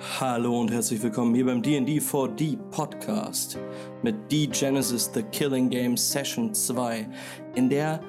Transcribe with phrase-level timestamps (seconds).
[0.00, 3.58] Hallo und herzlich willkommen hier beim D&D 4D Podcast
[4.02, 7.06] mit D Genesis The Killing Game Session 2,
[7.54, 8.00] in der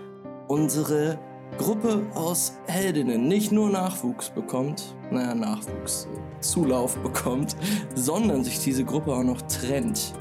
[0.48, 1.20] unsere
[1.58, 6.08] Gruppe aus Heldinnen nicht nur Nachwuchs bekommt, naja, Nachwuchs,
[6.40, 7.58] Zulauf bekommt,
[7.94, 10.14] sondern sich diese Gruppe auch noch trennt.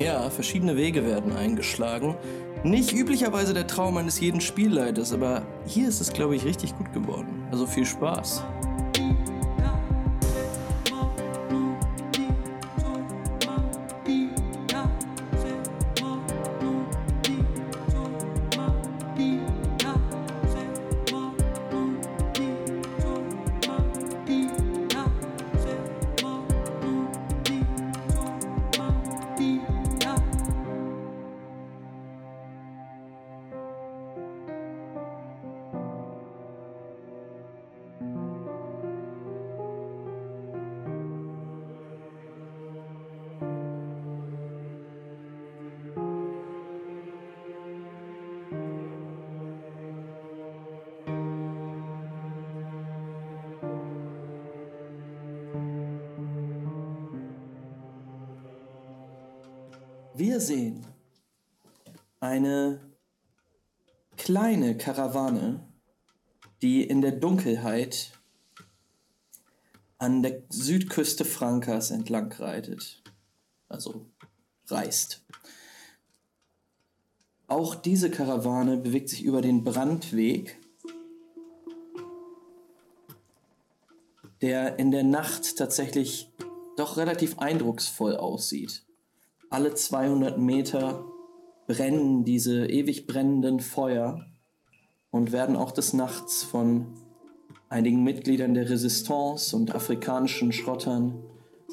[0.00, 2.16] Ja, verschiedene Wege werden eingeschlagen.
[2.64, 6.92] Nicht üblicherweise der Traum eines jeden Spielleiters, aber hier ist es, glaube ich, richtig gut
[6.92, 7.46] geworden.
[7.52, 8.42] Also viel Spaß.
[62.34, 62.80] Eine
[64.16, 65.60] kleine Karawane,
[66.62, 68.10] die in der Dunkelheit
[69.98, 73.04] an der Südküste Frankas entlang reitet.
[73.68, 74.06] Also
[74.66, 75.24] reist.
[77.46, 80.58] Auch diese Karawane bewegt sich über den Brandweg,
[84.40, 86.32] der in der Nacht tatsächlich
[86.76, 88.84] doch relativ eindrucksvoll aussieht.
[89.50, 91.04] Alle 200 Meter
[91.66, 94.26] brennen diese ewig brennenden Feuer
[95.10, 96.86] und werden auch des Nachts von
[97.68, 101.22] einigen Mitgliedern der Resistance und afrikanischen Schrottern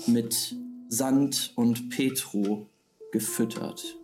[0.08, 0.56] mit
[0.90, 2.68] Sand und Petro
[3.12, 3.98] gefüttert.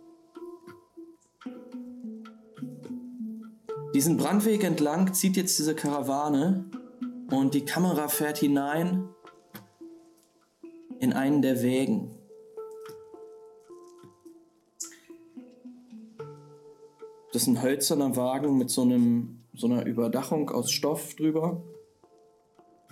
[3.94, 6.66] Diesen Brandweg entlang zieht jetzt diese Karawane
[7.30, 9.08] und die Kamera fährt hinein
[11.00, 12.17] in einen der Wägen.
[17.38, 21.62] Das ist ein hölzerner Wagen mit so, einem, so einer Überdachung aus Stoff drüber.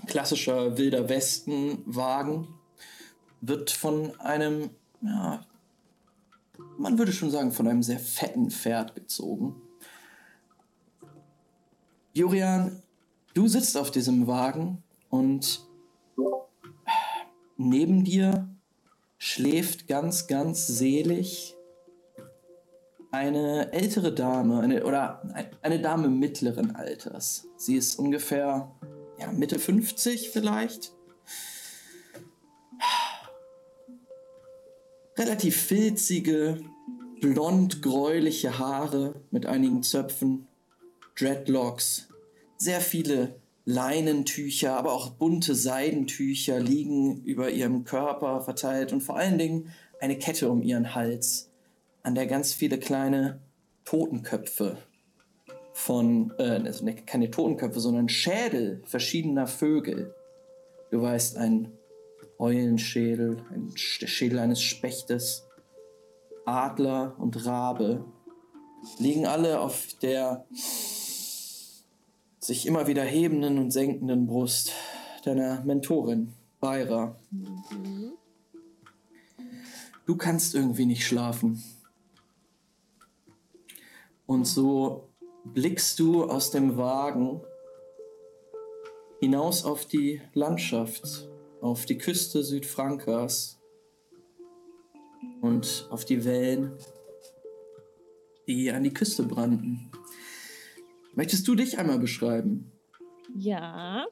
[0.06, 2.46] Klassischer wilder Westen-Wagen.
[3.40, 4.70] Wird von einem,
[5.00, 5.44] ja,
[6.78, 9.56] man würde schon sagen, von einem sehr fetten Pferd gezogen.
[12.12, 12.84] Jurian,
[13.34, 14.80] du sitzt auf diesem Wagen
[15.10, 15.66] und
[17.56, 18.48] neben dir
[19.18, 21.55] schläft ganz, ganz selig
[23.16, 25.22] eine ältere Dame, eine, oder
[25.62, 27.49] eine Dame mittleren Alters.
[27.56, 28.71] Sie ist ungefähr
[29.19, 30.93] ja, Mitte 50 vielleicht.
[35.16, 36.60] Relativ filzige,
[37.22, 40.47] blond-gräuliche Haare mit einigen Zöpfen,
[41.19, 42.09] Dreadlocks,
[42.59, 49.38] sehr viele Leinentücher, aber auch bunte Seidentücher liegen über ihrem Körper verteilt und vor allen
[49.38, 51.45] Dingen eine Kette um ihren Hals
[52.06, 53.40] an der ganz viele kleine
[53.84, 54.76] Totenköpfe
[55.72, 60.14] von, äh, also ne, keine Totenköpfe, sondern Schädel verschiedener Vögel.
[60.92, 61.72] Du weißt, ein
[62.38, 65.48] Eulenschädel, ein der Schädel eines Spechtes,
[66.44, 68.04] Adler und Rabe
[69.00, 70.46] liegen alle auf der
[72.38, 74.70] sich immer wieder hebenden und senkenden Brust
[75.24, 77.16] deiner Mentorin, Beira.
[77.32, 78.12] Mhm.
[80.06, 81.60] Du kannst irgendwie nicht schlafen.
[84.26, 85.09] Und so
[85.44, 87.41] blickst du aus dem Wagen
[89.20, 91.28] hinaus auf die Landschaft,
[91.60, 93.60] auf die Küste Südfrankas
[95.41, 96.76] und auf die Wellen,
[98.47, 99.91] die an die Küste brannten.
[101.15, 102.70] Möchtest du dich einmal beschreiben?
[103.34, 104.06] Ja.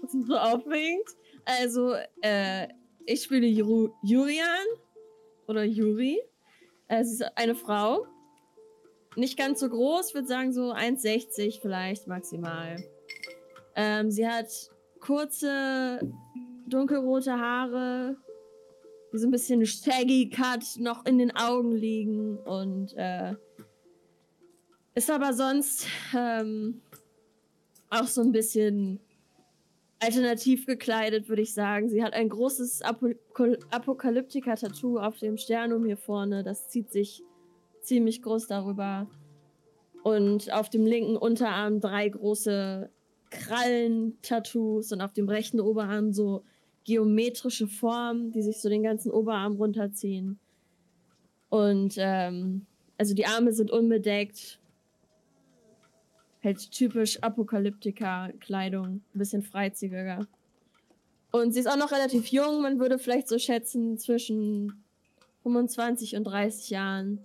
[0.00, 1.08] Das ist so aufregend.
[1.44, 2.68] Also, äh,
[3.06, 4.66] ich spiele Jur Jurian
[5.48, 6.20] oder Juri.
[6.86, 8.06] Es ist eine Frau
[9.16, 12.76] nicht ganz so groß, würde sagen so 1,60 vielleicht maximal.
[13.74, 14.48] Ähm, sie hat
[15.00, 16.00] kurze,
[16.66, 18.16] dunkelrote Haare,
[19.12, 23.34] die so ein bisschen shaggy cut noch in den Augen liegen und äh,
[24.94, 25.86] ist aber sonst
[26.16, 26.80] ähm,
[27.88, 29.00] auch so ein bisschen
[29.98, 31.88] alternativ gekleidet, würde ich sagen.
[31.88, 33.10] Sie hat ein großes Apo
[33.70, 36.42] Apokalyptiker-Tattoo auf dem Sternum hier vorne.
[36.42, 37.22] Das zieht sich
[37.90, 39.08] ziemlich groß darüber.
[40.04, 42.88] Und auf dem linken Unterarm drei große
[43.30, 46.44] Krallen-Tattoos und auf dem rechten Oberarm so
[46.84, 50.38] geometrische Formen, die sich so den ganzen Oberarm runterziehen.
[51.48, 52.64] Und ähm,
[52.96, 54.60] also die Arme sind unbedeckt.
[56.44, 60.28] Halt typisch Apokalyptiker-Kleidung, ein bisschen freizügiger.
[61.32, 64.84] Und sie ist auch noch relativ jung, man würde vielleicht so schätzen zwischen
[65.42, 67.18] 25 und 30 Jahren.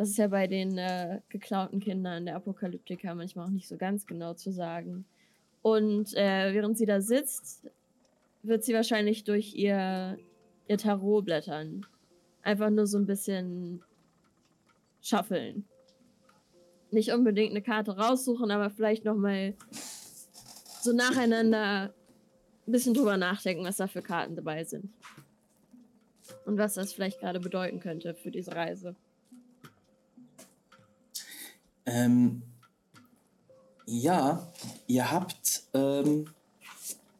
[0.00, 4.06] Das ist ja bei den äh, geklauten Kindern der Apokalyptiker manchmal auch nicht so ganz
[4.06, 5.04] genau zu sagen.
[5.60, 7.70] Und äh, während sie da sitzt,
[8.42, 10.16] wird sie wahrscheinlich durch ihr,
[10.68, 11.84] ihr Tarot blättern.
[12.40, 13.82] Einfach nur so ein bisschen
[15.02, 15.66] schaffeln.
[16.90, 19.52] Nicht unbedingt eine Karte raussuchen, aber vielleicht nochmal
[20.80, 21.92] so nacheinander
[22.66, 24.94] ein bisschen drüber nachdenken, was da für Karten dabei sind.
[26.46, 28.96] Und was das vielleicht gerade bedeuten könnte für diese Reise.
[31.92, 32.42] Ähm,
[33.84, 34.48] ja,
[34.86, 36.26] ihr habt, ähm,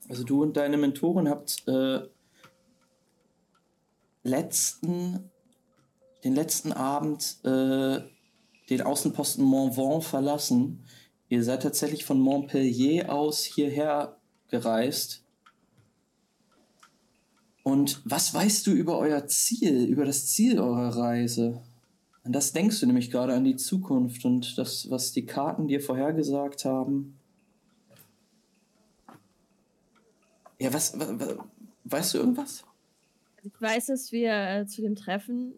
[0.09, 2.03] also du und deine Mentorin habt äh,
[4.23, 5.29] letzten,
[6.23, 8.01] den letzten Abend äh,
[8.69, 10.85] den Außenposten Montvent verlassen.
[11.29, 15.25] Ihr seid tatsächlich von Montpellier aus hierher gereist.
[17.65, 21.61] Und was weißt du über euer Ziel, über das Ziel eurer Reise?
[22.23, 25.81] An das denkst du nämlich gerade an die Zukunft und das, was die Karten dir
[25.81, 27.19] vorhergesagt haben.
[30.59, 31.39] Ja, was, was, was
[31.85, 32.65] weißt du irgendwas?
[33.43, 35.55] Ich weiß, dass wir äh, zu dem Treffen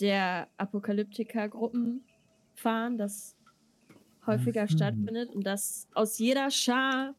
[0.00, 2.04] der Apokalyptiker-Gruppen
[2.54, 3.34] fahren, das
[4.26, 4.68] häufiger mhm.
[4.68, 7.14] stattfindet und dass aus jeder Schar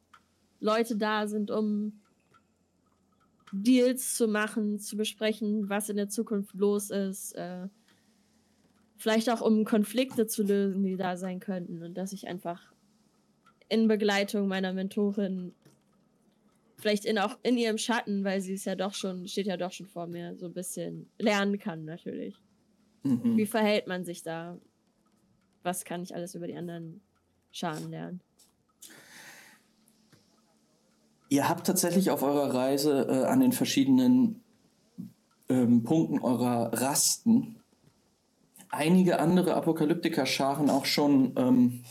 [0.59, 2.00] Leute da sind, um
[3.51, 7.68] Deals zu machen, zu besprechen, was in der Zukunft los ist, äh,
[8.97, 12.61] vielleicht auch um Konflikte zu lösen, die da sein könnten und dass ich einfach
[13.69, 15.53] in Begleitung meiner Mentorin
[16.77, 19.71] vielleicht in auch in ihrem Schatten, weil sie ist ja doch schon, steht ja doch
[19.71, 22.35] schon vor mir, so ein bisschen lernen kann natürlich.
[23.03, 23.38] Mhm.
[23.38, 24.57] Wie verhält man sich da?
[25.63, 27.01] Was kann ich alles über die anderen
[27.51, 28.21] Scharen lernen?
[31.29, 34.41] Ihr habt tatsächlich auf eurer Reise äh, an den verschiedenen
[35.49, 37.57] ähm, Punkten eurer Rasten
[38.69, 41.84] einige andere Apokalyptiker-Scharen auch schon ähm,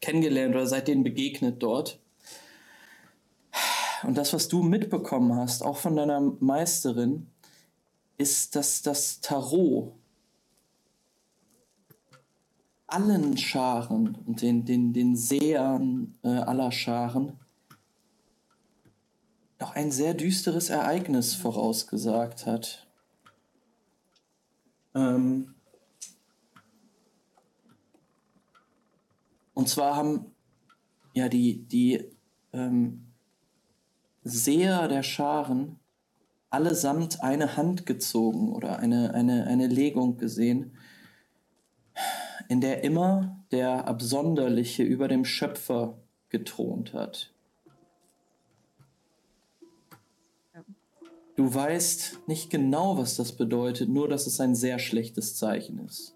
[0.00, 2.00] kennengelernt oder seitdem begegnet dort.
[4.02, 7.26] Und das, was du mitbekommen hast, auch von deiner Meisterin,
[8.18, 9.92] ist, dass das Tarot
[12.86, 17.32] allen Scharen und den, den, den Sehern äh, aller Scharen
[19.58, 22.86] noch ein sehr düsteres Ereignis vorausgesagt hat.
[24.94, 25.55] Ähm,
[29.56, 30.26] und zwar haben
[31.14, 32.04] ja die, die
[32.52, 33.06] ähm,
[34.22, 35.80] Seher der Scharen
[36.50, 40.76] allesamt eine Hand gezogen oder eine, eine, eine Legung gesehen,
[42.50, 45.96] in der immer der Absonderliche über dem Schöpfer
[46.28, 47.32] gethront hat.
[51.34, 56.15] Du weißt nicht genau, was das bedeutet, nur dass es ein sehr schlechtes Zeichen ist.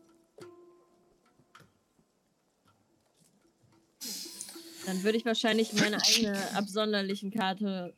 [4.86, 7.94] Dann würde ich wahrscheinlich meine eigene absonderlichen Karte.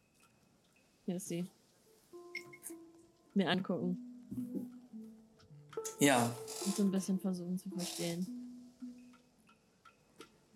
[1.06, 1.46] Hier ist sie.
[3.34, 3.98] Mir angucken.
[5.98, 6.34] Ja.
[6.66, 8.26] Und so ein bisschen versuchen zu verstehen.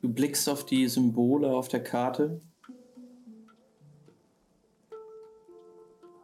[0.02, 2.40] Du blickst auf die Symbole auf der Karte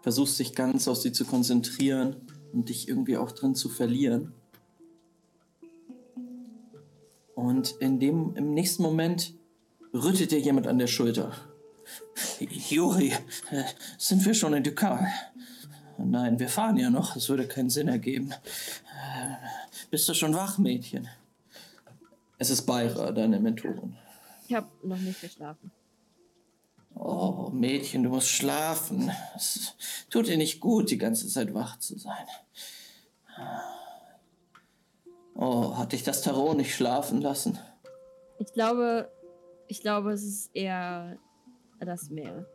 [0.03, 2.17] versuchst dich ganz auf sie zu konzentrieren
[2.53, 4.35] und dich irgendwie auch drin zu verlieren.
[7.35, 9.35] Und in dem, im nächsten Moment
[9.93, 11.33] rüttelt dir jemand an der Schulter.
[12.39, 13.13] Juri,
[13.51, 13.65] äh,
[13.99, 15.07] sind wir schon in Ducal?
[15.99, 17.17] Nein, wir fahren ja noch.
[17.17, 18.33] Es würde keinen Sinn ergeben.
[18.33, 19.37] Äh,
[19.91, 21.09] bist du schon wach, Mädchen?
[22.39, 23.97] Es ist Beira, deine Mentorin.
[24.49, 25.71] Ich habe noch nicht geschlafen.
[26.95, 29.11] Oh, Mädchen, du musst schlafen.
[29.37, 29.75] Es
[30.11, 32.27] tut dir nicht gut, die ganze Zeit wach zu sein.
[35.35, 37.59] Oh, hat dich das Tarot nicht schlafen lassen?
[38.39, 39.11] Ich glaube,
[39.73, 41.19] ich glaube, es ist eher
[41.81, 42.47] das Meer.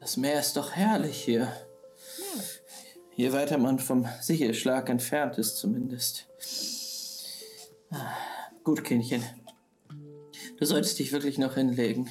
[0.00, 1.40] Das Meer ist doch herrlich hier.
[1.40, 2.42] Ja.
[3.14, 6.30] Je weiter man vom Sichelschlag entfernt ist, zumindest.
[8.64, 9.22] Gut, Kindchen.
[10.56, 12.08] Du solltest dich wirklich noch hinlegen.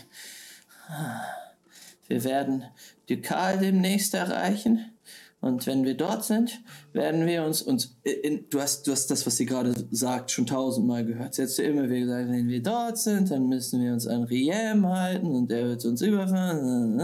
[2.07, 2.65] Wir werden
[3.09, 4.95] Dukal demnächst erreichen
[5.41, 9.25] Und wenn wir dort sind, werden wir uns uns in, du hast du hast das,
[9.25, 11.33] was sie gerade sagt, schon tausendmal gehört.
[11.33, 14.23] Sie hat ja immer wieder gesagt, wenn wir dort sind, dann müssen wir uns an
[14.23, 16.99] Riem halten und der wird uns überfahren.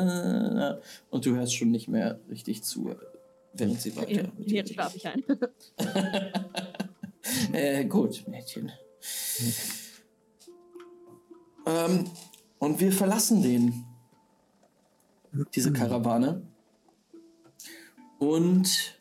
[1.09, 2.93] Und du hörst schon nicht mehr richtig zu,
[3.53, 4.29] während sie weiter.
[4.37, 5.23] Jetzt schlafe ich ein.
[7.53, 8.69] äh, gut, Mädchen.
[11.65, 12.09] Ähm,
[12.59, 13.85] und wir verlassen den
[15.53, 16.41] diese Karawane.
[18.19, 18.99] Und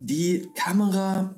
[0.00, 1.34] die Kamera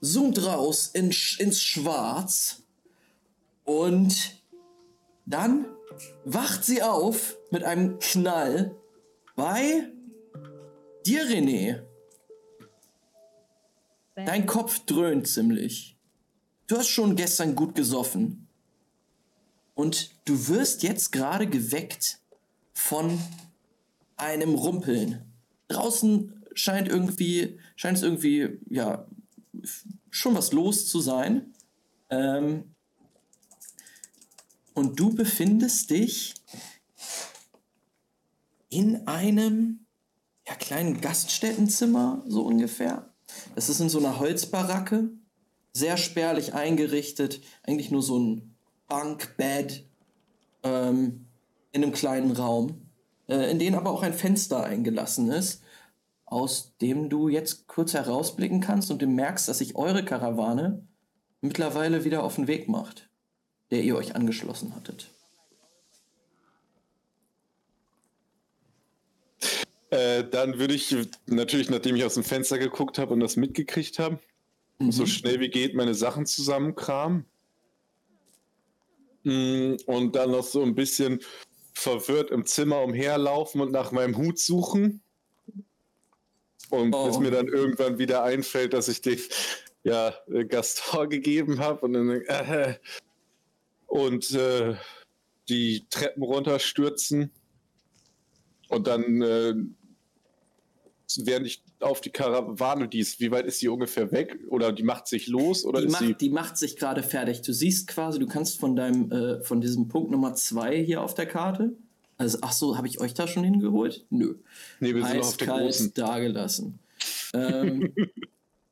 [0.00, 2.62] zoomt raus in, ins Schwarz
[3.64, 4.42] und
[5.26, 5.66] dann
[6.24, 8.74] wacht sie auf mit einem Knall
[9.36, 9.88] bei
[11.06, 11.82] dir, René.
[14.14, 15.96] Dein Kopf dröhnt ziemlich.
[16.66, 18.48] Du hast schon gestern gut gesoffen.
[19.74, 22.20] Und du wirst jetzt gerade geweckt
[22.74, 23.18] von
[24.22, 25.32] einem Rumpeln.
[25.68, 29.06] Draußen scheint irgendwie, scheint es irgendwie, ja,
[30.10, 31.52] schon was los zu sein.
[32.08, 32.74] Ähm,
[34.74, 36.34] und du befindest dich
[38.70, 39.86] in einem
[40.46, 43.12] ja, kleinen Gaststättenzimmer, so ungefähr.
[43.54, 45.10] Das ist in so einer Holzbaracke,
[45.72, 48.54] sehr spärlich eingerichtet, eigentlich nur so ein
[48.88, 49.86] Bankbett
[50.62, 51.26] ähm,
[51.72, 52.81] in einem kleinen Raum,
[53.32, 55.62] in den aber auch ein Fenster eingelassen ist,
[56.24, 60.86] aus dem du jetzt kurz herausblicken kannst und du merkst, dass sich eure Karawane
[61.40, 63.10] mittlerweile wieder auf den Weg macht,
[63.70, 65.10] der ihr euch angeschlossen hattet.
[69.90, 70.96] Äh, dann würde ich
[71.26, 74.18] natürlich, nachdem ich aus dem Fenster geguckt habe und das mitgekriegt habe,
[74.78, 74.90] mhm.
[74.90, 77.26] so schnell wie geht meine Sachen zusammenkramen.
[79.24, 81.20] Mm, und dann noch so ein bisschen
[81.82, 85.02] verwirrt im Zimmer umherlaufen und nach meinem Hut suchen.
[86.70, 87.06] Und oh.
[87.06, 89.20] bis mir dann irgendwann wieder einfällt, dass ich den
[89.82, 90.14] ja,
[90.48, 92.78] Gaston gegeben habe und dann äh,
[93.86, 94.74] und äh,
[95.48, 97.30] die Treppen runterstürzen
[98.68, 99.54] und dann äh,
[101.18, 104.38] während ich auf die Karawane, die ist, wie weit ist sie ungefähr weg?
[104.48, 105.64] Oder die macht sich los?
[105.64, 107.42] Oder die, ist macht, sie die macht sich gerade fertig.
[107.42, 111.14] Du siehst quasi, du kannst von deinem, äh, von diesem Punkt Nummer zwei hier auf
[111.14, 111.72] der Karte.
[112.18, 114.06] Also, ach so, habe ich euch da schon hingeholt?
[114.10, 114.36] Nö.
[114.80, 115.94] Nee, wir sind noch auf der großen.
[115.94, 116.78] dagelassen.
[117.34, 117.92] ähm,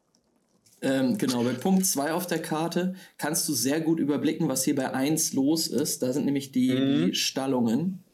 [0.83, 4.77] ähm, genau, bei Punkt 2 auf der Karte kannst du sehr gut überblicken, was hier
[4.77, 6.03] bei 1 los ist.
[6.03, 7.07] Da sind nämlich die, mhm.
[7.07, 8.05] die Stallungen.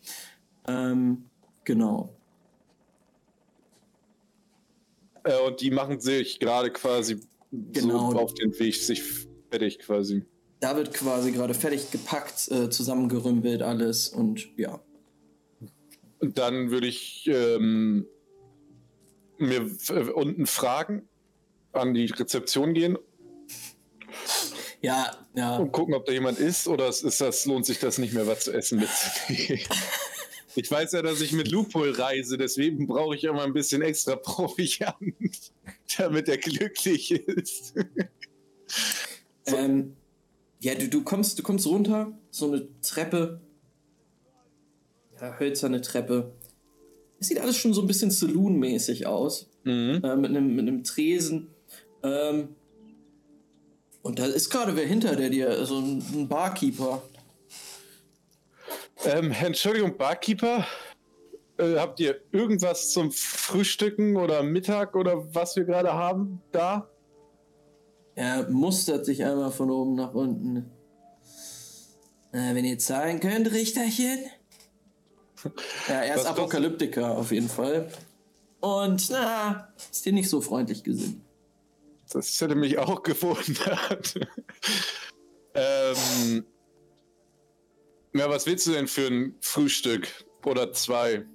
[0.66, 1.26] Ähm,
[1.64, 2.15] genau.
[5.26, 8.12] Äh, und die machen sich gerade quasi genau.
[8.12, 9.02] so auf den Weg, sich
[9.50, 10.24] fertig quasi.
[10.60, 14.80] Da wird quasi gerade fertig gepackt, äh, zusammengerümpelt alles und ja.
[16.18, 18.06] Und dann würde ich ähm,
[19.38, 21.08] mir äh, unten fragen,
[21.72, 22.96] an die Rezeption gehen.
[24.80, 25.56] Ja, ja.
[25.56, 28.44] Und gucken, ob da jemand ist oder ist das, lohnt sich das nicht mehr, was
[28.44, 29.66] zu essen mitzunehmen.
[30.56, 34.16] Ich weiß ja, dass ich mit Lupol reise, deswegen brauche ich immer ein bisschen extra
[34.16, 35.52] Proviant,
[35.98, 37.74] damit er glücklich ist.
[39.44, 39.56] so.
[39.56, 39.96] ähm,
[40.60, 43.40] ja, du, du, kommst, du kommst runter, so eine Treppe.
[45.20, 46.32] Ja, hölzerne Treppe.
[47.20, 49.50] Es sieht alles schon so ein bisschen Saloon-mäßig aus.
[49.64, 50.00] Mhm.
[50.02, 51.48] Äh, mit, einem, mit einem Tresen.
[52.02, 52.48] Ähm,
[54.02, 57.02] und da ist gerade wer hinter der dir, so ein, ein Barkeeper.
[59.06, 60.66] Ähm, Entschuldigung, Barkeeper,
[61.58, 66.90] äh, habt ihr irgendwas zum Frühstücken oder Mittag oder was wir gerade haben da?
[68.16, 70.72] Er mustert sich einmal von oben nach unten.
[72.32, 74.18] Na, wenn ihr zahlen könnt, Richterchen.
[75.86, 77.88] Ja, er ist was, Apokalyptiker auf jeden Fall.
[78.58, 81.20] Und na, ist dir nicht so freundlich gesinnt.
[82.10, 84.14] Das hätte mich auch gewundert.
[85.54, 86.44] ähm,
[88.18, 90.08] ja, was willst du denn für ein Frühstück?
[90.44, 91.26] Oder zwei?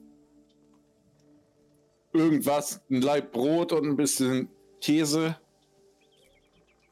[2.14, 5.38] Irgendwas, ein Laib Brot und ein bisschen Käse.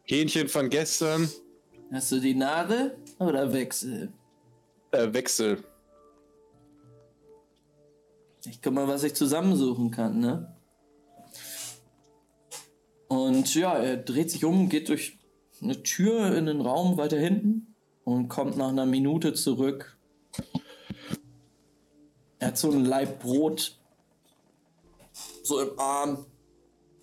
[0.04, 1.30] Hähnchen von gestern.
[1.92, 4.12] Hast du die Nade oder Wechsel?
[4.92, 5.64] Äh, Wechsel.
[8.46, 10.56] Ich guck mal, was ich zusammensuchen kann, ne?
[13.08, 15.18] Und ja, er dreht sich um, geht durch
[15.62, 17.69] eine Tür in den Raum weiter hinten
[18.14, 19.98] und kommt nach einer Minute zurück.
[22.40, 23.80] Er hat so ein Laib Brot
[25.44, 26.26] so im Arm.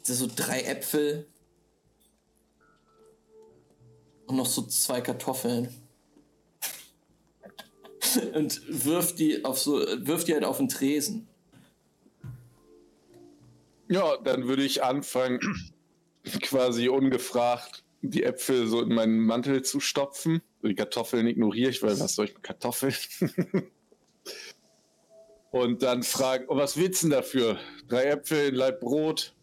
[0.03, 1.27] So drei Äpfel.
[4.27, 5.69] Und noch so zwei Kartoffeln.
[8.35, 11.29] und wirft die auf so, wirft die halt auf den Tresen.
[13.89, 15.41] Ja, dann würde ich anfangen,
[16.43, 20.43] quasi ungefragt die Äpfel so in meinen Mantel zu stopfen.
[20.63, 22.95] Die Kartoffeln ignoriere ich, weil was soll ich mit Kartoffeln?
[25.51, 27.59] Und dann fragen, oh, was willst du denn dafür?
[27.89, 29.35] Drei Äpfel, ein Leib Brot.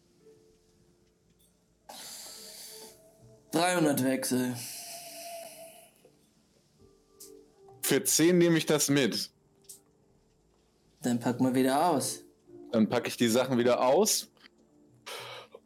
[3.52, 4.56] 300 Wechsel.
[7.82, 9.30] Für 10 nehme ich das mit.
[11.02, 12.24] Dann pack mal wieder aus.
[12.72, 14.32] Dann packe ich die Sachen wieder aus.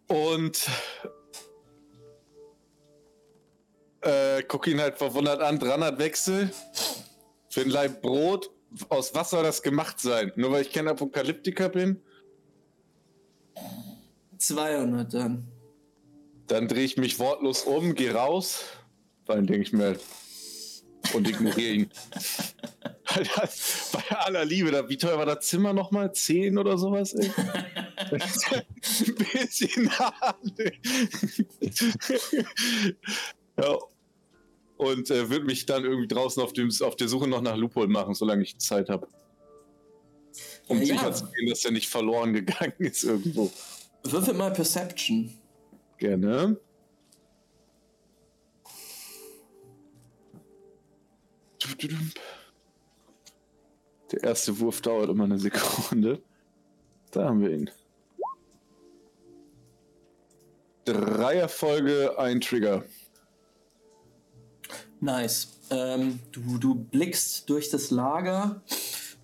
[0.07, 0.67] Und
[4.07, 5.59] äh, guck ihn halt verwundert an.
[5.59, 6.49] 300 Wechsel
[7.49, 8.49] für ein Leib Brot.
[8.89, 10.31] Aus was soll das gemacht sein?
[10.35, 12.01] Nur weil ich kein Apokalyptiker bin?
[14.37, 15.47] 200 dann.
[16.47, 18.63] Dann drehe ich mich wortlos um, gehe raus.
[19.25, 19.97] Dann denke ich mir
[21.13, 21.89] und ignoriere ihn.
[23.91, 26.13] Bei aller Liebe, da, wie teuer war das Zimmer nochmal?
[26.13, 27.13] 10 oder sowas?
[27.13, 27.31] Ey?
[27.97, 28.19] Ein
[29.33, 30.37] bisschen hart.
[33.57, 33.77] ja.
[34.77, 37.87] Und äh, würde mich dann irgendwie draußen auf, dem, auf der Suche noch nach Loophole
[37.87, 39.07] machen, solange ich Zeit habe.
[40.67, 43.51] Um ja, sicher zu gehen, dass er nicht verloren gegangen ist irgendwo.
[44.03, 45.33] Würfel mal Perception.
[45.97, 46.57] Gerne.
[54.11, 56.21] Der erste Wurf dauert immer eine Sekunde.
[57.11, 57.69] Da haben wir ihn.
[60.85, 62.85] Drei Erfolge, ein Trigger.
[64.99, 65.49] Nice.
[65.69, 68.61] Ähm, du, du blickst durch das Lager.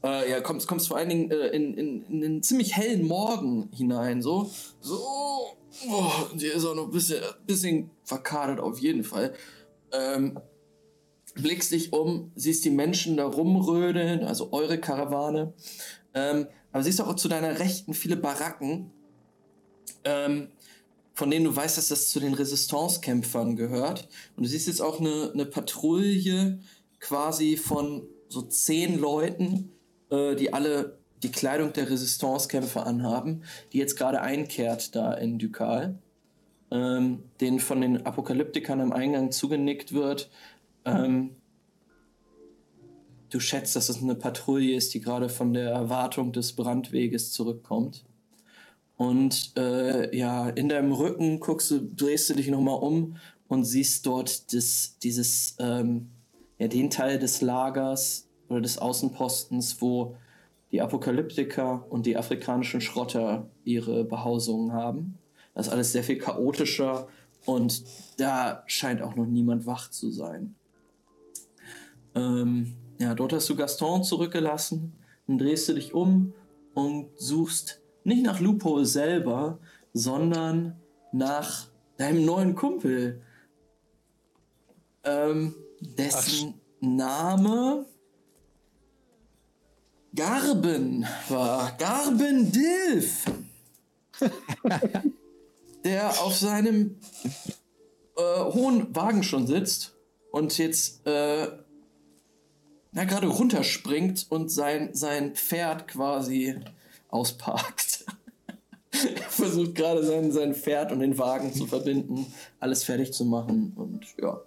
[0.03, 3.69] Äh, ja, kommst, kommst vor allen Dingen äh, in, in, in einen ziemlich hellen Morgen
[3.73, 4.21] hinein.
[4.21, 4.51] So,
[4.81, 4.99] so.
[5.89, 9.33] Oh, die ist auch noch ein bisschen, bisschen verkadert auf jeden Fall.
[9.91, 10.39] Ähm,
[11.35, 15.53] blickst dich um, siehst die Menschen da rumrödeln, also eure Karawane.
[16.13, 18.91] Ähm, aber siehst auch zu deiner Rechten viele Baracken,
[20.03, 20.49] ähm,
[21.13, 24.08] von denen du weißt, dass das zu den Resistance-Kämpfern gehört.
[24.36, 26.60] Und du siehst jetzt auch eine, eine Patrouille
[27.00, 29.72] quasi von so zehn Leuten,
[30.10, 35.99] äh, die alle die Kleidung der Resistance-Kämpfer anhaben, die jetzt gerade einkehrt da in Dukal.
[36.71, 40.32] Ähm, denen von den Apokalyptikern am Eingang zugenickt wird,
[40.86, 41.36] ähm,
[43.30, 48.06] du schätzt, dass es eine Patrouille ist, die gerade von der Erwartung des Brandweges zurückkommt.
[49.03, 53.17] Und äh, ja, in deinem Rücken guckst du, drehst du dich nochmal um
[53.49, 56.07] und siehst dort das, dieses, ähm,
[56.57, 60.15] ja, den Teil des Lagers oder des Außenpostens, wo
[60.71, 65.17] die Apokalyptiker und die afrikanischen Schrotter ihre Behausungen haben.
[65.53, 67.09] Das ist alles sehr viel chaotischer
[67.45, 67.83] und
[68.15, 70.55] da scheint auch noch niemand wach zu sein.
[72.15, 74.93] Ähm, ja, dort hast du Gaston zurückgelassen.
[75.27, 76.33] Dann drehst du dich um
[76.73, 79.59] und suchst nicht nach Lupo selber,
[79.93, 80.79] sondern
[81.11, 83.21] nach deinem neuen Kumpel.
[85.03, 86.63] Ähm, dessen Ach.
[86.81, 87.85] Name
[90.15, 91.71] Garben war.
[91.77, 93.25] Garben Dilf.
[95.83, 96.97] der auf seinem
[98.15, 99.95] äh, hohen Wagen schon sitzt
[100.31, 101.47] und jetzt äh,
[102.91, 106.59] na, gerade runterspringt und sein, sein Pferd quasi
[107.13, 108.06] ausparkt.
[108.91, 112.26] er versucht gerade sein, sein Pferd und den Wagen zu verbinden,
[112.60, 114.41] alles fertig zu machen und ja.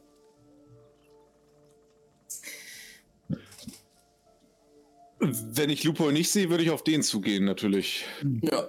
[5.19, 8.05] Wenn ich Lupo nicht sehe, würde ich auf den zugehen, natürlich.
[8.43, 8.69] Ja.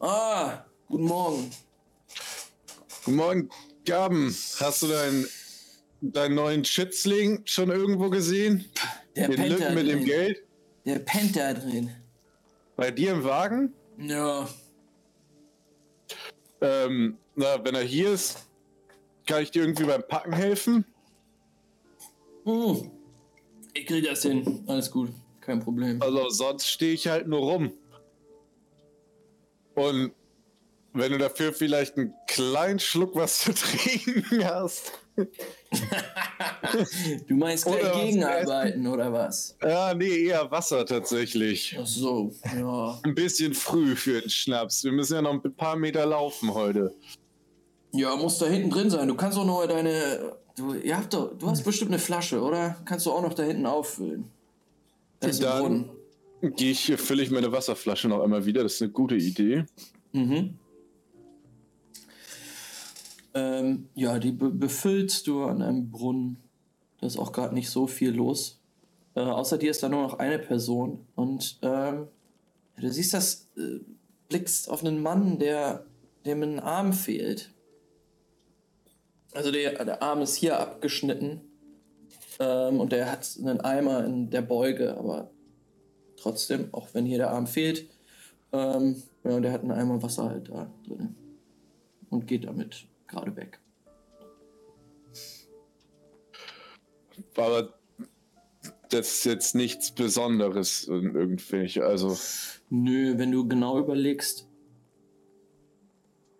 [0.00, 1.50] Ah, guten Morgen.
[3.04, 3.50] Guten Morgen,
[3.84, 4.36] Gaben.
[4.58, 5.26] Hast du deinen
[6.00, 8.66] deinen neuen Schützling schon irgendwo gesehen?
[9.16, 10.42] Der Den Lücken mit dem Geld?
[10.84, 11.90] Der pennt da drin.
[12.76, 13.72] Bei dir im Wagen?
[13.98, 14.48] Ja.
[16.60, 18.46] Ähm, na, wenn er hier ist,
[19.26, 20.84] kann ich dir irgendwie beim Packen helfen?
[22.44, 22.90] Hm.
[23.72, 24.64] Ich krieg das hin.
[24.66, 25.10] Alles gut.
[25.40, 26.00] Kein Problem.
[26.00, 27.72] Also sonst stehe ich halt nur rum.
[29.74, 30.12] Und
[30.92, 34.92] wenn du dafür vielleicht einen kleinen Schluck was zu trinken hast.
[37.28, 39.56] du meinst gleich gegenarbeiten oder was?
[39.62, 41.76] Ja, nee, eher Wasser tatsächlich.
[41.80, 42.98] Ach so, ja.
[43.02, 44.84] Ein bisschen früh für den Schnaps.
[44.84, 46.94] Wir müssen ja noch ein paar Meter laufen heute.
[47.92, 49.08] Ja, muss da hinten drin sein.
[49.08, 50.36] Du kannst auch noch deine.
[50.56, 52.76] Du, ihr habt doch, du hast bestimmt eine Flasche, oder?
[52.84, 54.30] Kannst du auch noch da hinten auffüllen.
[55.20, 55.90] Das Dann
[56.42, 58.62] gehe ich, fülle ich meine Wasserflasche noch einmal wieder.
[58.62, 59.64] Das ist eine gute Idee.
[60.12, 60.58] Mhm.
[63.34, 66.38] Ähm, ja, die be befüllst du an einem Brunnen.
[67.00, 68.60] Da ist auch gerade nicht so viel los.
[69.14, 71.06] Äh, außer dir ist da nur noch eine Person.
[71.16, 72.08] Und ähm,
[72.76, 73.80] Du siehst das, äh,
[74.28, 75.86] blickst auf einen Mann, der
[76.26, 77.50] dem ein Arm fehlt.
[79.32, 81.40] Also der, der Arm ist hier abgeschnitten
[82.40, 85.30] ähm, und der hat einen Eimer in der Beuge, aber
[86.16, 87.88] trotzdem, auch wenn hier der Arm fehlt,
[88.52, 91.16] ähm, ja, der hat einen Eimer Wasser halt da drin
[92.10, 93.60] und geht damit gerade weg.
[97.36, 97.74] Aber
[98.88, 102.16] das ist jetzt nichts Besonderes irgendwie, also.
[102.70, 104.48] Nö, wenn du genau überlegst,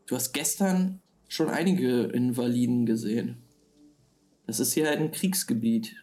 [0.07, 3.42] du hast gestern schon einige Invaliden gesehen.
[4.46, 5.96] Das ist hier ein Kriegsgebiet.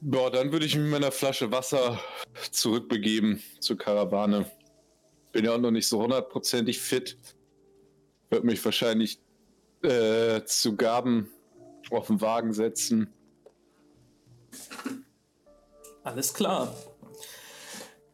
[0.00, 1.98] Boah, dann würde ich mit meiner Flasche Wasser
[2.50, 4.50] zurückbegeben zur Karawane.
[5.34, 7.18] Bin ja auch noch nicht so hundertprozentig fit.
[8.30, 9.18] Wird mich wahrscheinlich
[9.82, 11.28] äh, zu Gaben
[11.90, 13.12] auf den Wagen setzen.
[16.04, 16.72] Alles klar.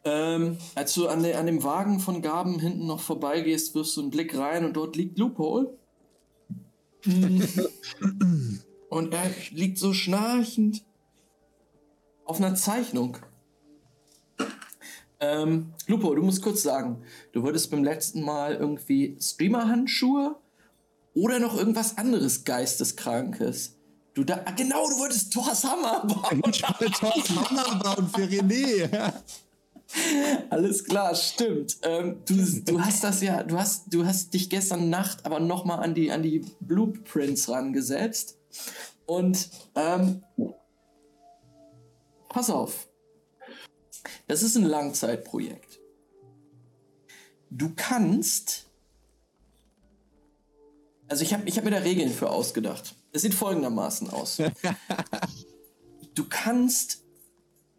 [0.04, 4.00] Ähm, als du an, der, an dem Wagen von Gaben hinten noch vorbeigehst, wirfst du
[4.00, 5.76] einen Blick rein und dort liegt Loophole.
[8.88, 10.82] und er liegt so schnarchend
[12.24, 13.18] auf einer Zeichnung.
[15.20, 17.02] Ähm, Lupo, du musst kurz sagen,
[17.32, 20.36] du wolltest beim letzten Mal irgendwie Streamer-Handschuhe
[21.14, 23.76] oder noch irgendwas anderes Geisteskrankes.
[24.14, 26.42] Du da, ah, genau, du wolltest Thors Hammer bauen.
[26.50, 29.12] Ich wollte Thors Hammer bauen für René.
[30.50, 31.78] Alles klar, stimmt.
[31.82, 35.80] Ähm, du, du hast das ja, du hast, du hast dich gestern Nacht aber nochmal
[35.80, 38.38] an die, an die Blueprints rangesetzt.
[39.06, 40.22] Und ähm,
[42.28, 42.89] pass auf.
[44.26, 45.80] Das ist ein Langzeitprojekt.
[47.50, 48.66] Du kannst.
[51.08, 52.94] Also ich habe ich hab mir da Regeln für ausgedacht.
[53.12, 54.40] Es sieht folgendermaßen aus.
[56.14, 57.02] du kannst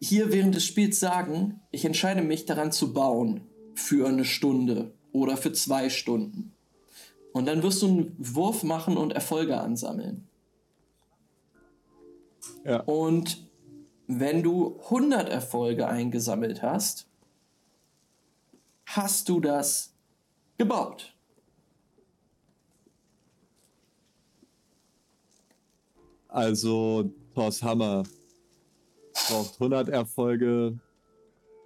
[0.00, 5.36] hier während des Spiels sagen, ich entscheide mich daran zu bauen für eine Stunde oder
[5.36, 6.52] für zwei Stunden.
[7.32, 10.28] Und dann wirst du einen Wurf machen und Erfolge ansammeln.
[12.64, 12.80] Ja.
[12.80, 13.46] Und
[14.06, 17.06] wenn du 100 Erfolge eingesammelt hast,
[18.86, 19.94] hast du das
[20.58, 21.14] gebaut.
[26.28, 28.04] Also Thors Hammer
[29.28, 30.78] braucht 100 Erfolge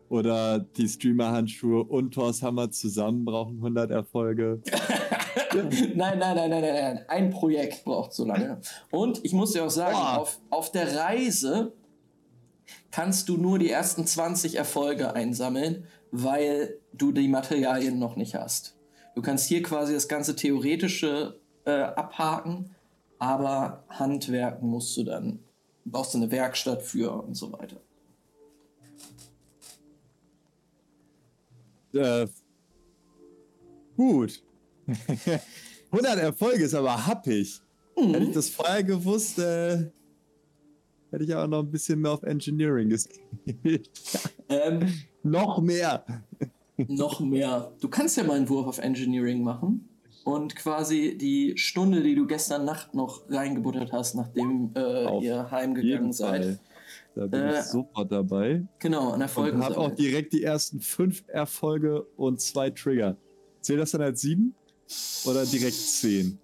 [0.08, 4.62] oder die Streamer-Handschuhe und Thors Hammer zusammen brauchen 100 Erfolge.
[5.54, 7.04] nein, nein, nein, nein, nein, nein.
[7.08, 8.60] Ein Projekt braucht so lange.
[8.90, 11.72] Und ich muss dir auch sagen, auf, auf der Reise
[12.90, 18.76] kannst du nur die ersten 20 Erfolge einsammeln, weil du die Materialien noch nicht hast.
[19.14, 22.74] Du kannst hier quasi das ganze Theoretische äh, abhaken,
[23.18, 25.40] aber Handwerken musst du dann,
[25.84, 27.80] brauchst du eine Werkstatt für und so weiter.
[31.94, 32.26] Äh,
[33.96, 34.42] gut.
[35.90, 37.60] 100 Erfolge ist aber happig.
[37.96, 38.12] Mhm.
[38.12, 39.90] Hätte ich das vorher gewusst, äh,
[41.10, 43.90] hätte ich aber noch ein bisschen mehr auf Engineering gespielt.
[44.48, 44.92] Ähm,
[45.24, 46.04] noch mehr.
[46.76, 47.72] noch mehr.
[47.80, 49.88] Du kannst ja mal einen Wurf auf Engineering machen
[50.24, 56.12] und quasi die Stunde, die du gestern Nacht noch reingebuttert hast, nachdem äh, ihr heimgegangen
[56.12, 56.60] seid.
[57.16, 58.64] Da bin Äh, ich super dabei.
[58.78, 59.56] Genau, an Erfolgen.
[59.58, 63.16] Und habe auch direkt die ersten fünf Erfolge und zwei Trigger.
[63.62, 64.54] Zählt das dann als sieben?
[65.24, 66.38] Oder direkt zehn?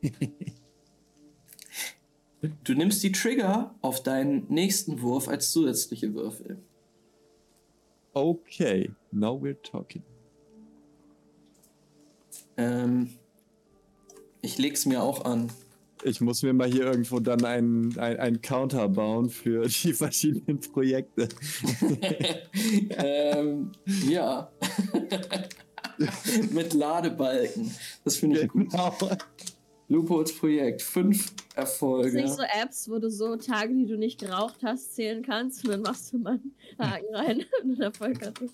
[2.64, 6.58] Du nimmst die Trigger auf deinen nächsten Wurf als zusätzliche Würfel.
[8.14, 10.02] Okay, now we're talking.
[12.56, 13.10] Ähm,
[14.42, 15.50] ich leg's mir auch an.
[16.04, 21.28] Ich muss mir mal hier irgendwo dann einen ein Counter bauen für die verschiedenen Projekte.
[22.98, 23.70] ähm,
[24.08, 24.50] ja.
[26.50, 27.70] Mit Ladebalken.
[28.04, 28.68] Das finde ich gut.
[29.92, 30.82] Lupols Projekt.
[30.82, 32.22] Fünf Ist Erfolge.
[32.22, 35.70] nicht so Apps, wo du so Tage, die du nicht geraucht hast, zählen kannst und
[35.70, 36.40] dann machst du mal
[36.78, 38.50] einen Haken rein und einen Erfolg hast du.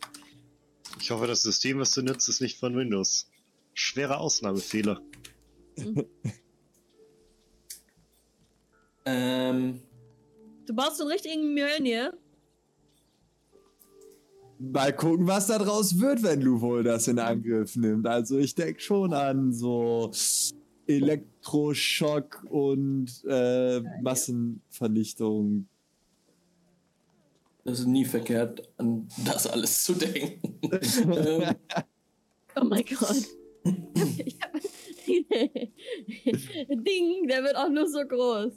[1.00, 3.28] Ich hoffe, das System, was du nutzt, ist nicht von Windows.
[3.74, 5.00] Schwerer Ausnahmefehler.
[9.10, 9.80] Ähm,
[10.66, 12.12] Du baust so einen richtigen Mjölnir.
[14.58, 18.06] Mal gucken, was da draus wird, wenn Luvol das in Angriff nimmt.
[18.06, 20.10] Also ich denke schon an so
[20.88, 25.68] Elektroschock und äh, Massenvernichtung.
[27.64, 30.58] das ist nie verkehrt, an das alles zu denken.
[32.56, 33.24] Oh mein Gott.
[34.24, 34.52] Ich hab,
[36.84, 38.52] Ding, der wird auch nur so groß.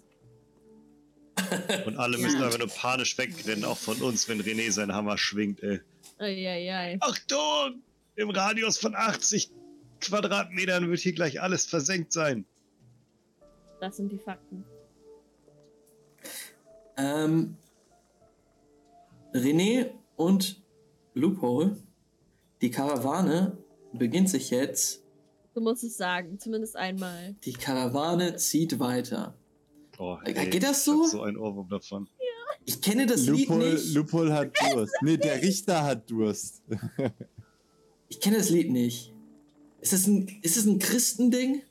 [1.85, 2.23] Und alle Ja.
[2.23, 5.81] müssen einfach nur panisch wegrennen, auch von uns, wenn René seinen Hammer schwingt, ey.
[6.17, 6.97] Eieiei.
[7.01, 7.81] Achtung!
[8.15, 9.51] Im Radius von 80
[10.01, 12.45] Quadratmetern wird hier gleich alles versenkt sein.
[13.79, 14.63] Das sind die Fakten.
[16.97, 17.55] Ähm,
[19.33, 20.61] René und
[21.13, 21.77] Loophole,
[22.61, 23.57] die Karawane
[23.93, 25.03] beginnt sich jetzt.
[25.53, 27.35] Du musst es sagen, zumindest einmal.
[27.43, 29.35] Die Karawane zieht weiter.
[29.97, 30.93] Oh, Äh, geht das so?
[30.93, 32.07] Ich hab so ein Ohrwurm davon.
[32.65, 33.93] Ich kenne das Lied Loophole, nicht.
[33.95, 34.93] Loophole hat Durst.
[35.01, 36.61] Nee, der Richter hat Durst.
[38.07, 39.10] Ich kenne das Lied nicht.
[39.81, 41.63] Ist es ein, ist es ein Christending?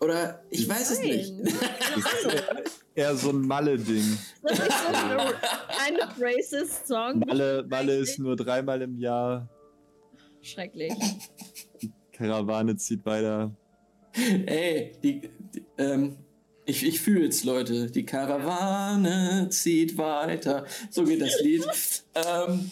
[0.00, 1.32] Oder ich weiß es nicht.
[2.94, 4.18] Eher so ein Malle-Ding.
[4.42, 5.34] Das ist so
[5.84, 7.20] ein racist Song.
[7.20, 9.48] Malle, Malle ist nur dreimal im Jahr.
[10.42, 10.92] Schrecklich.
[12.12, 13.54] Karawane zieht weiter.
[14.12, 16.16] Ey, die, die, ähm,
[16.66, 17.90] ich, ich fühl's, Leute.
[17.90, 20.66] Die Karawane zieht weiter.
[20.90, 21.64] So geht das Lied.
[22.14, 22.70] ähm,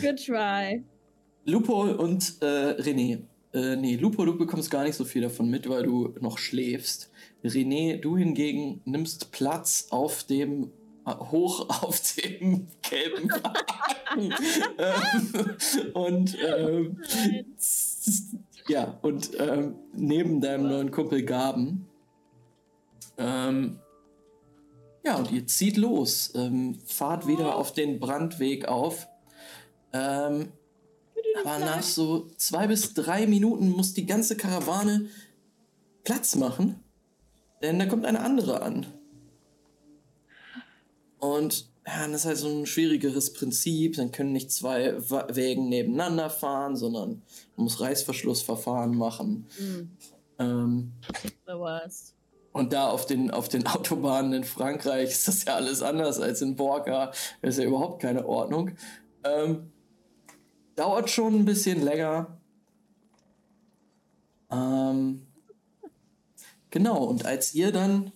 [0.00, 0.82] Good try.
[1.44, 3.22] Lupo und äh, René.
[3.52, 7.10] Äh, nee, Lupo, du bekommst gar nicht so viel davon mit, weil du noch schläfst.
[7.44, 10.70] René, du hingegen nimmst Platz auf dem
[11.06, 14.34] äh, hoch auf dem gelben Wagen.
[14.78, 16.98] ähm, und ähm,
[18.68, 21.88] ja, und ähm, neben deinem neuen Kumpel Gaben.
[23.18, 23.80] Ähm,
[25.04, 26.32] ja, und ihr zieht los.
[26.36, 29.08] Ähm, fahrt wieder auf den Brandweg auf.
[29.92, 30.52] Ähm,
[31.44, 35.06] aber nach so zwei bis drei Minuten muss die ganze Karawane
[36.04, 36.80] Platz machen,
[37.62, 38.86] denn da kommt eine andere an.
[41.18, 43.96] Und ja, das ist halt so ein schwierigeres Prinzip.
[43.96, 44.94] Dann können nicht zwei
[45.34, 47.22] Wägen nebeneinander fahren, sondern
[47.56, 49.46] man muss Reißverschlussverfahren machen.
[49.58, 49.90] Mm,
[50.38, 50.92] Ähm,
[51.46, 52.14] the worst.
[52.52, 56.40] und da auf den, auf den Autobahnen in Frankreich ist das ja alles anders als
[56.42, 57.12] in Borka.
[57.40, 58.72] Da ist ja überhaupt keine Ordnung.
[59.24, 59.71] Ähm,
[60.76, 62.38] dauert schon ein bisschen länger.
[64.50, 65.26] Ähm,
[66.70, 68.12] genau, und als ihr dann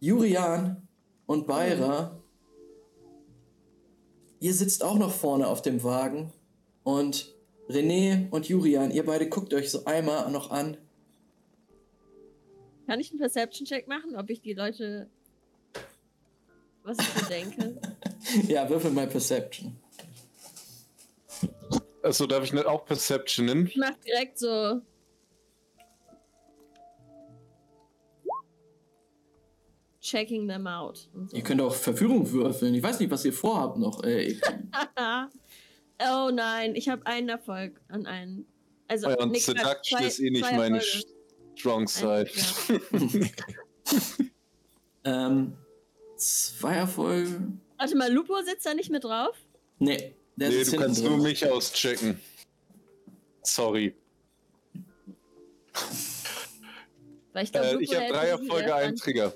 [0.00, 0.86] Jurian
[1.26, 2.20] und Beira,
[4.40, 6.32] ihr sitzt auch noch vorne auf dem Wagen
[6.82, 7.34] und
[7.68, 10.76] René und Jurian, ihr beide guckt euch so einmal noch an.
[12.86, 15.08] Kann ich einen Perception-Check machen, ob ich die Leute.
[16.82, 17.80] Was ich so denke?
[18.48, 19.76] Ja, würfel mal Perception.
[22.02, 23.66] Achso, darf ich nicht auch Perception nennen?
[23.66, 24.80] Ich mach direkt so.
[30.00, 31.08] Checking them out.
[31.14, 31.34] So.
[31.36, 32.74] Ihr könnt auch Verführung würfeln.
[32.74, 34.02] Ich weiß nicht, was ihr vorhabt noch.
[34.04, 34.38] Ey.
[36.00, 38.46] oh nein, ich habe einen Erfolg an einen.
[38.86, 41.06] Also, Ja, und Seduction ist eh nicht meine Erfolge.
[41.54, 42.30] Strong Side.
[42.92, 43.30] Ein-
[45.04, 45.56] ähm,
[46.16, 47.40] zwei Erfolge.
[47.78, 49.34] Warte mal, Lupo sitzt da nicht mit drauf?
[49.78, 51.12] Nee, der Nee, du kannst drin.
[51.12, 52.20] nur mich auschecken.
[53.42, 53.94] Sorry.
[57.32, 59.34] Weil ich Äh, ich habe drei Erfolge, erst einen Trigger.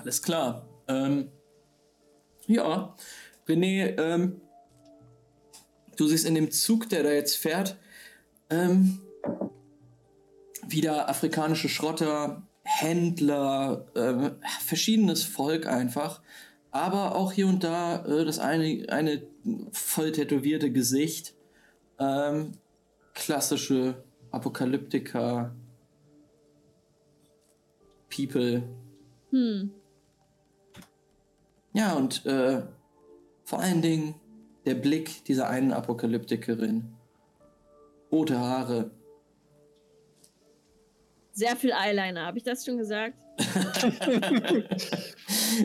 [0.00, 0.68] Alles klar.
[0.88, 1.30] Ähm,
[2.46, 2.94] ja,
[3.46, 4.40] René, ähm,
[5.96, 7.76] du siehst in dem Zug, der da jetzt fährt,
[8.50, 9.00] ähm,
[10.66, 16.20] wieder afrikanische Schrotter, Händler, ähm, verschiedenes Volk einfach.
[16.76, 19.22] Aber auch hier und da äh, das eine, eine
[19.72, 21.34] voll tätowierte Gesicht.
[21.98, 22.52] Ähm,
[23.14, 25.54] klassische Apokalyptiker.
[28.14, 28.62] People.
[29.30, 29.70] Hm.
[31.72, 32.60] Ja, und äh,
[33.44, 34.14] vor allen Dingen
[34.66, 36.94] der Blick dieser einen Apokalyptikerin.
[38.12, 38.90] Rote Haare.
[41.32, 43.16] Sehr viel Eyeliner, habe ich das schon gesagt?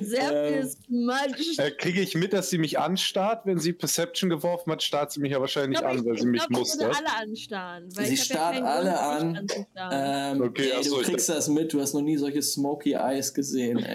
[0.02, 1.44] Sehr Ähm, viel Smudge.
[1.62, 3.46] Äh, Kriege ich mit, dass sie mich anstarrt?
[3.46, 6.22] Wenn sie Perception geworfen hat, starrt sie mich ja wahrscheinlich Ich glaub, an, weil ich-
[6.22, 6.82] sie ich mich glaub, ich mustert.
[6.88, 7.90] würde alle anstarren.
[7.96, 10.36] Weil Sie ich starrt ja alle Grund, an.
[10.38, 12.42] Ähm, Okay, ey, ach so, du ich kriegst das mit, du hast noch nie solche
[12.42, 13.78] Smoky Eyes gesehen,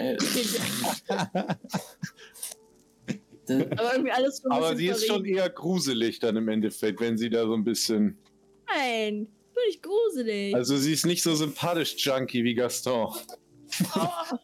[3.49, 7.17] Aber irgendwie alles so ein Aber sie ist schon eher gruselig dann im Endeffekt, wenn
[7.17, 8.17] sie da so ein bisschen.
[8.67, 10.53] Nein, bin ich gruselig.
[10.53, 13.13] Also sie ist nicht so sympathisch junkie wie Gaston.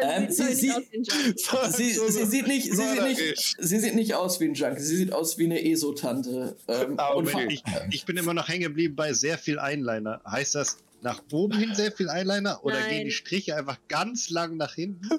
[0.00, 1.34] Ähm, sie- doch nicht aus wie ein Junkie.
[1.76, 3.54] sie, sie, sieht nicht, sie, sieht nicht, Mörderisch.
[3.58, 6.56] sie sieht nicht aus wie ein Junkie, sie sieht aus wie eine ESO-Tante.
[6.68, 10.22] Ähm, vor- Ich, ich bin immer noch hängen geblieben bei sehr viel Eyeliner.
[10.26, 12.88] Heißt das nach oben hin sehr viel Eyeliner oder Nein.
[12.90, 15.06] gehen die Striche einfach ganz lang nach hinten?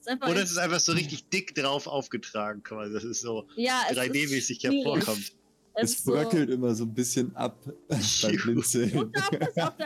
[0.00, 3.82] Ist Oder ist es einfach so richtig dick drauf aufgetragen quasi, dass es so ja,
[3.90, 4.76] es ist 3D-mäßig schwierig.
[4.84, 5.32] hervorkommt?
[5.74, 7.56] Es ist so- bröckelt immer so ein bisschen ab
[7.88, 9.12] beim Blinzeln.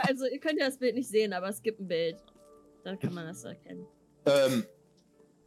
[0.03, 2.17] Also ihr könnt ja das Bild nicht sehen, aber es gibt ein Bild.
[2.85, 3.87] Dann kann man das erkennen.
[4.27, 4.65] Ähm,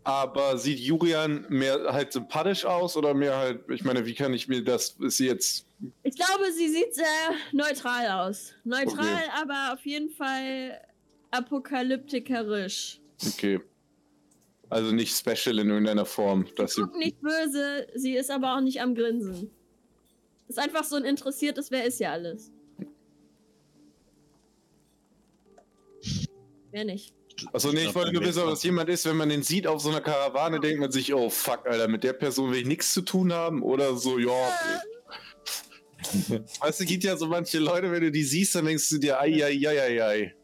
[0.03, 4.47] aber sieht Julian mehr halt sympathisch aus oder mehr halt, ich meine, wie kann ich
[4.47, 5.65] mir das, ist sie jetzt,
[6.03, 7.05] Ich glaube, sie sieht sehr
[7.51, 8.53] neutral aus.
[8.63, 9.29] Neutral, Okay.
[9.41, 10.79] aber auf jeden Fall
[11.31, 12.99] apokalyptikerisch.
[13.27, 13.59] okay.
[14.69, 18.81] Also nicht special in irgendeiner Form, sie, guckt nicht böse, sie ist aber auch nicht
[18.81, 19.49] am Grinsen.
[20.47, 22.51] Ist einfach so ein interessiertes, wer ist ja alles.
[26.71, 27.13] Wer nicht?
[27.53, 29.81] Achso, nee, ich wollte nur wissen, ob das jemand ist, wenn man den sieht auf
[29.81, 32.93] so einer Karawane, denkt man sich, oh fuck, Alter, mit der Person will ich nichts
[32.93, 34.51] zu tun haben oder so, ja.
[36.61, 39.19] Weißt du, gibt ja so manche Leute, wenn du die siehst, dann denkst du dir,
[39.19, 40.35] ai, ai, ai, ai, ai.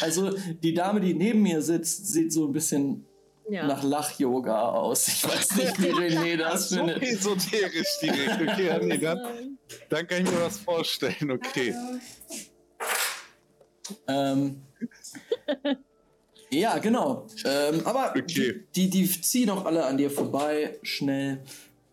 [0.00, 3.07] Also die Dame, die neben mir sitzt, sieht so ein bisschen
[3.50, 3.66] Ja.
[3.66, 5.08] nach Lach-Yoga aus.
[5.08, 7.02] Ich weiß nicht, wie René das So findet.
[7.02, 8.42] esoterisch direkt.
[8.42, 9.58] Okay, nee, dann,
[9.88, 11.74] dann kann ich mir was vorstellen, okay.
[14.06, 14.62] Ähm,
[16.50, 17.26] ja, genau.
[17.44, 18.64] Ähm, aber Okay.
[18.74, 21.42] die, die, die ziehen auch alle an dir vorbei, schnell.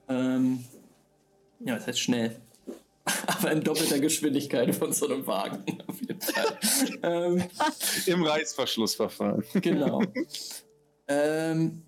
[0.09, 0.63] Ähm,
[1.61, 2.39] ja, das heißt schnell.
[3.27, 5.63] Aber in doppelter Geschwindigkeit von so einem Wagen.
[5.87, 6.57] Auf jeden Fall.
[7.03, 7.43] ähm,
[8.07, 9.43] Im Reißverschlussverfahren.
[9.61, 10.01] genau.
[11.07, 11.83] Ähm,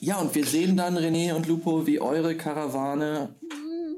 [0.00, 3.34] ja, und wir sehen dann, René und Lupo, wie eure Karawane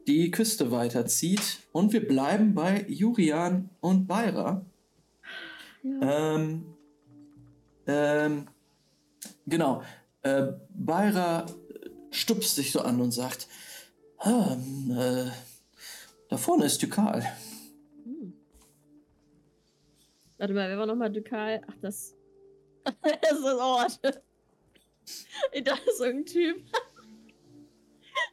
[0.07, 1.59] die Küste weiterzieht.
[1.73, 4.65] Und wir bleiben bei Jurian und Beira.
[5.83, 6.35] ja.
[6.35, 6.75] Ähm,
[7.87, 8.47] ähm,
[9.47, 9.83] genau.
[10.23, 11.47] Äh, Beira
[12.11, 13.49] stupst sich so an und sagt,
[14.19, 14.57] ah,
[14.91, 15.31] äh,
[16.29, 17.25] da vorne ist Dukal.
[18.05, 18.35] Hm.
[20.37, 21.63] Warte mal, wer war nochmal Dukal?
[21.67, 22.15] Ach, das.
[22.85, 24.01] das ist das Ort.
[25.53, 26.63] Ich dachte, das ist irgendein Typ.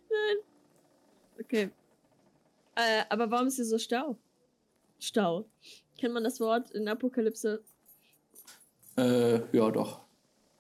[0.10, 0.38] Nein.
[1.40, 1.70] Okay.
[2.76, 4.18] Äh, aber warum ist hier so Stau?
[5.00, 5.46] Stau.
[5.98, 7.64] Kennt man das Wort in Apokalypse?
[8.98, 10.02] Äh, ja doch.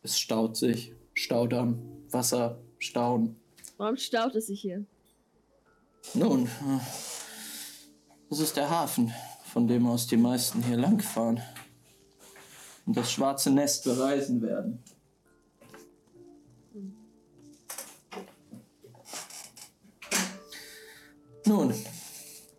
[0.03, 0.93] Es staut sich.
[1.13, 3.39] Staudamm, Wasser, Stauen.
[3.77, 4.85] Warum staut es sich hier?
[6.13, 6.79] Nun, äh,
[8.29, 9.13] das ist der Hafen,
[9.51, 11.41] von dem aus die meisten hier langfahren.
[12.85, 14.83] Und das schwarze Nest bereisen werden.
[21.45, 21.73] Nun,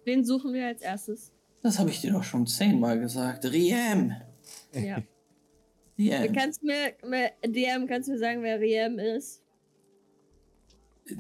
[0.04, 1.32] Wen suchen wir als erstes?
[1.62, 3.44] das habe ich dir doch schon zehnmal gesagt.
[3.44, 4.14] Riem!
[4.72, 5.02] Ja.
[5.98, 6.32] Riem.
[6.32, 9.42] Kannst du mir, DM, kannst du mir sagen, wer Riem ist?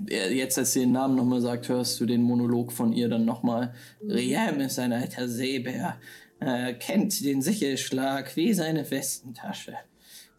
[0.08, 3.74] Jetzt, als sie den Namen nochmal sagt, hörst du den Monolog von ihr dann nochmal.
[4.02, 5.98] Riem ist ein alter Seebär.
[6.38, 9.76] Er kennt den Sichelschlag wie seine Westentasche.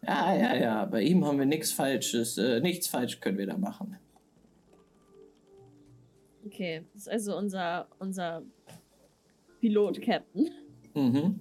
[0.06, 2.38] Ja, ja, ja, bei ihm haben wir nichts Falsches.
[2.38, 3.96] Äh, nichts falsch können wir da machen.
[6.48, 8.42] Okay, das ist also unser, unser
[9.60, 10.50] Pilot-Captain.
[10.94, 11.40] Mhm.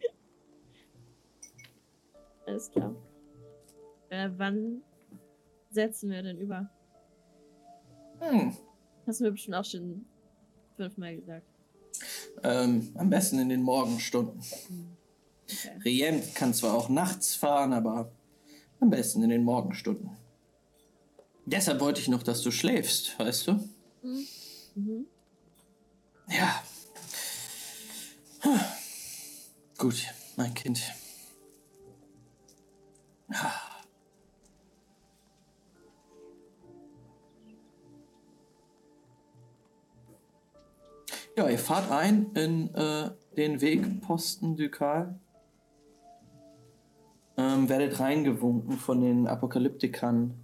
[2.46, 2.96] Alles klar.
[4.10, 4.82] Äh, wann
[5.70, 6.68] setzen wir denn über?
[8.18, 8.56] Hm.
[9.06, 10.04] Hast du mir bestimmt auch schon
[10.76, 11.46] fünfmal gesagt.
[12.42, 14.42] Ähm, am besten in den Morgenstunden.
[15.44, 15.78] Okay.
[15.84, 18.10] Riem kann zwar auch nachts fahren, aber
[18.80, 20.10] am besten in den Morgenstunden.
[21.46, 23.60] Deshalb wollte ich noch, dass du schläfst, weißt du?
[24.04, 25.06] Mhm.
[26.28, 26.62] Ja.
[29.78, 30.82] Gut, mein Kind.
[41.36, 45.18] Ja, ihr fahrt ein in äh, den Wegposten Dukal.
[47.36, 50.34] Ähm, werdet reingewunken von den Apokalyptikern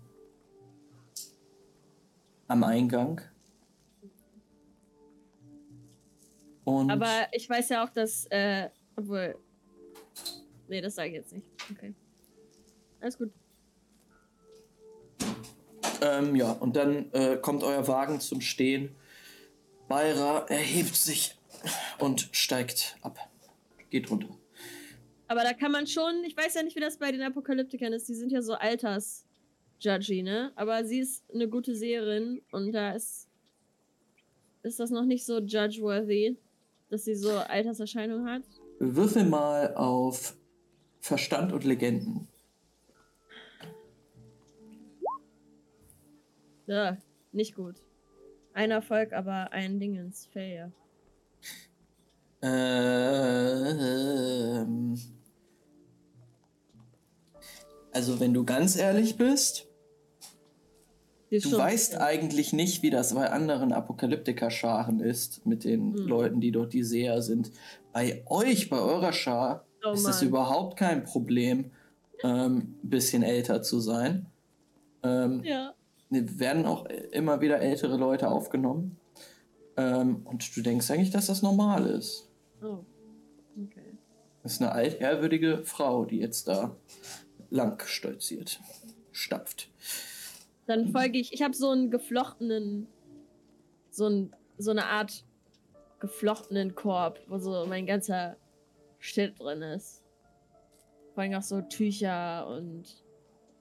[2.49, 3.21] am Eingang.
[6.79, 9.37] Und Aber ich weiß ja auch, dass, äh, obwohl.
[10.69, 11.47] Nee, das sage ich jetzt nicht.
[11.71, 11.95] Okay.
[13.01, 13.33] Alles gut.
[16.03, 18.95] Ähm, ja, und dann äh, kommt euer Wagen zum Stehen.
[19.89, 21.37] Beira erhebt sich
[21.99, 23.19] und steigt ab.
[23.91, 24.29] Geht runter.
[25.27, 28.09] Aber da kann man schon, ich weiß ja nicht, wie das bei den Apokalyptikern ist.
[28.09, 30.53] Die sind ja so alters-judgy, ne?
[30.57, 33.29] Aber sie ist eine gute Seherin und da ist.
[34.63, 36.37] Ist das noch nicht so judge-worthy,
[36.91, 38.43] dass sie so Alterserscheinungen hat?
[38.79, 40.37] Würfel mal auf
[41.01, 42.29] Verstand und Legenden.
[46.67, 46.99] Ja,
[47.33, 47.77] nicht gut.
[48.53, 50.29] Ein Erfolg, aber ein Dingens.
[50.33, 50.73] Failure.
[52.43, 52.61] Ähm,
[57.93, 59.70] also, wenn du ganz ehrlich bist,
[61.31, 66.07] Du weißt eigentlich nicht, wie das bei anderen Apokalyptiker-Scharen ist, mit den Hm.
[66.07, 67.53] Leuten, die dort die Seher sind.
[67.93, 71.71] Bei euch, bei eurer Schar, Oh ist es überhaupt kein Problem,
[72.23, 74.27] ähm, ein bisschen älter zu sein.
[75.03, 75.75] Ähm, Ja.
[76.11, 78.97] werden auch immer wieder ältere Leute aufgenommen.
[79.77, 82.29] Ähm, und du denkst eigentlich, dass das normal ist.
[82.61, 82.85] Oh.
[83.65, 83.97] Okay.
[84.43, 86.77] Das ist eine altehrwürdige Frau, die jetzt da
[87.51, 88.61] lang stolziert,
[89.13, 89.71] stapft.
[90.71, 91.33] Dann folge ich.
[91.33, 92.87] Ich habe so einen geflochtenen,
[93.91, 95.25] so, ein, so eine Art
[95.99, 98.37] geflochtenen Korb, wo so mein ganzer
[99.01, 100.05] Shit drin ist.
[101.13, 102.85] Vor allem auch so Tücher und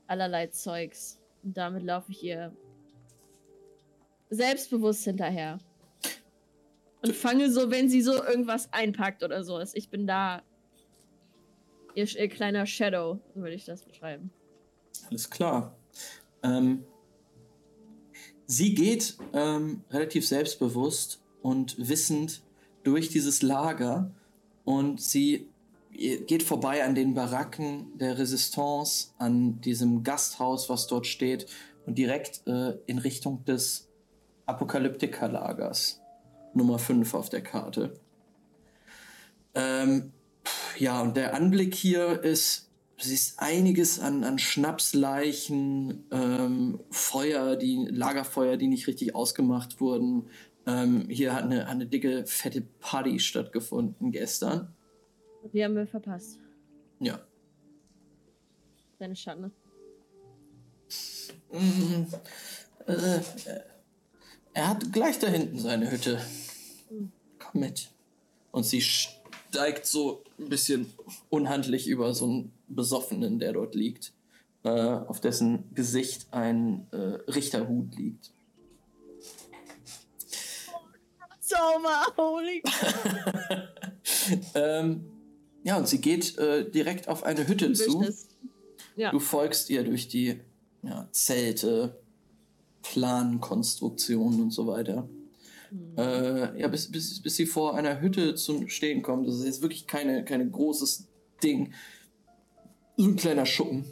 [0.05, 1.19] allerlei Zeugs.
[1.41, 2.55] Und damit laufe ich ihr
[4.29, 5.57] selbstbewusst hinterher.
[7.01, 9.59] Und fange so, wenn sie so irgendwas einpackt oder so.
[9.73, 10.43] Ich bin da.
[11.95, 14.29] Ihr, ihr kleiner Shadow, so würde ich das beschreiben.
[15.09, 15.75] Alles klar.
[16.43, 16.85] Ähm,
[18.49, 22.41] sie geht ähm, relativ selbstbewusst und wissend
[22.83, 24.11] durch dieses Lager
[24.65, 25.47] und sie
[25.91, 31.45] geht vorbei an den Baracken der Resistance, an diesem Gasthaus, was dort steht,
[31.85, 33.87] und direkt äh, in Richtung des
[34.45, 36.01] Apokalyptiker-Lagers.
[36.53, 37.99] Nummer 5 auf der Karte.
[39.53, 40.11] Ähm,
[40.77, 42.68] ja, und der Anblick hier ist,
[43.07, 50.29] siehst einiges an, an Schnapsleichen, ähm, Feuer, die, Lagerfeuer, die nicht richtig ausgemacht wurden.
[50.67, 54.73] Ähm, hier hat eine, eine dicke, fette Party stattgefunden gestern.
[55.53, 56.39] Die haben wir verpasst.
[56.99, 57.19] Ja.
[58.99, 59.51] Deine Schande.
[61.51, 62.07] Mhm.
[62.85, 63.19] Äh,
[64.53, 66.19] er hat gleich da hinten seine Hütte.
[67.39, 67.89] Komm mit.
[68.51, 68.81] Und sie
[69.49, 70.93] steigt so ein bisschen
[71.29, 74.13] unhandlich über so einen Besoffenen, der dort liegt,
[74.63, 76.97] äh, auf dessen Gesicht ein äh,
[77.31, 78.31] Richterhut liegt.
[81.41, 82.61] Sommer, holy.
[84.53, 85.05] ähm,
[85.63, 88.05] ja, und sie geht äh, direkt auf eine Hütte zu.
[88.95, 89.11] Ja.
[89.11, 90.39] Du folgst ihr durch die
[90.83, 91.99] ja, Zelte,
[92.83, 95.09] Plankonstruktionen und so weiter.
[95.97, 99.27] Äh, ja, bis, bis, bis sie vor einer Hütte zum Stehen kommt.
[99.27, 101.07] Das ist jetzt wirklich keine, keine großes
[101.43, 101.73] Ding.
[102.97, 103.85] So ein kleiner Schuppen.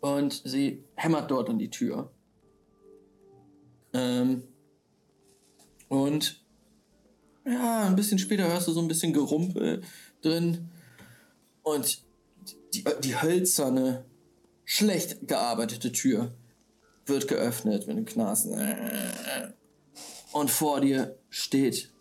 [0.00, 2.10] Und sie hämmert dort an die Tür.
[3.92, 4.42] Ähm,
[5.88, 6.44] und
[7.46, 9.82] ja, ein bisschen später hörst du so ein bisschen Gerumpel
[10.22, 10.70] drin.
[11.62, 12.02] Und
[12.74, 14.04] die, die hölzerne,
[14.64, 16.34] schlecht gearbeitete Tür
[17.06, 18.52] wird geöffnet mit einem Knasen.
[20.34, 21.92] Und vor dir steht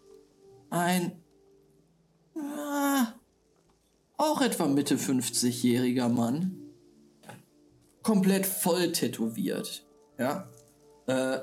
[0.71, 1.21] ein
[2.35, 3.13] ah,
[4.17, 6.57] auch etwa Mitte 50-jähriger Mann.
[8.01, 9.85] Komplett voll tätowiert.
[10.17, 10.49] Ja.
[11.05, 11.41] Äh,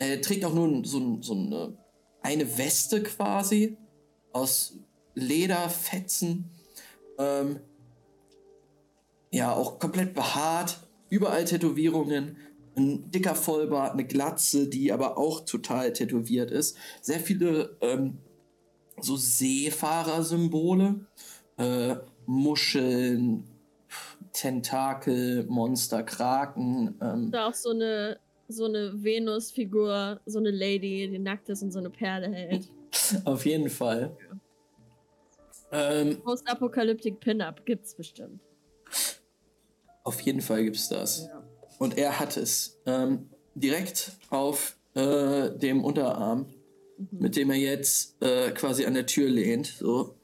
[0.00, 1.78] er trägt auch nur so, so eine,
[2.22, 3.76] eine Weste quasi
[4.32, 4.80] aus
[5.14, 6.50] Lederfetzen.
[7.18, 7.60] Ähm,
[9.30, 10.88] ja, auch komplett behaart.
[11.08, 12.36] Überall Tätowierungen.
[12.80, 16.76] Ein dicker Vollbart, eine Glatze, die aber auch total tätowiert ist.
[17.02, 18.18] Sehr viele ähm,
[19.00, 21.06] so Seefahrersymbole.
[21.58, 23.44] Äh, Muscheln,
[24.32, 26.94] Tentakel, Monster, Kraken.
[27.02, 28.18] Ähm, Da auch so eine,
[28.48, 32.68] so eine Venus-Figur, so eine Lady, die nackt ist und so eine Perle hält.
[33.24, 34.16] auf jeden Fall.
[35.72, 38.40] Ähm, Post-Apocalyptic Pin-Up gibt's bestimmt.
[40.04, 41.26] auf jeden Fall gibt's das.
[41.26, 41.39] Ja.
[41.80, 46.44] Und er hat es ähm, direkt auf äh, dem Unterarm,
[47.10, 49.66] mit dem er jetzt äh, quasi an der Tür lehnt.
[49.78, 50.14] So.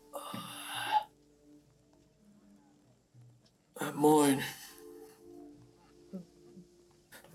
[3.80, 4.40] Äh, moin.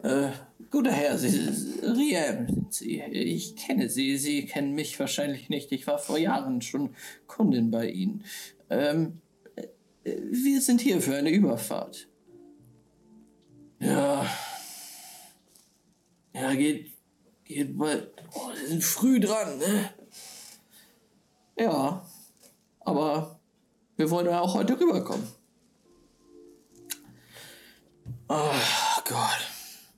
[0.04, 0.30] Äh,
[0.70, 1.50] guter Herr, Sie,
[1.82, 3.02] Riem sind Sie.
[3.02, 4.20] Ich kenne Sie.
[4.20, 5.72] Sie kennen mich wahrscheinlich nicht.
[5.72, 6.96] Ich war vor Jahren schon
[7.26, 8.24] Kundin bei Ihnen.
[8.70, 9.20] Ähm,
[9.56, 9.66] äh,
[10.04, 12.08] wir sind hier für eine Überfahrt.
[13.82, 14.26] Ja.
[16.34, 16.92] Ja, geht.
[17.44, 18.14] Geht bald.
[18.34, 19.90] Oh, wir sind früh dran, ne?
[21.58, 22.06] Ja.
[22.80, 23.40] Aber
[23.98, 25.28] wir wollen ja auch heute rüberkommen.
[28.30, 28.54] Oh
[29.06, 29.48] Gott.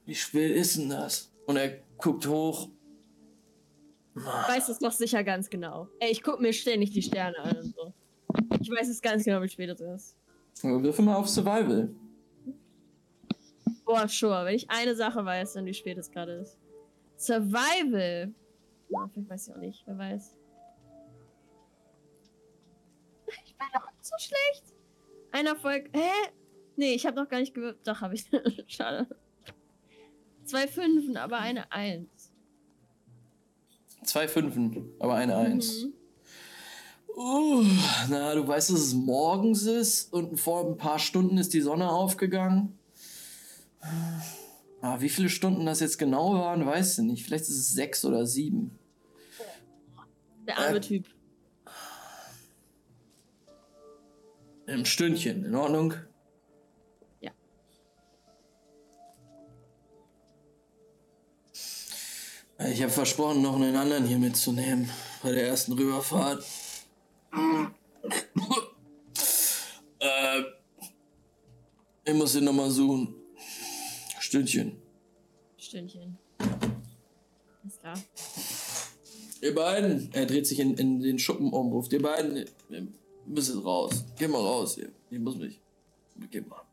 [0.05, 1.31] Wie spät ist denn das?
[1.45, 2.69] Und er guckt hoch.
[4.15, 5.87] Ich weiß es doch sicher ganz genau.
[5.99, 7.93] Ey, ich guck mir ständig die Sterne an und so.
[8.61, 10.15] Ich weiß es ganz genau, wie spät es ist.
[10.61, 11.93] Wirf mal auf Survival.
[13.93, 14.43] Boah, sure.
[14.43, 16.57] Wenn ich eine Sache weiß, dann wie spät es gerade ist.
[17.15, 18.33] Survival.
[18.89, 19.83] Ja, vielleicht weiß ich auch nicht.
[19.85, 20.35] Wer weiß.
[23.45, 24.63] Ich bin doch nicht so schlecht.
[25.31, 25.91] Ein Erfolg.
[25.93, 26.09] Hä?
[26.75, 27.87] Nee, ich habe noch gar nicht gewürzt.
[27.87, 28.25] Doch, habe ich.
[28.65, 29.07] Schade.
[30.43, 32.33] Zwei Fünfen, aber eine Eins.
[34.01, 35.83] Zwei Fünfen, aber eine Eins.
[35.83, 35.93] Mhm.
[37.15, 37.63] Uh,
[38.09, 41.91] na, du weißt, dass es morgens ist und vor ein paar Stunden ist die Sonne
[41.91, 42.79] aufgegangen.
[44.81, 47.23] Ah, wie viele Stunden das jetzt genau waren, weißt du nicht.
[47.25, 48.77] Vielleicht ist es sechs oder sieben.
[50.47, 50.81] Der arme Äh.
[50.81, 51.05] Typ.
[54.65, 55.93] Im Stündchen, in Ordnung?
[57.21, 57.31] Ja.
[62.69, 64.89] Ich habe versprochen, noch einen anderen hier mitzunehmen
[65.21, 66.43] bei der ersten Rüberfahrt.
[69.99, 70.41] äh,
[72.05, 73.15] ich muss ihn nochmal suchen.
[74.33, 74.81] Stündchen.
[75.59, 76.17] Stündchen.
[76.39, 77.93] Alles klar.
[79.43, 82.37] Ihr beiden, er dreht sich in, in den Schuppen um, ruft ihr beiden,
[82.69, 82.87] ihr
[83.27, 84.03] müsst jetzt raus.
[84.17, 84.89] Geh mal raus hier.
[85.11, 85.61] Ich muss mich.
[86.31, 86.63] Geh mal.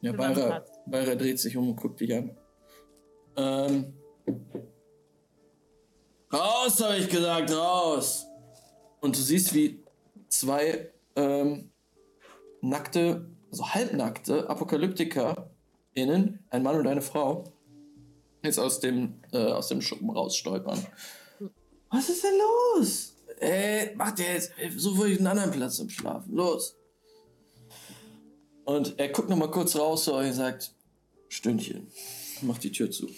[0.00, 0.64] Ja, Beira.
[0.86, 2.36] Beira dreht sich um und guckt dich an.
[3.36, 3.92] Ähm.
[6.32, 8.26] Raus, habe ich gesagt, raus!
[9.00, 9.84] Und du siehst, wie
[10.28, 11.70] zwei ähm,
[12.62, 17.44] nackte, also halbnackte ApokalyptikerInnen, ein Mann und eine Frau,
[18.42, 20.84] jetzt aus dem, äh, aus dem Schuppen rausstolpern.
[21.90, 23.14] Was ist denn los?
[23.38, 26.34] Ey, macht ihr jetzt, such euch einen anderen Platz zum Schlafen.
[26.34, 26.78] Los.
[28.64, 30.74] Und er guckt noch mal kurz raus zu euch und sagt,
[31.28, 31.88] Stündchen.
[32.40, 33.08] Macht die Tür zu.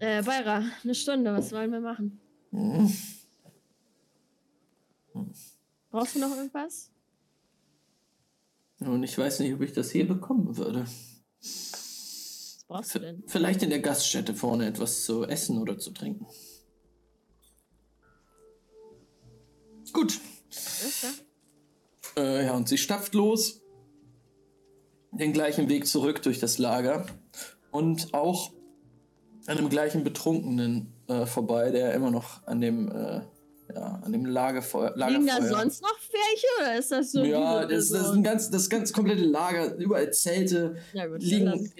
[0.00, 2.20] Äh, Beira, eine Stunde, was wollen wir machen?
[2.50, 2.92] Hm.
[5.94, 6.90] Brauchst du noch irgendwas?
[8.80, 10.86] Und ich weiß nicht, ob ich das hier bekommen würde.
[11.40, 13.22] Was brauchst du denn?
[13.28, 16.26] Vielleicht in der Gaststätte vorne etwas zu essen oder zu trinken.
[19.92, 20.18] Gut.
[22.16, 23.62] Äh, ja, und sie stapft los.
[25.12, 27.06] Den gleichen Weg zurück durch das Lager.
[27.70, 28.52] Und auch
[29.46, 33.20] an dem gleichen Betrunkenen äh, vorbei, der immer noch an dem, äh,
[33.74, 34.94] ja, an dem Lagerfeuer.
[34.96, 37.24] Liegen da sonst noch welche oder ist das so?
[37.24, 41.70] Ja, das, das ist ein ganz, das ganz komplette Lager, überall Zelte, Ja gut, liegen-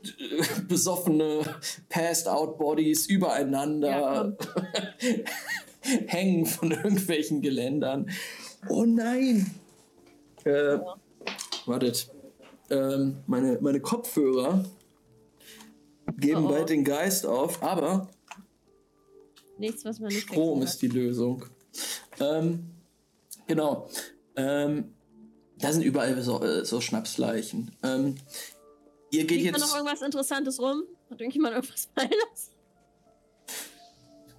[0.68, 1.40] besoffene
[1.88, 4.32] Passed-out-Bodies übereinander, Ja,
[6.06, 8.08] hängen von irgendwelchen Geländern.
[8.68, 9.50] Oh nein!
[10.44, 10.78] Äh,
[11.66, 12.10] wartet.
[12.70, 14.64] Ähm, meine, meine Kopfhörer
[16.16, 16.48] geben oh.
[16.48, 18.08] bald den Geist auf, aber
[19.58, 21.44] Nichts, was man nicht Strom ist die Lösung.
[22.20, 22.70] Ähm,
[23.46, 23.88] genau.
[24.36, 24.94] Ähm,
[25.58, 27.72] da sind überall so, äh, so Schnapsleichen.
[27.82, 28.14] Ähm,
[29.10, 29.76] ihr geht Liegt da noch jetzt.
[29.76, 30.84] irgendwas Interessantes rum?
[31.10, 32.52] Hat irgendjemand irgendwas lassen?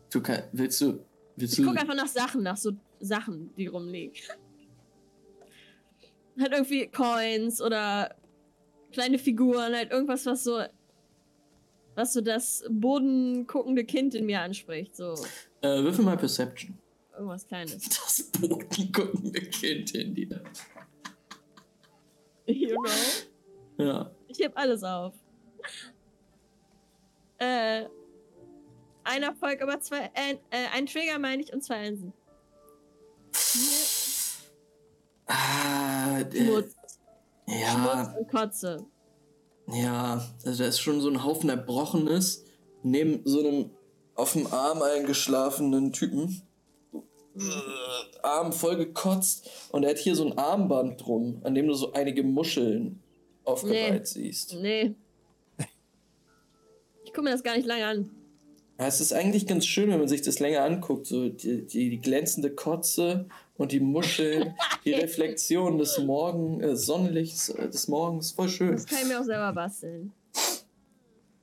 [0.09, 0.99] Du kann, willst du.
[1.36, 4.15] Willst Ich du gucke einfach nach Sachen, nach so Sachen, die rumliegen.
[6.39, 8.15] Halt irgendwie Coins oder
[8.91, 10.63] kleine Figuren, halt irgendwas, was so,
[11.96, 14.96] was so das bodenguckende Kind in mir anspricht.
[14.96, 15.16] So
[15.62, 16.78] äh, würfel mal Perception.
[17.14, 17.90] irgendwas Kleines.
[17.90, 20.44] Das bodenguckende Kind in dir.
[22.46, 23.84] You know?
[23.84, 24.12] Ja.
[24.28, 25.14] Ich heb alles auf.
[27.38, 27.86] Äh,
[29.04, 32.14] ein Erfolg, aber zwei, äh, äh, ein Trigger meine ich und zwei Einsen.
[35.26, 36.76] Ah, äh, Schmutz,
[37.48, 38.86] ja, Schmutz und Kotze.
[39.74, 40.26] Ja.
[40.45, 42.45] Also da ist schon so ein Haufen Erbrochenes
[42.84, 43.72] neben so einem
[44.15, 46.41] auf dem Arm eingeschlafenen Typen.
[46.93, 51.74] Äh, Arm voll gekotzt und er hat hier so ein Armband drum, an dem du
[51.74, 53.01] so einige Muscheln
[53.45, 54.55] aufgereiht siehst.
[54.55, 54.95] Nee.
[57.05, 58.18] Ich gucke mir das gar nicht lange an.
[58.82, 61.06] Es ist eigentlich ganz schön, wenn man sich das länger anguckt.
[61.06, 63.28] So die, die, die glänzende Kotze
[63.58, 64.56] und die Muscheln,
[64.86, 68.32] die Reflexion des Morgen, äh, Sonnenlichts äh, des Morgens.
[68.32, 68.72] Voll schön.
[68.72, 70.14] Das kann ich mir auch selber basteln.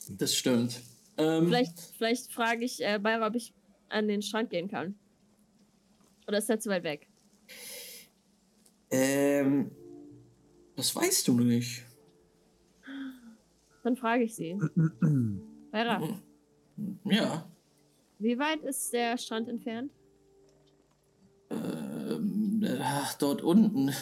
[0.09, 0.81] Das stimmt.
[1.19, 3.53] Ähm, Vielleicht, vielleicht frage ich äh, Bayra, ob ich
[3.91, 4.95] an den Strand gehen kann.
[6.27, 7.07] Oder ist der zu weit weg?
[8.91, 9.71] ähm,
[10.75, 11.85] das weißt du nicht.
[13.83, 14.59] Dann frage ich sie.
[15.71, 16.01] Bayra,
[17.05, 17.47] Ja.
[18.19, 19.91] wie weit ist der Strand entfernt?
[21.51, 23.93] Ähm, äh, ach, dort unten.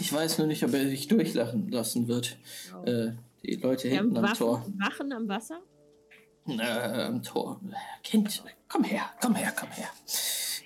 [0.00, 2.36] Ich weiß nur nicht, ob er dich durchlachen lassen wird.
[2.74, 2.84] Oh.
[2.84, 3.12] Äh,
[3.42, 4.66] die Leute Wir hinten am Tor.
[4.78, 5.60] Wachen, am Wasser?
[6.46, 7.60] Äh, am Tor.
[8.02, 9.88] Kind, komm her, komm her, komm her.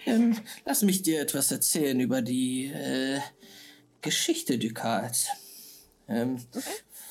[0.07, 3.21] Ähm, lass mich dir etwas erzählen über die äh,
[4.03, 5.29] Geschichte Ducats.
[6.09, 6.39] Ähm,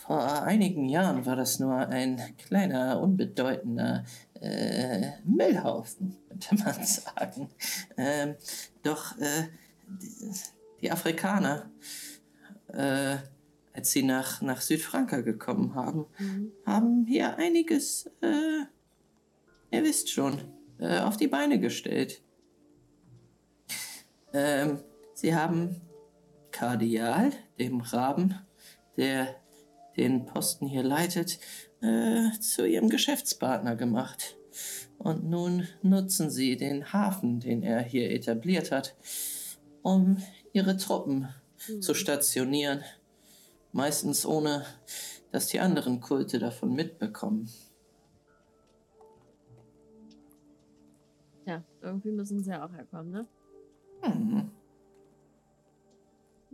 [0.06, 4.04] Vor einigen Jahren war das nur ein kleiner, unbedeutender
[4.44, 7.50] äh, Müllhaufen, könnte man sagen.
[7.98, 8.36] Ähm,
[8.84, 9.48] doch äh,
[9.88, 10.32] die,
[10.82, 11.72] die Afrikaner
[12.68, 13.18] äh,
[13.74, 16.52] als sie nach, nach Südfranka gekommen haben, Mhm.
[16.66, 18.66] haben hier einiges, äh,
[19.72, 20.40] ihr wisst schon,
[20.80, 22.22] äh, auf die Beine gestellt.
[24.32, 24.80] Ähm,
[25.16, 25.82] sie haben
[26.52, 28.36] Kardial, dem Raben,
[28.98, 29.36] der
[29.98, 31.40] den Posten hier leitet,
[31.84, 34.38] äh, zu ihrem Geschäftspartner gemacht.
[34.98, 38.96] Und nun nutzen sie den Hafen, den er hier etabliert hat,
[39.82, 40.18] um
[40.54, 41.28] ihre Truppen
[41.82, 42.84] zu stationieren.
[43.74, 44.66] Meistens ohne,
[45.32, 47.50] dass die anderen Kulte davon mitbekommen.
[51.46, 53.28] Ja, irgendwie müssen sie ja auch herkommen, ne?
[54.04, 54.52] Hm.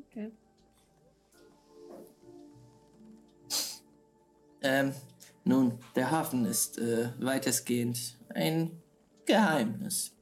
[0.08, 0.32] Okay.
[4.62, 4.94] Ähm,
[5.50, 8.72] nun, der Hafen ist äh, weitestgehend ein
[9.26, 10.14] Geheimnis.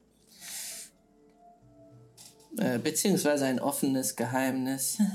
[2.57, 4.97] Äh, beziehungsweise ein offenes Geheimnis.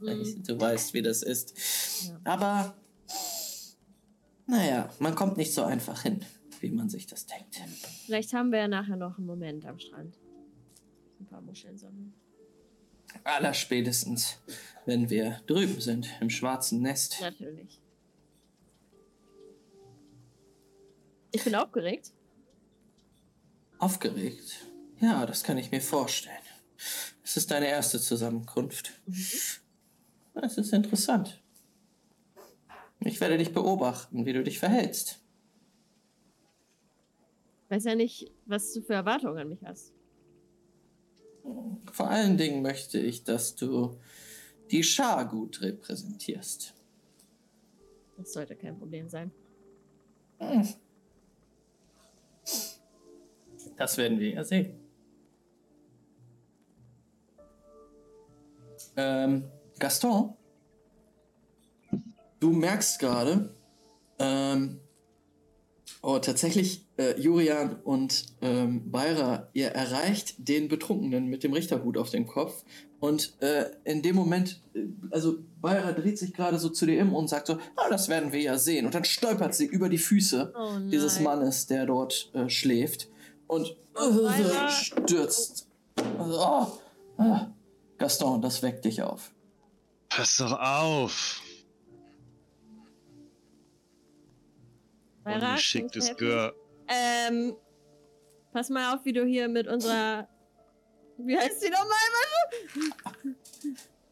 [0.00, 0.44] Mhm.
[0.46, 1.52] du weißt, wie das ist.
[2.22, 2.76] Aber,
[4.46, 6.20] naja, man kommt nicht so einfach hin,
[6.60, 7.60] wie man sich das denkt.
[8.06, 10.16] Vielleicht haben wir ja nachher noch einen Moment am Strand.
[11.18, 12.14] Ein paar Muscheln sammeln.
[13.24, 14.38] Allerspätestens,
[14.86, 17.18] wenn wir drüben sind, im schwarzen Nest.
[17.20, 17.80] Natürlich.
[21.32, 22.12] Ich bin aufgeregt.
[23.78, 24.66] Aufgeregt?
[25.00, 26.36] Ja, das kann ich mir vorstellen.
[27.22, 28.92] Es ist deine erste Zusammenkunft.
[29.06, 31.42] Es ist interessant.
[33.00, 35.20] Ich werde dich beobachten, wie du dich verhältst.
[37.68, 39.92] Weiß ja nicht, was du für Erwartungen an mich hast.
[41.92, 44.00] Vor allen Dingen möchte ich, dass du
[44.70, 46.74] die Schar gut repräsentierst.
[48.16, 49.30] Das sollte kein Problem sein.
[53.78, 54.74] Das werden wir ja sehen.
[58.96, 59.44] Ähm,
[59.78, 60.34] Gaston,
[62.40, 63.54] du merkst gerade,
[64.18, 64.80] ähm,
[66.02, 72.10] oh, tatsächlich, äh, Jurian und ähm, Beira, ihr erreicht den Betrunkenen mit dem Richterhut auf
[72.10, 72.64] dem Kopf.
[72.98, 77.14] Und äh, in dem Moment, äh, also Beira dreht sich gerade so zu dir um
[77.14, 78.86] und sagt so, ah, das werden wir ja sehen.
[78.86, 83.08] Und dann stolpert sie über die Füße Oh dieses Mannes, der dort äh, schläft
[83.48, 84.68] und Oh, Beira.
[84.70, 85.66] stürzt.
[86.18, 86.38] Also,
[87.18, 87.46] oh.
[87.98, 89.32] Gaston, das weckt dich auf.
[90.08, 91.42] Pass doch auf!
[95.24, 96.18] Ungeschicktes helfen?
[96.18, 96.54] Gör.
[96.88, 97.54] Ähm,
[98.52, 100.28] pass mal auf, wie du hier mit unserer.
[101.18, 102.96] Wie heißt sie nochmal?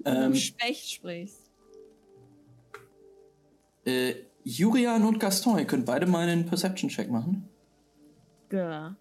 [0.05, 1.51] Ähm, Specht sprichst.
[3.87, 4.15] äh,
[4.45, 7.49] Jurian und Gaston, ihr könnt beide mal einen Perception-Check machen.
[8.49, 8.95] Gör.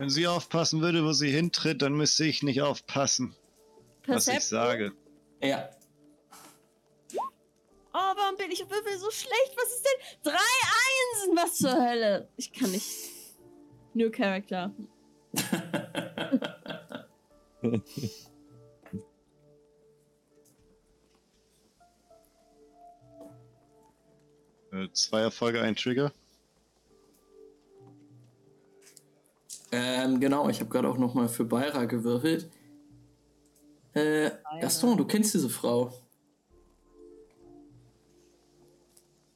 [0.00, 3.36] Wenn sie aufpassen würde, wo sie hintritt, dann müsste ich nicht aufpassen,
[4.06, 4.40] was ich Perception?
[4.40, 4.92] sage.
[5.42, 5.68] Ja.
[7.92, 9.54] Oh, warum bin ich Würfel so schlecht?
[9.56, 10.32] Was ist denn?
[10.32, 11.36] Drei Einsen!
[11.36, 12.30] Was zur Hölle?
[12.38, 12.88] Ich kann nicht.
[13.92, 14.74] New Character.
[24.72, 26.12] Äh, zwei Erfolge, ein Trigger.
[29.72, 32.50] Ähm, genau, ich habe gerade auch noch mal für Beira gewürfelt.
[33.92, 35.92] Äh, Gaston, du kennst diese Frau.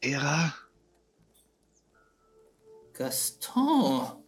[0.01, 0.55] Era?
[2.93, 4.23] Gaston,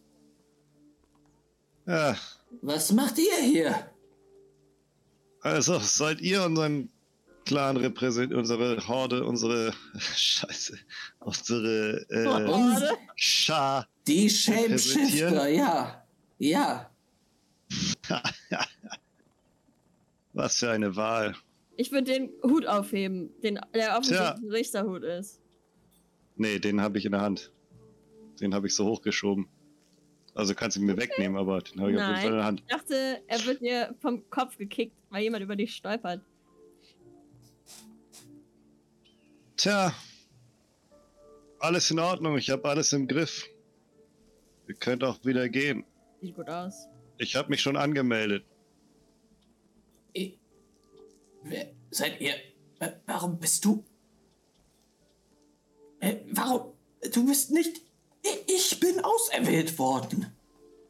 [1.85, 2.15] Ja,
[2.61, 3.91] was macht ihr hier?
[5.41, 6.89] also seid ihr unseren
[7.45, 10.77] Clan repräsentiert, unsere Horde, unsere Scheiße,
[11.19, 13.87] unsere äh, Schar.
[14.07, 14.29] Die?
[14.29, 16.03] Shapeshifter, ja.
[16.39, 16.89] Ja.
[20.33, 21.35] Was für eine Wahl.
[21.75, 25.41] Ich würde den Hut aufheben, den, der offensichtlich ein Richterhut ist.
[26.35, 27.51] Nee, den habe ich in der Hand.
[28.39, 29.47] Den habe ich so hochgeschoben.
[30.35, 32.21] Also kannst du ihn mir wegnehmen, aber den habe ich auf jeden Nein.
[32.21, 32.61] Fall in der Hand.
[32.61, 36.21] Ich dachte, er wird dir vom Kopf gekickt, weil jemand über dich stolpert.
[39.55, 39.91] Tja,
[41.59, 42.37] alles in Ordnung.
[42.37, 43.47] Ich habe alles im Griff.
[44.67, 45.85] Ihr könnt auch wieder gehen.
[46.21, 46.87] Sieht gut aus.
[47.17, 48.43] Ich habe mich schon angemeldet.
[50.13, 50.37] Ich,
[51.43, 52.33] wer seid ihr?
[53.05, 53.83] Warum bist du?
[55.99, 56.73] Äh, warum?
[57.13, 57.81] Du bist nicht.
[58.45, 60.27] Ich, bin auserwählt worden.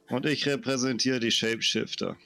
[0.09, 2.17] Und ich repräsentiere die Shapeshifter.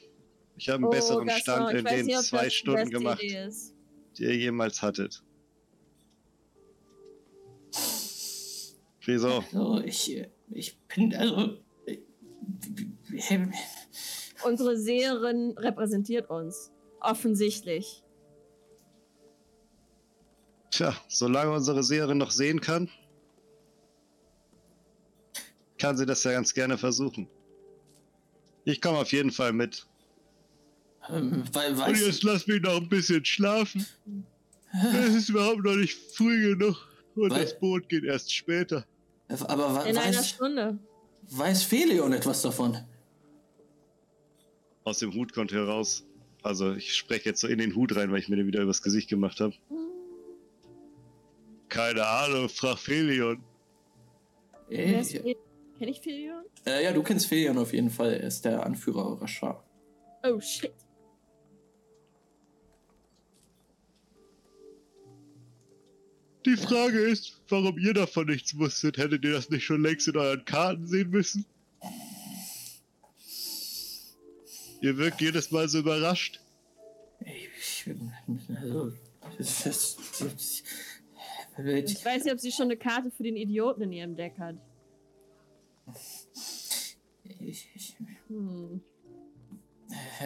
[0.57, 4.35] Ich habe einen Oh, besseren Gaston, Stand in den nicht, zwei Stunden gemacht, die ihr
[4.35, 5.23] jemals hattet.
[9.05, 9.39] Wieso?
[9.39, 11.57] Also, ich, äh, ich bin also.
[11.85, 11.97] äh,
[14.43, 16.71] unsere Seherin repräsentiert uns.
[16.99, 18.03] Offensichtlich.
[20.71, 22.89] Tja, solange unsere Seherin noch sehen kann,
[25.77, 27.27] kann sie das ja ganz gerne versuchen.
[28.63, 29.87] Ich komme auf jeden Fall mit.
[31.09, 33.85] Ähm, weil, Und jetzt lass mich noch ein bisschen schlafen.
[34.93, 36.87] Es ist überhaupt noch nicht früh genug.
[37.15, 38.85] Und Weil- das Boot geht erst später.
[39.47, 40.79] Aber wa- In einer weiß, Stunde.
[41.29, 42.77] weiß Felion etwas davon?
[44.83, 46.03] Aus dem Hut kommt heraus.
[46.43, 48.81] Also ich spreche jetzt so in den Hut rein, weil ich mir den wieder übers
[48.81, 49.53] Gesicht gemacht habe.
[51.69, 53.43] Keine Ahnung, frag Felion.
[54.67, 55.35] Wer Äh, Fe-
[55.77, 56.43] Kenn ich Filion?
[56.65, 58.13] äh, ja, du kennst Felion auf jeden Fall.
[58.13, 59.63] Er ist der Anführer eurer Schar.
[60.23, 60.73] Oh shit.
[66.45, 68.97] Die Frage ist, warum ihr davon nichts wusstet.
[68.97, 71.45] Hättet ihr das nicht schon längst in euren Karten sehen müssen?
[74.81, 76.39] Ihr wirkt jedes Mal so überrascht.
[77.19, 77.85] Ich,
[78.59, 78.91] also,
[79.37, 80.63] das, das, das,
[81.57, 84.55] Ich weiß nicht, ob sie schon eine Karte für den Idioten in ihrem Deck hat.
[87.39, 87.95] ich, ich,
[88.27, 88.81] Hm.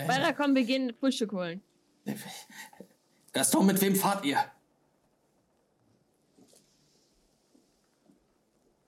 [0.06, 1.62] Weiter, komm, wir gehen Frühstück holen.
[3.34, 4.38] Gaston, mit wem fahrt ihr?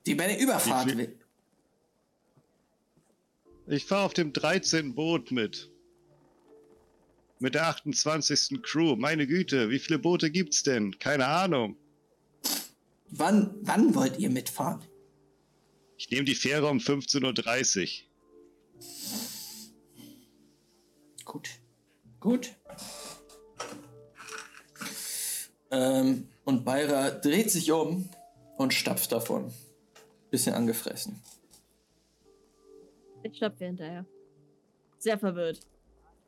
[0.08, 0.88] Die bei der Überfahrt.
[0.88, 1.20] Wie viel-
[3.68, 4.95] Ich fahre auf dem 13.
[4.95, 5.70] Boot mit.
[7.39, 8.62] Mit der 28.
[8.64, 8.95] Crew.
[8.95, 10.97] Meine Güte, wie viele Boote gibt's denn?
[10.97, 11.76] Keine Ahnung.
[13.10, 14.82] Wann, wann wollt ihr mitfahren?
[15.97, 18.08] Ich nehme die Fähre um 15.30 Uhr.
[21.26, 21.49] Gut.
[22.20, 22.51] Gut.
[25.70, 28.10] Ähm, und Beira dreht sich um
[28.58, 29.53] und stapft davon.
[30.30, 31.22] Bisschen angefressen.
[33.24, 34.06] Ich stapfe hinterher.
[35.00, 35.60] Sehr verwirrt.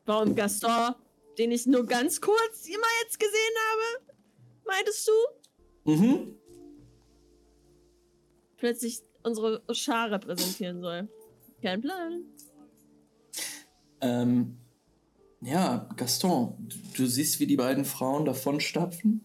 [0.06, 0.94] Warum Gaston,
[1.38, 4.14] den ich nur ganz kurz immer jetzt gesehen habe,
[4.66, 5.12] meintest du,
[5.92, 6.34] Mhm.
[8.56, 11.08] plötzlich unsere Schar repräsentieren soll?
[11.62, 12.24] Kein Plan.
[14.00, 14.56] Ähm,
[15.42, 19.24] ja, Gaston, du, du siehst, wie die beiden Frauen davonstapfen.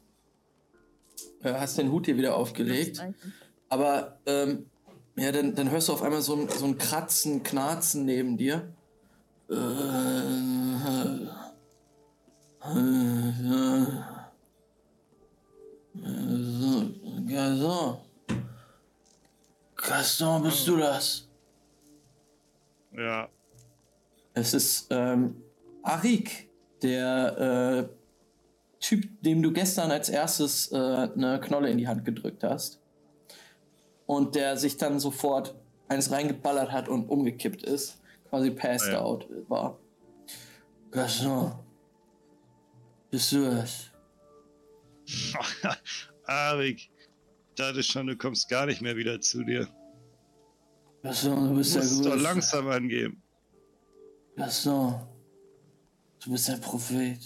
[1.42, 3.02] Äh, hast den Hut hier wieder aufgelegt.
[3.70, 4.70] Aber ähm,
[5.16, 8.74] ja, dann, dann hörst du auf einmal so ein, so ein Kratzen, Knarzen neben dir.
[9.50, 11.26] Äh, äh,
[12.64, 13.86] äh,
[17.28, 17.98] Gaston.
[19.76, 21.28] Gaston, bist du das?
[22.92, 23.30] Ja.
[24.34, 25.42] Es ist ähm,
[25.84, 26.50] Arik,
[26.82, 27.96] der äh,
[28.80, 32.80] Typ, dem du gestern als erstes äh, eine Knolle in die Hand gedrückt hast.
[34.06, 35.56] Und der sich dann sofort
[35.88, 38.02] eins reingeballert hat und umgekippt ist.
[38.30, 39.02] Quasi passed Ja.
[39.02, 39.80] out war.
[40.92, 41.54] Gaston.
[43.10, 43.92] Bist du es?
[46.26, 46.90] Arik, ich
[47.56, 49.68] dachte schon, du kommst gar nicht mehr wieder zu dir.
[51.04, 52.24] Gaston, du bist Du der musst doch Größte.
[52.24, 53.22] langsam angehen.
[54.36, 54.96] Gaston,
[56.24, 57.20] du bist ein Prophet.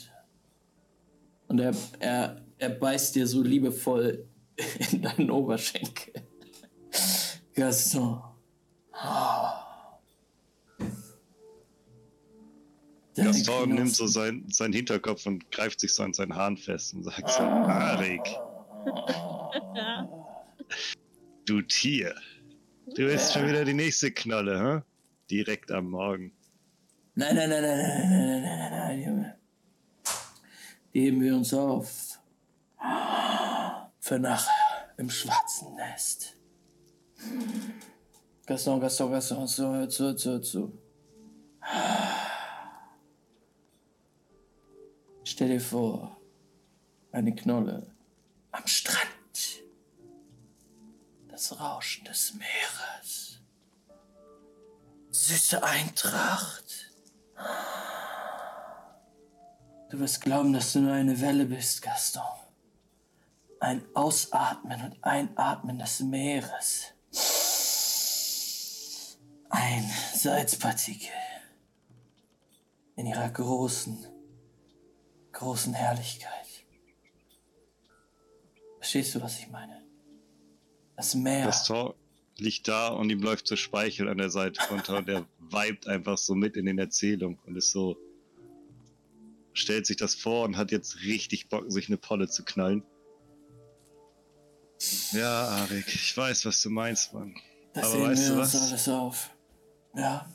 [1.48, 4.28] Und er, er, er beißt dir so liebevoll
[4.92, 6.14] in deinen Oberschenkel.
[7.54, 8.22] Gaston.
[13.16, 16.94] Deine Gaston nimmt so sein, seinen Hinterkopf und greift sich so an seinen Haaren fest
[16.94, 18.24] und sagt so, Arik,
[21.46, 22.16] du Tier.
[22.96, 24.82] Du bist schon wieder die nächste Knolle, hä?
[25.30, 26.34] Direkt am Morgen.
[27.16, 29.38] Nein, nein, nein, nein, nein, nein, nein, nein, nein, Junge.
[30.94, 32.20] Die heben wir uns auf.
[34.00, 36.39] Für nachher im schwarzen Nest.
[38.46, 40.80] Gaston, Gaston, Gaston, so, hör zu, hör zu, hör zu.
[45.24, 46.20] Stell dir vor,
[47.12, 47.86] eine Knolle
[48.52, 49.08] am Strand.
[51.28, 53.40] Das Rauschen des Meeres.
[55.12, 56.92] Süße Eintracht.
[59.90, 62.24] Du wirst glauben, dass du nur eine Welle bist, Gaston.
[63.60, 66.94] Ein Ausatmen und Einatmen des Meeres.
[69.50, 71.10] Ein Salzpartikel.
[72.96, 74.06] In ihrer großen,
[75.32, 76.30] großen Herrlichkeit.
[78.78, 79.82] Verstehst du, was ich meine?
[80.96, 81.46] Das Meer.
[81.46, 81.94] Gaston
[82.38, 86.18] liegt da und ihm läuft so Speichel an der Seite runter und er vibet einfach
[86.18, 87.98] so mit in den Erzählungen und ist so,
[89.54, 92.84] stellt sich das vor und hat jetzt richtig Bock, sich eine Polle zu knallen.
[95.12, 97.36] Ja, Arik, ich weiß, was du meinst, Mann.
[97.74, 98.56] Das Aber weißt du was?
[98.56, 99.32] alles auf.
[99.96, 100.30] Ja.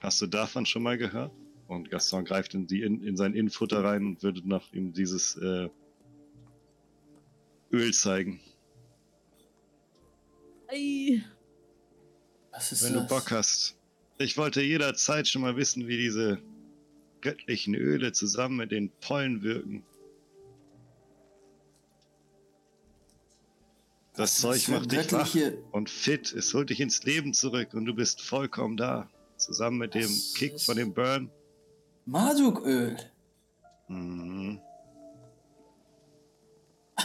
[0.00, 1.32] Hast du davon schon mal gehört?
[1.66, 5.36] Und Gaston greift in, die in, in sein Innenfutter rein und würde nach ihm dieses
[5.36, 5.68] äh,
[7.72, 8.40] Öl zeigen.
[10.68, 11.22] Ei.
[12.52, 13.02] Was ist Wenn das?
[13.04, 13.76] du Bock hast.
[14.18, 16.38] Ich wollte jederzeit schon mal wissen, wie diese
[17.20, 19.84] göttlichen Öle zusammen mit den Pollen wirken.
[24.14, 25.34] Das Was Zeug macht dich wach
[25.72, 26.32] und fit.
[26.32, 29.10] Es holt dich ins Leben zurück und du bist vollkommen da.
[29.36, 31.30] Zusammen mit dem Was Kick von dem Burn.
[32.06, 32.96] Marduköl.
[33.88, 34.60] Mhm.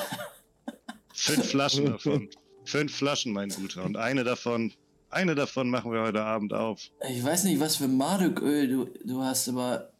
[1.14, 2.30] Fünf Flaschen davon.
[2.64, 3.84] Fünf Flaschen, mein Guter.
[3.84, 4.72] Und eine davon,
[5.10, 6.91] eine davon machen wir heute Abend auf.
[7.10, 9.91] Ich weiß nicht, was für Marduköl du, du hast, aber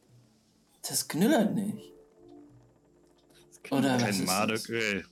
[0.88, 1.92] das knüllert nicht.
[3.72, 4.28] Oder was Kein ist das?
[4.28, 5.06] Marduköl.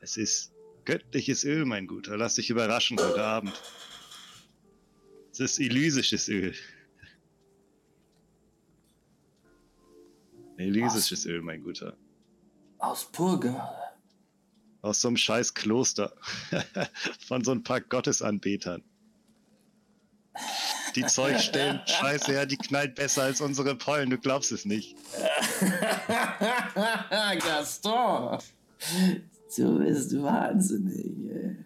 [0.00, 0.53] Es ist
[0.84, 2.16] göttliches Öl, mein Guter.
[2.16, 3.60] Lass dich überraschen heute Abend.
[5.32, 6.54] Es ist elysisches Öl.
[10.56, 11.96] Elysisches Öl, mein Guter.
[12.78, 13.74] Aus Purga.
[14.82, 16.14] Aus so einem scheiß Kloster.
[17.26, 18.82] Von so ein paar Gottesanbetern.
[20.94, 24.96] Die Zeug stellen Scheiße her, die knallt besser als unsere Pollen, du glaubst es nicht.
[27.44, 28.38] Gaston.
[29.56, 31.06] Du bist wahnsinnig.
[31.30, 31.56] ey.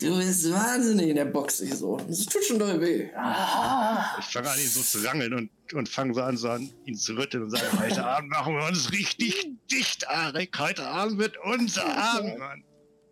[0.00, 1.60] Du bist wahnsinnig in der Box.
[1.60, 1.96] Ich so.
[1.96, 3.08] Das tut schon doll weh.
[3.16, 4.16] Ah.
[4.18, 6.96] Ich fange an, ihn so zu rangeln und, und fange so an, so an, ihn
[6.96, 10.58] zu rütteln und sage, heute Abend machen wir uns richtig dicht, Arik.
[10.58, 12.64] Heute Abend wird unser Abend, Mann.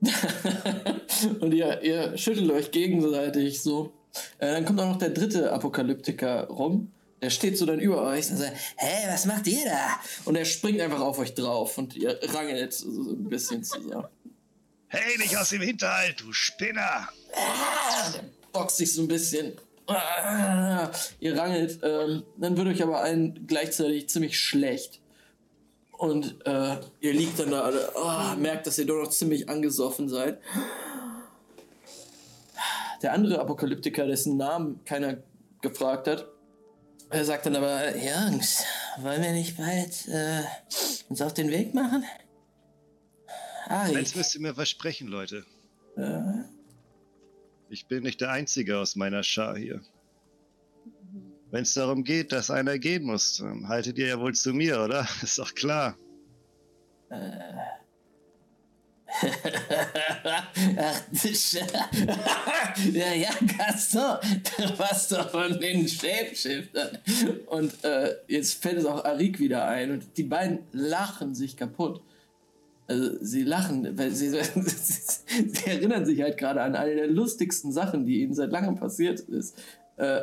[1.40, 3.92] und ihr, ihr schüttelt euch gegenseitig so.
[4.38, 6.92] Äh, dann kommt auch noch der dritte Apokalyptiker rum.
[7.22, 10.00] Der steht so dann über euch und sagt, hä, was macht ihr da?
[10.24, 14.08] Und er springt einfach auf euch drauf und ihr rangelt so ein bisschen zusammen.
[14.88, 17.08] Hey, nicht aus dem Hinterhalt, du Spinner.
[17.34, 19.52] Ah, der boxt sich so ein bisschen.
[19.86, 21.78] Ah, ihr rangelt.
[21.84, 25.00] Ähm, dann wird euch aber allen gleichzeitig ziemlich schlecht.
[25.92, 27.94] Und äh, ihr liegt dann da alle.
[27.94, 30.40] ah, merkt, dass ihr doch noch ziemlich angesoffen seid.
[33.00, 35.18] Der andere Apokalyptiker, dessen Namen keiner
[35.60, 36.26] gefragt hat,
[37.12, 38.64] er sagt dann aber: Jungs,
[38.98, 40.42] wollen wir nicht bald äh,
[41.08, 42.04] uns auf den Weg machen?
[43.66, 45.44] Ari, Eins müsst ihr mir versprechen, Leute.
[45.96, 46.42] äh,
[47.70, 49.80] Ich bin nicht der Einzige aus meiner Schar hier.
[51.50, 54.80] Wenn es darum geht, dass einer gehen muss, dann haltet ihr ja wohl zu mir,
[54.82, 55.06] oder?
[55.22, 55.96] Ist doch klar.
[60.76, 61.02] Ach,
[62.92, 64.16] ja, ja, Gaston,
[64.56, 66.98] du warst doch von den Shapeshiftern.
[67.46, 72.00] Und äh, jetzt fällt es auch Arik wieder ein und die beiden lachen sich kaputt.
[72.86, 78.06] Also sie lachen, weil sie, sie erinnern sich halt gerade an eine der lustigsten Sachen,
[78.06, 79.58] die ihnen seit langem passiert ist.
[79.96, 80.20] Äh,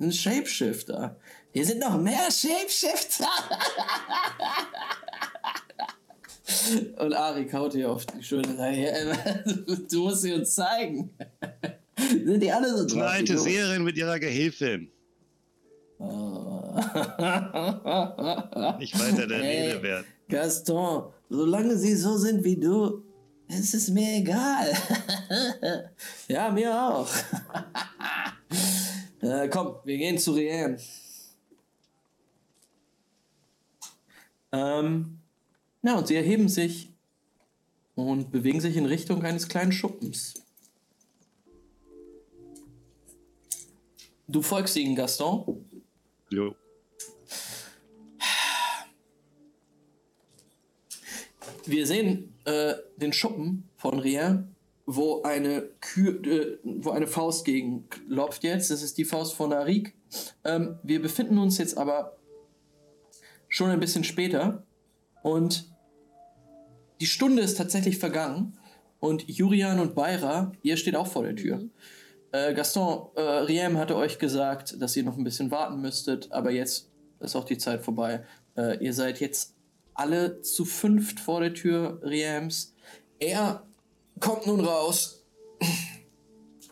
[0.00, 1.16] ein Shapeshifter.
[1.52, 3.28] Hier sind noch mehr Shapeshifter.
[6.98, 8.54] Und Ari kaut ihr auf die Schulter
[9.90, 11.10] du musst sie uns zeigen.
[11.96, 13.24] Sind die alle so Eine drauf?
[13.24, 13.38] du?
[13.38, 14.90] Seherin mit ihrer Gehilfin.
[15.98, 16.74] Oh.
[18.78, 19.68] Nicht weiter der Hey.
[19.68, 20.06] Rede wert.
[20.28, 23.02] Gaston, solange sie so sind wie du,
[23.48, 24.72] ist es mir egal.
[26.28, 27.08] ja, mir auch.
[29.20, 30.78] äh, komm, wir gehen zu Rien.
[34.52, 35.19] Ähm,
[35.82, 36.92] na, und sie erheben sich
[37.94, 40.34] und bewegen sich in Richtung eines kleinen Schuppens.
[44.28, 45.64] Du folgst ihnen, Gaston.
[46.30, 46.54] Jo.
[51.66, 54.54] Wir sehen äh, den Schuppen von Rien,
[54.86, 58.70] wo eine, Kü äh, wo eine Faust gegen klopft jetzt.
[58.70, 59.94] Das ist die Faust von Arik.
[60.44, 62.16] Ähm, wir befinden uns jetzt aber
[63.48, 64.64] schon ein bisschen später
[65.22, 65.69] und
[67.00, 68.58] die Stunde ist tatsächlich vergangen
[68.98, 71.64] und Jurian und Beira, ihr steht auch vor der Tür.
[72.32, 76.50] Äh, Gaston, äh, Riem hatte euch gesagt, dass ihr noch ein bisschen warten müsstet, aber
[76.50, 78.24] jetzt ist auch die Zeit vorbei.
[78.56, 79.54] Äh, ihr seid jetzt
[79.94, 82.74] alle zu fünft vor der Tür Riems.
[83.18, 83.66] Er
[84.20, 85.24] kommt nun raus.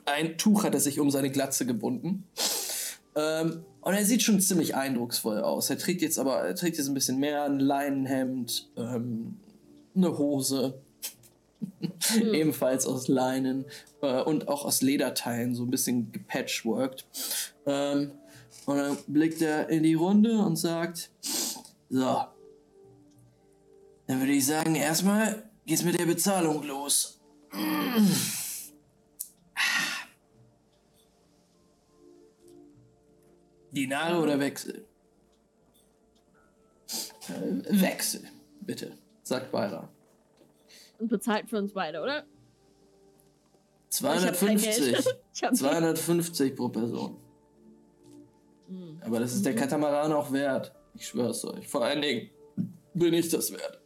[0.04, 2.24] Ein Tuch hat er sich um seine Glatze gebunden.
[3.14, 5.70] Ähm, und er sieht schon ziemlich eindrucksvoll aus.
[5.70, 9.40] Er trägt jetzt aber, er trägt jetzt ein bisschen mehr, ein Leinenhemd, ähm,
[9.98, 10.80] eine Hose,
[12.32, 13.66] ebenfalls aus Leinen
[14.02, 17.06] äh, und auch aus Lederteilen, so ein bisschen gepatchworked.
[17.66, 18.12] Ähm,
[18.66, 21.10] und dann blickt er in die Runde und sagt,
[21.90, 22.24] so,
[24.06, 27.20] dann würde ich sagen, erstmal geht's mit der Bezahlung los.
[33.72, 34.86] Dinare oder Wechsel?
[37.28, 38.22] Äh, Wechsel,
[38.60, 38.97] bitte,
[39.28, 39.88] sagt Beira.
[40.98, 42.24] Und bezahlt für uns beide, oder?
[43.90, 44.92] Ich hab kein 250.
[44.92, 45.18] Geld.
[45.34, 47.16] Ich hab 250 pro Person.
[48.66, 49.00] Hm.
[49.04, 50.74] Aber das ist der Katamaran auch wert.
[50.94, 51.68] Ich schwör's euch.
[51.68, 52.30] Vor allen Dingen
[52.92, 53.80] bin ich das wert.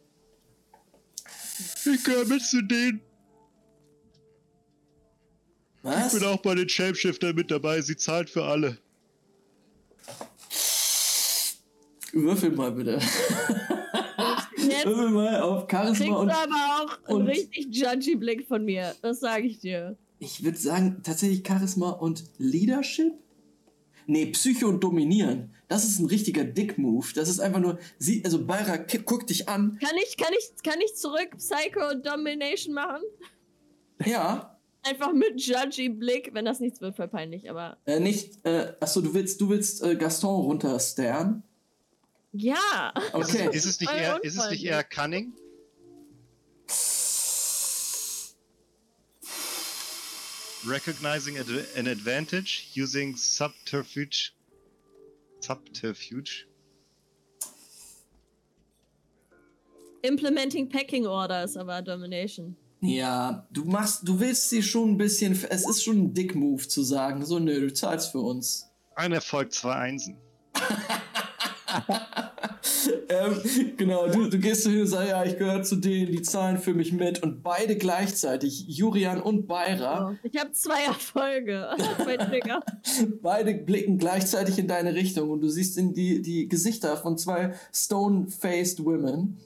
[1.85, 3.01] Ich gehöre mit zu denen.
[5.83, 6.15] Was?
[6.15, 7.81] Ich bin auch bei den Shapeshifter mit dabei.
[7.81, 8.79] Sie zahlt für alle.
[12.13, 12.99] Würfel mal bitte.
[14.71, 16.29] Jetzt Würfel mal auf Charisma und.
[16.29, 16.53] aber
[16.85, 18.93] auch einen und- richtig judgy Blick von mir.
[19.01, 19.97] Das sage ich dir.
[20.19, 23.13] Ich würde sagen, tatsächlich Charisma und Leadership?
[24.05, 25.53] Nee, Psycho und Dominieren.
[25.69, 27.07] Das ist ein richtiger Dick-Move.
[27.15, 27.79] Das ist einfach nur.
[27.97, 29.77] Sie, also Beira ki- guckt dich an.
[29.81, 33.01] Kann ich, kann ich, kann ich zurück Psycho und Domination machen?
[34.05, 34.57] Ja.
[34.83, 37.77] Einfach mit judgy Blick, wenn das nichts wird, voll peinlich, aber.
[37.85, 38.45] Äh, nicht.
[38.45, 41.43] Äh, achso, du willst, du willst äh, Gaston runterstern.
[42.33, 42.91] Ja!
[43.13, 43.49] Okay.
[43.51, 45.33] Ist es nicht eher, ist es nicht eher cunning?
[50.65, 54.31] Recognizing an advantage using subterfuge.
[55.41, 56.47] Subterfuge?
[60.01, 62.55] Implementing Packing Orders, aber Domination.
[62.81, 65.33] Ja, du machst, du willst sie schon ein bisschen.
[65.49, 68.69] Es ist schon ein Dick-Move zu sagen, so, nö, du zahlst für uns.
[68.95, 70.17] Ein Erfolg, zwei Einsen.
[73.09, 73.41] ähm,
[73.77, 76.57] genau, du, du gehst so hin und sagst, ja, ich gehöre zu denen, die zahlen
[76.57, 77.21] für mich mit.
[77.23, 81.69] Und beide gleichzeitig, Jurian und Beira, Oh, ich habe zwei Erfolge.
[82.03, 82.63] zwei Trigger.
[83.21, 85.29] beide blicken gleichzeitig in deine Richtung.
[85.29, 89.37] Und du siehst in die, die Gesichter von zwei stone-faced women,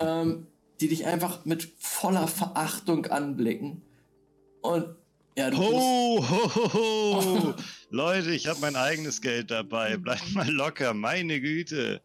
[0.00, 0.46] ähm,
[0.80, 3.82] die dich einfach mit voller Verachtung anblicken.
[4.62, 4.86] Und
[5.36, 7.54] ja, Ho, ho, ho, ho.
[7.90, 9.96] Leute, ich habe mein eigenes Geld dabei.
[9.96, 12.00] Bleibt mal locker, meine Güte.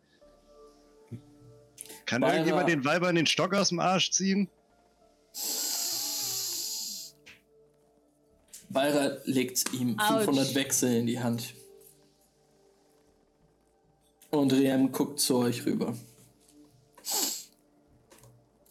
[2.05, 2.33] Kann Beira.
[2.33, 4.49] irgendjemand den Weibern den Stock aus dem Arsch ziehen?
[8.69, 10.25] Beira legt ihm Autsch.
[10.25, 11.53] 500 Wechsel in die Hand.
[14.31, 15.95] Und Riem guckt zu euch rüber.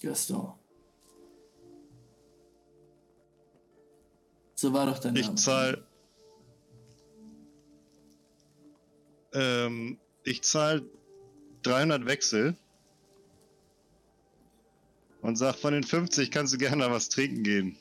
[0.03, 0.55] Gaston.
[4.57, 5.37] So war doch dein Ich Name.
[5.37, 5.87] zahl.
[9.33, 10.83] Ähm, ich zahl
[11.63, 12.57] 300 Wechsel.
[15.23, 17.77] Und sag, von den 50 kannst du gerne mal was trinken gehen.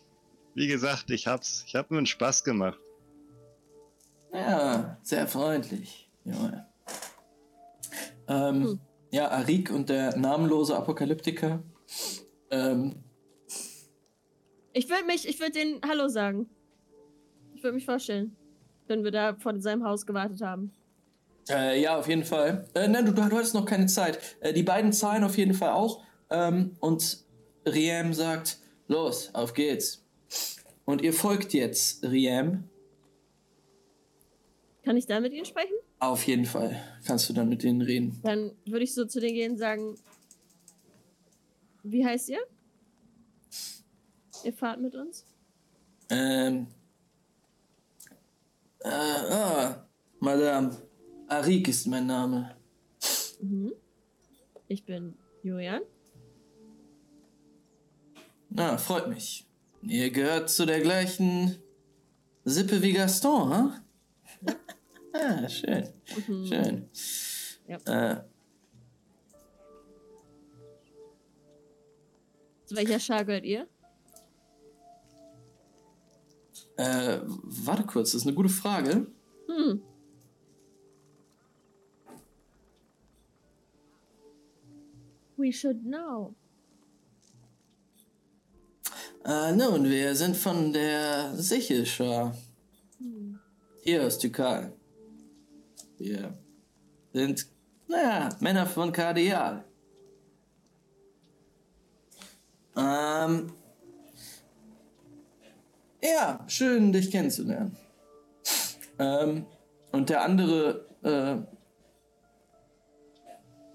[0.54, 1.64] Wie gesagt, ich hab's.
[1.68, 2.80] Ich hab mir einen Spaß gemacht.
[4.34, 6.10] Ja, sehr freundlich.
[6.24, 6.66] Junge.
[8.28, 8.80] Ähm, Hm.
[9.12, 11.62] Ja, Arik und der namenlose Apokalyptiker.
[12.50, 12.96] Ähm,
[14.74, 16.50] Ich würde mich, ich würde den Hallo sagen.
[17.56, 18.36] Ich würde mich vorstellen.
[18.88, 20.72] Wenn wir da vor seinem Haus gewartet haben.
[21.50, 22.66] Äh, ja, auf jeden Fall.
[22.74, 24.20] Äh, nein, du, du hattest noch keine Zeit.
[24.40, 26.04] Äh, die beiden zahlen auf jeden Fall auch.
[26.30, 27.26] Ähm, und
[27.66, 30.04] Riem sagt, los, auf geht's.
[30.86, 32.64] Und ihr folgt jetzt Riem.
[34.84, 35.76] Kann ich da mit ihnen sprechen?
[36.00, 38.20] Auf jeden Fall kannst du dann mit denen reden.
[38.24, 39.96] Dann würde ich so zu denen gehen und sagen,
[41.84, 42.40] wie heißt ihr?
[44.44, 45.26] Ihr fahrt mit uns?
[46.10, 46.68] Ähm.
[48.80, 49.88] Äh, ah,
[50.20, 50.76] Madame.
[51.28, 52.56] Arik ist mein Name.
[53.40, 53.74] Mhm.
[54.68, 55.82] Ich bin Julian.
[58.54, 59.48] Na, freut mich.
[59.82, 61.58] Ihr gehört zu der gleichen
[62.44, 63.82] Sippe wie Gaston, ha?
[65.14, 65.88] ah, schön.
[66.28, 66.46] Mhm.
[66.46, 66.90] Schön.
[67.68, 67.78] Ja.
[68.12, 68.24] Äh,
[72.66, 73.68] Zu welcher Schar gehört ihr?
[76.78, 79.08] äh, warte kurz, das ist eine gute Frage.
[79.48, 79.82] Hm.
[85.38, 86.36] We should know.
[89.24, 92.36] Äh, nun, wir sind von der Sichelschar.
[93.84, 94.74] Hier aus Tykal.
[95.98, 96.34] Wir
[97.14, 97.48] sind,
[97.88, 99.64] naja, Männer von Kardial.
[102.76, 103.54] Ähm.
[106.02, 107.78] Ja, schön, dich kennenzulernen.
[108.98, 109.46] Ähm,
[109.92, 111.38] und der andere äh,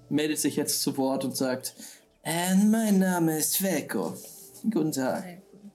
[0.09, 1.75] meldet sich jetzt zu Wort und sagt:
[2.25, 4.15] äh, Mein Name ist Velko.
[4.71, 5.23] Guten Tag.
[5.23, 5.71] Sehr cool.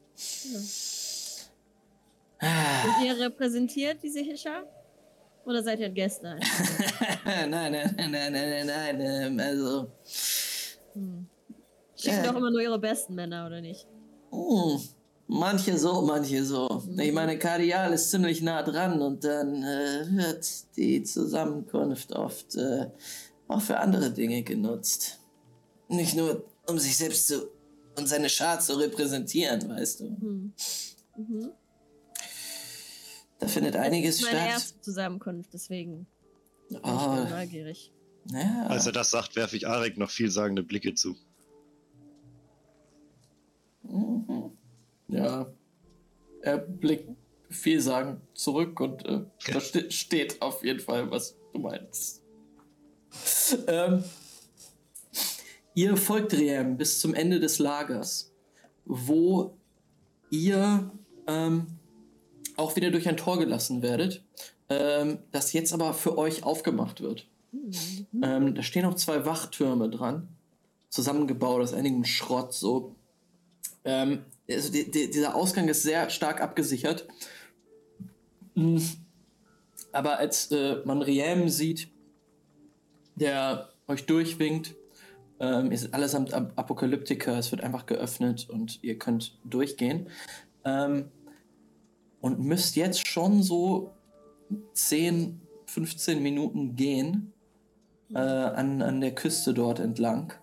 [2.41, 4.63] Und ihr repräsentiert die Sicherschar?
[5.45, 6.37] Oder seid ihr Gäste?
[7.25, 9.87] nein, nein, nein, nein, nein, nein, ähm, also.
[10.93, 11.27] Hm.
[11.95, 12.27] Schicken Äh.
[12.27, 13.87] doch immer nur ihre besten Männer, oder nicht?
[14.31, 14.79] Hm,
[15.33, 16.83] Manche so, manche so.
[16.97, 22.87] Ich meine, Kardial ist ziemlich nah dran und dann äh, wird die Zusammenkunft oft äh,
[23.47, 25.19] auch für andere Dinge genutzt.
[25.87, 27.49] Nicht nur, um sich selbst zu
[27.97, 30.03] und seine Schar zu repräsentieren, weißt du.
[30.09, 30.53] Mhm.
[31.17, 31.51] Mhm.
[33.39, 34.51] Da findet einiges Das ist meine statt.
[34.53, 36.05] erste Zusammenkunft, deswegen
[36.69, 37.91] bin ich Ah, neugierig.
[38.31, 38.67] ja.
[38.67, 41.15] Als er das sagt, werfe ich Arik noch vielsagende Blicke zu.
[43.83, 44.51] Mhm.
[45.07, 45.51] Ja.
[46.41, 47.09] Er blickt
[47.49, 49.21] vielsagend zurück und äh,
[49.51, 52.21] da ste steht auf jeden Fall, was du meinst.
[53.67, 54.03] ähm,
[55.73, 58.31] ihr folgt Riem bis zum Ende des Lagers,
[58.85, 59.57] wo
[60.29, 60.91] ihr
[61.27, 61.67] ähm,
[62.57, 64.23] auch wieder durch ein Tor gelassen werdet,
[64.69, 67.27] ähm, das jetzt aber für euch aufgemacht wird.
[67.51, 68.23] Mhm.
[68.23, 70.27] Ähm, da stehen noch zwei Wachtürme dran,
[70.89, 72.53] zusammengebaut aus einigem Schrott.
[72.53, 72.95] So,
[73.83, 77.07] ähm, also die, die, dieser Ausgang ist sehr stark abgesichert.
[78.55, 78.77] Mm.
[79.91, 81.89] Aber als äh, man Riem sieht,
[83.15, 84.75] der euch durchwinkt,
[85.41, 87.37] ähm, ist allesamt Ap Apokalyptiker.
[87.37, 90.07] Es wird einfach geöffnet und ihr könnt durchgehen.
[90.63, 91.09] Ähm,
[92.21, 93.91] und müsst jetzt schon so
[94.73, 97.33] 10, 15 Minuten gehen
[98.13, 100.33] äh, an, an der Küste dort entlang,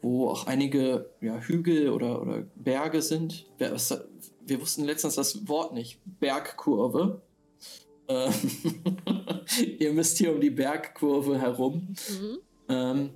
[0.00, 3.46] wo auch einige ja, Hügel oder, oder Berge sind.
[3.58, 6.00] Wir wussten letztens das Wort nicht.
[6.20, 7.22] Bergkurve.
[8.06, 8.32] Ähm,
[9.78, 11.96] Ihr müsst hier um die Bergkurve herum.
[12.08, 12.38] Mhm.
[12.68, 13.10] Ähm,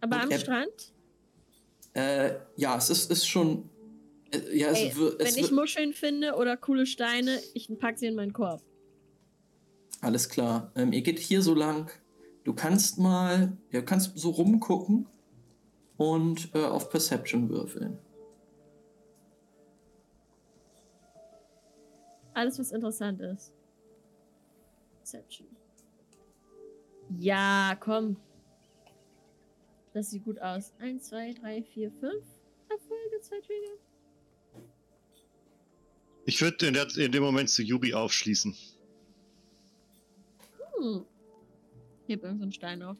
[0.00, 0.92] Aber Und am er- Strand?
[1.94, 3.68] äh, ja, es ist, ist schon.
[4.30, 4.92] Äh, ja, es Ey.
[4.96, 8.62] Wenn Es ich wird Muscheln finde oder coole Steine, ich pack sie in meinen Korb.
[10.00, 10.70] alles klar.
[10.76, 11.90] Ähm, ihr geht hier so lang.
[12.44, 13.56] Du kannst mal.
[13.72, 15.06] Ja, kannst so rumgucken
[15.96, 17.98] und äh, auf Perception würfeln.
[22.34, 23.52] Alles, was interessant ist.
[24.98, 25.48] Perception.
[27.18, 28.16] Ja, komm.
[29.98, 30.72] Das sieht gut aus.
[30.78, 32.12] 1, 2, 3, 4, 5.
[32.68, 34.62] Erfolge, zwei Trigger.
[36.24, 38.54] Ich würde in, in dem Moment zu Yubi aufschließen.
[40.76, 41.04] Hm.
[42.06, 42.96] Heb irgend so einen Stein auf.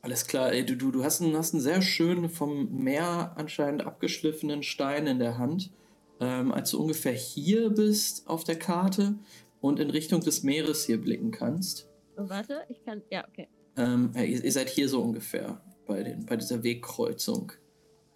[0.00, 3.84] Alles klar, ey, du, du, du hast, einen, hast einen sehr schönen, vom Meer anscheinend
[3.84, 5.72] abgeschliffenen Stein in der Hand.
[6.20, 9.18] Ähm, als du ungefähr hier bist auf der Karte
[9.60, 11.88] und in Richtung des Meeres hier blicken kannst.
[12.16, 13.02] Oh, warte, ich kann.
[13.10, 13.48] Ja, okay.
[13.78, 17.52] Ähm, ihr, ihr seid hier so ungefähr bei, den, bei dieser Wegkreuzung.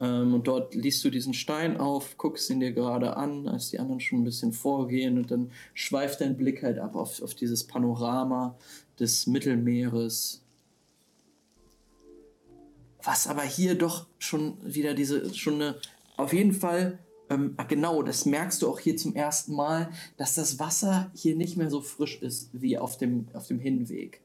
[0.00, 3.78] Ähm, und dort liest du diesen Stein auf, guckst ihn dir gerade an, als die
[3.78, 7.64] anderen schon ein bisschen vorgehen und dann schweift dein Blick halt ab auf, auf dieses
[7.64, 8.58] Panorama
[8.98, 10.42] des Mittelmeeres.
[13.04, 15.76] Was aber hier doch schon wieder diese, schon eine,
[16.16, 16.98] auf jeden Fall,
[17.30, 21.36] ähm, ah, genau, das merkst du auch hier zum ersten Mal, dass das Wasser hier
[21.36, 24.20] nicht mehr so frisch ist wie auf dem, auf dem Hinweg.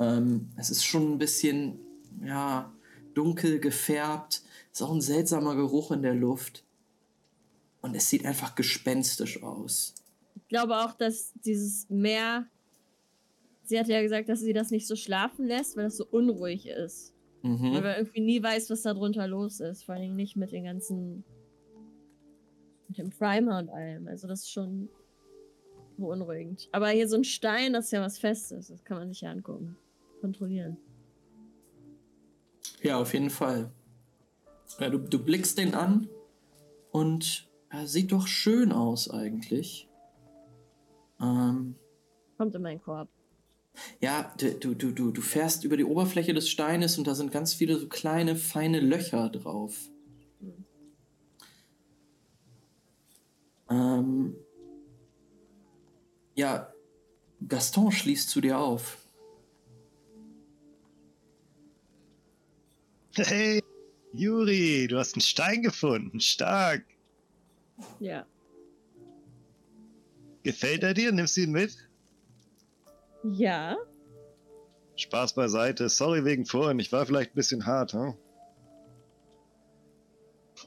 [0.00, 1.78] Ähm, es ist schon ein bisschen,
[2.24, 2.72] ja,
[3.14, 4.42] dunkel gefärbt.
[4.72, 6.64] Ist auch ein seltsamer Geruch in der Luft.
[7.82, 9.94] Und es sieht einfach gespenstisch aus.
[10.36, 12.46] Ich glaube auch, dass dieses Meer.
[13.64, 16.66] Sie hat ja gesagt, dass sie das nicht so schlafen lässt, weil das so unruhig
[16.66, 17.14] ist.
[17.42, 17.72] Weil Mhm.
[17.72, 19.84] man irgendwie nie weiß, was da drunter los ist.
[19.84, 21.24] Vor allem nicht mit den ganzen.
[22.88, 24.08] mit dem Primer und allem.
[24.08, 24.88] Also, das ist schon
[25.96, 26.68] beunruhigend.
[26.72, 28.66] Aber hier so ein Stein, das ist ja was Festes.
[28.68, 29.76] Das kann man sich ja angucken.
[30.20, 30.76] Kontrollieren.
[32.82, 33.72] Ja, auf jeden Fall.
[34.78, 36.08] Ja, du, du blickst den an
[36.92, 39.88] und er sieht doch schön aus eigentlich.
[41.20, 41.76] Ähm,
[42.36, 43.08] Kommt in meinen Korb.
[44.00, 47.54] ja, du, du, du, du fährst über die Oberfläche des Steines und da sind ganz
[47.54, 49.90] viele so kleine, feine Löcher drauf.
[53.68, 54.34] Ähm,
[56.34, 56.72] ja,
[57.46, 58.99] Gaston schließt zu dir auf.
[63.24, 63.62] Hey,
[64.12, 66.20] Yuri, du hast einen Stein gefunden.
[66.20, 66.84] Stark.
[67.98, 68.26] Ja.
[70.42, 71.12] Gefällt er dir?
[71.12, 71.76] Nimmst du ihn mit?
[73.22, 73.76] Ja.
[74.96, 75.88] Spaß beiseite.
[75.88, 76.78] Sorry wegen vorhin.
[76.78, 78.14] Ich war vielleicht ein bisschen hart, hm?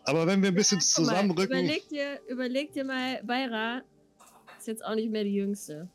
[0.06, 1.60] Aber wenn wir ein bisschen mal, zusammenrücken.
[1.60, 3.82] Überleg dir, überleg dir mal, Beira
[4.58, 5.90] ist jetzt auch nicht mehr die Jüngste.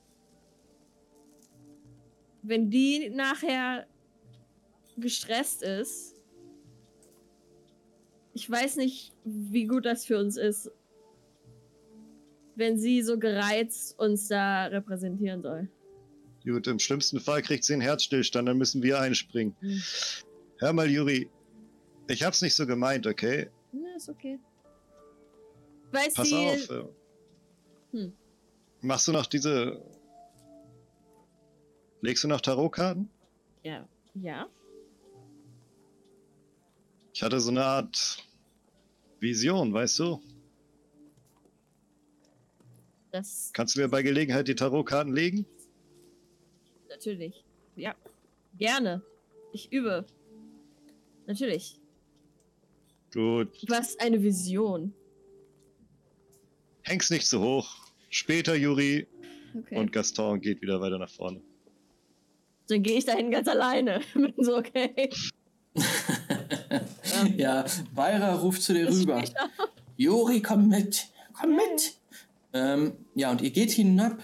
[2.43, 3.87] Wenn die nachher
[4.97, 6.18] gestresst ist,
[8.39, 10.71] ich weiß nicht, wie gut das für uns ist,
[12.55, 15.69] wenn sie so gereizt uns da repräsentieren soll.
[16.45, 19.57] Gut, im schlimmsten Fall kriegt sie einen Herzstillstand, dann müssen wir einspringen.
[19.61, 19.83] Hm.
[20.59, 21.29] Hör mal, Juri.
[22.07, 23.51] Ich hab's nicht so gemeint, okay?
[23.73, 24.39] Na, ist okay.
[25.91, 26.37] Weiß Pass sie.
[26.37, 26.71] auf.
[26.71, 26.85] äh,
[27.91, 28.13] Hm.
[28.83, 29.83] Machst du noch diese.
[32.03, 33.11] Legst du noch Tarotkarten?
[33.65, 33.89] Ja.
[34.15, 34.47] Ja.
[37.13, 38.25] Ich hatte so eine Art
[39.21, 40.23] Vision, weißt du?
[43.11, 45.47] Das Kannst du mir bei Gelegenheit die Tarotkarten legen?
[46.99, 47.45] natürlich.
[47.77, 47.95] Ja.
[48.59, 49.03] Gerne.
[49.53, 50.05] Ich übe.
[51.27, 51.79] Natürlich.
[53.13, 53.51] Gut.
[53.63, 54.93] Du hast eine Vision.
[56.83, 57.69] Häng's nicht so hoch.
[58.11, 59.07] Später, Juri.
[59.55, 59.77] Okay.
[59.77, 61.41] Und Gaston geht wieder weiter nach vorne.
[62.69, 64.01] Dann gehe ich dahin ganz alleine.
[64.15, 65.11] Bin so, okay.
[67.37, 67.65] ja,
[67.95, 69.23] Beira ruft zu dir rüber.
[69.97, 71.95] Juri, komm mit, komm mit.
[72.53, 74.19] Ähm, ja, und ihr geht hinab,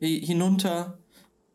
[0.00, 0.98] hi- hinunter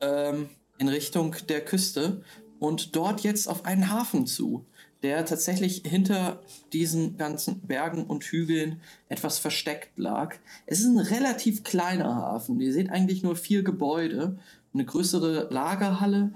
[0.02, 2.24] ähm, in Richtung der Küste
[2.60, 4.66] und dort jetzt auf einen Hafen zu,
[5.02, 6.42] der tatsächlich hinter
[6.72, 10.36] diesen ganzen Bergen und Hügeln etwas versteckt lag.
[10.66, 12.60] Es ist ein relativ kleiner Hafen.
[12.62, 14.38] Ihr seht eigentlich nur vier Gebäude,
[14.74, 16.34] eine größere Lagerhalle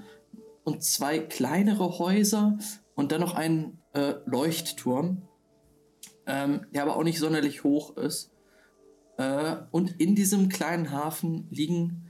[0.64, 2.58] und zwei kleinere Häuser
[2.96, 5.28] und dann noch einen äh, Leuchtturm
[6.28, 8.32] ähm, der aber auch nicht sonderlich hoch ist.
[9.18, 12.06] Äh, und in diesem kleinen Hafen liegen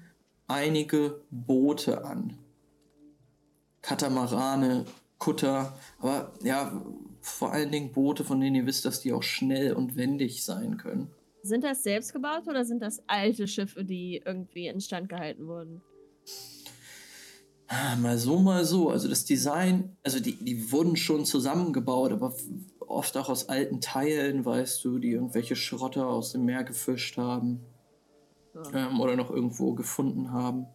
[0.48, 2.38] einige Boote an.
[3.82, 4.86] Katamarane,
[5.20, 6.84] Kutter, aber ja,
[7.22, 10.78] vor allen Dingen Boote, von denen ihr wisst, dass die auch schnell und wendig sein
[10.78, 11.12] können.
[11.44, 15.82] Sind das selbstgebaut oder sind das alte Schiffe, die irgendwie instand gehalten wurden?
[17.68, 18.90] Ah, Mal so, mal so.
[18.90, 22.34] Also das Design, also die, die wurden schon zusammengebaut, aber
[22.80, 27.60] oft auch aus alten Teilen, weißt du, die irgendwelche Schrotter aus dem Meer gefischt haben.
[28.56, 28.88] Ja.
[28.90, 30.66] ähm, oder noch irgendwo gefunden haben.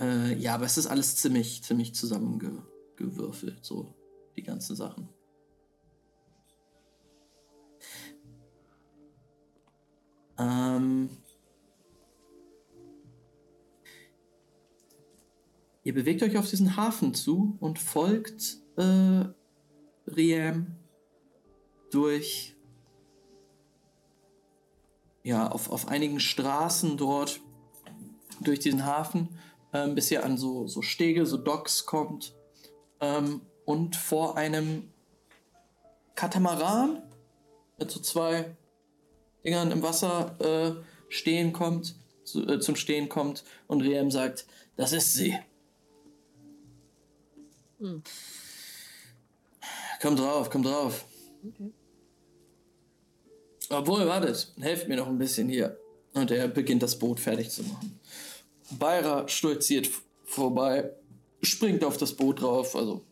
[0.00, 3.94] Äh, ja, aber es ist alles ziemlich, ziemlich zusammengewürfelt, so
[4.36, 5.08] die ganzen Sachen.
[10.38, 11.08] Ähm,
[15.84, 19.24] ihr bewegt euch auf diesen Hafen zu und folgt äh,
[20.06, 20.74] Riem
[21.90, 22.56] durch
[25.22, 27.40] ja, auf, auf einigen Straßen dort
[28.40, 29.38] durch diesen Hafen,
[29.72, 32.34] ähm, bis ihr an so, so Stege, so Docks kommt
[33.00, 34.90] ähm, und vor einem
[36.14, 37.02] Katamaran
[37.78, 38.56] mit so zwei
[39.44, 44.46] Dingern im Wasser äh, stehen kommt, zu, äh, zum Stehen kommt und Riem sagt,
[44.76, 45.38] das ist sie.
[47.84, 48.02] Hm.
[50.00, 51.04] Komm drauf, komm drauf.
[51.46, 51.70] Okay.
[53.70, 55.78] Obwohl, wartet, helft mir noch ein bisschen hier.
[56.14, 57.98] Und er beginnt das Boot fertig zu machen.
[58.78, 59.88] Beira stolziert
[60.24, 60.90] vorbei,
[61.42, 63.04] springt auf das Boot drauf, also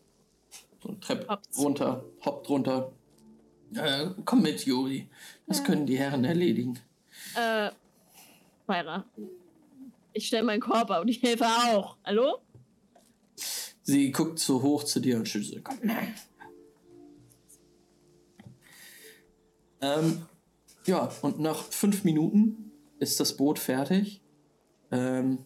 [0.81, 1.57] so eine Treppe Hoppt's.
[1.59, 2.91] runter, hoppt runter.
[3.75, 5.07] Äh, komm mit, Juri.
[5.47, 5.63] Das Ja.
[5.65, 6.79] können die Herren erledigen.
[7.35, 7.69] Äh,
[8.65, 9.05] Beira.
[10.13, 11.97] Ich stelle meinen Korb auf und ich helfe auch.
[12.05, 12.39] Hallo?
[13.83, 15.91] Sie guckt so hoch zu dir und schüttelt so, komm.
[19.81, 20.25] Ähm,
[20.85, 24.21] ja, und nach fünf Minuten ist das Boot fertig.
[24.91, 25.39] Ähm,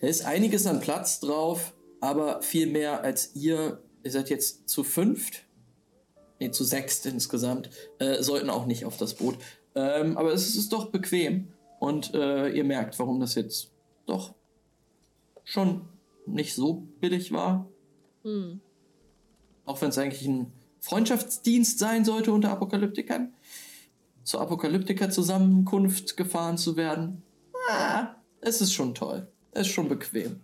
[0.00, 3.82] da ist einiges an Platz drauf, aber viel mehr als ihr.
[4.04, 5.44] Ihr seid jetzt zu fünft.
[6.40, 7.70] Nee, zu sechst insgesamt.
[8.00, 9.38] Äh, sollten auch nicht auf das Boot.
[9.76, 11.52] Ähm, aber es ist doch bequem.
[11.78, 13.70] Und äh, ihr merkt, warum das jetzt
[14.06, 14.34] doch
[15.44, 15.82] schon
[16.26, 17.68] nicht so billig war.
[18.22, 18.60] Hm.
[19.64, 23.32] Auch wenn es eigentlich ein Freundschaftsdienst sein sollte unter Apokalyptikern.
[24.24, 27.22] Zur Apokalyptiker-Zusammenkunft gefahren zu werden.
[27.70, 29.26] Ah, es ist schon toll.
[29.52, 30.40] Es ist schon bequem.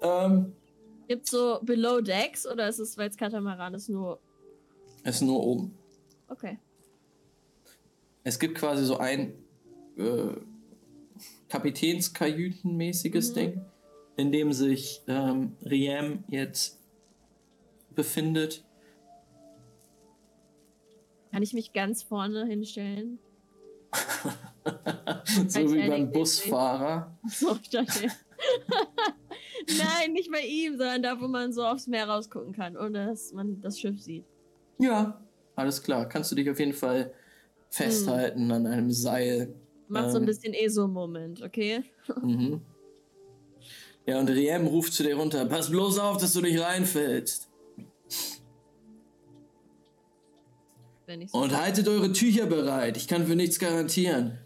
[0.00, 0.52] Ähm,
[1.08, 4.18] Gibt's so Below Decks oder ist es, weil es Katamaran ist, nur.
[5.04, 5.74] es ist nur oben.
[6.28, 6.58] Okay.
[8.24, 9.34] Es gibt quasi so ein
[9.96, 10.28] äh,
[11.48, 13.34] Kapitänskajütenmäßiges Mhm.
[13.34, 13.60] Ding,
[14.16, 16.78] in dem sich ähm, Riem jetzt
[17.94, 18.64] befindet.
[21.30, 23.18] Kann ich mich ganz vorne hinstellen?
[25.48, 26.12] so wie beim.
[26.12, 27.16] Busfahrer.
[27.28, 28.08] So, dachte.
[29.68, 33.32] Nein, nicht bei ihm, sondern da, wo man so aufs Meer rausgucken kann, ohne dass
[33.32, 34.24] man das Schiff sieht.
[34.78, 35.20] Ja,
[35.54, 36.08] alles klar.
[36.08, 37.12] Kannst du dich auf jeden Fall
[37.70, 39.54] festhalten an einem Seil.
[39.88, 40.26] Macht so ein Ähm.
[40.26, 41.84] bisschen ESO-Moment, okay?
[42.22, 42.60] Mhm.
[44.06, 45.44] Ja, und Riem ruft zu dir runter.
[45.46, 47.48] Pass bloß auf, dass du nicht reinfällst.
[51.06, 52.96] So Und haltet eure Tücher bereit.
[52.96, 54.38] Ich kann für nichts garantieren.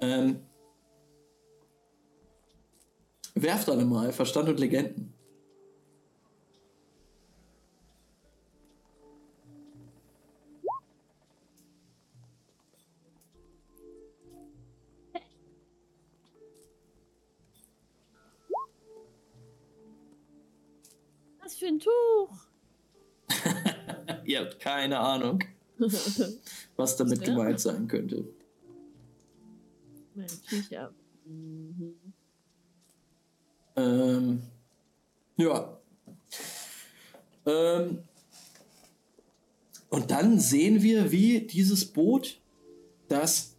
[0.00, 0.40] Ähm.
[3.34, 5.09] Werft alle mal Verstand und Legenden.
[21.60, 22.30] Für ein Tuch?
[24.24, 25.44] Ihr habt keine Ahnung,
[26.76, 28.24] was damit gemeint sein könnte.
[30.14, 30.92] Meine Tücher.
[31.26, 31.94] Mhm.
[33.76, 34.42] Ähm,
[35.36, 35.78] ja.
[37.46, 38.02] Ähm,
[39.90, 42.40] und dann sehen wir, wie dieses Boot,
[43.08, 43.56] das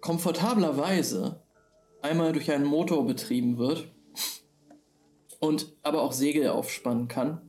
[0.00, 1.40] komfortablerweise
[2.02, 3.88] einmal durch einen Motor betrieben wird
[5.38, 7.40] und aber auch Segel aufspannen kann,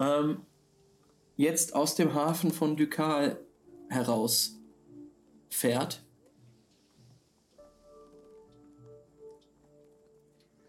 [0.00, 0.42] ähm,
[1.36, 3.40] jetzt aus dem Hafen von Ducal
[3.88, 4.58] heraus
[5.50, 6.04] fährt.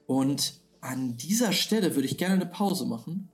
[0.05, 3.29] Und an dieser Stelle würde ich gerne eine Pause machen.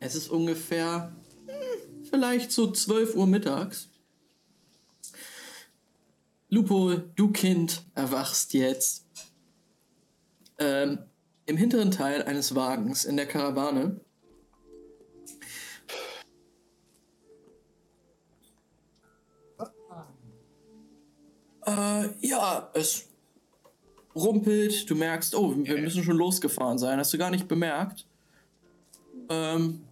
[0.00, 1.16] Es ist ungefähr
[2.08, 3.87] vielleicht so 12 Uhr mittags.
[6.50, 9.06] Lupo, du Kind, erwachst jetzt
[10.58, 11.00] ähm,
[11.44, 14.00] im hinteren Teil eines Wagens in der Karawane.
[21.66, 23.08] Äh, ja, es
[24.16, 28.06] rumpelt, du merkst, oh, wir müssen schon losgefahren sein, hast du gar nicht bemerkt.
[29.28, 29.82] Ähm,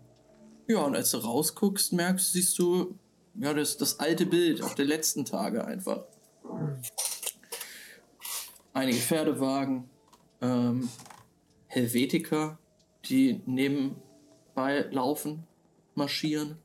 [0.68, 2.98] ja, und als du rausguckst, merkst, siehst du,
[3.34, 6.06] ja, das, das alte Bild auf der letzten Tage einfach.
[8.72, 9.88] Einige Pferdewagen,
[10.40, 10.88] ähm,
[11.66, 12.58] Helvetiker,
[13.06, 15.46] die nebenbei laufen,
[15.94, 16.58] marschieren.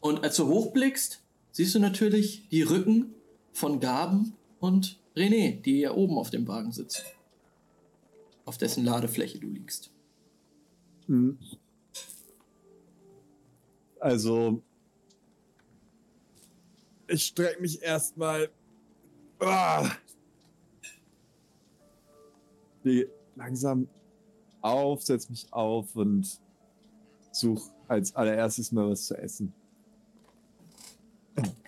[0.00, 3.14] Und als du hochblickst, siehst du natürlich die Rücken
[3.52, 7.02] von Gaben und René, die ja oben auf dem Wagen sitzen.
[8.44, 9.90] Auf dessen Ladefläche du liegst.
[11.06, 11.38] Mhm.
[13.98, 14.62] Also,
[17.08, 18.48] ich strecke mich erstmal.
[19.38, 19.90] Ah,
[22.80, 23.88] Stehe langsam
[24.62, 26.40] auf, setze mich auf und
[27.32, 29.52] suche als allererstes mal was zu essen.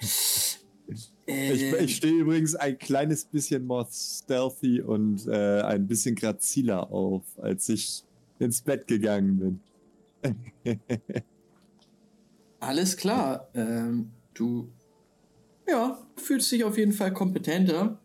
[0.06, 6.90] Ich, Äh, ich stehe übrigens ein kleines bisschen more stealthy und äh, ein bisschen graziler
[6.90, 8.02] auf, als ich
[8.38, 9.60] ins Bett gegangen
[10.24, 10.80] bin.
[12.60, 13.48] Alles klar.
[13.54, 14.70] Ähm, du
[15.68, 17.98] ja, fühlst dich auf jeden Fall kompetenter.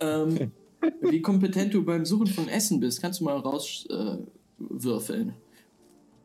[0.00, 0.52] Ähm,
[1.00, 4.20] wie kompetent du beim Suchen von Essen bist, kannst du mal rauswürfeln.
[4.20, 4.26] Äh,
[4.58, 5.34] würfeln.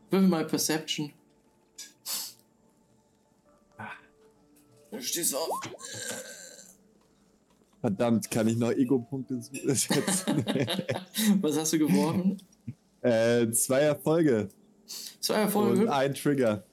[0.09, 1.11] Würfel mal Perception.
[4.91, 5.49] Du stehst auf.
[7.79, 10.45] Verdammt, kann ich noch Ego-Punkte setzen?
[11.41, 12.37] Was hast du geworfen?
[13.01, 14.49] äh, zwei Erfolge
[15.19, 15.81] Zwei Erfolge.
[15.81, 16.63] und ein Trigger.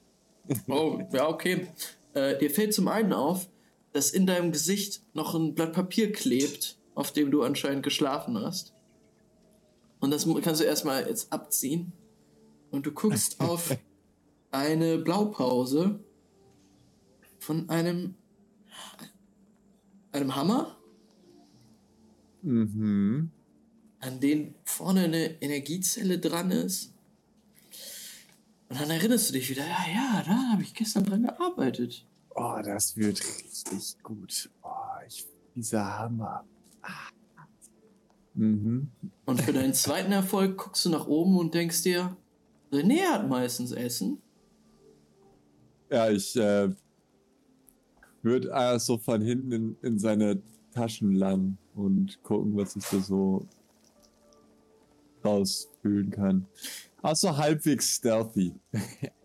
[0.67, 1.67] Oh, ja, okay.
[2.13, 3.47] Äh, dir fällt zum einen auf,
[3.91, 8.73] dass in deinem Gesicht noch ein Blatt Papier klebt, auf dem du anscheinend geschlafen hast.
[9.99, 11.91] Und das kannst du erstmal jetzt abziehen.
[12.71, 13.77] Und du guckst auf
[14.51, 15.99] eine Blaupause
[17.39, 18.15] von einem
[20.11, 20.79] einem Hammer,
[22.41, 23.31] Mhm.
[23.99, 26.93] an dem vorne eine Energiezelle dran ist.
[28.69, 32.05] Und dann erinnerst du dich wieder, ja, ja, da habe ich gestern dran gearbeitet.
[32.41, 34.49] Oh, das wird richtig gut.
[34.63, 34.69] Oh,
[35.05, 36.45] ich, dieser Hammer.
[36.81, 37.09] Ah.
[38.33, 38.89] Mhm.
[39.25, 42.15] Und für deinen zweiten Erfolg guckst du nach oben und denkst dir,
[42.71, 44.21] René hat meistens Essen.
[45.91, 46.69] Ja, ich äh,
[48.21, 50.41] würde äh, so von hinten in, in seine
[50.71, 53.45] Taschen lang und gucken, was ich da so
[55.25, 56.47] rausfühlen kann.
[57.01, 58.53] Also halbwegs stealthy.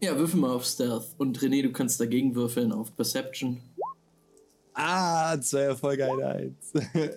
[0.00, 1.14] Ja, würfel mal auf Stealth.
[1.18, 3.60] Und René, du kannst dagegen würfeln auf Perception.
[4.72, 6.72] Ah, zwei Erfolge, eine Eins.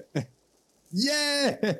[0.93, 1.77] yeah!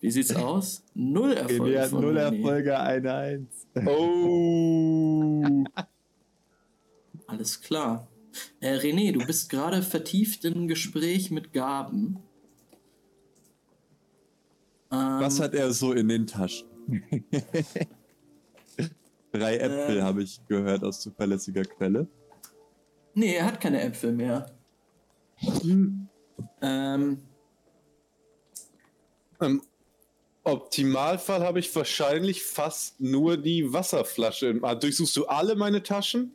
[0.00, 0.82] Wie sieht's aus?
[0.94, 1.64] Null Erfolge.
[1.64, 2.36] Wir hatten von null René.
[2.36, 3.66] Erfolge, eine Eins.
[3.86, 5.42] Oh.
[7.26, 8.08] Alles klar.
[8.60, 12.18] Äh, René, du bist gerade vertieft im Gespräch mit Gaben.
[14.90, 16.68] Ähm, Was hat er so in den Taschen?
[19.34, 20.04] Drei Äpfel Ähm.
[20.04, 22.06] habe ich gehört aus zuverlässiger Quelle.
[23.14, 24.46] Nee, er hat keine Äpfel mehr.
[25.38, 26.08] Hm.
[26.62, 27.18] Ähm,
[29.40, 29.62] Im
[30.44, 34.46] Optimalfall habe ich wahrscheinlich fast nur die Wasserflasche.
[34.46, 36.32] im- Ah, Durchsuchst du alle meine Taschen?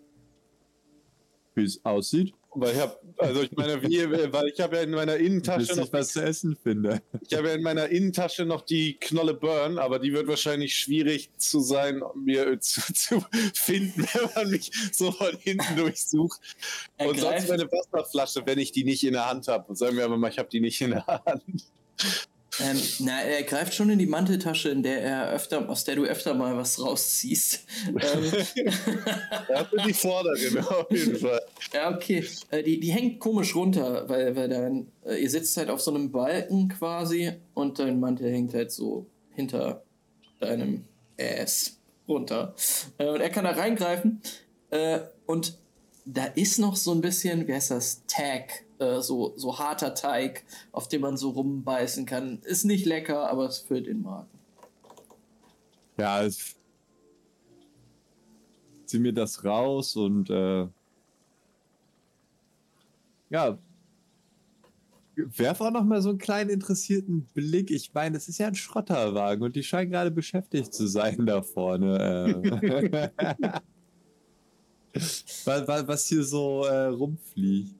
[1.56, 2.34] Wie es aussieht.
[2.56, 5.94] Weil ich habe, also ich meine, wie, weil ich habe ja in meiner Innentasche noch,
[5.94, 7.02] was zu essen finde.
[7.22, 11.30] ich habe ja in meiner Innentasche noch die Knolle Burn, aber die wird wahrscheinlich schwierig
[11.38, 13.24] zu sein, mir äh, zu, zu
[13.54, 16.40] finden, wenn man mich so von hinten durchsucht.
[16.98, 19.76] Und sonst greift- meine Wasserflasche, wenn ich die nicht in der Hand habe.
[19.76, 21.44] Sagen wir aber mal, ich habe die nicht in der Hand.
[22.62, 26.04] Ähm, na, er greift schon in die Manteltasche, in der er öfter, aus der du
[26.04, 27.66] öfter mal was rausziehst.
[27.88, 27.96] ähm,
[29.48, 31.42] Er hatte die vorderen auf jeden Fall.
[31.74, 32.26] ja, okay.
[32.52, 35.94] Äh, die, die hängt komisch runter, weil, weil dein, äh, ihr sitzt halt auf so
[35.94, 39.06] einem Balken quasi und dein Mantel hängt halt so
[39.36, 39.84] hinter
[40.40, 40.86] deinem
[41.20, 42.56] Ass runter.
[42.98, 44.22] Äh, und er kann da reingreifen
[44.72, 45.58] äh, und
[46.14, 50.44] da ist noch so ein bisschen, wie heißt das, Tag, äh, so, so harter Teig,
[50.72, 52.40] auf dem man so rumbeißen kann.
[52.44, 54.30] Ist nicht lecker, aber es füllt den Magen.
[55.98, 56.56] Ja, ich
[58.86, 60.68] zieh mir das raus und äh,
[63.30, 63.60] ja,
[65.16, 67.70] werf auch noch mal so einen kleinen interessierten Blick.
[67.70, 71.44] Ich meine, es ist ja ein Schrotterwagen und die scheinen gerade beschäftigt zu sein da
[71.44, 73.12] vorne.
[75.46, 77.76] Was, was- hier so äh, rumfliegt.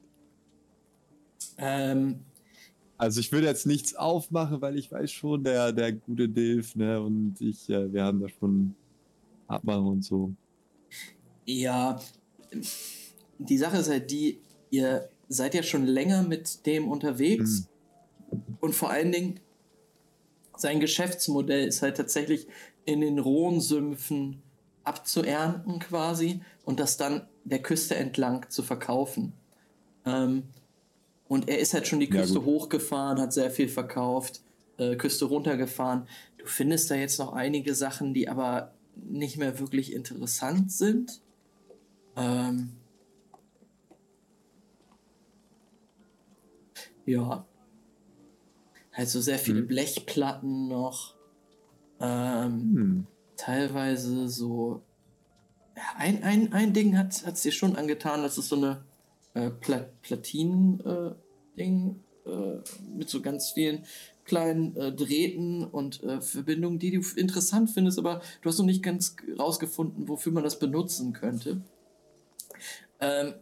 [1.58, 2.20] Ähm,
[2.98, 7.00] Also ich würde jetzt nichts aufmachen, weil ich weiß schon, der, der gute Dilf, ne,
[7.00, 8.74] und ich, äh, wir haben da schon
[9.46, 10.32] Abmachen und so.
[11.46, 12.00] Ja,
[13.38, 14.38] die Sache ist halt die,
[14.70, 17.68] ihr seid ja schon länger mit dem unterwegs.
[18.60, 19.40] Und vor allen Dingen
[20.56, 22.46] sein Geschäftsmodell ist halt tatsächlich
[22.84, 24.42] in den rohen Sümpfen
[24.84, 26.40] abzuernten quasi
[26.70, 29.32] und das dann der Küste entlang zu verkaufen.
[30.06, 30.44] Ähm,
[31.26, 32.44] und er ist halt schon die Ja, Küste gut.
[32.44, 34.40] hochgefahren, hat sehr viel verkauft,
[34.78, 36.06] äh, Küste runtergefahren.
[36.38, 41.20] Du findest da jetzt noch einige Sachen, die aber nicht mehr wirklich interessant sind.
[42.16, 42.70] Ähm,
[47.04, 47.44] ja.
[48.92, 49.66] Halt so sehr viele Hm.
[49.66, 51.16] Blechplatten noch.
[51.98, 53.06] Ähm, Hm.
[53.36, 54.82] teilweise so.
[55.96, 58.84] Ein, ein, ein Ding hat es dir schon angetan, das ist so eine
[59.34, 62.58] äh, Pla Platinen-Ding äh,
[62.96, 63.84] mit so ganz vielen
[64.24, 68.82] kleinen äh, Drähten und äh, Verbindungen, die du interessant findest, aber du hast noch nicht
[68.82, 71.62] ganz rausgefunden, wofür man das benutzen könnte.
[73.00, 73.34] Ähm,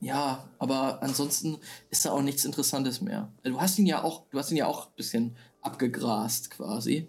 [0.00, 1.58] ja, aber ansonsten
[1.90, 3.32] ist da auch nichts Interessantes mehr.
[3.42, 7.08] Du hast ihn ja auch, du hast ihn ja auch ein bisschen abgegrast quasi.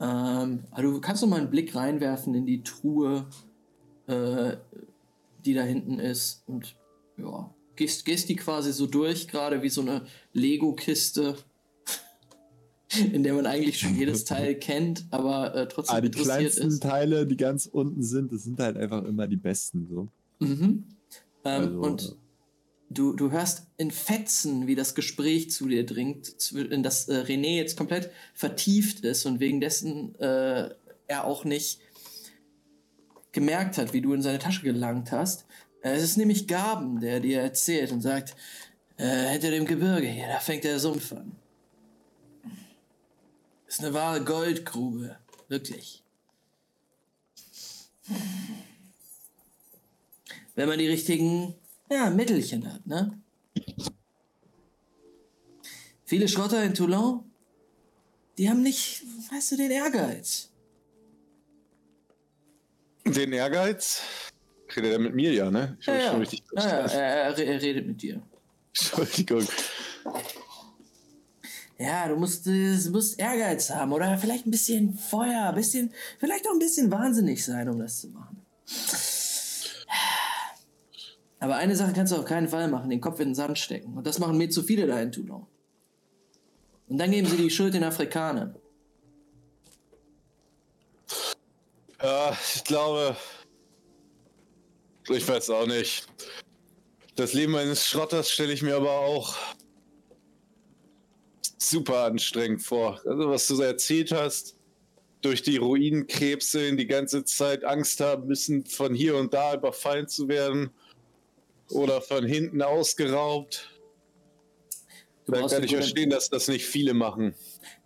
[0.00, 3.26] Ähm, aber du kannst noch mal einen Blick reinwerfen in die Truhe,
[4.06, 4.56] äh,
[5.44, 6.74] die da hinten ist und
[7.18, 11.36] ja, gehst, gehst die quasi so durch, gerade wie so eine Lego-Kiste,
[13.12, 16.68] in der man eigentlich schon jedes Teil kennt, aber äh, trotzdem Ah, die interessiert kleinsten
[16.68, 16.82] ist.
[16.82, 20.08] Teile, die ganz unten sind, das sind halt einfach immer die besten, so.
[20.38, 20.84] Mhm.
[21.44, 22.16] Ähm, Also, und
[22.90, 27.56] du, du hörst in Fetzen, wie das Gespräch zu dir dringt, in das äh, René
[27.56, 30.74] jetzt komplett vertieft ist und wegen dessen äh,
[31.06, 31.80] er auch nicht
[33.32, 35.46] gemerkt hat, wie du in seine Tasche gelangt hast.
[35.82, 38.34] Äh, es ist nämlich Gaben, der dir erzählt und sagt,
[38.96, 41.36] äh, hinter dem Gebirge hier, da fängt der Sumpf an.
[43.68, 46.02] Ist eine wahre Goldgrube, wirklich.
[50.56, 51.54] Wenn man die richtigen
[51.90, 53.20] ja, Mittelchen hat, ne?
[56.04, 57.30] Viele Schrotter in Toulon,
[58.38, 60.50] die haben nicht, weißt du, den Ehrgeiz.
[63.04, 64.02] Den Ehrgeiz?
[64.74, 65.76] Redet er mit mir, ja, ne?
[65.80, 66.10] Ich Ja, ja.
[66.10, 68.22] schon richtig ja, ja er, er, er redet mit dir.
[68.68, 69.46] Entschuldigung.
[71.78, 75.92] Ja, du musst, äh, du musst Ehrgeiz haben oder vielleicht ein bisschen Feuer, ein bisschen,
[76.18, 78.44] vielleicht auch ein bisschen wahnsinnig sein, um das zu machen.
[81.40, 83.96] Aber eine Sache kannst du auf keinen Fall machen, den Kopf in den Sand stecken.
[83.96, 85.46] Und das machen mir zu viele da in Toulon.
[86.86, 88.54] Und dann geben sie die Schuld den Afrikanern.
[92.02, 93.16] Ja, ich glaube.
[95.08, 96.06] Ich weiß auch nicht.
[97.16, 99.34] Das Leben eines Schrotters stelle ich mir aber auch
[101.58, 103.00] super anstrengend vor.
[103.06, 104.56] Also, was du so erzählt hast,
[105.22, 110.06] durch die Ruinen krebseln, die ganze Zeit Angst haben müssen, von hier und da überfallen
[110.06, 110.70] zu werden
[111.70, 113.70] oder von hinten ausgeraubt.
[115.26, 117.34] Du Dann kann eine ich gute, verstehen, dass das nicht viele machen.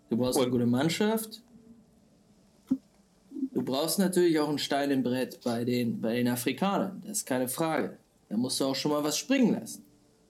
[0.09, 1.41] du brauchst eine Und- gute Mannschaft.
[3.53, 7.01] Du brauchst natürlich auch einen Stein im Brett bei den, bei den Afrikanern.
[7.05, 7.97] Das ist keine Frage.
[8.29, 9.85] Da musst du auch schon mal was springen lassen.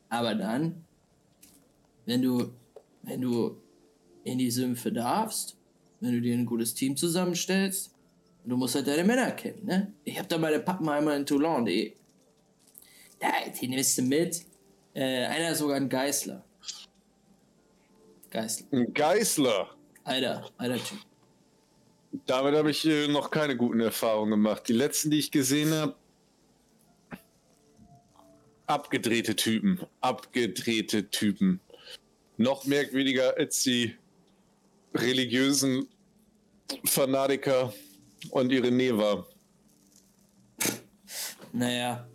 [0.10, 0.84] Aber dann,
[2.06, 2.52] wenn du,
[3.02, 3.58] wenn du
[4.24, 5.58] in die Sümpfe darfst,
[6.02, 7.92] wenn du dir ein gutes Team zusammenstellst,
[8.46, 9.92] du musst halt deine Männer kennen, ne?
[10.04, 11.96] Ich habe da meine Pappenheimer in Toulon, die,
[13.22, 14.46] Ja, den nimmst du mit.
[14.94, 16.44] Äh, einer ist sogar ein Geißler.
[18.30, 18.68] Geißler.
[18.72, 19.70] Ein Geißler.
[20.04, 21.00] Alter, alter Typ.
[22.26, 24.68] Damit habe ich äh, noch keine guten Erfahrungen gemacht.
[24.68, 25.96] Die letzten, die ich gesehen habe,
[28.68, 29.80] abgedrehte Typen.
[30.02, 31.60] Abgedrehte Typen.
[32.38, 33.96] Noch merkwürdiger als die
[34.94, 35.88] religiösen
[36.86, 37.74] Fanatiker
[38.32, 39.26] und ihre Neva.
[41.52, 42.08] Naja.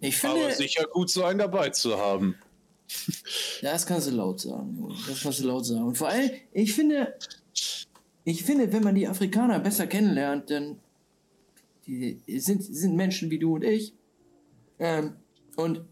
[0.00, 0.44] Ich finde.
[0.44, 2.36] Aber sicher gut, so einen dabei zu haben.
[3.60, 4.88] Das kannst du laut sagen.
[5.06, 5.82] Das kannst du laut sagen.
[5.82, 7.14] Und vor allem, ich finde,
[8.24, 10.78] ich finde, wenn man die Afrikaner besser kennenlernt, dann
[11.86, 13.92] die sind, sind Menschen wie du und ich.
[14.78, 15.14] Ähm,
[15.56, 15.82] und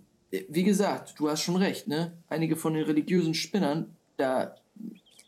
[0.49, 2.13] wie gesagt, du hast schon recht, ne?
[2.29, 4.55] Einige von den religiösen Spinnern, da,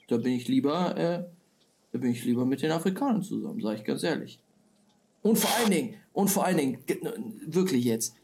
[0.08, 1.24] da bin ich lieber, äh,
[1.92, 4.38] da bin ich lieber mit den Afrikanern zusammen, sage ich ganz ehrlich.
[5.22, 7.00] Und vor allen Dingen, und vor allen Dingen, ge-
[7.46, 8.14] wirklich jetzt,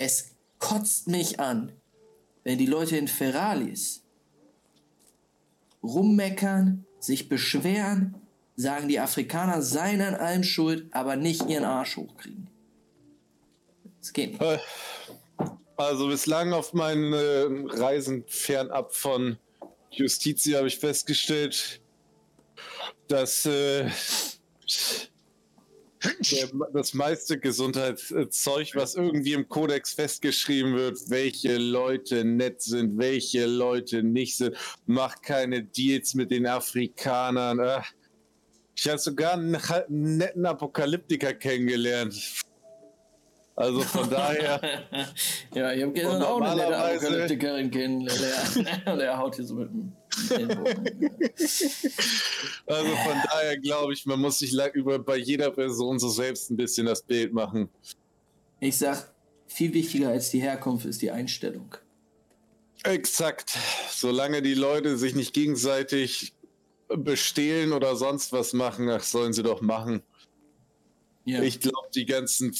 [0.00, 1.72] es kotzt mich an,
[2.42, 4.02] wenn die Leute in Ferralis
[5.82, 8.14] rummeckern, sich beschweren,
[8.56, 12.48] sagen, die Afrikaner seien an allem schuld, aber nicht ihren Arsch hochkriegen.
[14.00, 14.42] Das geht nicht.
[14.42, 14.58] Äh,
[15.76, 19.38] Also bislang auf meinen äh, Reisen fernab von
[19.90, 21.80] Justitia habe ich festgestellt,
[23.08, 23.88] dass äh,
[26.72, 34.02] das meiste Gesundheitszeug, was irgendwie im Kodex festgeschrieben wird, welche Leute nett sind, welche Leute
[34.02, 34.56] nicht sind,
[34.86, 37.82] macht keine Deals mit den Afrikanern.
[38.74, 39.58] Ich habe sogar einen
[39.88, 42.42] netten Apokalyptiker kennengeellernt.
[43.60, 44.58] Also von daher.
[45.54, 48.56] ja, ich habe gestern auch eine nette Apokalyptikerin kennengelernt.
[48.86, 49.92] Und er haut hier so mit dem.
[52.66, 56.56] Also von daher glaube ich, man muss sich über bei jeder Person so selbst ein
[56.56, 57.68] bisschen das Bild machen.
[58.60, 59.12] Ich sag,
[59.46, 61.76] viel wichtiger als die Herkunft ist die Einstellung.
[62.82, 63.58] Exakt.
[63.90, 66.32] Solange die Leute sich nicht gegenseitig
[66.88, 70.02] bestehlen oder sonst was machen, ach, sollen sie doch machen.
[71.26, 71.42] Ja.
[71.42, 72.54] Ich glaube, die ganzen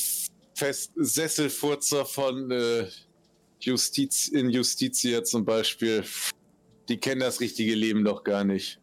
[0.60, 2.86] Fest Sesselfurzer von äh,
[3.60, 6.04] Justiz in Justitia zum Beispiel,
[6.90, 8.78] die kennen das richtige Leben doch gar nicht.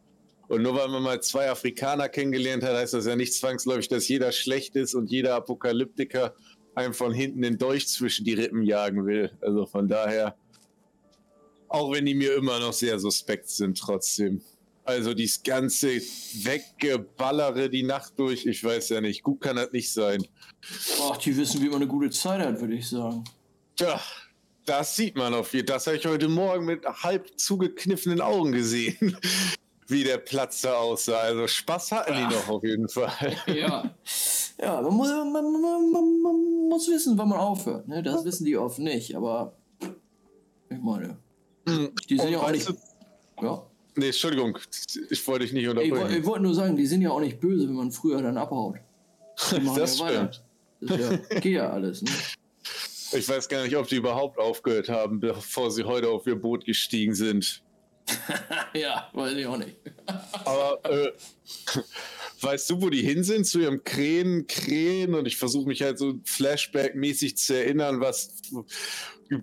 [0.48, 4.08] Und nur weil man mal zwei Afrikaner kennengelernt hat, heißt das ja nicht zwangsläufig, dass
[4.08, 6.34] jeder schlecht ist und jeder Apokalyptiker
[6.74, 9.32] einem von hinten den Dolch zwischen die Rippen jagen will.
[9.40, 10.36] Also von daher,
[11.68, 14.42] auch wenn die mir immer noch sehr suspekt sind, trotzdem.
[14.88, 19.92] Also dieses ganze Weggeballere die Nacht durch, ich weiß ja nicht, gut kann das nicht
[19.92, 20.26] sein.
[21.02, 23.26] Ach, die wissen, wie man eine gute Zeit hat, würde ich sagen.
[23.76, 24.00] Tja,
[24.66, 25.76] das sieht man auf jeden Fall.
[25.76, 29.18] Das habe ich heute Morgen mit halb zugekniffenen Augen gesehen,
[29.88, 31.20] wie der Platz da aussah.
[31.20, 33.36] Also Spaß hatten die noch auf jeden Fall.
[33.48, 33.94] Ja.
[34.60, 37.88] Ja, man muss, man, man, man, muss wissen, wann man aufhört.
[37.88, 38.02] Ne?
[38.02, 39.54] Das wissen die oft nicht, aber
[40.68, 41.20] ich meine,
[41.68, 42.68] die sind Und ja auch nicht.
[43.40, 43.68] Ja.
[43.98, 44.58] Nee, Entschuldigung,
[45.10, 46.26] ich wollte dich nicht Ich, woll- ich unterbrechen.
[46.26, 48.78] wollte nur sagen, die sind ja auch nicht böse, wenn man früher dann abhaut.
[49.76, 50.44] Das ja stimmt.
[50.82, 52.02] Das ja, geht ja alles.
[52.04, 52.12] Ne?
[53.14, 56.66] Ich weiß gar nicht, ob die überhaupt aufgehört haben, bevor sie heute auf ihr Boot
[56.66, 57.64] gestiegen sind.
[58.74, 59.76] ja, weiß ich auch nicht.
[60.46, 61.12] Aber äh,
[62.42, 63.46] weißt du, wo die hin sind?
[63.46, 68.30] Zu ihrem Krähen, Krähen und ich versuche mich halt so Flashback-mäßig zu erinnern, was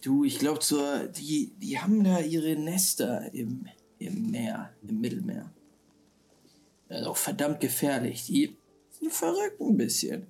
[0.02, 3.68] du, ich glaube, die, die haben da ihre Nester im,
[4.06, 5.51] im Meer, im Mittelmeer.
[6.89, 8.26] Das ist auch verdammt gefährlich.
[8.26, 8.56] Die
[8.90, 10.26] sind verrückt ein bisschen.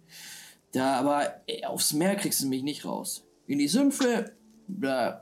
[0.72, 3.24] Da, aber ey, aufs Meer kriegst du mich nicht raus.
[3.46, 4.32] In die Sümpfe,
[4.66, 5.20] da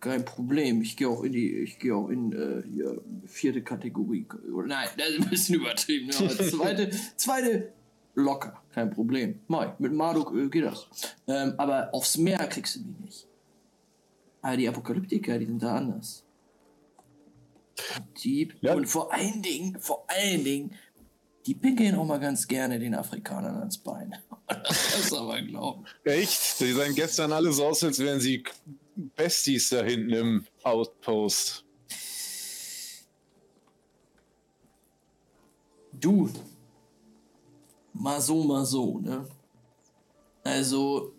[0.00, 0.82] kein Problem.
[0.82, 4.26] Ich gehe auch in die, ich gehe auch in äh, hier, vierte Kategorie.
[4.66, 6.06] Nein, das ist ein bisschen übertrieben.
[6.06, 6.12] Ne?
[6.50, 7.72] Zweite, zweite
[8.14, 9.40] locker, kein Problem.
[9.48, 10.88] Mai, mit Marduk äh, geht das.
[11.26, 13.26] Ähm, aber aufs Meer kriegst du mich nicht.
[14.42, 16.24] Aber die Apokalyptiker, die sind da anders.
[18.22, 18.74] Die, Ja.
[18.74, 20.74] Und vor allen Dingen, vor allen Dingen,
[21.46, 24.14] die pinkeln auch mal ganz gerne den Afrikanern ans Bein.
[24.48, 25.84] Das ist aber glauben.
[26.04, 26.60] Echt?
[26.60, 28.44] Die sahen gestern alle so aus, als wären sie
[28.94, 31.64] Besties da hinten im Outpost.
[35.92, 36.30] Du,
[37.92, 39.26] mal so, mal so, ne?
[40.44, 41.12] Also,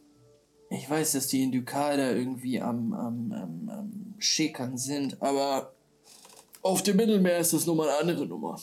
[0.70, 5.74] Ich weiß, dass die in Dukal da irgendwie am, am, am, am Schäkern sind, aber
[6.68, 8.60] auf dem Mittelmeer ist das nochmal eine andere Nummer.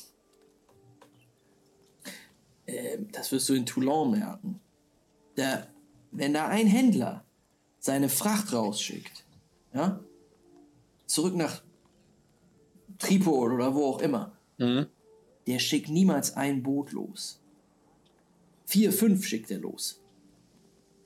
[2.67, 4.61] Ähm, das wirst du in Toulon merken.
[5.37, 5.67] Da,
[6.11, 7.25] wenn da ein Händler
[7.79, 9.25] seine Fracht rausschickt,
[9.73, 10.01] ja,
[11.07, 11.63] zurück nach
[12.99, 14.87] Tripol oder wo auch immer, Mhm.
[15.47, 17.41] der schickt niemals ein Boot los.
[18.67, 20.01] Vier, fünf schickt er los.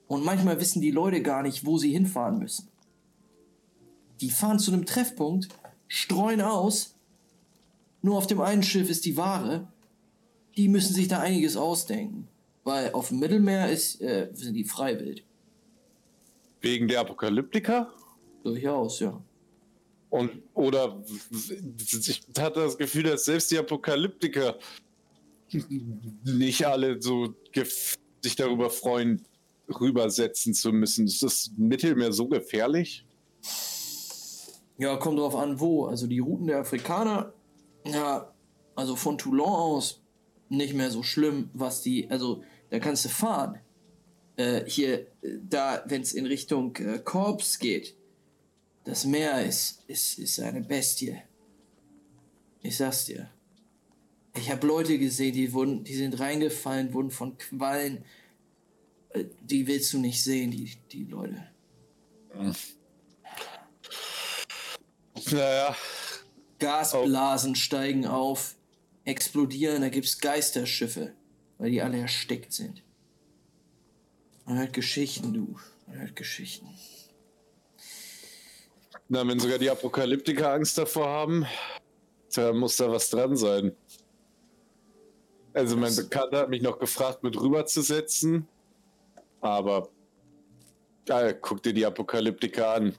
[0.07, 2.69] Und manchmal wissen die Leute gar nicht, wo sie hinfahren müssen.
[4.21, 5.49] Die fahren zu einem Treffpunkt,
[5.89, 6.95] streuen aus,
[8.03, 9.67] nur auf dem einen Schiff ist die Ware.
[10.57, 12.29] Die müssen sich da einiges ausdenken.
[12.65, 15.25] Weil auf dem Mittelmeer ist, äh, sind die freiwild.
[16.61, 17.93] Wegen der Apokalyptika?
[18.43, 19.21] Durchaus, ja.
[20.11, 21.03] Und, oder
[22.09, 24.59] ich hatte das Gefühl, dass selbst die Apokalyptiker
[26.25, 27.35] nicht alle so
[28.23, 29.25] sich darüber freuen,
[29.69, 31.07] rübersetzen zu müssen.
[31.07, 33.05] Ist das Mittelmeer so gefährlich?
[34.79, 35.87] Ja, kommt drauf an, wo.
[35.87, 37.33] Also die Routen der Afrikaner,
[37.85, 38.33] ja,
[38.75, 40.01] also von Toulon aus
[40.49, 43.59] nicht mehr so schlimm, was die, also da kannst du fahren.
[44.37, 47.97] Äh, hier, da, wenn es in Richtung äh, Korps geht,
[48.85, 51.17] das Meer ist, ist, ist eine Bestie.
[52.63, 53.31] Ich sag's dir.
[54.37, 58.05] Ich habe Leute gesehen, die wurden, die sind reingefallen, wurden von Quallen.
[59.11, 61.49] Äh, Die willst du nicht sehen, die, die Leute.
[65.31, 65.77] Naja,
[66.59, 68.57] Gasblasen steigen auf,
[69.05, 71.15] explodieren, da gibt's Geisterschiffe,
[71.59, 72.83] weil die alle erstickt sind.
[74.45, 75.59] Man hört Geschichten, du.
[75.87, 76.69] Man hört Geschichten.
[79.09, 81.47] na, wenn sogar die Apokalyptiker Angst davor haben,
[82.35, 83.75] da muss da was dran sein.
[85.55, 88.47] Also mein Bekannter hat mich noch gefragt, mit rüberzusetzen,
[89.41, 89.89] aber
[91.09, 92.95] ja, guck dir die Apokalyptiker an.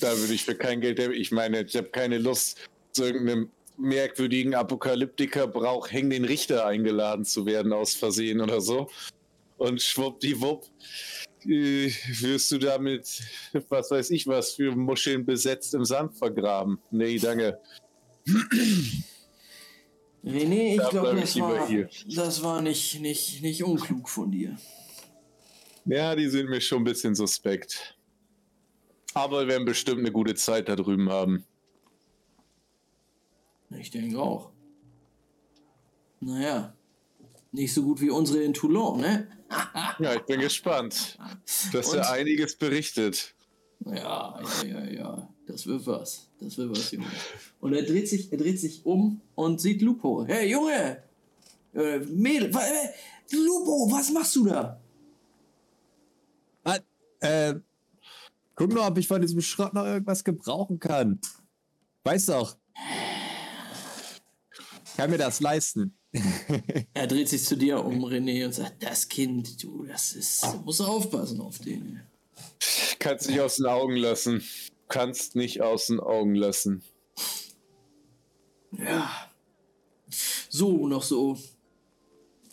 [0.00, 2.58] Da würde ich für kein Geld, ich meine, ich habe keine Lust,
[2.92, 8.90] zu irgendeinem merkwürdigen Apokalyptiker-Brauch Häng den Richter eingeladen zu werden aus Versehen oder so.
[9.56, 10.66] Und schwuppdiwupp
[11.46, 11.90] äh,
[12.20, 13.22] wirst du damit,
[13.68, 16.78] was weiß ich was, für Muscheln besetzt im Sand vergraben.
[16.90, 17.58] Nee, danke.
[20.24, 21.88] René, ich Da glaube, das war, hier.
[22.14, 24.56] das war nicht, nicht, nicht unklug von dir.
[25.86, 27.96] Ja, die sind mir schon ein bisschen suspekt.
[29.14, 31.44] Aber wir werden bestimmt eine gute Zeit da drüben haben.
[33.78, 34.50] Ich denke auch.
[36.20, 36.74] Naja,
[37.52, 39.26] nicht so gut wie unsere in Toulon, ne?
[39.98, 41.18] Ja, ich bin gespannt.
[41.72, 42.06] Du hast ja Und?
[42.08, 43.34] einiges berichtet.
[43.84, 45.28] Ja, ja, ja, ja.
[45.46, 46.28] Das wird was.
[46.38, 47.06] Das wird was, Junge.
[47.60, 50.24] Und er dreht sich, er dreht sich um und sieht Lupo.
[50.26, 51.02] Hey, Junge!
[51.74, 54.78] Äh, Mädel, wa- äh, Lupo, was machst du da?
[56.64, 56.78] Ah,
[57.20, 57.54] äh,
[58.60, 61.18] guck nur, ob ich von diesem Schrott noch irgendwas gebrauchen kann.
[62.04, 62.58] Weiß doch.
[64.98, 65.96] Kann mir das leisten.
[66.92, 70.58] Er dreht sich zu dir um, René, und sagt, das Kind, du, das ist, du
[70.58, 72.02] musst aufpassen auf den.
[72.98, 74.42] Kannst nicht aus den Augen lassen.
[74.88, 76.82] Kannst nicht aus den Augen lassen.
[78.72, 79.10] Ja.
[80.50, 81.38] So, noch so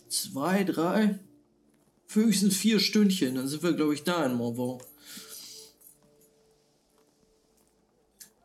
[0.07, 1.19] zwei, drei,
[2.13, 4.79] höchstens vier Stündchen, dann sind wir, glaube ich, da in Morvan.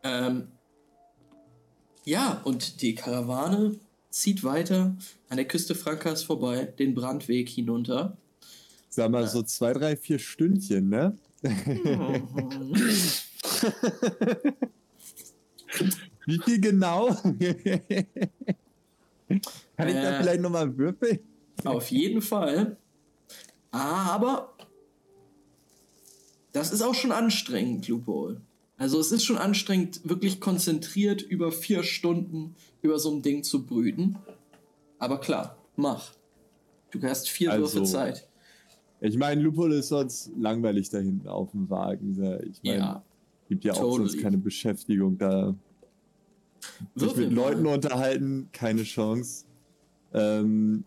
[0.03, 0.49] Ähm,
[2.05, 3.77] ja, und die Karawane
[4.11, 4.97] zieht weiter
[5.29, 8.17] an der Küste Frankas vorbei, den Brandweg hinunter.
[8.89, 11.17] Sag mal, so zwei, drei, vier Stündchen, ne?
[16.27, 17.09] Wie viel genau?
[17.09, 17.39] Kann
[19.29, 20.23] ich da Äh.
[20.23, 21.19] vielleicht nochmal würfeln?
[21.65, 22.77] Auf jeden Fall.
[23.71, 24.53] Aber
[26.53, 28.41] das ist auch schon anstrengend, Loophole.
[28.83, 33.65] Also es ist schon anstrengend, wirklich konzentriert über vier Stunden über so ein Ding zu
[33.65, 34.17] brüten.
[34.99, 36.11] Aber klar, mach.
[36.91, 38.29] Du hast vier Also, Würfe Zeit.
[39.01, 42.11] Ich meine, Lupol ist sonst langweilig da hinten auf dem Wagen.
[42.51, 43.05] Ich meine, Ja.
[43.49, 44.23] gibt ja auch sonst totally.
[44.25, 45.55] keine Beschäftigung da.
[46.97, 49.45] Sich mit Leuten unterhalten, keine Chance.
[50.13, 50.83] Ähm,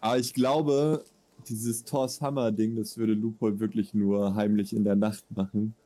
[0.00, 1.04] aber ich glaube,
[1.48, 5.76] dieses Thors Hammer-Ding, das würde Lupol wirklich nur heimlich in der Nacht machen.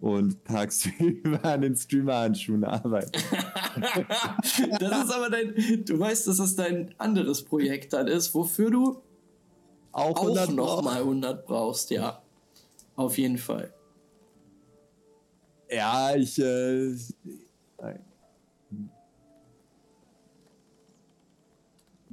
[0.00, 3.10] Und tagsüber an den Streamer-Handschuhen arbeiten.
[4.78, 5.84] das ist aber dein.
[5.84, 9.02] Du weißt, dass das dein anderes Projekt dann ist, wofür du
[9.90, 12.22] Auch, auch 100 noch mal 100 brauchst, ja.
[12.94, 13.72] Auf jeden Fall.
[15.70, 16.38] Ja, ich.
[16.38, 16.94] Äh,
[17.80, 18.04] nein.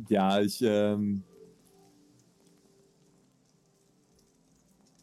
[0.09, 0.61] ja, ich.
[0.61, 1.23] Ähm,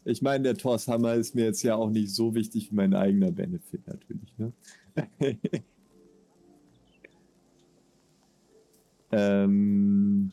[0.05, 3.31] Ich meine, der Torshammer ist mir jetzt ja auch nicht so wichtig wie mein eigener
[3.31, 4.51] Benefit natürlich, ne?
[9.11, 10.31] ähm.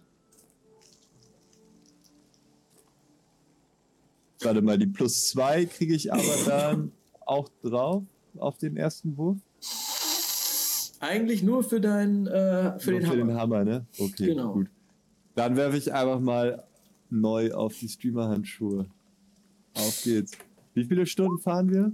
[4.42, 6.92] Warte mal, die plus zwei kriege ich aber dann
[7.26, 8.02] auch drauf
[8.38, 9.36] auf den ersten Wurf.
[10.98, 13.24] Eigentlich nur für deinen, äh, für, Nur den, für Hammer.
[13.24, 13.86] den Hammer, ne?
[13.98, 14.52] Okay, Genau.
[14.52, 14.68] gut.
[15.34, 16.64] Dann werfe ich einfach mal
[17.10, 18.86] neu auf die Streamer-Handschuhe.
[19.80, 20.32] Auf geht's.
[20.74, 21.92] Wie viele Stunden fahren wir?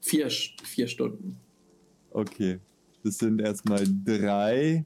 [0.00, 1.38] Vier, vier Stunden.
[2.10, 2.58] Okay.
[3.04, 4.84] Das sind erstmal drei.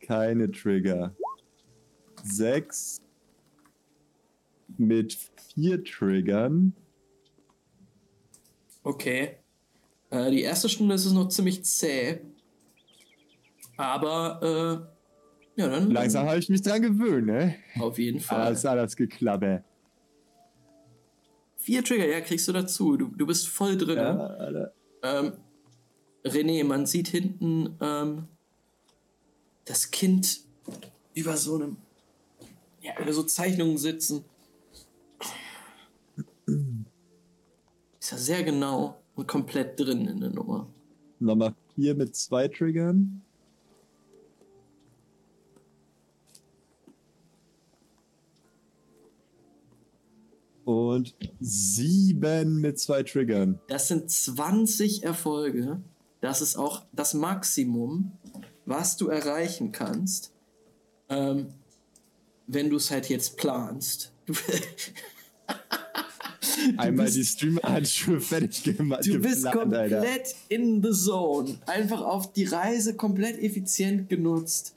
[0.00, 1.14] Keine Trigger.
[2.22, 3.00] Sechs.
[4.76, 5.16] Mit
[5.54, 6.74] vier Triggern.
[8.82, 9.36] Okay.
[10.10, 12.20] Äh, die erste Stunde ist es noch ziemlich zäh.
[13.76, 14.88] Aber,
[15.56, 15.90] äh, ja, dann.
[15.90, 17.56] Langsam habe ich mich dran gewöhnt, ne?
[17.78, 18.46] Auf jeden Fall.
[18.46, 19.64] Alles, alles geklabber.
[21.68, 22.96] Vier Trigger, ja, kriegst du dazu.
[22.96, 23.98] Du, du bist voll drin.
[23.98, 24.72] Ja, Alter.
[25.02, 25.32] Ähm,
[26.24, 28.26] René, man sieht hinten ähm,
[29.66, 30.40] das Kind
[31.12, 31.76] über so einem,
[32.80, 34.24] ja, über so Zeichnungen sitzen.
[38.00, 40.66] Ist ja sehr genau und komplett drin in der Nummer.
[41.18, 43.20] Nochmal vier mit zwei Triggern.
[50.68, 53.58] Und sieben mit zwei Triggern.
[53.68, 55.80] Das sind 20 Erfolge.
[56.20, 58.12] Das ist auch das Maximum,
[58.66, 60.30] was du erreichen kannst,
[61.08, 61.46] ähm,
[62.46, 64.12] wenn du es halt jetzt planst.
[66.76, 69.06] Einmal bist- die Streamer-Handschuhe fertig gemacht.
[69.06, 69.96] Du bist geplant, Alter.
[70.00, 71.56] komplett in the zone.
[71.64, 74.74] Einfach auf die Reise komplett effizient genutzt.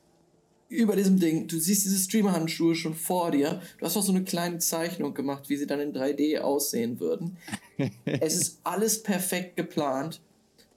[0.72, 1.48] Über diesem Ding.
[1.50, 3.62] Du siehst diese Streamer-Handschuhe schon vor dir.
[3.78, 7.36] Du hast auch so eine kleine Zeichnung gemacht, wie sie dann in 3D aussehen würden.
[8.06, 10.22] es ist alles perfekt geplant.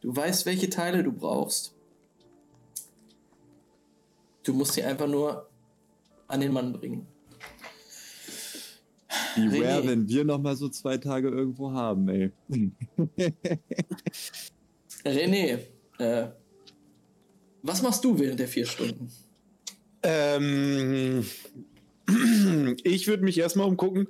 [0.01, 1.77] Du weißt, welche Teile du brauchst.
[4.43, 5.49] Du musst sie einfach nur
[6.27, 7.07] an den Mann bringen.
[9.37, 9.87] Beware, René.
[9.87, 12.33] wenn wir noch mal so zwei Tage irgendwo haben, ey.
[15.05, 15.61] René,
[15.99, 16.27] äh,
[17.63, 19.09] was machst du während der vier Stunden?
[20.05, 21.27] Ähm,
[22.85, 24.09] ich würde mich erstmal umgucken,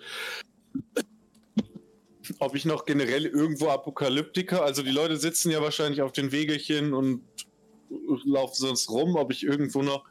[2.38, 6.94] ob ich noch generell irgendwo Apokalyptiker, also die Leute sitzen ja wahrscheinlich auf den Wegelchen
[6.94, 7.22] und
[8.24, 10.04] laufen sonst rum, ob ich irgendwo noch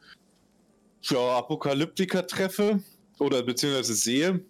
[1.01, 2.81] ja, Apokalyptiker treffe
[3.19, 4.45] oder beziehungsweise sehe,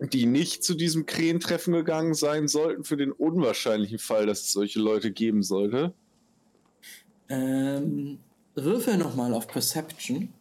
[0.00, 4.80] die nicht zu diesem Krähentreffen gegangen sein sollten, für den unwahrscheinlichen Fall, dass es solche
[4.80, 5.94] Leute geben sollte.
[7.28, 8.18] Ähm,
[8.54, 10.32] würfel nochmal auf Perception.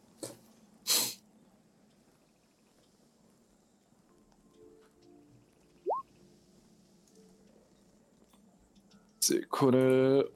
[9.20, 10.32] Sekunde.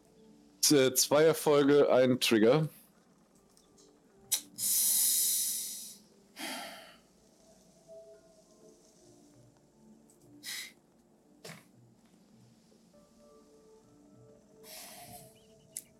[0.61, 2.68] Z- Zwei Erfolge, ein Trigger.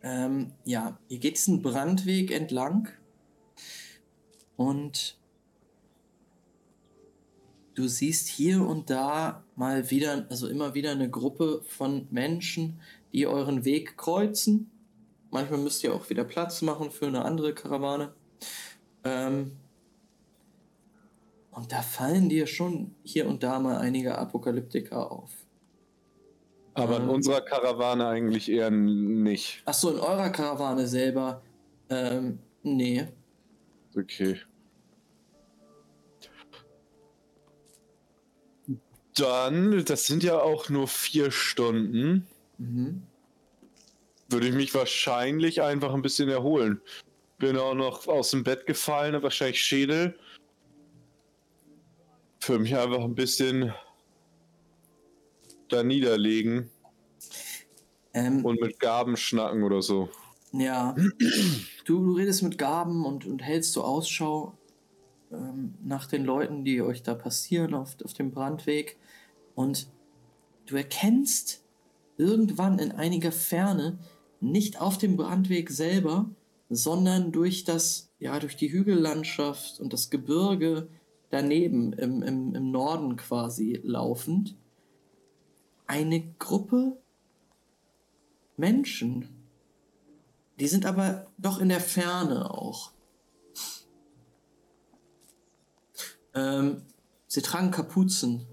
[0.06, 2.90] Ähm, ja, ihr geht diesen Brandweg entlang
[4.56, 5.18] und
[7.74, 12.80] du siehst hier und da mal wieder, also immer wieder eine Gruppe von Menschen,
[13.14, 14.70] die euren Weg kreuzen.
[15.32, 18.14] Manchmal müsst ihr auch wieder Platz machen für eine andere Karawane.
[19.04, 19.54] Ähm,
[21.50, 25.45] und da fallen dir schon hier und da mal einige Apokalyptiker auf.
[26.76, 27.10] Aber in Ähm.
[27.10, 29.62] unserer Karawane eigentlich eher nicht.
[29.66, 31.42] Ach so, in eurer Karawane selber,
[31.90, 33.08] ähm, nee.
[33.98, 34.40] Okay.
[39.18, 42.28] Dann, das sind ja auch nur vier Stunden,
[42.58, 43.04] Mhm.
[44.30, 46.82] würde ich mich wahrscheinlich einfach ein bisschen erholen.
[47.38, 50.18] Bin auch noch aus dem Bett gefallen, wahrscheinlich Schädel.
[52.40, 53.74] Für mich einfach ein bisschen
[55.70, 56.72] da niederlegen
[58.14, 60.10] Ähm, und mit Gaben schnacken oder so.
[60.52, 60.96] ja.
[61.86, 64.58] Du, du redest mit Gaben und, und hältst so Ausschau
[65.32, 68.98] ähm, nach den Leuten, die euch da passieren auf, auf dem Brandweg.
[69.56, 69.92] Und
[70.66, 71.64] du erkennst
[72.18, 74.00] irgendwann in einiger Ferne,
[74.40, 76.30] nicht auf dem Brandweg selber,
[76.70, 80.90] sondern durch das, ja, durch die Hügellandschaft und das Gebirge
[81.30, 84.56] daneben, im, im, im Norden quasi laufend,
[85.88, 86.98] eine Gruppe
[88.58, 89.30] Menschen.
[90.60, 92.92] Die sind aber doch in der Ferne auch.
[96.34, 96.82] Ähm,
[97.28, 98.46] sie tragen Kapuzen.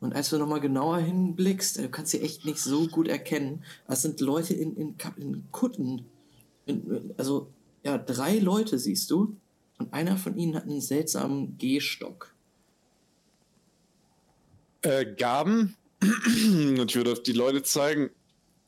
[0.00, 3.62] Und als du nochmal genauer hinblickst, du kannst sie echt nicht so gut erkennen.
[3.86, 6.06] Das sind Leute in, in, in Kutten.
[6.66, 7.52] In, also,
[7.84, 9.36] ja, drei Leute siehst du.
[9.78, 12.31] Und einer von ihnen hat einen seltsamen Gehstock.
[14.82, 15.76] Äh, Gaben.
[16.02, 18.10] Und ich würde auf die Leute zeigen.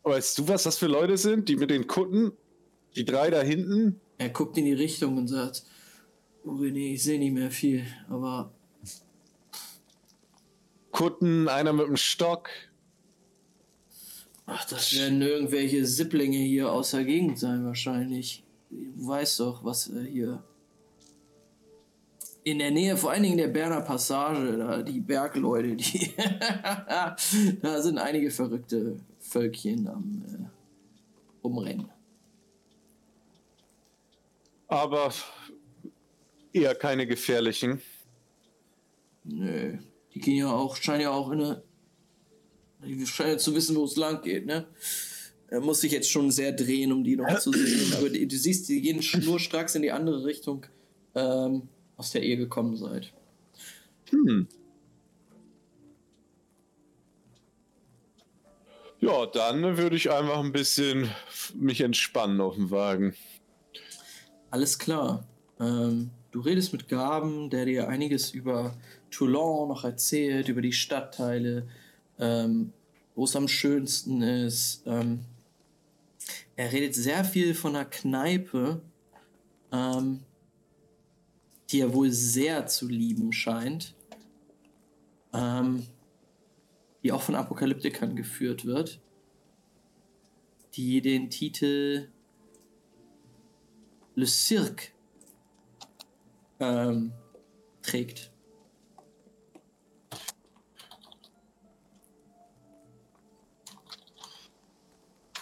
[0.03, 1.49] Weißt du, was das für Leute sind?
[1.49, 2.33] Die mit den Kutten?
[2.95, 4.01] Die drei da hinten?
[4.19, 5.65] Er guckt in die Richtung und sagt,
[6.45, 8.53] oh René, ich sehe nicht mehr viel, aber
[10.93, 12.49] Kutten, einer mit dem Stock.
[14.47, 18.45] ach, das werden irgendwelche Sipplinge hier aus der Gegend sein wahrscheinlich.
[18.71, 20.45] Du weißt doch, was äh, hier
[22.45, 26.13] in der Nähe, vor allen Dingen der Berner Passage, da die Bergleute, die
[27.63, 30.45] da sind einige verrückte Völkchen am äh,
[31.41, 31.89] Umrennen.
[34.69, 35.13] Aber
[36.53, 37.81] eher keine gefährlichen.
[39.25, 39.79] Nö,
[40.13, 41.63] die gehen ja auch, scheinen ja auch in eine.
[42.85, 44.67] Die scheinen ja zu wissen, wo es lang geht, ne?
[45.49, 47.95] Er muss sich jetzt schon sehr drehen, um die noch zu sehen.
[47.97, 50.67] Aber du siehst, die gehen schnurstracks in die andere Richtung,
[51.15, 53.13] ähm, aus der ihr gekommen seid.
[54.11, 54.49] Hm.
[59.01, 61.11] Ja, dann würde ich einfach ein bisschen
[61.55, 63.15] mich entspannen auf dem Wagen.
[64.51, 65.27] Alles klar.
[65.61, 68.75] Ähm, du redest mit Gaben, der dir einiges über
[69.11, 71.69] Toulon noch erzählt, über die Stadtteile,
[72.19, 72.73] ähm,
[73.15, 74.83] wo es am schönsten ist.
[74.87, 75.21] Ähm,
[76.57, 78.81] er redet sehr viel von einer Kneipe,
[79.71, 80.21] ähm,
[81.71, 83.95] die er wohl sehr zu lieben scheint,
[85.33, 85.87] ähm,
[87.03, 89.01] die auch von Apokalyptikern geführt wird,
[90.75, 92.09] die den Titel
[94.15, 94.93] Le Cirque
[96.61, 97.13] ähm,
[97.83, 98.31] trägt.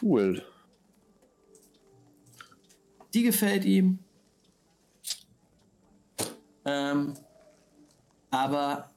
[0.01, 0.45] Cool.
[3.15, 4.02] Die gefällt ihm.
[6.65, 7.15] Ähm,
[8.31, 8.91] aber,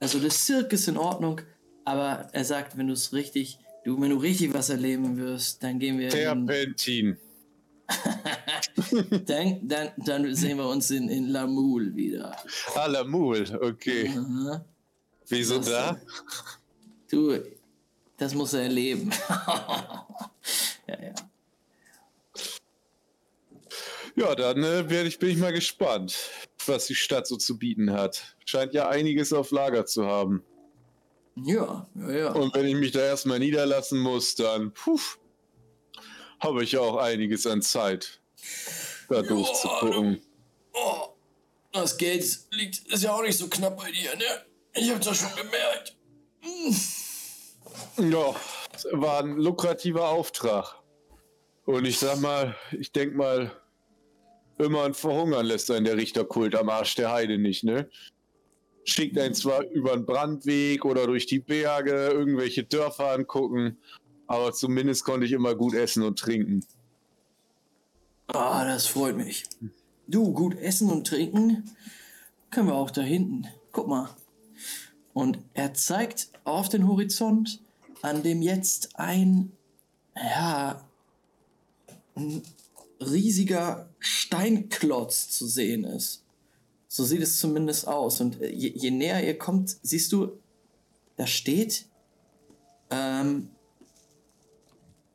[0.00, 1.40] also das Cirque ist in Ordnung,
[1.84, 5.78] aber er sagt, wenn du es richtig, du, wenn du richtig was erleben wirst, dann
[5.78, 7.18] gehen wir in, Terpentin.
[9.26, 12.36] dann, dann, dann sehen wir uns in, in La Moule wieder.
[12.74, 14.10] Ah, la Moule, okay.
[14.16, 14.64] Aha.
[15.28, 16.00] Wieso Das, da?
[17.10, 17.38] Du,
[18.16, 19.10] das muss er erleben.
[20.86, 21.14] ja, ja.
[24.14, 26.14] Ja, dann äh, ich, bin ich mal gespannt,
[26.68, 28.36] was die Stadt so zu bieten hat.
[28.44, 30.44] Scheint ja einiges auf Lager zu haben.
[31.36, 32.32] Ja, ja, ja.
[32.32, 34.72] Und wenn ich mich da erstmal niederlassen muss, dann
[36.40, 38.20] habe ich auch einiges an Zeit,
[39.08, 40.20] da durchzugucken.
[40.74, 41.08] Oh,
[41.72, 44.24] das Geld liegt, ist ja auch nicht so knapp bei dir, ne?
[44.74, 45.96] Ich hab das schon gemerkt.
[47.96, 48.34] Ja,
[48.74, 50.82] es war ein lukrativer Auftrag.
[51.64, 53.52] Und ich sag mal, ich denk mal,
[54.62, 57.88] immer ein Verhungern lässt einen der Richterkult am Arsch der Heide nicht, ne?
[58.84, 63.78] Schickt einen zwar über den Brandweg oder durch die Berge, irgendwelche Dörfer angucken,
[64.26, 66.64] aber zumindest konnte ich immer gut essen und trinken.
[68.28, 69.44] Ah, das freut mich.
[70.08, 71.70] Du, gut essen und trinken
[72.50, 73.46] können wir auch da hinten.
[73.72, 74.10] Guck mal.
[75.12, 77.60] Und er zeigt auf den Horizont,
[78.00, 79.52] an dem jetzt ein,
[80.16, 80.82] ja,
[82.14, 82.42] ein
[83.10, 86.22] riesiger Steinklotz zu sehen ist.
[86.88, 88.20] So sieht es zumindest aus.
[88.20, 90.38] Und äh, je, je näher ihr kommt, siehst du,
[91.16, 91.86] da steht,
[92.90, 93.48] ähm,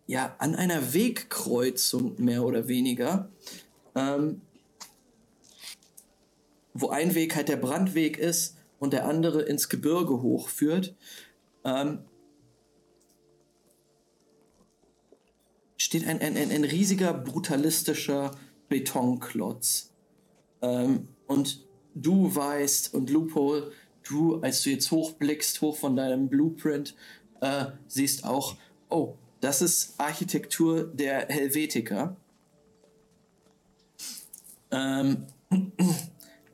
[0.08, 3.30] ja, an einer Wegkreuzung mehr oder weniger,
[3.94, 4.42] ähm,
[6.74, 10.96] wo ein Weg halt der Brandweg ist und der andere ins Gebirge hochführt,
[11.66, 12.00] ähm,
[15.88, 18.32] steht ein, ein, ein, ein riesiger brutalistischer
[18.68, 19.94] Betonklotz.
[20.62, 21.66] Ähm, und
[21.96, 23.72] du weißt, und Loophole,
[24.04, 26.94] du, als du jetzt hochblickst, hoch von deinem Blueprint,
[27.40, 28.58] äh, siehst auch,
[28.90, 32.18] oh, das ist Architektur der Helvetiker.
[34.72, 35.26] Ähm,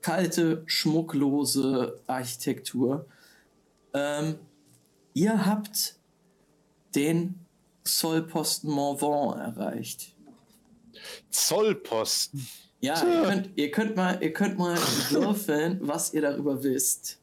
[0.01, 3.07] kalte, schmucklose Architektur.
[3.95, 4.35] Ähm,
[5.15, 5.95] ihr habt
[6.93, 7.42] den
[7.83, 10.15] Zollposten Morvan erreicht.
[11.29, 12.47] Zollposten.
[12.81, 14.77] Ja, ihr könnt, ihr könnt mal, ihr könnt mal
[15.09, 17.19] würfeln, was ihr darüber wisst.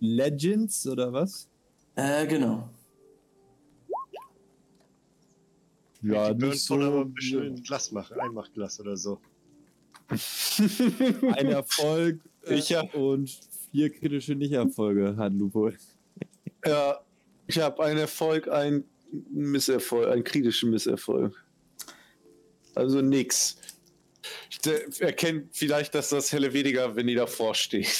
[0.00, 1.48] Legends oder was?
[1.94, 2.68] Äh, genau.
[6.02, 6.74] Ja, die nicht so.
[6.74, 9.20] Aber schön Glas machen, Einmachglas oder so.
[11.36, 13.30] Ein Erfolg äh, Ich hab- und
[13.70, 15.70] vier kritische Nicht-Erfolge hat, Lupo.
[16.66, 17.00] Ja,
[17.52, 18.84] ich habe einen Erfolg, einen
[19.30, 21.34] Misserfolg, einen kritischen Misserfolg.
[22.74, 23.56] Also nix.
[24.50, 27.84] Ich erkenne vielleicht, dass das helle weniger, wenn die davor stehen.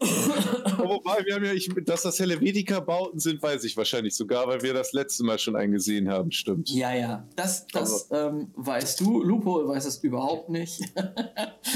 [0.00, 4.74] Wobei, wir haben ja, ich, dass das Helvetica-Bauten sind, weiß ich wahrscheinlich sogar, weil wir
[4.74, 6.70] das letzte Mal schon eingesehen haben, stimmt.
[6.70, 9.22] Ja, ja, das, das ähm, weißt du.
[9.22, 10.80] Lupo weiß es überhaupt nicht.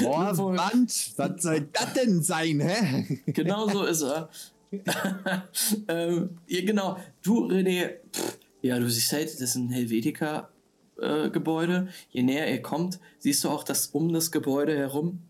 [0.03, 3.21] Boah, Lupo, Band, was soll das denn sein, hä?
[3.27, 4.29] Genau so ist er.
[5.89, 11.89] ähm, ja, genau, du, René, pff, ja, du siehst halt, das ist ein Helvetica-Gebäude.
[11.89, 15.23] Äh, Je näher ihr kommt, siehst du auch, dass um das Gebäude herum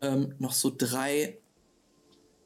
[0.00, 1.38] ähm, noch so drei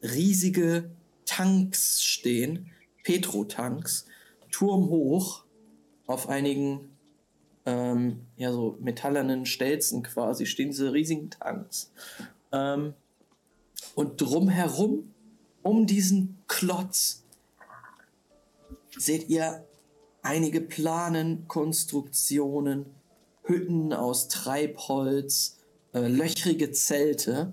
[0.03, 0.91] riesige
[1.25, 2.71] Tanks stehen,
[3.03, 4.07] Petrotanks,
[4.51, 5.45] turmhoch
[6.07, 6.97] auf einigen
[7.67, 11.93] ähm, ja so metallernen Stelzen quasi stehen diese riesigen Tanks.
[12.53, 12.95] Ähm,
[13.95, 15.13] und drumherum,
[15.67, 17.25] um diesen Klotz,
[18.97, 19.67] seht ihr
[20.23, 22.87] einige Planen, Konstruktionen,
[23.43, 25.59] Hütten aus Treibholz,
[25.93, 27.53] äh, löchrige Zelte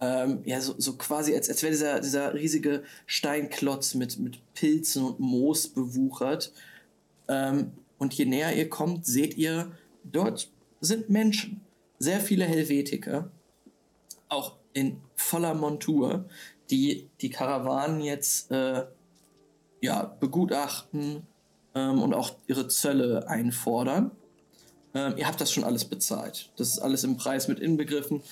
[0.00, 5.04] ähm, ja, so, so quasi, als, als wäre dieser, dieser riesige Steinklotz mit, mit Pilzen
[5.04, 6.52] und Moos bewuchert.
[7.26, 9.72] Ähm, und je näher ihr kommt, seht ihr,
[10.04, 10.50] dort
[10.80, 11.62] sind Menschen.
[11.98, 13.30] Sehr viele Helvetiker.
[14.28, 16.28] Auch in voller Montur,
[16.70, 18.84] die die Karawanen jetzt äh,
[19.80, 21.26] ja, begutachten
[21.74, 24.10] ähm, und auch ihre Zölle einfordern.
[24.94, 26.50] Ähm, ihr habt das schon alles bezahlt.
[26.56, 28.22] Das ist alles im Preis mit inbegriffen.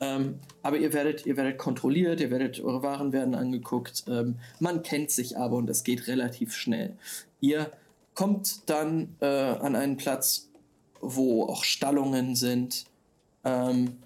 [0.00, 4.04] Ähm, aber ihr werdet, ihr werdet kontrolliert, ihr werdet, eure Waren werden angeguckt.
[4.08, 6.96] Ähm, man kennt sich aber und es geht relativ schnell.
[7.40, 7.70] Ihr
[8.14, 10.48] kommt dann äh, an einen Platz,
[11.00, 12.86] wo auch Stallungen sind.
[13.44, 13.98] Ähm,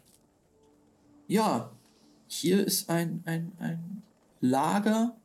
[1.26, 1.70] ja,
[2.28, 4.02] hier ist ein, ein, ein
[4.40, 5.16] Lager,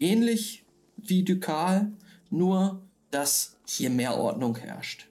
[0.00, 0.64] ähnlich
[0.96, 1.92] wie Dukal,
[2.30, 5.08] nur dass hier mehr Ordnung herrscht.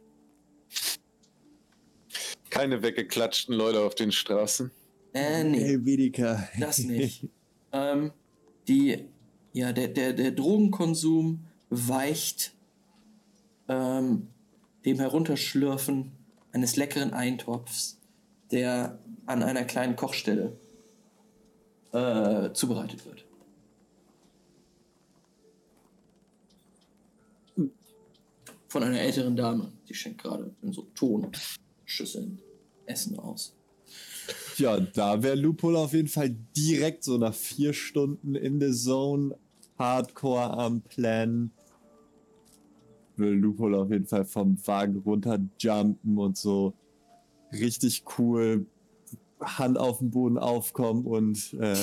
[2.50, 4.72] Keine weggeklatschten Leute auf den Straßen.
[5.14, 5.60] Äh, nee.
[5.60, 6.50] Helvetica.
[6.60, 7.28] Das nicht.
[7.72, 8.12] ähm,
[8.68, 9.06] die,
[9.54, 12.54] ja, der, der, der Drogenkonsum weicht
[13.68, 14.28] ähm,
[14.86, 16.12] dem Herunterschlürfen
[16.52, 18.00] eines leckeren Eintopfs,
[18.52, 20.58] der an einer kleinen Kochstelle
[21.92, 23.26] äh, zubereitet wird.
[28.68, 29.72] Von einer älteren Dame.
[29.88, 32.40] Die schenkt gerade in so Tonschüsseln
[32.86, 33.56] Essen aus.
[34.58, 39.36] Ja, da wäre Lupol auf jeden Fall direkt so nach vier Stunden in the Zone,
[39.78, 41.52] Hardcore am Plan.
[43.16, 46.74] Will Lupol auf jeden Fall vom Wagen runterjumpen und so
[47.52, 48.68] richtig cool
[49.42, 51.76] Hand auf den Boden aufkommen und äh,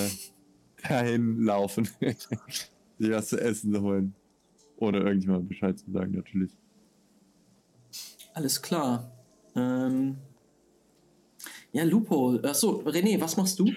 [0.89, 1.89] dahin laufen.
[2.99, 4.15] sich was zu essen holen.
[4.79, 6.53] Ohne irgendjemand Bescheid zu sagen, natürlich.
[8.35, 9.11] Alles klar.
[9.55, 10.17] Ähm,
[11.73, 12.43] ja, Loophole.
[12.49, 13.73] Achso, René, was machst du?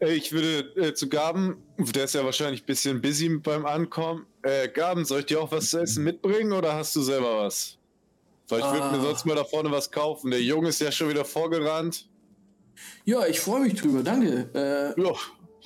[0.00, 4.26] Ich würde äh, zu Gaben, der ist ja wahrscheinlich ein bisschen busy beim Ankommen.
[4.42, 7.78] Äh, Gaben, soll ich dir auch was zu essen mitbringen oder hast du selber was?
[8.48, 9.02] Weil ich würde mir Ah.
[9.02, 10.30] sonst mal da vorne was kaufen.
[10.30, 12.06] Der Junge ist ja schon wieder vorgerannt.
[13.04, 14.48] Ja, ich freue mich drüber, danke.
[14.96, 15.12] Äh, Ja,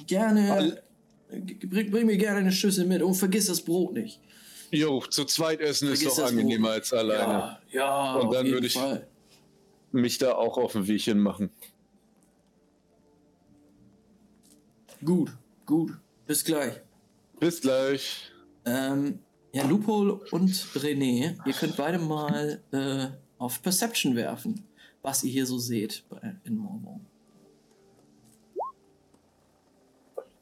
[0.06, 0.82] gerne.
[1.30, 4.20] G- Bring, bring mir gerne eine Schüssel mit und vergiss das Brot nicht.
[4.70, 6.76] jo, zu zweit essen ist Vergiss doch das angenehmer Brot.
[6.78, 7.32] als alleine.
[7.32, 9.06] Ja, ja, Und dann würde ich- Fall.
[9.93, 11.51] Mich da auch auf ein Wehchen machen.
[15.05, 15.30] Gut,
[15.64, 15.93] gut.
[16.26, 16.74] Bis gleich.
[17.40, 18.30] Bis gleich.
[18.64, 19.20] Ähm,
[19.52, 23.06] ja, Loophole und René, ihr könnt beide mal äh,
[23.39, 24.64] auf Perception werfen,
[25.09, 27.01] was ihr hier so seht bei, in Mormon.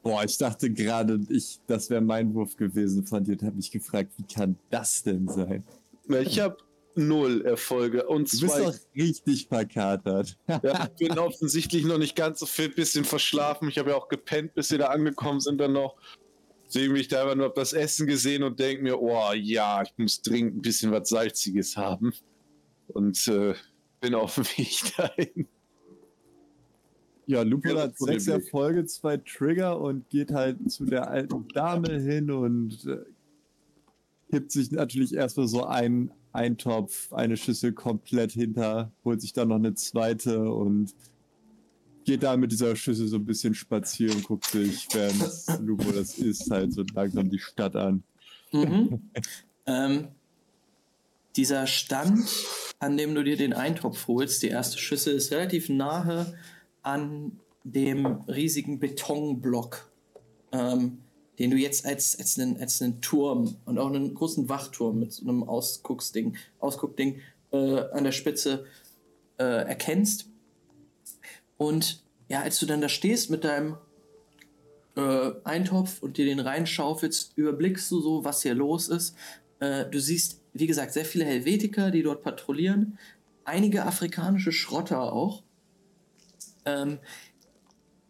[0.03, 3.71] Boah, ich dachte gerade, ich, das wäre mein Wurf gewesen von dir und habe mich
[3.71, 5.63] gefragt, wie kann das denn sein?
[6.09, 6.57] Ich habe
[6.95, 8.63] null Erfolge und Du bist zwei.
[8.63, 10.37] doch richtig verkatert.
[10.47, 13.69] Ja, ich bin offensichtlich noch nicht ganz so fit, bisschen verschlafen.
[13.69, 15.95] Ich habe ja auch gepennt, bis wir da angekommen sind dann noch.
[16.67, 19.93] Sehe mich da einfach nur auf das Essen gesehen und denke mir, oh ja, ich
[19.95, 22.13] muss dringend ein bisschen was Salziges haben.
[22.87, 23.53] Und äh,
[23.99, 25.47] bin auf dem Weg dahin.
[27.25, 28.27] Ja, Lupo Ja, hat sechs.
[28.27, 32.99] Erfolge, zwei Trigger und geht halt zu der alten Dame hin und äh,
[34.31, 39.55] kippt sich natürlich erstmal so einen Eintopf, eine Schüssel komplett hinter, holt sich dann noch
[39.55, 40.93] eine zweite und
[42.05, 45.21] geht da mit dieser Schüssel so ein bisschen spazieren, guckt sich, während
[45.59, 48.03] Lupo das isst, halt so langsam die Stadt an.
[48.53, 49.01] Mhm.
[49.65, 50.07] ähm,
[51.35, 52.29] dieser Stand,
[52.79, 56.37] an dem du dir den Eintopf holst, die erste Schüssel, ist relativ nahe
[56.83, 59.91] an dem riesigen Betonblock,
[60.51, 60.99] ähm,
[61.39, 65.11] den du jetzt als, als, einen, als einen Turm und auch einen großen Wachturm mit
[65.11, 67.19] so einem Ausgucksding, Ausguckding
[67.51, 68.65] äh, an der Spitze
[69.37, 70.29] äh, erkennst.
[71.57, 73.77] Und ja, als du dann da stehst mit deinem
[74.95, 79.15] äh, Eintopf und dir den reinschaufelst, überblickst du so, was hier los ist.
[79.59, 82.97] Äh, du siehst, wie gesagt, sehr viele Helvetiker, die dort patrouillieren,
[83.43, 85.43] einige afrikanische Schrotter auch,
[86.65, 86.99] ähm,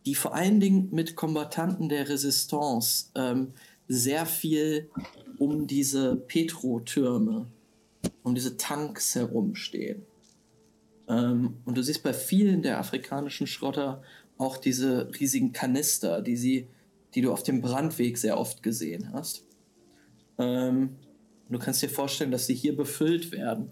[0.06, 3.54] die vor allen Dingen mit Kombattanten der Resistance ähm,
[3.88, 4.90] sehr viel
[5.38, 7.48] um diese Petro-Türme,
[8.24, 10.04] um diese Tanks herumstehen.
[11.08, 14.02] Ähm, und du siehst bei vielen der afrikanischen Schrotter
[14.38, 16.68] auch diese riesigen Kanister, die sie,
[17.16, 19.44] die du auf dem Brandweg sehr oft gesehen hast.
[20.38, 20.96] Ähm,
[21.50, 23.72] du kannst dir vorstellen, dass sie hier befüllt werden.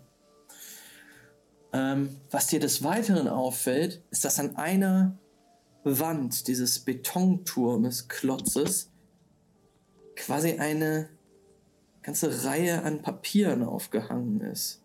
[1.73, 5.17] Ähm, was dir des Weiteren auffällt, ist, dass an einer
[5.83, 8.91] Wand dieses Betonturmes, Klotzes,
[10.15, 11.09] quasi eine
[12.01, 14.81] ganze Reihe an Papieren aufgehangen ist.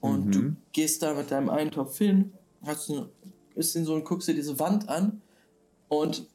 [0.00, 0.32] Und Mhm.
[0.32, 2.32] du gehst da mit deinem Eintopf hin,
[2.64, 3.08] hast ein
[3.54, 5.22] bisschen so und guckst dir diese Wand an
[5.88, 6.26] und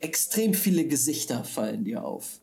[0.00, 2.40] extrem viele Gesichter fallen dir auf.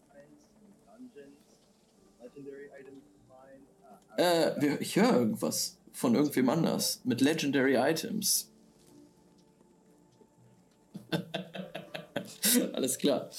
[4.17, 8.51] Äh, ich höre irgendwas von irgendwem anders mit Legendary Items.
[12.73, 13.29] Alles klar.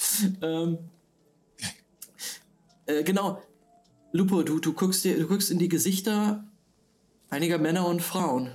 [0.40, 0.78] Ähm,
[2.86, 3.42] äh, genau.
[4.12, 6.44] Lupo, du, du, guckst dir, du guckst in die Gesichter
[7.28, 8.55] einiger Männer und Frauen.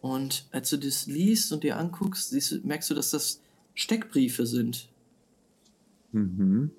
[0.00, 3.40] Und als du das liest und dir anguckst, siehst merkst du, dass das
[3.74, 4.88] Steckbriefe sind.
[6.12, 6.70] Mhm.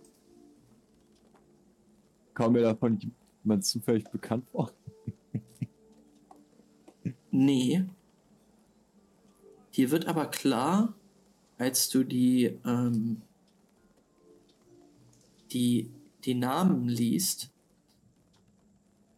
[2.37, 2.99] Kam mir davon
[3.43, 4.71] jemand zufällig bekannt vor?
[7.31, 7.83] Nee.
[9.71, 10.93] Hier wird aber klar,
[11.57, 13.23] als du die, ähm,
[15.51, 15.89] die,
[16.25, 17.49] die Namen liest,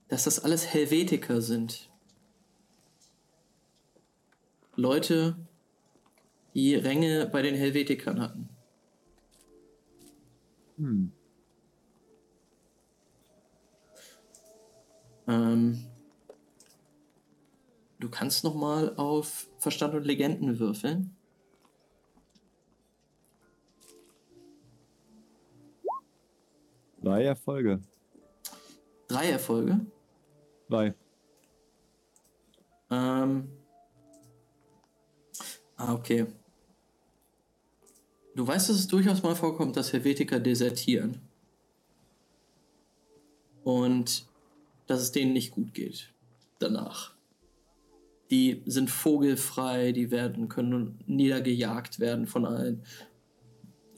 [0.08, 1.90] dass das alles Helvetiker sind.
[4.78, 5.36] Leute,
[6.54, 8.48] die Ränge bei den Helvetikern hatten.
[10.78, 11.12] Hm.
[15.30, 15.86] Ähm,
[18.00, 21.16] du kannst noch mal auf Verstand und Legenden würfeln.
[27.04, 27.80] Drei Erfolge.
[29.08, 29.80] Drei Erfolge.
[30.68, 30.96] Drei.
[32.90, 33.50] Ähm.
[35.78, 36.26] Ah, okay.
[38.36, 41.22] Du weißt, dass es durchaus mal vorkommt, dass Helvetiker desertieren.
[43.64, 44.29] Und
[44.90, 46.12] dass es denen nicht gut geht.
[46.58, 47.14] Danach.
[48.32, 52.84] Die sind vogelfrei, die werden, können niedergejagt werden von allen.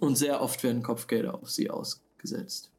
[0.01, 2.71] Und sehr oft werden Kopfgelder auf sie ausgesetzt.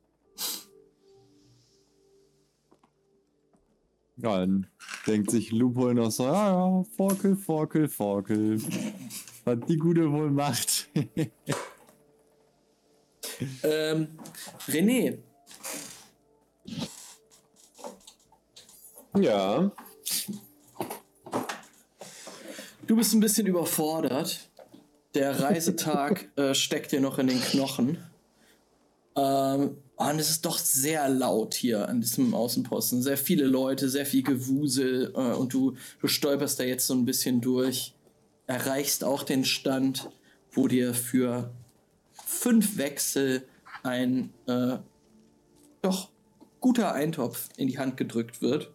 [4.19, 4.67] Ja, dann
[5.07, 8.61] denkt sich Lupo noch so, ja, ja, Forkel, Forkel, Forkel.
[9.45, 10.91] Was die Gute wohl macht.
[13.63, 14.19] Ähm,
[14.69, 15.19] René,
[19.19, 19.71] Ja.
[22.87, 24.49] Du bist ein bisschen überfordert.
[25.15, 27.99] Der Reisetag äh, steckt dir noch in den Knochen.
[29.15, 33.03] Ähm, und es ist doch sehr laut hier an diesem Außenposten.
[33.03, 35.13] Sehr viele Leute, sehr viel Gewusel.
[35.15, 37.95] Äh, und du, du stolperst da jetzt so ein bisschen durch.
[38.47, 40.09] Erreichst auch den Stand,
[40.51, 41.53] wo dir für
[42.13, 43.47] fünf Wechsel
[43.83, 44.79] ein äh,
[45.83, 46.09] doch
[46.61, 48.71] guter Eintopf in die Hand gedrückt wird.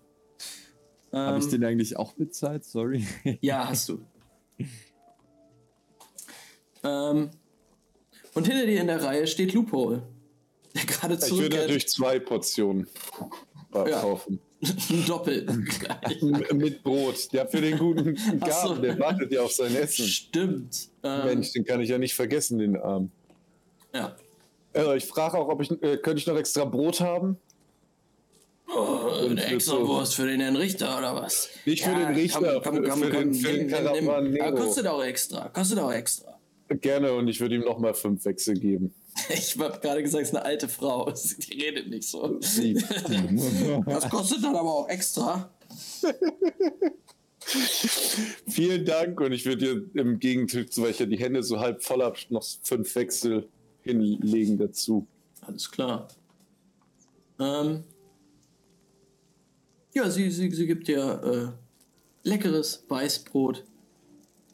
[1.12, 2.66] Habe ich Ähm, den eigentlich auch bezahlt?
[2.66, 3.06] Sorry.
[3.42, 4.00] ja, hast du.
[6.84, 7.30] ähm,
[8.34, 10.04] und hinter dir in der Reihe steht Loophole,
[10.76, 12.88] der gerade Ich würde zurück natürlich zwei Portionen
[13.74, 14.02] Ja.
[14.02, 14.40] kaufen.
[15.08, 15.48] doppelt.
[16.22, 17.30] M- Mit Brot.
[17.32, 18.76] Ja, für den guten Ach so.
[18.76, 20.06] Der wartet ja auf sein Essen.
[20.08, 20.90] Stimmt.
[21.04, 23.12] Ähm, Mensch, den kann ich ja nicht vergessen, den Arm.
[23.94, 24.16] Ja.
[24.74, 27.38] Äh, ich frage auch, ob ich, äh, könnte ich noch extra Brot haben?
[28.70, 31.50] Oh, eine Und extra so- Wurst für den Herrn Richter oder was?
[31.66, 34.36] Nicht für den Richter, Komm, komm, für- komm, für komm, den- für den nimm.
[34.36, 35.50] Ja, kostet auch extra.
[35.50, 36.38] Kostet auch extra.
[36.70, 38.94] Gerne und ich würde ihm noch mal fünf Wechsel geben.
[39.30, 41.10] Ich habe gerade gesagt, es ist eine alte Frau.
[41.50, 42.40] Die redet nicht so.
[42.58, 42.84] Lieb.
[43.88, 45.50] Das kostet dann aber auch extra.
[48.48, 49.58] Vielen Dank und ich würde
[49.94, 53.48] dir im Gegenzug, zu welcher die Hände so halb voll habe, noch fünf Wechsel
[53.84, 55.08] hinlegen dazu.
[55.42, 56.08] Alles klar.
[57.40, 57.84] Ähm,
[59.98, 63.66] ja, sie, sie, sie gibt dir, äh, leckeres Weißbrot,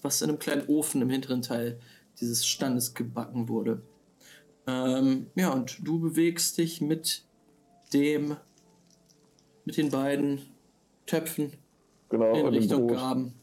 [0.02, 1.80] was in einem kleinen Ofen im hinteren Teil
[2.20, 3.82] dieses Standes gebacken wurde.
[4.68, 7.26] Ähm, ja, und du bewegst dich mit
[7.94, 8.38] dem,
[9.66, 10.42] mit den beiden
[11.06, 11.52] Töpfen
[12.10, 12.88] Genau, in Richtung.
[12.88, 13.34] Gaben.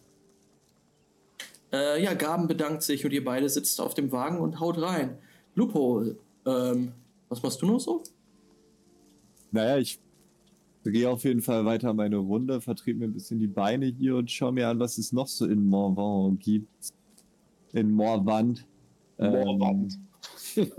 [1.72, 5.18] Äh, ja, Gaben bedankt sich und ihr beide sitzt auf dem Wagen und haut rein.
[5.54, 6.04] Lupo,
[6.46, 6.92] ähm,
[7.28, 8.02] was machst du noch so?
[9.50, 9.98] Naja, ich
[10.84, 14.30] gehe auf jeden Fall weiter meine Runde, vertrete mir ein bisschen die Beine hier und
[14.30, 16.92] schaue mir an, was es noch so in Morvan gibt.
[17.72, 18.66] In Morvand.
[19.18, 19.98] Morvand.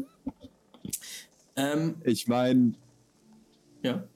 [1.55, 2.73] Ähm, ich meine,
[3.83, 4.07] ja.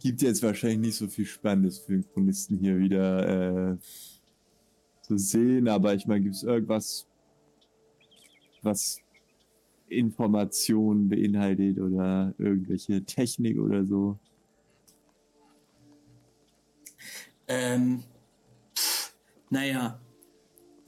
[0.00, 3.76] gibt jetzt wahrscheinlich nicht so viel Spannendes für den Chronisten hier wieder äh,
[5.02, 7.06] zu sehen, aber ich meine, gibt es irgendwas,
[8.62, 9.00] was
[9.90, 14.18] Informationen beinhaltet oder irgendwelche Technik oder so?
[17.48, 18.04] Ähm,
[18.76, 19.12] pff,
[19.50, 20.00] naja,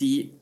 [0.01, 0.33] die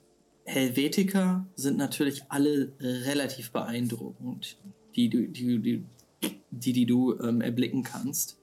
[0.45, 4.59] Helvetiker sind natürlich alle relativ beeindruckend,
[4.97, 5.85] die du, die, die,
[6.51, 8.37] die, die du ähm, erblicken kannst.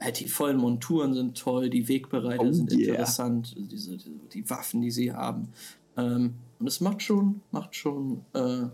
[0.00, 2.90] Halt, die vollen Monturen sind toll, die Wegbereiter Oh sind yeah.
[2.90, 5.48] interessant, diese, diese, die Waffen, die sie haben.
[5.96, 8.66] Ähm, und es macht schon, macht schon äh,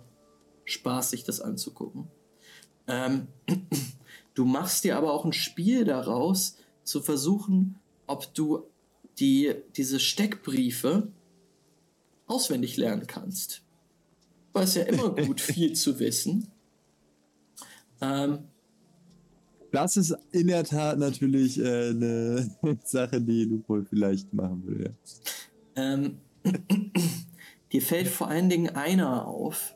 [0.65, 2.09] Spaß, sich das anzugucken.
[2.87, 3.29] Ähm,
[4.35, 7.77] du machst dir aber auch ein Spiel daraus, zu versuchen,
[8.07, 8.65] ob du
[9.19, 11.09] die, diese Steckbriefe
[12.27, 13.63] auswendig lernen kannst.
[14.53, 16.51] Weil es ja immer gut, viel zu wissen.
[18.01, 18.41] Ähm,
[19.73, 22.51] Das ist in der Tat natürlich äh, eine
[22.85, 24.95] Sache, die Lupo vielleicht machen würde.
[25.77, 26.19] ähm,
[27.73, 29.75] dir fällt vor allen Dingen einer auf,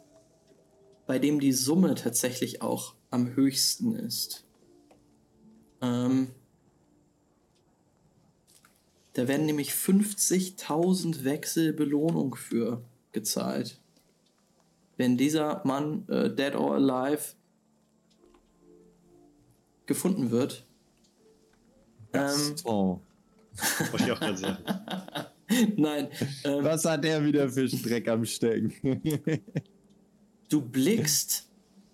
[1.09, 4.45] bei dem die Summe tatsächlich auch am höchsten ist.
[5.81, 6.29] Ähm,
[9.15, 12.83] da werden nämlich 50.000 Wechsel Belohnung für
[13.13, 13.81] gezahlt.
[14.99, 17.37] Wenn dieser Mann, äh, dead or alive,
[19.87, 20.67] gefunden wird.
[22.13, 23.01] Ähm, Oh.
[23.93, 24.63] Wollte ich auch gerade sagen.
[25.79, 26.09] nein,
[26.45, 28.75] ähm, Was hat er wieder für Streck am Stecken?
[30.49, 31.49] du blickst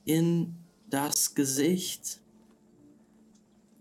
[0.04, 0.54] in
[0.90, 2.20] das Gesicht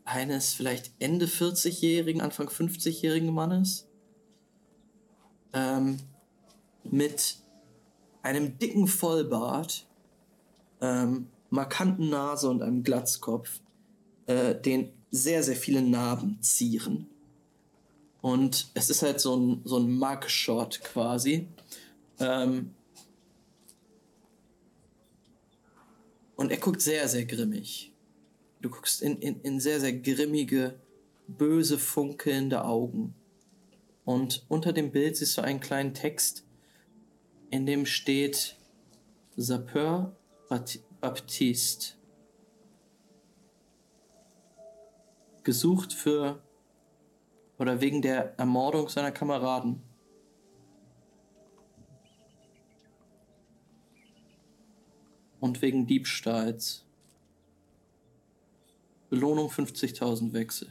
[0.06, 3.88] eines vielleicht Ende 40-jährigen, Anfang 50-jährigen Mannes
[5.54, 6.00] ähm,
[6.84, 7.38] mit
[8.22, 9.86] einem dicken Vollbart,
[10.82, 13.62] ähm, markanten Nase und einem Glatzkopf,
[14.26, 17.08] äh, den sehr, sehr viele Narben zieren.
[18.22, 21.48] Und es ist halt so ein, so ein Mugshot quasi.
[22.20, 22.74] Ähm,
[26.36, 27.94] und er guckt sehr, sehr grimmig.
[28.62, 30.80] Du guckst in, in, in sehr, sehr grimmige,
[31.28, 33.14] böse, funkelnde Augen.
[34.06, 36.46] Und unter dem Bild siehst du einen kleinen Text,
[37.50, 38.58] in dem steht
[39.36, 40.16] Sapeur
[41.02, 41.96] Baptiste.
[45.44, 46.42] Gesucht für
[47.58, 49.82] oder wegen der Ermordung seiner Kameraden.
[55.44, 56.86] Und wegen Diebstahls.
[59.10, 60.70] Belohnung 50.000 Wechsel.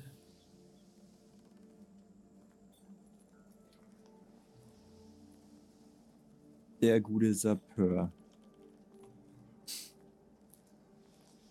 [6.81, 8.11] Der gute Sapeur.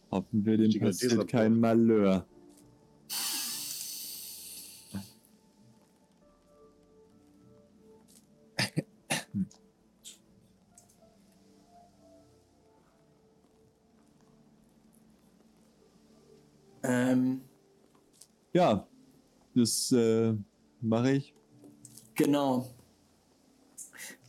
[0.10, 2.26] Hoffen wir, dem passiert kein Malheur.
[16.84, 17.42] Ähm,
[18.54, 18.88] Ja,
[19.56, 20.34] das äh,
[20.82, 21.34] mache ich.
[22.16, 22.70] genau.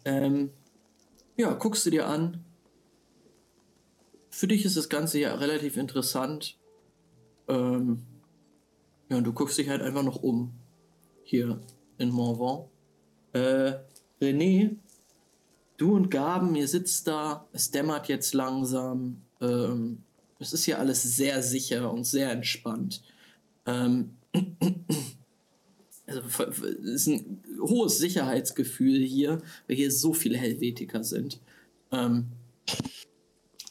[0.05, 0.51] Ähm,
[1.37, 2.45] ja, guckst du dir an.
[4.31, 6.59] Für dich ist das Ganze ja relativ interessant.
[7.49, 8.03] Ähm,
[9.09, 10.53] ja, und du guckst dich halt einfach noch um.
[11.23, 11.61] Hier
[11.99, 12.65] in Morvan.
[13.33, 13.79] Äh,
[14.21, 14.77] René,
[15.77, 17.47] du und Gaben, ihr sitzt da.
[17.53, 19.23] Es dämmert jetzt langsam.
[19.41, 20.03] Ähm,
[20.43, 23.03] es ist hier alles sehr sicher und sehr entspannt.
[23.67, 24.17] Ähm,
[26.07, 26.21] also,
[26.83, 31.41] ist ein hohes Sicherheitsgefühl hier, weil hier so viele Helvetiker sind.
[31.91, 32.33] Ähm,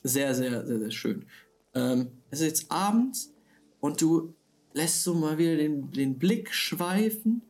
[0.03, 1.25] sehr, sehr, sehr, sehr schön.
[1.73, 3.33] Ähm, es ist jetzt abends
[3.79, 4.33] und du
[4.73, 7.41] lässt so mal wieder den, den Blick schweifen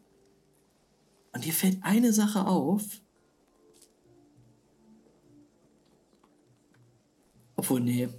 [1.33, 3.01] und dir fällt eine Sache auf.
[7.55, 8.09] Obwohl, nee,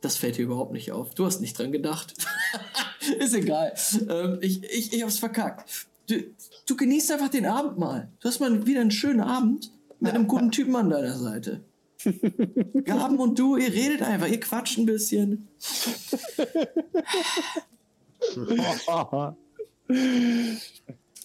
[0.00, 1.14] das fällt dir überhaupt nicht auf.
[1.14, 2.14] Du hast nicht dran gedacht.
[3.18, 3.74] Ist egal.
[4.08, 5.86] Ähm, ich, ich, ich hab's verkackt.
[6.08, 6.22] du,
[6.66, 8.10] du genießt einfach den Abend mal.
[8.20, 11.64] Du hast mal wieder einen schönen Abend mit einem guten Typen an deiner Seite.
[12.84, 15.48] Gaben und du, ihr redet einfach, ihr quatscht ein bisschen.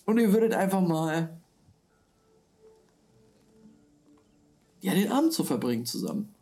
[0.05, 1.37] Und ihr würdet einfach mal
[4.81, 6.33] ja, den Abend zu verbringen zusammen.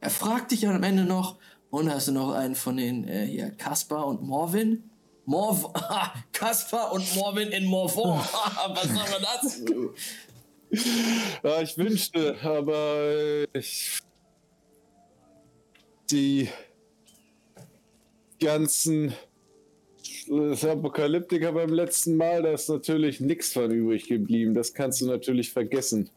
[0.00, 1.36] Er fragt dich am Ende noch,
[1.70, 4.90] und hast du noch einen von den äh, hier, Kaspar und Morvin?
[5.24, 5.72] Morv
[6.32, 8.18] Kaspar und Morvin in Morvon.
[8.74, 9.62] Was soll man das?
[11.42, 14.00] Ja, ich wünschte, aber ich,
[16.10, 16.48] die
[18.40, 19.14] ganzen
[20.28, 24.54] das Apokalyptiker beim letzten Mal, da ist natürlich nichts von übrig geblieben.
[24.54, 26.08] Das kannst du natürlich vergessen.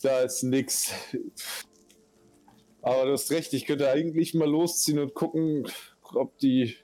[0.00, 0.92] Da ist nichts.
[2.84, 5.66] Aber du hast recht, ich könnte eigentlich mal losziehen und gucken,
[6.02, 6.76] ob die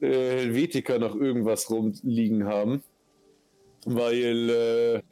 [0.00, 2.82] äh, Helvetiker noch irgendwas rumliegen haben.
[3.84, 5.02] Weil äh,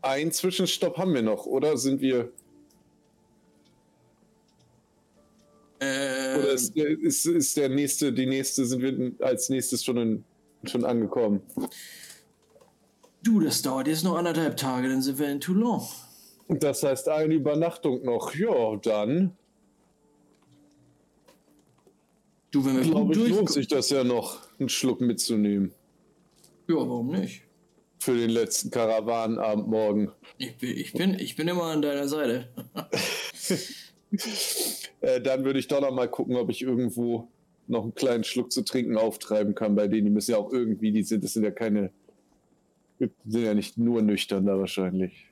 [0.00, 1.76] ein Zwischenstopp haben wir noch, oder?
[1.76, 2.32] Sind wir.
[5.78, 10.24] Äh, Oder ist, ist, ist der nächste, die nächste, sind wir als nächstes schon, in,
[10.64, 11.42] schon angekommen?
[13.22, 15.82] du, das dauert jetzt noch anderthalb Tage, dann sind wir in Toulon.
[16.60, 18.34] Das heißt eine Übernachtung noch.
[18.34, 19.36] Ja, dann
[22.52, 25.72] Du, wenn wir glaube ich, lohnt sich das ja noch, einen Schluck mitzunehmen.
[26.68, 27.44] Ja, warum nicht?
[27.98, 30.12] Für den letzten Karawanenabend morgen.
[30.36, 32.48] Ich bin, ich bin, ich bin immer an deiner Seite.
[35.00, 37.28] Äh, dann würde ich doch noch mal gucken, ob ich irgendwo
[37.66, 40.04] noch einen kleinen Schluck zu trinken auftreiben kann bei denen.
[40.04, 41.90] Die müssen ja auch irgendwie, die sind, das sind ja keine,
[43.00, 45.31] die sind ja nicht nur nüchtern da wahrscheinlich.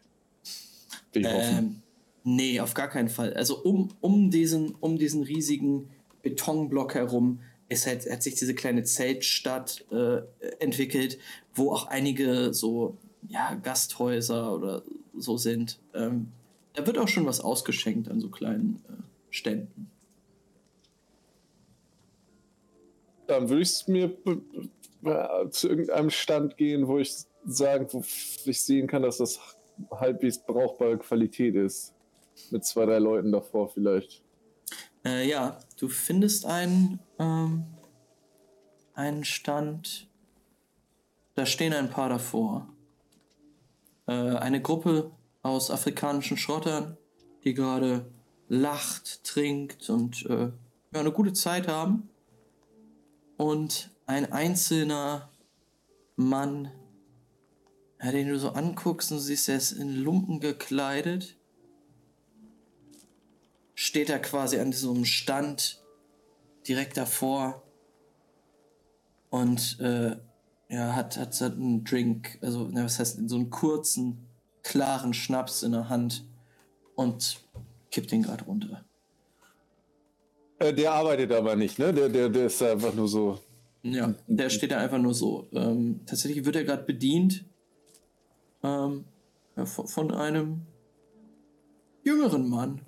[1.13, 1.59] Will ich hoffen.
[1.59, 1.83] Ähm,
[2.25, 3.35] nee, auf gar keinen Fall.
[3.35, 5.91] Also um, um, diesen, um diesen riesigen
[6.23, 10.23] Betonblock herum ist halt, hat sich diese kleine Zeltstadt äh,
[10.59, 11.19] entwickelt,
[11.55, 14.83] wo auch einige so ja, Gasthäuser oder
[15.17, 15.79] so sind.
[15.95, 16.29] Ähm,
[16.75, 19.91] da wird auch schon was ausgeschenkt an so kleinen äh, Ständen.
[23.27, 24.17] Dann würde ich mir
[25.51, 27.15] zu irgendeinem Stand gehen, wo ich
[27.47, 28.03] sagen, wo
[28.45, 29.39] ich sehen kann, dass das
[29.91, 31.95] halbwegs brauchbare Qualität ist.
[32.51, 34.23] Mit zwei, drei Leuten davor vielleicht.
[35.05, 37.65] Äh, ja, du findest einen, ähm,
[38.95, 40.09] einen Stand.
[41.35, 42.69] Da stehen ein paar davor.
[44.07, 45.11] Äh, eine Gruppe
[45.43, 46.97] aus afrikanischen Schrottern,
[47.45, 48.11] die gerade
[48.49, 50.51] lacht, trinkt und äh,
[50.93, 52.11] ja, eine gute Zeit haben.
[53.37, 55.31] Und ein einzelner
[56.17, 56.71] Mann,
[58.03, 61.37] ja, den du so anguckst und siehst, er ist in Lumpen gekleidet
[63.81, 65.83] steht er quasi an so einem Stand
[66.69, 67.63] direkt davor
[69.31, 70.17] und äh,
[70.69, 74.27] ja, hat, hat so einen Drink, also na, was heißt, so einen kurzen,
[74.63, 76.27] klaren Schnaps in der Hand
[76.95, 77.41] und
[77.91, 78.85] kippt den gerade runter.
[80.59, 81.95] Äh, der arbeitet aber nicht, ne?
[81.95, 83.39] Der, der, der ist einfach nur so.
[83.83, 85.49] Ja, der steht da einfach nur so.
[85.53, 87.47] Ähm, tatsächlich wird er gerade bedient
[88.63, 89.05] ähm,
[89.65, 90.63] von, einem
[92.03, 92.83] jüngeren Mann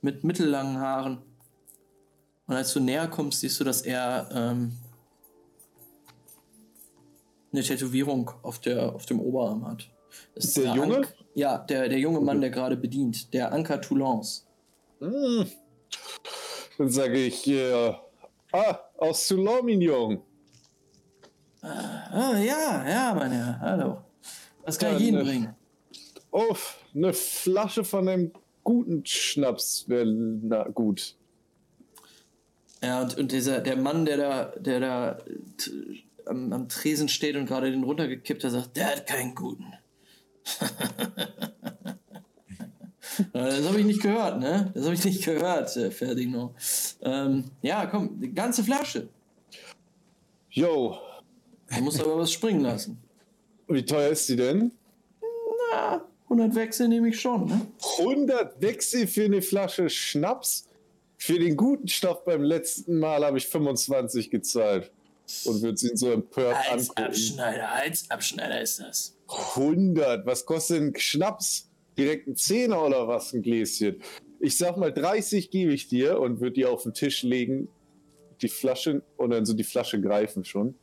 [0.00, 1.18] mit mittellangen Haaren.
[2.46, 4.72] Und als du näher kommst, siehst du, dass er ähm,
[7.52, 9.90] eine Tätowierung auf, der, auf dem Oberarm hat.
[10.34, 10.96] Das Ist der Junge?
[10.96, 13.32] Ank ja, der, der junge Mann, der gerade bedient.
[13.32, 14.46] Der Anker Toulons.
[14.98, 15.46] Hm.
[16.76, 17.92] Dann sage ich, äh,
[18.52, 20.20] ah, aus Toulon, Mignon.
[21.60, 23.60] Ah, ja, ja, mein Herr.
[23.60, 24.07] Hallo.
[24.68, 25.54] Was kann Ja, ich Ihnen ne- bringen?
[26.30, 26.54] Oh,
[26.94, 28.32] eine Flasche von einem
[28.64, 31.16] guten Schnaps wäre na gut.
[32.82, 35.18] Ja, und, und dieser, der Mann, der da, der da
[35.56, 35.70] t,
[36.26, 39.72] am, am Tresen steht und gerade den runtergekippt hat, sagt, der hat keinen guten.
[40.60, 40.66] Ja,
[43.32, 44.70] das habe ich nicht gehört, ne?
[44.74, 46.50] Das habe ich nicht gehört, äh, Ferdinand.
[47.00, 49.08] Ähm, ja, komm, die ganze Flasche.
[50.50, 50.98] Yo,
[51.74, 52.98] Du musst aber was springen lassen.
[53.68, 54.72] Wie teuer ist die denn?
[55.72, 57.66] Na, 100 Wechsel nehme ich schon, ne?
[57.98, 60.68] 100 Wechsel für eine Flasche Schnaps?
[61.20, 64.92] Für den guten Stoff beim letzten Mal habe ich 25 gezahlt.
[65.44, 66.94] Und würde sie so empört angucken.
[66.96, 69.16] Halsabschneider, Halsabschneider ist das.
[69.28, 70.24] 100.
[70.24, 71.68] Was kostet ein Schnaps?
[71.98, 74.00] Direkt ein Zehner oder was, ein Gläschen?
[74.40, 77.68] Ich sag mal, 30 gebe ich dir und würde die auf den Tisch legen,
[78.40, 80.76] die Flasche und dann so die Flasche greifen schon.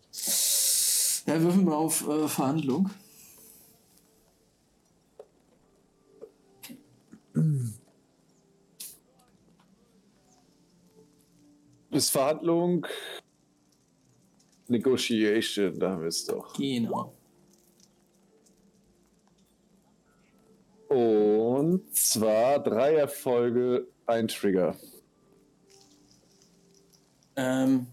[1.26, 2.89] Ja, würfel mal auf äh, Verhandlung.
[11.91, 12.85] Ist Verhandlung
[14.68, 16.53] Negotiation, da haben wir es doch.
[16.53, 17.14] Genau.
[20.89, 24.76] Und zwar drei Erfolge, ein Trigger.
[27.35, 27.88] Ähm,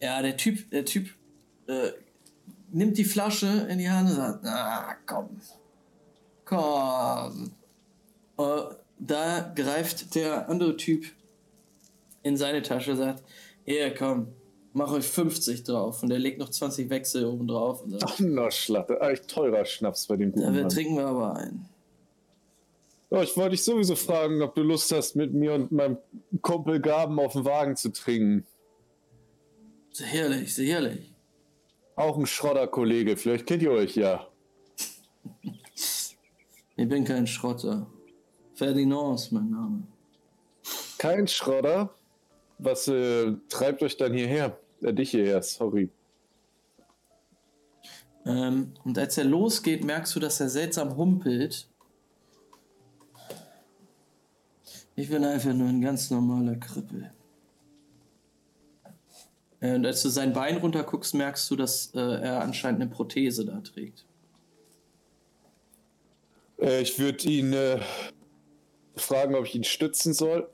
[0.00, 1.08] ja, der Typ, der Typ
[1.66, 1.90] äh,
[2.72, 5.40] nimmt die Flasche in die Hand und sagt, na komm,
[6.44, 7.52] komm.
[8.38, 11.06] Äh, da greift der andere Typ
[12.22, 13.22] in seine Tasche und sagt,
[13.64, 14.28] hier komm,
[14.72, 16.02] mach euch 50 drauf.
[16.02, 19.00] Und er legt noch 20 Wechsel oben drauf und sagt, Ach, na Schlatte.
[19.00, 20.70] Echt teurer Schnaps bei dem da guten wir Mann.
[20.70, 21.68] trinken wir aber ein.
[23.10, 25.98] Ja, ich wollte dich sowieso fragen, ob du Lust hast, mit mir und meinem
[26.42, 28.46] Kumpel Gaben auf dem Wagen zu trinken.
[29.92, 31.12] Sehr herrlich, sehr herrlich.
[31.96, 34.26] Auch ein Schrodder-Kollege, vielleicht kennt ihr euch ja.
[36.76, 37.86] Ich bin kein Schrotter.
[38.54, 39.82] Ferdinand ist mein Name.
[40.96, 41.94] Kein Schrodder?
[42.56, 44.58] Was äh, treibt euch dann hierher?
[44.80, 45.90] Äh, dich hierher, sorry.
[48.24, 51.68] Ähm, und als er losgeht, merkst du, dass er seltsam humpelt.
[54.96, 57.10] Ich bin einfach nur ein ganz normaler Krüppel.
[59.60, 63.44] Äh, Und als du sein Bein runterguckst, merkst du, dass äh, er anscheinend eine Prothese
[63.44, 64.04] da trägt.
[66.60, 67.80] Äh, ich würde ihn äh,
[68.96, 70.48] fragen, ob ich ihn stützen soll.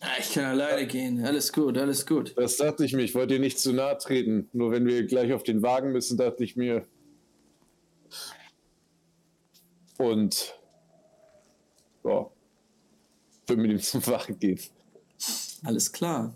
[0.00, 1.24] Ah, ich kann alleine gehen.
[1.24, 2.34] Alles gut, alles gut.
[2.36, 4.48] Das dachte ich mir, ich wollte dir nicht zu nahe treten.
[4.52, 6.86] Nur wenn wir gleich auf den Wagen müssen, dachte ich mir.
[9.96, 10.54] Und.
[12.04, 12.30] Ja.
[13.46, 14.60] Würde mit ihm zum Wagen gehen.
[15.64, 16.34] Alles klar.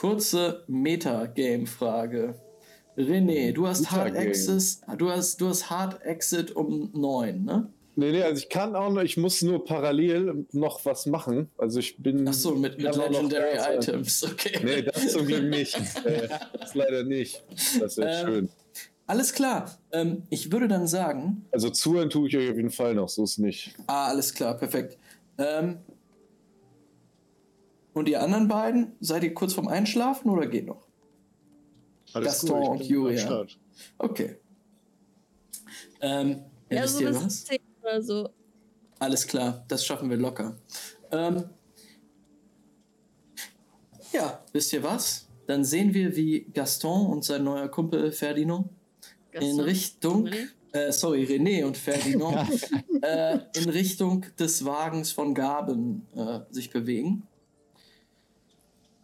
[0.00, 2.34] Kurze Metagame-Frage.
[2.96, 4.16] René, du hast Hard.
[4.16, 7.68] Access, du hast, du hast Hard Exit um 9, ne?
[7.96, 11.50] Nee, nee, also ich kann auch noch, ich muss nur parallel noch was machen.
[11.58, 12.26] Also ich bin.
[12.26, 13.76] Ach so, mit, mit noch Legendary da sein.
[13.76, 14.58] Items, okay.
[14.64, 15.76] Nee, das zum Glück nicht.
[16.06, 16.28] äh,
[16.58, 17.44] das leider nicht.
[17.78, 18.48] Das wäre Ähm, schön.
[19.06, 19.78] Alles klar.
[19.92, 23.24] Ähm, ich würde dann sagen, Also zuhören tue ich euch auf jeden Fall noch, so
[23.24, 23.74] ist nicht.
[23.86, 24.96] ah, alles klar, perfekt.
[25.36, 25.76] Ähm,
[27.94, 30.86] und ihr anderen beiden, seid ihr kurz vorm Einschlafen oder geht noch?
[32.12, 33.20] Gaston ich und bin Julia.
[33.20, 33.58] am Start.
[33.98, 34.36] Okay.
[36.00, 37.44] Ähm, ja, wisst so ihr was?
[37.44, 38.28] 10 oder so.
[38.98, 40.56] Alles klar, das schaffen wir locker.
[41.10, 41.44] Ähm,
[44.12, 45.28] ja, wisst ihr was?
[45.46, 48.68] Dann sehen wir, wie Gaston und sein neuer Kumpel Ferdinand
[49.32, 49.60] in Gaston.
[49.60, 50.48] Richtung, René?
[50.72, 52.48] äh, sorry, René und Ferdinand,
[53.02, 57.26] äh, in Richtung des Wagens von Gaben äh, sich bewegen.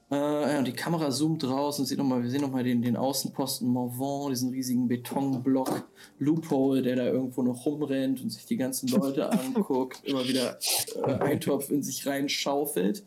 [0.09, 2.97] Äh, und die Kamera zoomt raus und sieht noch mal, wir sehen nochmal den, den
[2.97, 5.89] Außenposten Morvan, diesen riesigen Betonblock,
[6.19, 10.59] Loophole, der da irgendwo noch rumrennt und sich die ganzen Leute anguckt, immer wieder
[11.05, 13.05] äh, Eintopf in sich reinschaufelt.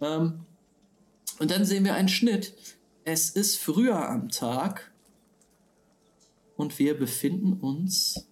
[0.00, 0.40] Ähm,
[1.38, 2.54] und dann sehen wir einen Schnitt.
[3.04, 4.92] Es ist früher am Tag
[6.56, 8.28] und wir befinden uns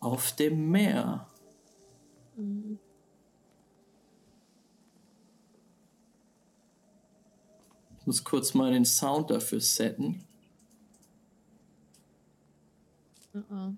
[0.00, 1.28] auf dem Meer.
[2.36, 2.78] Mhm.
[8.04, 10.22] Ich muss kurz mal den Sound dafür setten.
[13.34, 13.72] Oh oh.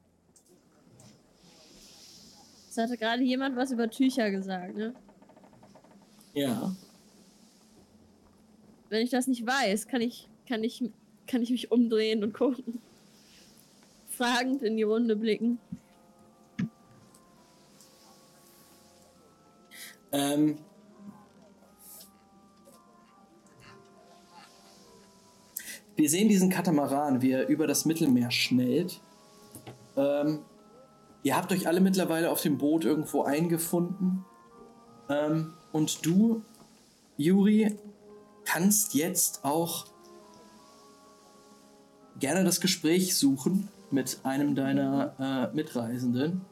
[2.69, 4.97] Es hatte gerade jemand was über Tücher gesagt, ne?
[6.35, 6.75] Ja.
[8.89, 10.83] Wenn ich das nicht weiß, kann ich, kann ich,
[11.29, 12.81] kann ich mich umdrehen und gucken.
[14.09, 15.61] Fragend in die Runde blicken.
[20.11, 20.59] Ähm,
[25.97, 29.01] wir sehen diesen Katamaran, wie er über das Mittelmeer schnellt.
[29.97, 30.41] Ähm,
[31.23, 34.25] ihr habt euch alle mittlerweile auf dem Boot irgendwo eingefunden.
[35.09, 36.43] Ähm, und du,
[37.17, 37.77] Juri,
[38.45, 39.87] kannst jetzt auch
[42.21, 46.43] gerne das Gespräch suchen mit einem deiner äh, Mitreisenden.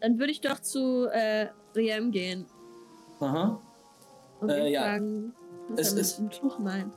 [0.00, 2.46] Dann würde ich doch zu äh, Riem gehen
[3.20, 3.60] Aha.
[4.40, 4.82] und Äh, ja.
[4.82, 5.32] fragen,
[5.68, 6.92] was Es er mit ist- dem Tuch meint.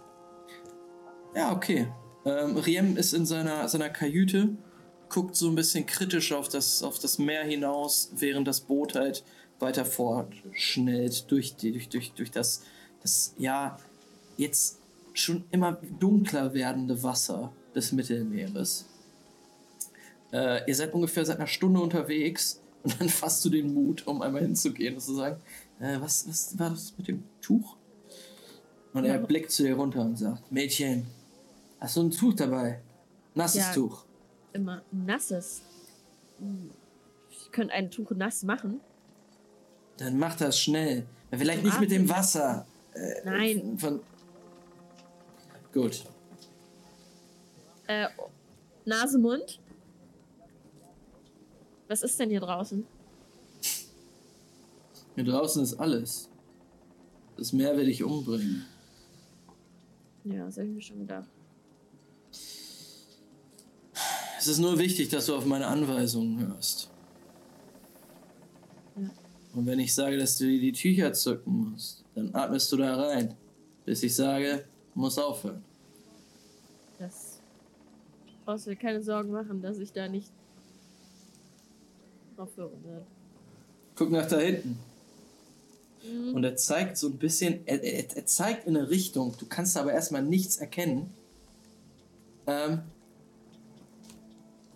[1.36, 1.88] Ja, okay.
[2.26, 4.58] Ähm, Riem ist in seiner, seiner Kajüte,
[5.10, 9.24] guckt so ein bisschen kritisch auf das, auf das Meer hinaus, während das Boot halt
[9.60, 12.64] weiter fortschnellt durch, die, durch, durch, durch das,
[13.02, 13.78] das, ja,
[14.38, 14.80] jetzt
[15.14, 18.86] schon immer dunkler werdende Wasser des Mittelmeeres.
[20.32, 24.22] Äh, ihr seid ungefähr seit einer Stunde unterwegs und dann fasst du den Mut, um
[24.22, 25.42] einmal hinzugehen und zu sagen,
[25.80, 27.76] äh, was, was war das mit dem Tuch?
[28.94, 31.06] Und er blickt zu dir runter und sagt, Mädchen,
[31.80, 32.82] hast du ein Tuch dabei?
[33.36, 33.74] Nasses Ja.
[33.74, 34.06] Tuch.
[34.54, 35.62] Immer nasses.
[36.40, 36.72] Hm.
[37.30, 38.80] Ich ich könnte ein Tuch nass machen.
[39.98, 41.06] Dann mach das schnell.
[41.32, 42.08] Vielleicht Zum nicht mit dem.
[42.08, 42.66] Wasser.
[42.94, 43.78] Äh, Nein.
[43.78, 44.02] Von
[45.74, 46.04] Gut.
[47.88, 48.08] Äh,
[48.86, 49.60] Nase, Mund.
[51.88, 52.86] Was ist denn hier draußen?
[55.16, 56.30] Hier draußen ist alles.
[57.36, 58.66] Das Meer will dich umbringen.
[60.24, 61.30] Ja, das habe ich mir schon gedacht.
[64.50, 66.90] Ist nur wichtig, dass du auf meine Anweisungen hörst.
[68.96, 69.10] Ja.
[69.54, 72.96] Und wenn ich sage, dass du dir die Tücher zücken musst, dann atmest du da
[72.96, 73.36] rein.
[73.86, 75.64] Bis ich sage, muss aufhören.
[76.98, 77.40] Das
[78.46, 80.32] brauchst du dir keine Sorgen machen, dass ich da nicht
[82.36, 83.06] drauf hören werde.
[83.96, 84.78] Guck nach da hinten.
[86.04, 86.36] Mhm.
[86.36, 89.78] Und er zeigt so ein bisschen, er, er, er zeigt in eine Richtung, du kannst
[89.78, 91.12] aber erstmal nichts erkennen.
[92.48, 92.82] Ähm,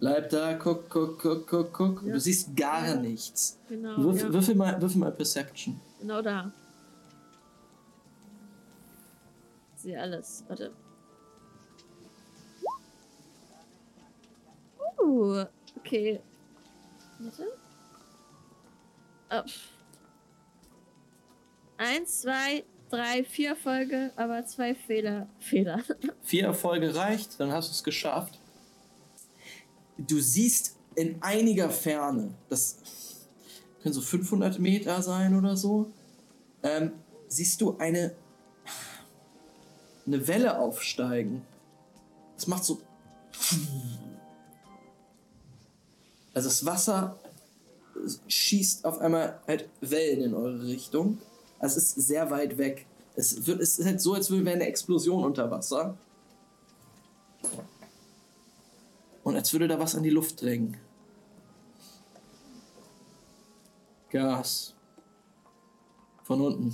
[0.03, 2.03] bleib da, guck, guck, guck, guck, guck.
[2.03, 2.11] Ja.
[2.13, 2.95] Du siehst gar Ja.
[2.95, 3.57] nichts.
[3.69, 5.79] Genau, Würf, ja, würfel, mal, würfel mal Perception.
[6.01, 6.51] genau da.
[9.77, 10.43] Ich sehe alles.
[10.49, 10.73] Warte.
[15.01, 15.45] Uh,
[15.77, 16.19] okay.
[17.19, 17.47] Warte.
[19.31, 19.49] Oh.
[21.77, 25.27] Eins, zwei, drei, vier Folge, aber zwei Fehler.
[25.39, 25.79] Fehler.
[26.23, 28.37] Vier Erfolge reicht, dann hast du es geschafft.
[29.97, 32.77] Du siehst in einiger Ferne, das
[33.81, 35.91] können so 500 Meter sein oder so,
[36.63, 36.93] ähm,
[37.27, 38.15] siehst du eine,
[40.05, 41.43] eine Welle aufsteigen.
[42.35, 42.81] Das macht so.
[46.33, 47.19] Also das Wasser
[48.27, 51.19] schießt auf einmal halt Wellen in eure Richtung.
[51.59, 52.85] Also es ist sehr weit weg.
[53.15, 55.97] Es, wird, es ist halt so, als wäre eine Explosion unter Wasser.
[59.23, 60.77] Und als würde da was an die Luft drängen.
[64.09, 64.75] Gas.
[66.23, 66.73] Von unten.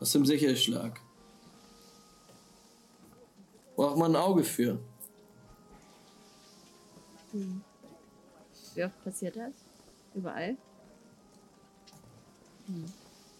[0.00, 1.00] Aus dem Sicherschlag.
[3.76, 4.78] Braucht man ein Auge für.
[7.32, 7.62] Hm.
[8.74, 9.52] Wie oft passiert das?
[10.14, 10.56] Überall?
[12.66, 12.84] Hm.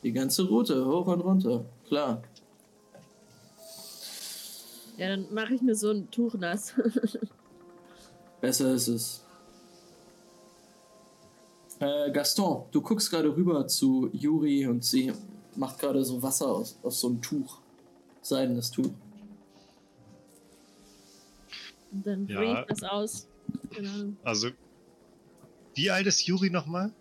[0.02, 1.64] Die ganze Route, hoch und runter.
[1.86, 2.22] Klar.
[4.96, 6.74] Ja, dann mache ich mir so ein Tuch nass.
[8.42, 9.24] Besser ist es.
[11.78, 15.12] Äh, Gaston, du guckst gerade rüber zu Juri und sie
[15.54, 17.60] macht gerade so Wasser aus, aus so einem Tuch.
[18.20, 18.90] Seidenes Tuch.
[21.92, 22.38] Und dann Ja.
[22.38, 23.28] bringe ich das aus.
[23.70, 24.12] Genau.
[24.24, 24.48] Also,
[25.74, 26.92] wie alt ist Juri nochmal?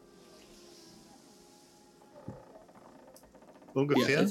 [3.74, 4.24] Ungefähr?
[4.24, 4.30] Ja,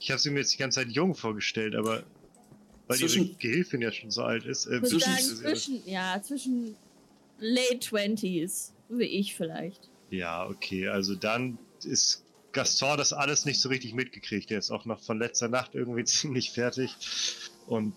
[0.00, 2.04] Ich habe sie mir jetzt die ganze Zeit jung vorgestellt, aber
[2.88, 4.66] weil ihre Zwischen- Gehilfin ja schon so alt ist.
[4.66, 6.76] Äh, Ich würde Zwischen- sagen, zwischen, ja, zwischen
[7.38, 9.88] late 20s, wie ich vielleicht.
[10.10, 14.50] Ja, okay, also dann ist Gaston das alles nicht so richtig mitgekriegt.
[14.50, 16.94] Der ist auch noch von letzter Nacht irgendwie ziemlich fertig.
[17.66, 17.92] Und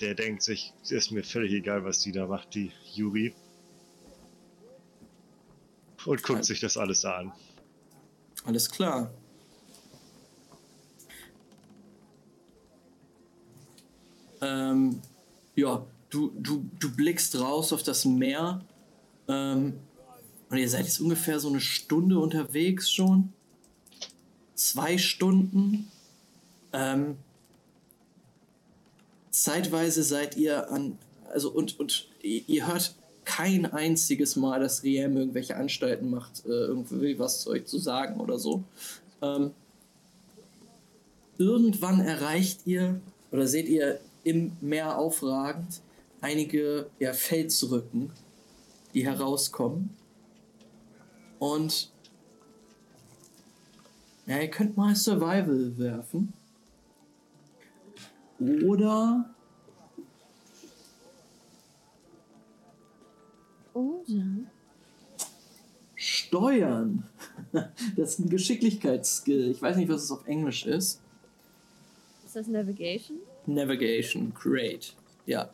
[0.00, 3.34] der denkt sich, ist mir völlig egal, was die da macht, die Yuri.
[6.06, 7.32] Und guckt sich das alles an.
[8.44, 9.12] Alles klar.
[14.40, 15.00] Ähm,
[15.54, 18.60] ja, du, du, du blickst raus auf das Meer.
[19.28, 19.74] Ähm,
[20.48, 23.32] und ihr seid jetzt ungefähr so eine Stunde unterwegs schon.
[24.54, 25.90] Zwei Stunden.
[26.72, 27.16] Ähm,
[29.30, 30.98] zeitweise seid ihr an.
[31.32, 32.94] Also, und, und ihr hört
[33.24, 38.20] kein einziges Mal, dass Riem irgendwelche Anstalten macht, äh, irgendwie was zu euch zu sagen
[38.20, 38.64] oder so.
[39.22, 39.52] Ähm,
[41.38, 43.00] irgendwann erreicht ihr
[43.30, 45.80] oder seht ihr im Meer aufragend
[46.20, 48.10] einige ja, Felsrücken,
[48.94, 49.90] die herauskommen.
[51.38, 51.90] Und
[54.26, 56.32] ja, ihr könnt mal Survival werfen.
[58.38, 59.30] Oder
[63.74, 64.24] Oder?
[65.94, 67.04] Steuern.
[67.96, 69.50] Das ist ein Geschicklichkeitsskill.
[69.50, 71.02] Ich weiß nicht, was es auf Englisch ist.
[72.40, 73.18] Das Navigation?
[73.44, 74.94] Navigation, great.
[75.26, 75.50] Ja.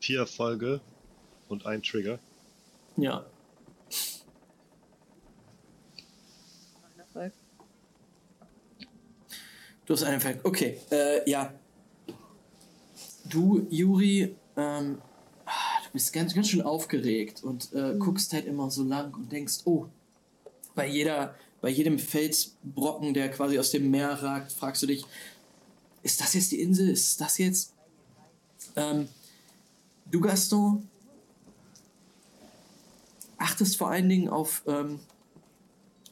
[0.00, 0.80] Vier Erfolge
[1.48, 2.18] und ein Trigger.
[2.96, 3.24] Ja.
[6.98, 7.32] Erfolg.
[9.86, 10.40] Du hast einen Fall.
[10.42, 11.54] Okay, äh, ja.
[13.30, 15.00] Du, Juri, ähm,
[15.46, 15.50] ah,
[15.84, 19.60] du bist ganz, ganz schön aufgeregt und äh, guckst halt immer so lang und denkst,
[19.64, 19.86] oh,
[20.74, 25.04] bei jeder, bei jedem Felsbrocken, der quasi aus dem Meer ragt, fragst du dich,
[26.02, 26.88] ist das jetzt die Insel?
[26.88, 27.72] Ist das jetzt?
[28.76, 29.08] Ähm,
[30.10, 30.88] du, Gaston,
[33.38, 35.00] achtest vor allen Dingen auf, ähm,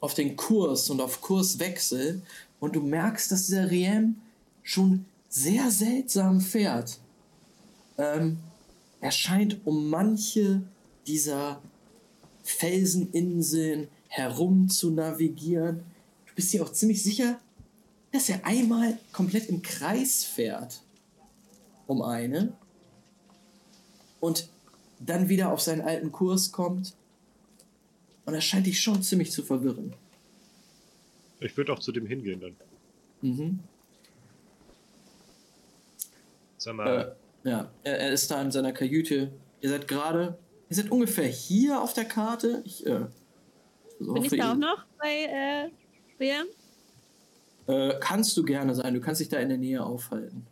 [0.01, 2.23] auf den Kurs und auf Kurswechsel
[2.59, 4.16] und du merkst, dass dieser Riem
[4.62, 6.99] schon sehr seltsam fährt.
[7.99, 8.39] Ähm,
[9.01, 10.62] er scheint um manche
[11.07, 11.62] dieser
[12.43, 15.85] Felseninseln herum zu navigieren.
[16.27, 17.39] Du bist dir auch ziemlich sicher,
[18.12, 20.82] dass er einmal komplett im Kreis fährt.
[21.87, 22.53] Um eine.
[24.20, 24.49] Und
[24.99, 26.95] dann wieder auf seinen alten Kurs kommt.
[28.27, 29.95] Und das scheint dich schon ziemlich zu verwirren.
[31.41, 32.57] Ich würde auch zu dem hingehen dann.
[33.23, 33.61] Mhm.
[36.59, 39.32] Sag mal, Äh, ja, er, er ist da in seiner Kajüte.
[39.62, 40.37] Ihr seid gerade,
[40.69, 42.62] ihr seid ungefähr hier auf der Karte.
[42.66, 43.07] Ich, äh,
[44.01, 45.70] Bin ich da auch noch bei äh,
[46.16, 46.47] Brian?
[47.66, 48.94] Äh, kannst du gerne sein.
[48.94, 50.47] Du kannst dich da in der Nähe aufhalten.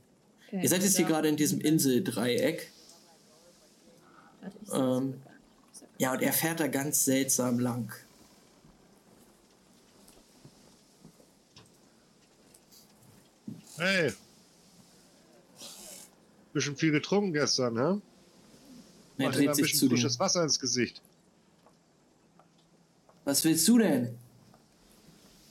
[0.48, 0.62] Okay.
[0.62, 1.12] Ihr seid jetzt hier Ja.
[1.12, 2.70] gerade in diesem Inseldreieck.
[4.72, 5.14] Ähm,
[5.98, 7.92] ja, und er fährt da ganz seltsam lang.
[13.78, 14.12] hey.
[16.52, 18.00] Bisschen viel getrunken gestern, hä?
[19.18, 19.90] Er dir dreht ein sich bisschen zu dir.
[19.96, 21.00] frisches Wasser ins Gesicht.
[23.28, 24.16] Was willst du denn?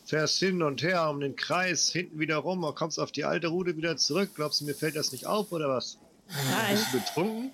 [0.03, 3.49] Fährst hin und her um den Kreis, hinten wieder rum und kommst auf die alte
[3.49, 4.31] Route wieder zurück.
[4.33, 5.99] Glaubst du, mir fällt das nicht auf oder was?
[6.27, 6.71] Nein.
[6.71, 7.51] Bist du betrunken?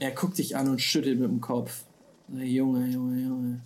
[0.00, 1.84] Er guckt dich an und schüttelt mit dem Kopf.
[2.26, 3.60] Junge, Junge, Junge.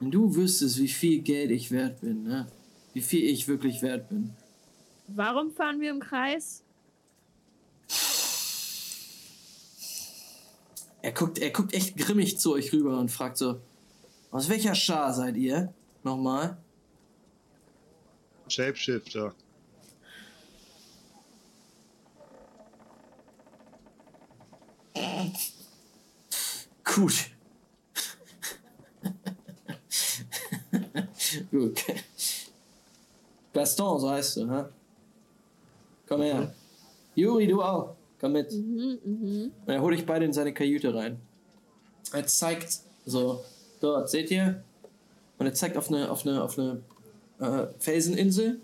[0.00, 2.48] Wenn du wüsstest, wie viel Geld ich wert bin, ne?
[2.94, 4.34] Wie viel ich wirklich wert bin.
[5.06, 6.64] Warum fahren wir im Kreis?
[11.02, 13.60] Er guckt, er guckt echt grimmig zu euch rüber und fragt so:
[14.30, 15.72] Aus welcher Schar seid ihr?
[16.02, 16.56] Nochmal.
[18.48, 19.34] Shapeshifter.
[26.84, 27.30] Gut.
[31.50, 31.84] Gut.
[33.52, 34.72] Gaston, so heißt du, ne?
[36.06, 36.54] Komm her.
[37.14, 37.96] Juri, du auch.
[38.20, 38.52] Komm mit.
[38.52, 39.52] Mhm, mhm.
[39.66, 41.20] Und er holt dich beide in seine Kajüte rein.
[42.12, 43.42] Er zeigt so,
[43.80, 44.62] dort, seht ihr?
[45.38, 46.82] Und er zeigt auf eine, auf eine, auf eine
[47.38, 48.60] äh, Felseninsel.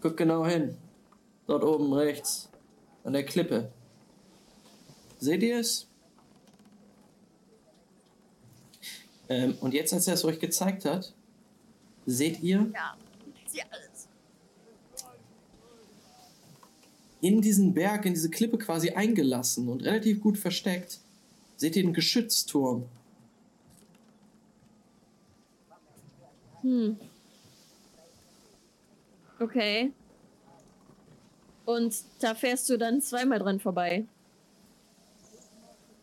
[0.00, 0.76] Guckt genau hin.
[1.46, 2.48] Dort oben rechts.
[3.02, 3.70] An der Klippe.
[5.18, 5.88] Seht ihr es?
[9.28, 11.12] Ähm, und jetzt, als er es euch gezeigt hat,
[12.06, 12.96] seht ihr Ja.
[13.52, 14.08] Ja, alles.
[17.20, 21.00] In diesen Berg, in diese Klippe quasi eingelassen und relativ gut versteckt,
[21.56, 22.84] seht ihr einen Geschützturm.
[26.62, 26.96] Hm.
[29.38, 29.92] Okay.
[31.64, 34.04] Und da fährst du dann zweimal dran vorbei.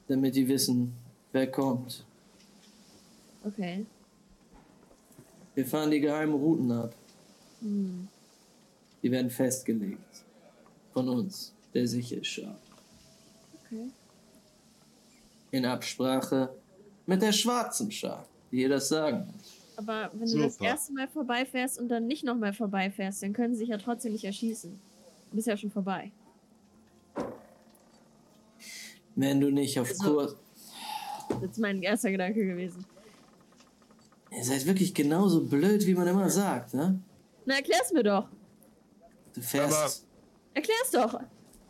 [0.08, 0.94] damit die wissen,
[1.34, 2.06] wer kommt.
[3.44, 3.86] Okay.
[5.54, 6.96] Wir fahren die geheimen Routen ab.
[7.62, 8.08] Hm.
[9.04, 10.24] Die werden festgelegt.
[10.98, 12.58] Von uns, der Sicherschar.
[13.68, 13.92] Okay.
[15.52, 16.50] In Absprache
[17.06, 19.58] mit der schwarzen Schar, die ihr das sagen muss.
[19.76, 23.60] Aber wenn du das erste Mal vorbeifährst und dann nicht nochmal vorbeifährst, dann können sie
[23.60, 24.72] sich ja trotzdem nicht erschießen.
[25.30, 26.12] Du bist ja schon vorbei.
[29.16, 30.36] Wenn du nicht auf Also- Kurs.
[31.30, 32.84] Das ist mein erster Gedanke gewesen.
[34.32, 37.00] Ihr seid wirklich genauso blöd, wie man immer sagt, ne?
[37.46, 38.28] Na, erklär's mir doch.
[39.36, 40.07] Du fährst.
[40.58, 41.20] Erklär's doch.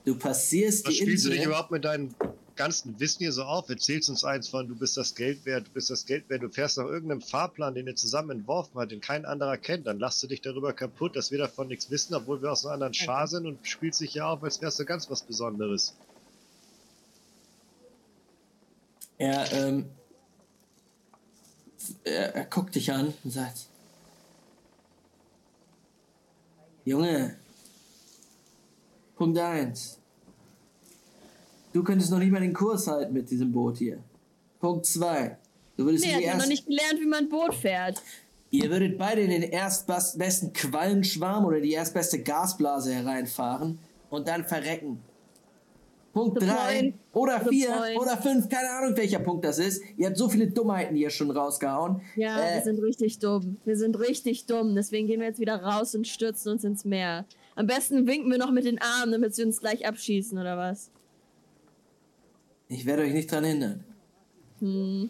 [0.06, 1.50] du passierst Was die spielst du dich Insel.
[1.50, 2.16] überhaupt mit deinem
[2.56, 3.68] ganzen Wissen hier so auf?
[3.68, 6.50] Erzählst uns eins von, du bist das Geld wert, du bist das Geld wert, du
[6.50, 10.24] fährst nach irgendeinem Fahrplan, den ihr zusammen entworfen habt, den kein anderer kennt, dann lachst
[10.24, 13.28] du dich darüber kaputt, dass wir davon nichts wissen, obwohl wir aus einer anderen Schar
[13.28, 15.94] sind und spielst dich hier auf, als wärst du ganz was Besonderes.
[19.18, 19.90] Er, ähm.
[22.06, 23.68] Er, er guckt dich an und sagt:
[26.86, 27.38] Junge,
[29.18, 30.00] Punkt 1.
[31.74, 33.98] Du könntest noch nicht mal den Kurs halten mit diesem Boot hier.
[34.60, 35.38] Punkt 2.
[35.76, 38.02] Du würdest Nee, er ja noch nicht gelernt, wie man ein Boot fährt.
[38.50, 43.78] Ihr würdet beide in den erstbesten Quallenschwarm oder die erstbeste Gasblase hereinfahren
[44.10, 45.02] und dann verrecken.
[46.14, 46.96] Punkt The 3 point.
[47.14, 48.00] oder The 4 point.
[48.00, 49.84] oder 5, keine Ahnung welcher Punkt das ist.
[49.98, 52.02] Ihr habt so viele Dummheiten hier schon rausgehauen.
[52.16, 53.58] Ja, Äh, wir sind richtig dumm.
[53.66, 54.74] Wir sind richtig dumm.
[54.74, 57.26] Deswegen gehen wir jetzt wieder raus und stürzen uns ins Meer.
[57.58, 60.92] Am besten winken wir noch mit den Armen, damit sie uns gleich abschießen, oder was?
[62.70, 63.84] Ich werde euch nicht dran hindern.
[64.60, 65.10] Hm.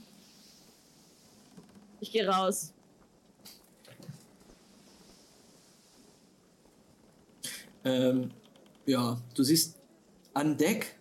[1.99, 2.71] Ich gehe raus.
[7.83, 8.31] Ähm,
[8.85, 9.75] ja, du siehst
[10.33, 10.95] an Deck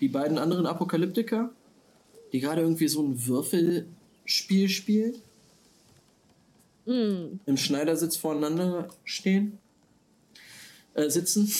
[0.00, 1.50] die beiden anderen Apokalyptiker,
[2.32, 5.16] die gerade irgendwie so ein Würfelspiel spielen.
[6.86, 7.38] Mm.
[7.44, 9.58] Im Schneidersitz voreinander stehen.
[10.96, 11.52] Äh, sitzen.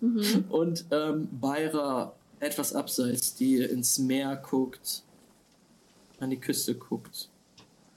[0.00, 0.44] Mhm.
[0.48, 5.02] Und ähm, Beira etwas abseits, die ins Meer guckt,
[6.18, 7.28] an die Küste guckt.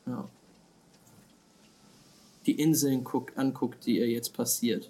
[0.06, 0.30] Ja.
[2.46, 4.90] Die Inseln guckt, anguckt, die ihr jetzt passiert.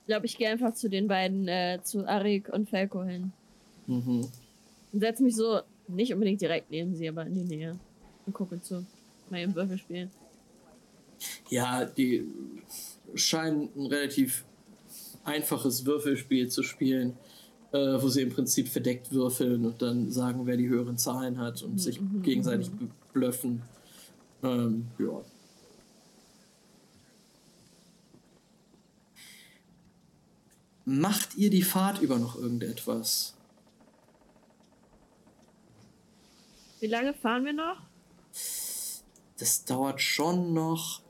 [0.00, 3.32] Ich glaube, ich gehe einfach zu den beiden, äh, zu Arik und Falco hin.
[3.86, 4.28] Mhm.
[4.92, 7.78] Und setze mich so, nicht unbedingt direkt neben sie, aber in die Nähe.
[8.26, 8.84] Und gucke zu.
[9.30, 10.10] Im Würfelspiel.
[11.50, 12.26] Ja, die
[13.14, 14.44] scheinen ein relativ
[15.24, 17.16] einfaches Würfelspiel zu spielen,
[17.72, 21.62] äh, wo sie im Prinzip verdeckt würfeln und dann sagen, wer die höheren Zahlen hat
[21.62, 22.70] und sich mhm, gegenseitig
[23.12, 23.62] blöffen.
[24.42, 25.20] Ähm, ja.
[30.84, 33.34] Macht ihr die Fahrt über noch irgendetwas?
[36.80, 37.80] Wie lange fahren wir noch?
[39.38, 41.03] Das dauert schon noch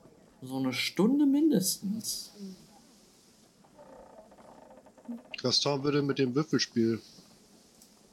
[0.45, 2.31] so eine Stunde mindestens.
[5.41, 7.01] Gaston würde mit dem Würfelspiel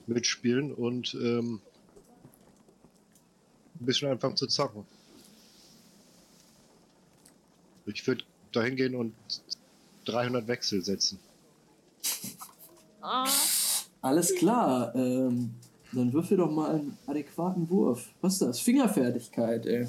[0.07, 1.61] mitspielen und ähm,
[3.81, 4.85] ein bisschen anfangen zu zocken.
[7.86, 9.15] Ich würde dahin gehen und
[10.05, 11.19] 300 Wechsel setzen.
[13.01, 13.28] Ah,
[14.01, 15.55] Alles klar, ähm,
[15.93, 18.09] dann würfel doch mal einen adäquaten Wurf.
[18.20, 18.61] Was ist das?
[18.61, 19.86] Fingerfertigkeit, ey.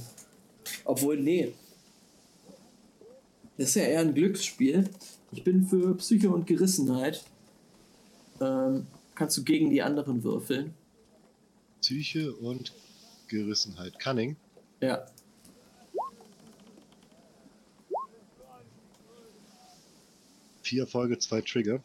[0.86, 1.54] Obwohl, nee.
[3.58, 4.90] Das ist ja eher ein Glücksspiel.
[5.32, 7.24] Ich bin für Psyche und Gerissenheit.
[8.42, 10.74] Ähm, kannst du gegen die anderen würfeln?
[11.82, 12.74] Psyche und
[13.28, 14.00] Gerissenheit.
[14.00, 14.36] Cunning.
[14.82, 15.06] Ja.
[20.64, 21.84] Vier Erfolge, zwei Trigger.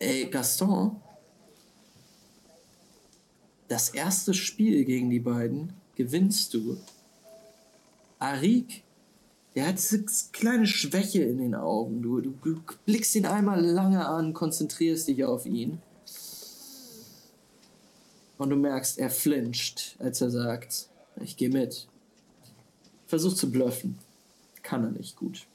[0.00, 1.00] Ey, Gaston.
[3.68, 6.78] Das erste Spiel gegen die beiden gewinnst du.
[8.18, 8.82] Arik,
[9.54, 12.00] der hat diese kleine Schwäche in den Augen.
[12.00, 15.82] Du, du, du blickst ihn einmal lange an, konzentrierst dich auf ihn.
[18.38, 20.88] Und du merkst, er flincht, als er sagt,
[21.20, 21.88] ich gehe mit.
[23.06, 23.98] Versucht zu bluffen.
[24.62, 25.46] Kann er nicht gut.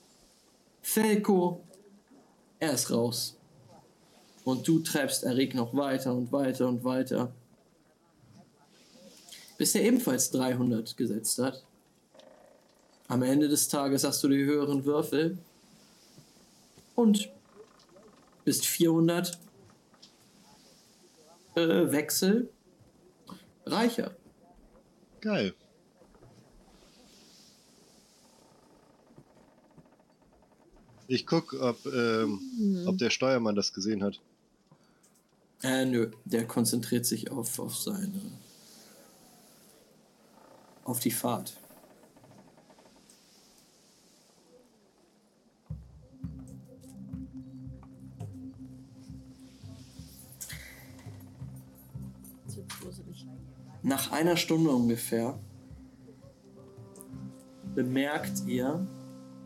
[0.81, 1.61] Felko,
[2.59, 3.37] er ist raus.
[4.43, 7.31] Und du treibst Erik noch weiter und weiter und weiter.
[9.57, 11.63] Bis er ebenfalls 300 gesetzt hat.
[13.07, 15.37] Am Ende des Tages hast du die höheren Würfel.
[16.95, 17.29] Und
[18.45, 19.37] bist 400
[21.55, 22.49] äh, Wechsel
[23.65, 24.15] reicher.
[25.21, 25.53] Geil.
[31.07, 34.19] Ich guck, ob, ähm, ob der Steuermann das gesehen hat.
[35.61, 38.21] Äh, nö, der konzentriert sich auf, auf seine.
[40.85, 41.57] Auf die Fahrt.
[53.81, 55.37] Nach einer Stunde ungefähr
[57.75, 58.87] bemerkt ihr,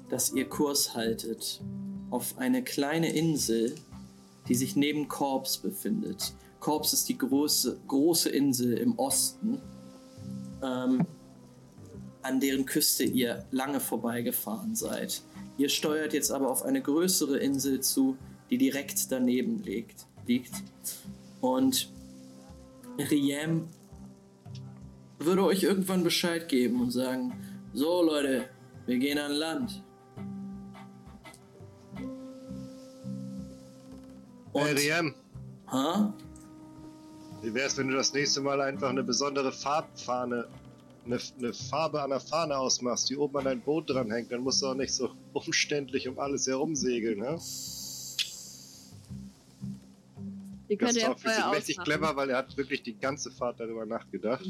[0.09, 1.61] dass ihr Kurs haltet
[2.11, 3.75] auf eine kleine Insel,
[4.48, 6.33] die sich neben Korps befindet.
[6.59, 9.59] Korps ist die große, große Insel im Osten,
[10.64, 11.06] ähm,
[12.27, 15.22] an deren Küste ihr lange vorbeigefahren seid.
[15.57, 18.17] Ihr steuert jetzt aber auf eine größere Insel zu,
[18.49, 20.06] die direkt daneben liegt.
[20.27, 20.53] liegt.
[21.41, 21.89] Und
[22.99, 23.67] Riem
[25.19, 27.33] würde euch irgendwann Bescheid geben und sagen,
[27.73, 28.49] so Leute,
[28.85, 29.83] wir gehen an Land.
[34.53, 35.14] Hey, Riem,
[35.72, 36.14] Ha?
[37.41, 40.47] wie wär's, wenn du das nächste Mal einfach eine besondere Farbfahne,
[41.08, 44.32] eine, eine Farbe an der Fahne ausmachst, die oben an dein Boot dranhängt?
[44.32, 47.40] Dann musst du auch nicht so umständlich um alles herumsegeln, ne?
[50.69, 51.84] Die ja Gaston fühlt sich ausmachen.
[51.86, 54.45] clever, weil er hat wirklich die ganze Fahrt darüber nachgedacht.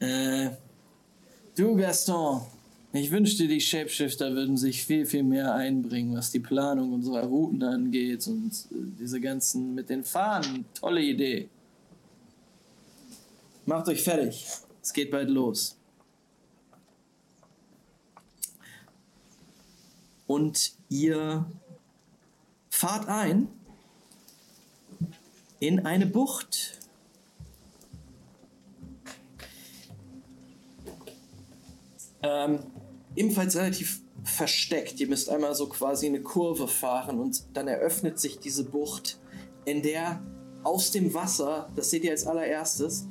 [0.00, 0.50] Äh,
[1.56, 2.42] du Gaston,
[2.92, 7.62] ich wünschte, die Shapeshifter würden sich viel, viel mehr einbringen, was die Planung unserer Routen
[7.62, 10.64] angeht und äh, diese ganzen mit den Fahnen.
[10.74, 11.48] Tolle Idee.
[13.66, 14.46] Macht euch fertig.
[14.82, 15.76] Es geht bald los.
[20.26, 21.50] Und ihr
[22.70, 23.48] fahrt ein
[25.60, 26.78] in eine Bucht.
[32.22, 32.58] Ähm,
[33.16, 35.00] ebenfalls relativ versteckt.
[35.00, 39.18] Ihr müsst einmal so quasi eine Kurve fahren und dann eröffnet sich diese Bucht,
[39.64, 40.22] in der
[40.62, 43.06] aus dem Wasser, das seht ihr als allererstes,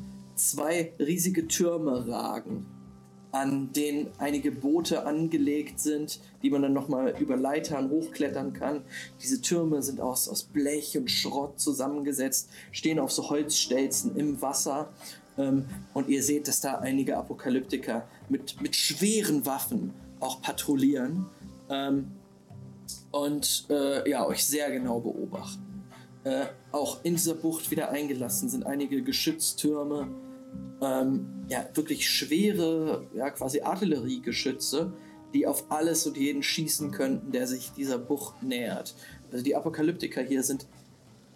[0.49, 2.65] zwei riesige Türme ragen,
[3.31, 8.83] an denen einige Boote angelegt sind, die man dann nochmal über Leitern hochklettern kann.
[9.21, 14.89] Diese Türme sind aus, aus Blech und Schrott zusammengesetzt, stehen auf so Holzstelzen im Wasser.
[15.37, 21.25] Ähm, und ihr seht, dass da einige Apokalyptiker mit, mit schweren Waffen auch patrouillieren
[21.69, 22.11] ähm,
[23.11, 25.73] und äh, ja, euch sehr genau beobachten.
[26.23, 30.07] Äh, auch in dieser Bucht wieder eingelassen sind einige Geschütztürme,
[30.81, 34.93] ähm, ja, wirklich schwere, ja, quasi Artilleriegeschütze,
[35.33, 38.95] die auf alles und jeden schießen könnten, der sich dieser Bucht nähert.
[39.31, 40.67] Also die Apokalyptiker hier sind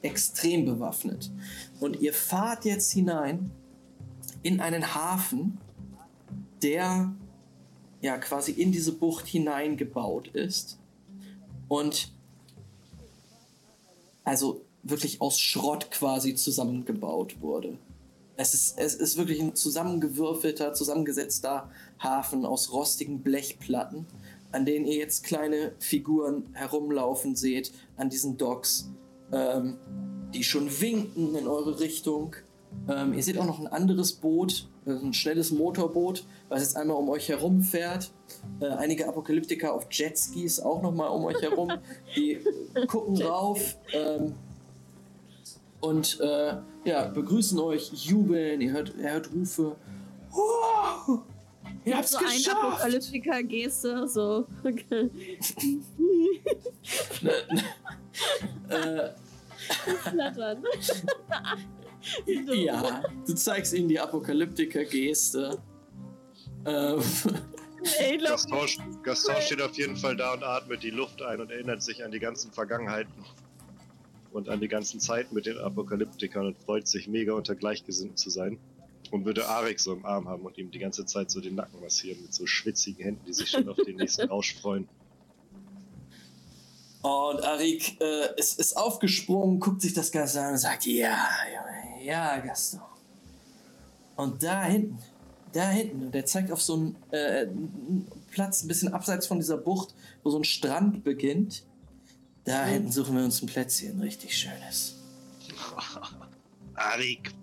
[0.01, 1.31] extrem bewaffnet.
[1.79, 3.51] Und ihr fahrt jetzt hinein
[4.43, 5.57] in einen Hafen,
[6.61, 7.13] der
[8.01, 10.77] ja quasi in diese Bucht hineingebaut ist.
[11.67, 12.11] Und
[14.23, 17.77] also wirklich aus Schrott quasi zusammengebaut wurde.
[18.37, 24.05] Es ist, es ist wirklich ein zusammengewürfelter, zusammengesetzter Hafen aus rostigen Blechplatten,
[24.51, 28.91] an denen ihr jetzt kleine Figuren herumlaufen seht, an diesen Docks,
[29.33, 29.77] ähm,
[30.35, 32.35] die schon winken in eure Richtung.
[32.87, 36.97] Ähm, ihr seht auch noch ein anderes Boot, äh, ein schnelles Motorboot, was jetzt einmal
[36.97, 38.11] um euch herum fährt.
[38.59, 41.71] Äh, einige Apokalyptiker auf Jetskis auch nochmal um euch herum.
[42.15, 42.39] Die
[42.87, 44.35] gucken rauf ähm,
[45.81, 48.61] und äh, ja, begrüßen euch, jubeln.
[48.61, 49.75] Ihr hört, ihr hört Rufe.
[50.31, 51.19] Wow,
[51.85, 52.57] ihr habt's so eine geschafft!
[52.63, 54.47] Apokalyptiker-Geste, so.
[54.63, 55.09] Okay.
[58.69, 59.09] äh,
[60.09, 60.63] Flattern.
[62.47, 65.57] Ja, du zeigst ihnen die Apokalyptiker-Geste.
[66.65, 67.01] Ähm,
[69.03, 72.11] Gaston steht auf jeden Fall da und atmet die Luft ein und erinnert sich an
[72.11, 73.25] die ganzen Vergangenheiten
[74.31, 78.29] und an die ganzen Zeiten mit den Apokalyptikern und freut sich mega unter Gleichgesinnten zu
[78.29, 78.59] sein.
[79.09, 81.79] Und würde Arik so im Arm haben und ihm die ganze Zeit so den Nacken
[81.79, 84.89] massieren mit so schwitzigen Händen, die sich schon auf den nächsten Rausch freuen.
[87.01, 92.05] Und Arik äh, ist, ist aufgesprungen, guckt sich das Ganze an und sagt, ja, Junge,
[92.05, 92.81] ja, Gaston.
[94.17, 94.97] Und da hinten,
[95.53, 99.39] da hinten, und er zeigt auf so einen äh, einen Platz ein bisschen abseits von
[99.39, 101.63] dieser Bucht, wo so ein Strand beginnt.
[102.47, 104.95] Da hinten suchen wir uns ein Plätzchen, richtig schönes.
[106.75, 107.33] Arik,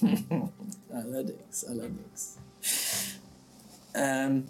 [0.88, 2.38] allerdings, allerdings.
[3.94, 4.48] Ähm,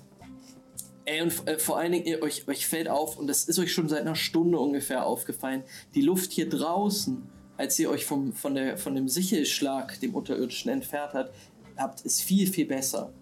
[1.04, 3.70] ey, und äh, vor allen Dingen, ihr, euch, euch fällt auf, und das ist euch
[3.70, 5.62] schon seit einer Stunde ungefähr aufgefallen,
[5.94, 7.22] die Luft hier draußen,
[7.58, 11.34] als ihr euch vom, von, der, von dem Sichelschlag, dem Unterirdischen, entfernt habt,
[11.76, 13.12] habt, ist viel, viel besser.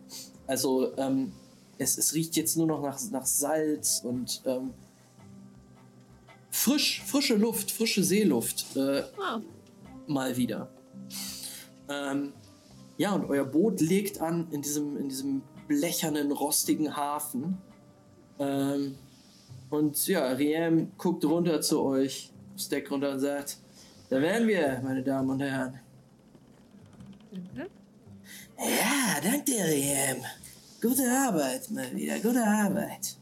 [0.46, 1.32] Also, ähm,
[1.78, 4.74] es, es riecht jetzt nur noch nach, nach Salz und ähm,
[6.50, 8.76] frisch, frische Luft, frische Seeluft.
[8.76, 9.40] Äh, Ah,
[10.06, 10.68] mal wieder.
[11.88, 12.32] Ähm,
[12.96, 17.58] ja, und euer Boot legt an in diesem, in diesem blechernen, rostigen Hafen.
[18.38, 18.96] Ähm,
[19.70, 23.58] und ja, Riem guckt runter zu euch, aufs Deck runter und sagt,
[24.10, 25.78] da wären wir, meine Damen und Herren.
[27.30, 27.66] mhm.
[28.58, 30.24] Ja, danke dir, Riem.
[30.80, 33.16] Gute Arbeit, mal wieder, gute Arbeit,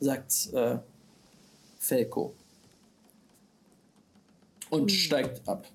[0.00, 0.78] sagt äh,
[1.78, 2.34] Felko.
[4.70, 5.66] Und steigt ab.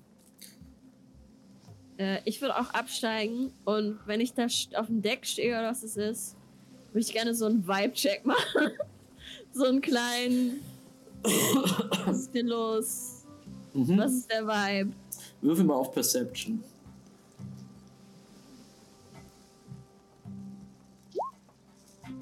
[1.96, 5.84] Äh, ich würde auch absteigen und wenn ich da auf dem Deck stehe oder was
[5.84, 6.36] es ist,
[6.88, 8.72] würde ich gerne so einen Vibe-Check machen.
[9.52, 10.60] so einen kleinen.
[12.04, 13.26] Was ist denn los?
[13.74, 13.96] Mhm.
[13.96, 14.92] Was ist der Vibe?
[15.40, 16.64] Würfel mal auf Perception.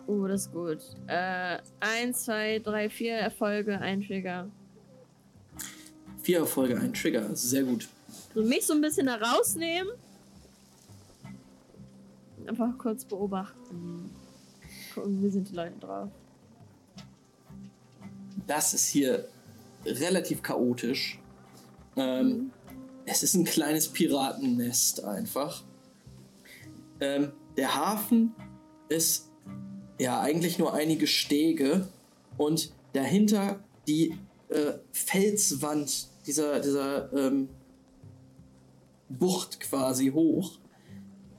[0.07, 0.79] Oh, das ist gut.
[1.09, 4.49] Äh, eins, zwei, drei, vier Erfolge, ein Trigger.
[6.23, 7.35] Vier Erfolge, ein Trigger.
[7.35, 7.89] Sehr gut.
[8.35, 9.93] So mich so ein bisschen da rausnehmen.
[12.47, 14.11] Einfach kurz beobachten.
[14.95, 16.09] Gucken, wie sind die Leute drauf.
[18.47, 19.29] Das ist hier
[19.85, 21.19] relativ chaotisch.
[21.97, 22.53] Ähm,
[23.07, 25.63] Es ist ein kleines Piratennest einfach.
[27.01, 28.35] Ähm, der Hafen
[28.89, 29.31] ist
[29.99, 31.89] ja eigentlich nur einige Stege
[32.37, 34.19] und dahinter die
[34.49, 37.49] äh, Felswand dieser, dieser ähm,
[39.09, 40.59] Bucht quasi hoch.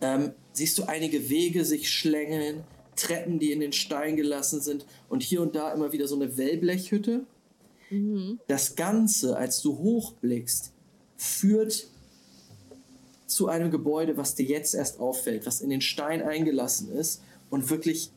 [0.02, 2.64] Ähm, siehst du einige Wege sich schlängeln,
[2.96, 6.38] Treppen, die in den Stein gelassen sind und hier und da immer wieder so eine
[6.38, 7.26] Wellblechhütte.
[7.90, 8.40] Mhm.
[8.48, 10.74] Das Ganze, als du hochblickst,
[11.16, 11.88] führt
[13.28, 17.70] zu einem Gebäude, was dir jetzt erst auffällt, was in den Stein eingelassen ist und
[17.70, 18.12] wirklich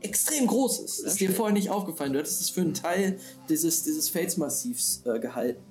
[0.00, 0.98] extrem groß ist.
[1.00, 2.12] Ist dir vorher nicht aufgefallen.
[2.12, 3.18] Du hattest es für einen Teil
[3.48, 5.62] dieses, dieses Felsmassivs äh, gehalten.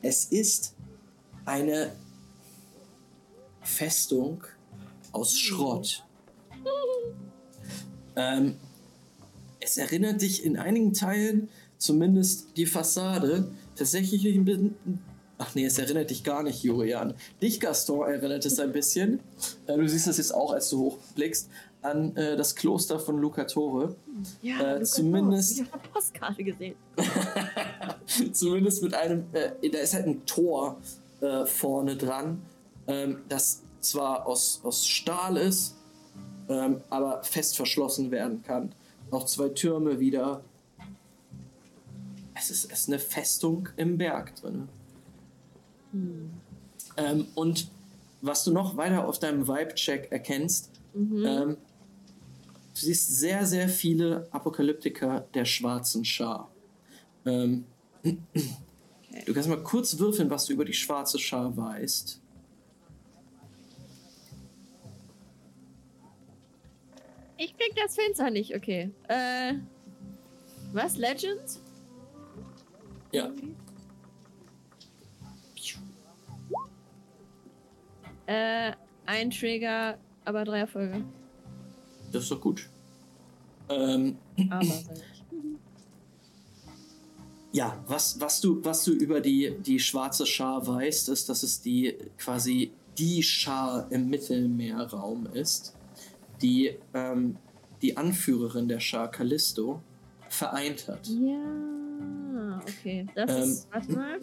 [0.00, 0.74] Es ist
[1.44, 1.92] eine
[3.62, 4.44] Festung
[5.12, 6.04] aus Schrott.
[8.16, 8.56] Ähm,
[9.60, 11.48] es erinnert dich in einigen Teilen,
[11.78, 14.74] zumindest die Fassade, tatsächlich ein bisschen.
[15.38, 17.14] Ach nee, es erinnert dich gar nicht, Jurian.
[17.40, 19.20] Dich, Gaston, erinnert es ein bisschen.
[19.66, 21.48] Äh, du siehst das jetzt auch, als du hochblickst,
[21.82, 23.94] an äh, das Kloster von Lucatore.
[24.40, 25.52] Ja, Äh, Lukas zumindest-.
[25.60, 26.74] Ich habe eine Postkarte gesehen.
[28.32, 30.76] Zumindest mit einem, äh, da ist halt ein Tor
[31.20, 32.40] äh, vorne dran,
[32.86, 35.76] ähm, das zwar aus, aus Stahl ist,
[36.48, 38.72] ähm, aber fest verschlossen werden kann.
[39.10, 40.42] Noch zwei Türme wieder.
[42.34, 44.68] Es ist, es ist eine Festung im Berg drin.
[46.96, 47.68] Ähm, und
[48.20, 51.24] was du noch weiter auf deinem Vibe-Check erkennst, Mhm.
[51.24, 51.56] ähm,
[52.74, 56.50] du siehst sehr, sehr viele Apokalyptiker der schwarzen Schar.
[57.24, 57.64] Ähm,
[59.26, 62.20] Du kannst mal kurz würfeln, was du über die schwarze Schar weißt.
[67.36, 68.90] Ich krieg das Fenster nicht, okay.
[69.08, 69.54] Äh.
[70.72, 70.96] Was?
[70.96, 71.60] Legends?
[73.12, 73.30] Ja.
[78.26, 78.72] Äh,
[79.04, 81.04] ein Trigger, aber drei Erfolge.
[82.12, 82.68] Das ist doch gut.
[83.68, 84.16] Ähm,
[84.50, 84.84] Aber ich.
[87.52, 91.60] ja, was, was, du, was du über die, die schwarze Schar weißt, ist, dass es
[91.60, 95.74] die quasi die Schar im Mittelmeerraum ist,
[96.42, 97.36] die ähm,
[97.80, 99.80] die Anführerin der Schar Callisto
[100.28, 101.06] vereint hat.
[101.08, 103.06] Ja, okay.
[103.14, 103.68] Das Ähm, ist.
[103.72, 104.20] Warte mal.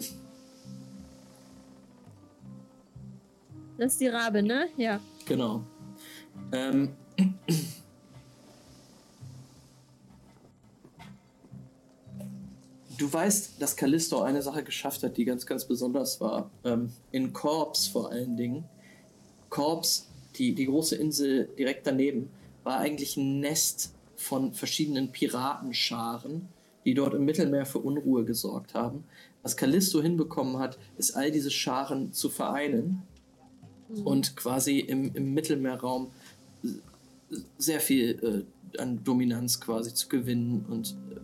[3.78, 4.66] Das ist die Rabe, ne?
[4.76, 5.00] Ja.
[5.26, 5.62] Genau.
[6.52, 6.90] Ähm,
[13.00, 16.50] du weißt, dass Callisto eine Sache geschafft hat, die ganz, ganz besonders war.
[16.64, 18.64] Ähm, in Korps vor allen Dingen.
[19.48, 22.30] Korps, die, die große Insel direkt daneben,
[22.62, 26.48] war eigentlich ein Nest von verschiedenen Piratenscharen,
[26.84, 29.04] die dort im Mittelmeer für Unruhe gesorgt haben.
[29.42, 33.02] Was Callisto hinbekommen hat, ist all diese Scharen zu vereinen
[34.04, 36.10] und quasi im, im Mittelmeerraum
[37.56, 38.46] sehr viel
[38.76, 41.20] äh, an Dominanz quasi zu gewinnen und äh,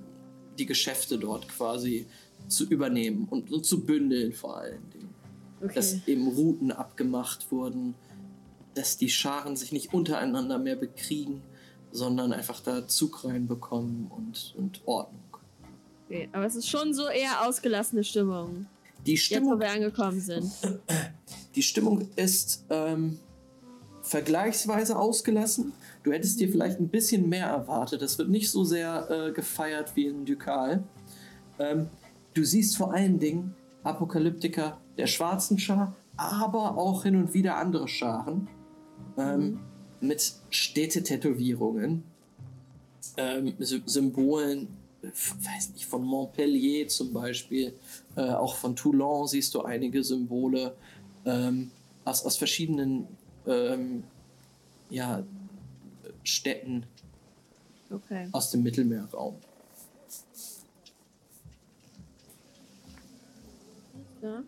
[0.58, 2.06] die Geschäfte dort quasi
[2.48, 5.14] zu übernehmen und, und zu bündeln vor allen Dingen.
[5.60, 5.74] Okay.
[5.74, 7.94] Dass eben Routen abgemacht wurden,
[8.74, 11.42] dass die Scharen sich nicht untereinander mehr bekriegen,
[11.92, 15.22] sondern einfach da Zug reinbekommen und, und Ordnung.
[16.06, 16.28] okay.
[16.32, 18.66] Aber es ist schon so eher ausgelassene Stimmung.
[19.06, 20.50] Die Jetzt, wo Stimmung wir angekommen sind.
[21.54, 23.18] Die Stimmung ist ähm,
[24.06, 25.72] vergleichsweise ausgelassen.
[26.04, 28.02] Du hättest dir vielleicht ein bisschen mehr erwartet.
[28.02, 30.84] Es wird nicht so sehr äh, gefeiert wie in Dukal.
[31.58, 31.88] Ähm,
[32.34, 37.88] du siehst vor allen Dingen Apokalyptiker der schwarzen Schar, aber auch hin und wieder andere
[37.88, 38.48] Scharen
[39.18, 39.58] ähm,
[40.00, 42.04] mit Städtetätowierungen,
[43.16, 44.68] ähm, Sy Symbolen,
[45.02, 47.74] äh, weiß nicht, von Montpellier zum Beispiel,
[48.14, 50.76] äh, auch von Toulon siehst du einige Symbole
[51.24, 51.72] ähm,
[52.04, 53.08] aus, aus verschiedenen
[53.46, 54.04] ähm,
[54.90, 55.22] ja,
[56.24, 56.86] Städten
[57.90, 58.28] Okay.
[58.32, 59.36] aus dem Mittelmeerraum.
[64.22, 64.42] Ja.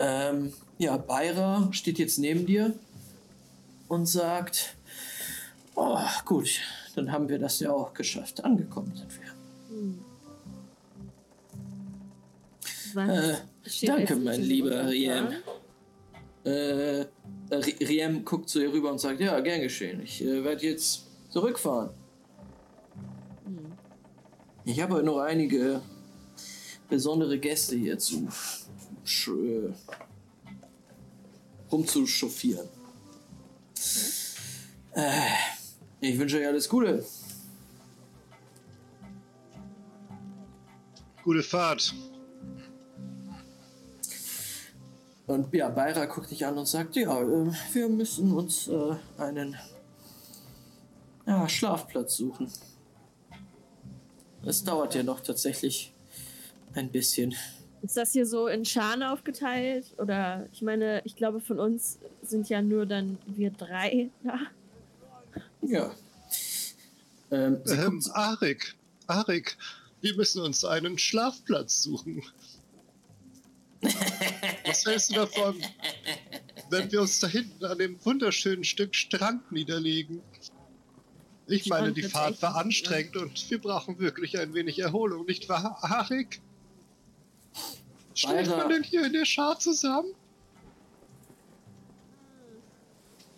[0.00, 2.74] Ähm, ja, Beira steht jetzt neben dir
[3.88, 4.76] und sagt,
[5.74, 6.60] oh, gut,
[6.94, 8.44] dann haben wir das ja auch geschafft.
[8.44, 9.28] Angekommen sind wir.
[9.68, 10.04] Hm.
[12.96, 13.36] Äh,
[13.86, 15.28] danke, mein in lieber Riem.
[16.44, 17.08] Äh, R-
[17.50, 20.00] Riem guckt zu ihr rüber und sagt, ja, gern geschehen.
[20.02, 21.90] Ich äh, werde jetzt zurückfahren.
[23.44, 23.72] Hm.
[24.64, 25.80] Ich habe noch einige
[26.88, 28.28] besondere Gäste hier zu
[29.04, 29.72] sch äh,
[31.70, 32.68] rumzuchauffieren.
[34.92, 35.10] Äh,
[36.00, 37.04] ich wünsche euch alles Gute.
[41.24, 41.94] Gute Fahrt.
[45.28, 49.56] Und ja, Beira guckt dich an und sagt, ja, äh, wir müssen uns äh, einen
[51.26, 52.50] ja, Schlafplatz suchen.
[54.42, 55.92] Es dauert ja noch tatsächlich
[56.72, 57.34] ein bisschen.
[57.82, 59.94] Ist das hier so in Scharen aufgeteilt?
[59.98, 64.38] Oder ich meine, ich glaube, von uns sind ja nur dann wir drei da.
[65.60, 65.90] Ja.
[67.30, 68.74] Ähm, sie Ähm, Arik,
[69.06, 69.58] Arik,
[70.00, 72.22] Wir müssen uns einen Schlafplatz suchen.
[73.80, 75.56] Was hältst du davon,
[76.70, 80.20] wenn wir uns da hinten an dem wunderschönen Stück Strand niederlegen?
[81.46, 85.48] Ich meine, die Fahrt war gut, anstrengend und wir brauchen wirklich ein wenig Erholung, nicht
[85.48, 86.40] wahr, Harik?
[88.14, 90.12] Schläft Beira- man denn hier in der Schar zusammen?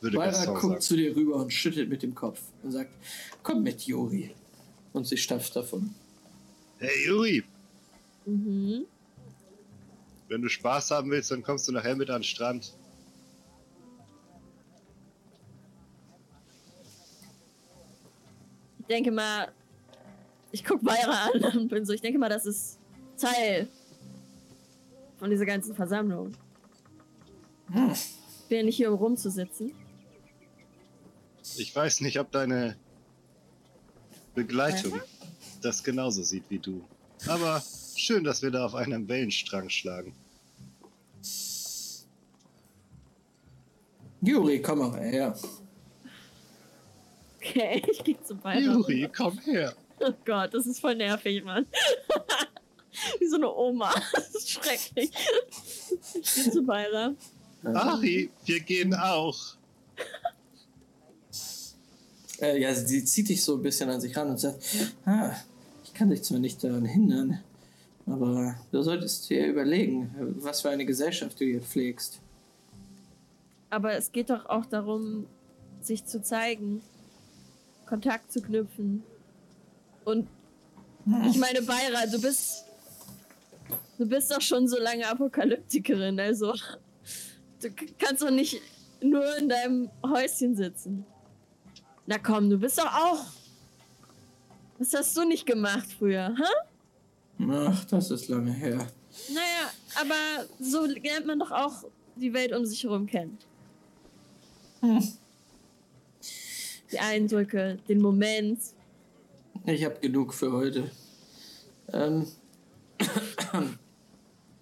[0.01, 0.81] Würde Beira guckt sagen.
[0.81, 2.91] zu dir rüber und schüttelt mit dem Kopf und sagt,
[3.43, 4.35] komm mit, Juri.
[4.93, 5.95] Und sie stapft davon.
[6.79, 7.45] Hey Juri,
[8.27, 8.87] Mhm.
[10.31, 12.73] Wenn du Spaß haben willst, dann kommst du nachher mit an den Strand.
[18.79, 19.53] Ich denke mal,
[20.53, 22.79] ich guck Beira an und bin so, ich denke mal, das ist
[23.19, 23.69] Teil
[25.19, 26.33] von dieser ganzen Versammlung.
[27.69, 29.73] Ich bin ja nicht hier, um rumzusitzen.
[31.57, 32.77] Ich weiß nicht, ob deine
[34.35, 35.01] Begleitung
[35.61, 36.85] das genauso sieht wie du.
[37.27, 37.63] Aber
[38.01, 40.15] schön, dass wir da auf einem Wellenstrang schlagen.
[44.23, 45.35] Juri, komm mal her.
[47.37, 48.61] Okay, ich gehe zu Beira.
[48.61, 49.75] Juri, komm her.
[50.01, 51.67] Oh Gott, das ist voll nervig, Mann.
[53.19, 53.95] Wie so eine Oma.
[54.13, 55.11] Das ist schrecklich.
[56.15, 57.15] Ich gehe zu Beira.
[57.65, 59.39] Ari, wir gehen auch.
[62.41, 64.63] Äh, ja, sie zieht dich so ein bisschen an sich ran und sagt,
[65.05, 65.35] ah,
[65.85, 67.43] ich kann dich zwar nicht daran hindern,
[68.11, 72.21] aber du solltest dir überlegen, was für eine Gesellschaft du hier pflegst.
[73.71, 75.27] Aber es geht doch auch darum,
[75.81, 76.83] sich zu zeigen,
[77.87, 79.03] Kontakt zu knüpfen.
[80.05, 80.29] Und
[81.29, 82.65] ich meine, Beira, du bist.
[83.99, 86.55] Du bist doch schon so lange Apokalyptikerin, also.
[87.61, 88.61] Du kannst doch nicht
[89.03, 91.05] nur in deinem Häuschen sitzen.
[92.07, 93.27] Na komm, du bist doch auch.
[94.79, 96.70] Was hast du nicht gemacht früher, hä?
[97.49, 98.87] Ach, das ist lange her.
[99.29, 99.71] Naja,
[100.01, 101.85] aber so lernt man doch auch
[102.17, 103.39] die Welt um sich herum kennen.
[106.93, 108.61] Die Eindrücke, den Moment.
[109.67, 110.91] Ich habe genug für heute.
[111.93, 112.27] Ähm,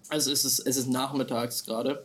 [0.09, 2.05] also es ist, es ist nachmittags gerade.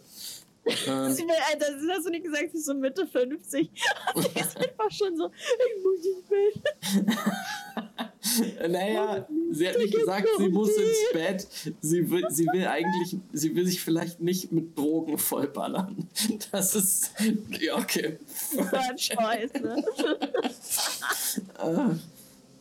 [0.65, 1.19] Ähm, Alter,
[1.59, 3.69] das hast du nicht gesagt, sie ist so Mitte 50.
[4.15, 8.12] Sie ist einfach schon so, ich muss ins Bett.
[8.69, 11.47] naja, sie hat nicht gesagt, sie muss ins Bett.
[11.81, 16.07] Sie will, sie will eigentlich, sie will sich vielleicht nicht mit Drogen vollballern.
[16.51, 17.11] Das ist,
[17.59, 18.17] ja, okay.
[18.55, 19.83] Das war ein Choice, ne?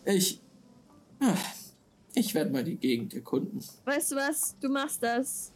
[0.05, 0.41] Äh, ich,
[1.21, 1.35] ah,
[2.15, 3.61] ich werde mal die Gegend erkunden.
[3.85, 4.57] Weißt du was?
[4.61, 5.53] Du machst das.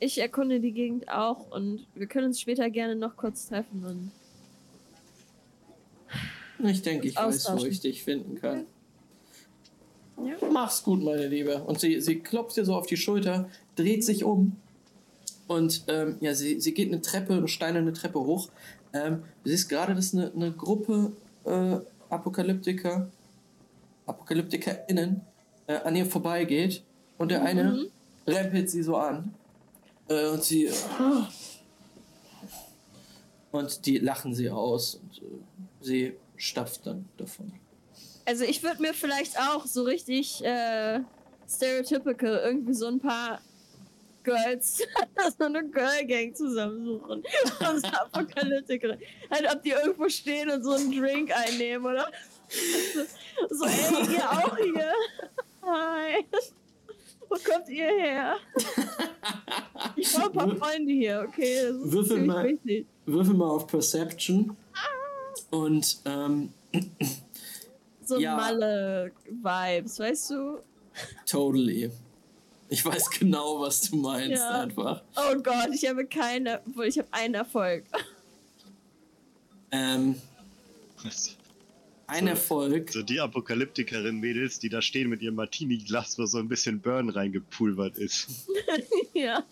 [0.00, 4.12] Ich erkunde die Gegend auch und wir können uns später gerne noch kurz treffen und
[6.68, 8.66] Ich denke, ich weiß, wo ich dich finden kann.
[10.24, 10.34] Ja.
[10.50, 11.62] Mach's gut, meine Liebe.
[11.64, 14.56] Und sie, sie klopft dir so auf die Schulter, dreht sich um
[15.48, 18.48] und ähm, ja, sie, sie geht eine Treppe, eine steinerne Treppe hoch.
[18.92, 21.12] Ähm, du siehst gerade, dass eine, eine Gruppe
[21.44, 21.78] äh,
[22.10, 23.08] Apokalyptiker,
[24.06, 25.22] ApokalyptikerInnen
[25.66, 26.82] äh, an ihr vorbeigeht
[27.16, 27.86] und der eine
[28.26, 29.34] rempelt sie so an.
[30.08, 30.70] Äh, und sie.
[33.50, 35.40] und die lachen sie aus und äh,
[35.80, 37.52] sie stapft dann davon.
[38.28, 41.00] Also ich würde mir vielleicht auch so richtig äh,
[41.48, 43.40] stereotypical irgendwie so ein paar
[44.22, 44.82] Girls,
[45.38, 47.22] so eine Girl Gang zusammensuchen.
[47.72, 48.98] Und so Apokalyptikerin.
[49.30, 52.10] Halt, ob die irgendwo stehen und so einen Drink einnehmen, oder?
[53.50, 54.92] So, ey, ihr auch hier?
[55.62, 56.24] Hi.
[57.28, 58.36] Wo kommt ihr her?
[59.96, 61.62] Ich brauche ein paar Freunde hier, okay?
[61.62, 62.44] Das ist Würfel mal.
[62.44, 62.86] wichtig.
[63.06, 64.56] Würfel mal auf Perception.
[65.50, 66.52] Und ähm,
[68.08, 68.36] So Ja.
[68.36, 70.58] Malle-Vibes, weißt du?
[71.26, 71.90] totally.
[72.70, 74.62] Ich weiß genau, was du meinst, Ja.
[74.62, 75.02] einfach.
[75.16, 77.84] Oh Gott, ich habe keine, obwohl ich habe einen Erfolg.
[79.70, 80.14] Ähm,
[82.06, 82.30] ein So.
[82.30, 82.90] Erfolg.
[82.92, 87.98] So die Apokalyptikerin-Mädels, die da stehen mit ihrem Martini-Glas, wo so ein bisschen Burn reingepulvert
[87.98, 88.26] ist.
[89.14, 89.44] ja.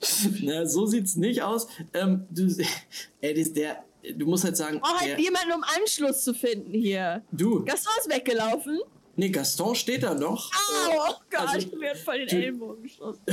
[0.42, 1.68] Na, so sieht's nicht aus.
[1.94, 2.52] Ähm, du,
[3.20, 3.84] ey, der,
[4.16, 7.22] du musst halt sagen, Oh, halt jemanden, um Anschluss zu finden hier.
[7.32, 8.80] du, Gaston ist weggelaufen.
[9.16, 10.50] nee, Gaston steht da noch.
[10.52, 13.20] Au, oh Gott, also, ich werde voll den du- Ellenbogen geschossen.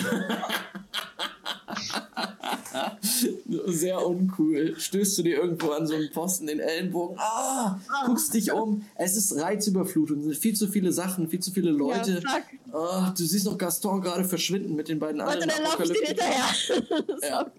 [3.67, 4.75] Sehr uncool.
[4.77, 7.17] Stößt du dir irgendwo an so einen Posten den Ellenbogen.
[7.19, 8.85] Ah, guckst dich um.
[8.95, 10.19] Es ist Reizüberflutung.
[10.19, 12.21] Es sind viel zu viele Sachen, viel zu viele Leute.
[12.23, 12.43] Ja, fuck.
[12.73, 15.91] Ah, du siehst noch Gaston gerade verschwinden mit den beiden Warte, anderen dann laufe ich
[15.91, 16.87] dir Apokalyptikern.
[16.87, 17.17] hinterher.
[17.29, 17.51] Ja.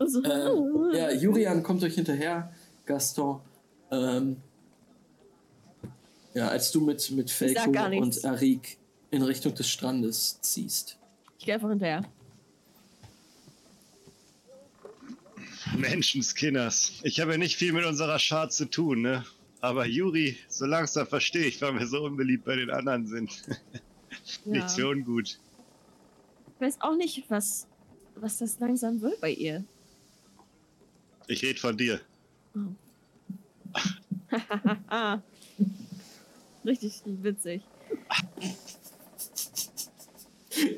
[0.00, 2.50] Also, Ähm, ja, Julian kommt euch hinterher.
[2.86, 3.40] Gaston.
[3.90, 4.38] Ähm,
[6.32, 8.78] ja, als du mit, mit Felko und Arik
[9.10, 10.96] in Richtung des Strandes ziehst.
[11.38, 12.02] Ich gehe einfach hinterher.
[15.76, 16.94] Menschenskinners.
[17.02, 19.24] Ich habe ja nicht viel mit unserer Schar zu tun, ne?
[19.60, 23.42] Aber Juri, so langsam verstehe ich, warum wir so unbeliebt bei den anderen sind.
[24.46, 25.38] Nichts für ungut.
[26.54, 27.66] Ich weiß auch nicht, was,
[28.14, 29.64] was das langsam wird bei ihr.
[31.30, 32.00] Ich rede von dir.
[36.64, 37.62] Richtig witzig.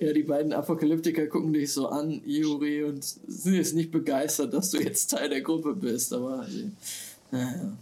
[0.00, 4.68] Ja, die beiden Apokalyptiker gucken dich so an, Yuri, und sind jetzt nicht begeistert, dass
[4.70, 6.68] du jetzt Teil der Gruppe bist, aber äh,
[7.30, 7.72] naja.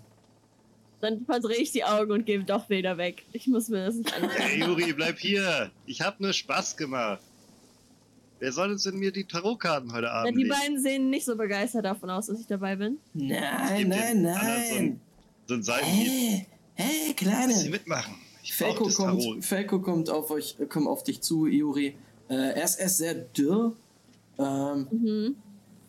[1.00, 3.24] Dann verdrehe ich die Augen und gehe doch wieder weg.
[3.32, 4.30] Ich muss mir das nicht ansehen.
[4.30, 5.72] Hey Juri, bleib hier.
[5.86, 7.24] Ich hab nur Spaß gemacht.
[8.40, 10.48] Wer soll uns denn mir die Tarotkarten heute Ja, Abend die legen?
[10.58, 12.96] beiden sehen nicht so begeistert davon aus, dass ich dabei bin.
[13.14, 14.34] Nein, nein, anderen
[15.46, 15.60] So nein.
[15.60, 15.82] ein, so ein.
[15.84, 17.70] Hey, hey, Lass sie Kleine.
[17.70, 18.14] mitmachen.
[18.42, 19.22] Ich Felko das Tarot.
[19.22, 21.94] kommt, Felko kommt auf euch, kommt auf dich zu, Yuri.
[22.28, 23.76] Äh, er ist erst sehr dürr.
[24.38, 25.36] Ähm, Mhm.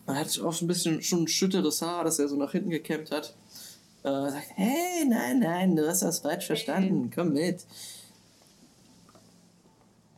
[0.06, 2.70] man hat auch so ein bisschen schon ein schütteres Haar, das er so nach hinten
[2.70, 3.34] gekämmt hat.
[4.04, 7.10] Äh, sagt, hey, nein, nein, du hast das falsch verstanden.
[7.16, 7.64] Komm mit.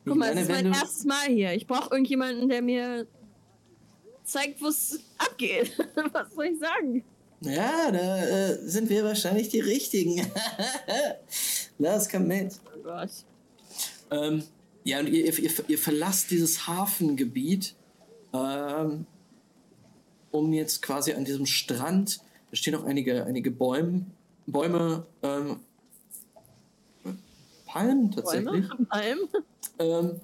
[0.06, 1.53] Guck mal, es ist mein erstes Mal hier.
[1.53, 3.07] Ich brauche irgendjemanden, der mir
[4.23, 5.77] zeigt, wo es abgeht.
[6.11, 7.03] Was soll ich sagen?
[7.41, 10.25] Ja, da äh, sind wir wahrscheinlich die Richtigen.
[11.77, 12.53] Los, komm mit.
[12.73, 13.09] Oh Gott.
[14.11, 14.43] Ähm,
[14.83, 17.75] ja, und ihr, ihr, ihr verlasst dieses Hafengebiet,
[18.33, 19.06] ähm,
[20.32, 24.06] um jetzt quasi an diesem Strand, da stehen auch einige, einige Bäume,
[24.45, 25.59] Bäume, ähm,
[27.65, 28.67] Palmen tatsächlich.
[28.69, 28.85] Bäume?
[28.90, 29.19] Palm?
[29.80, 30.19] Ähm,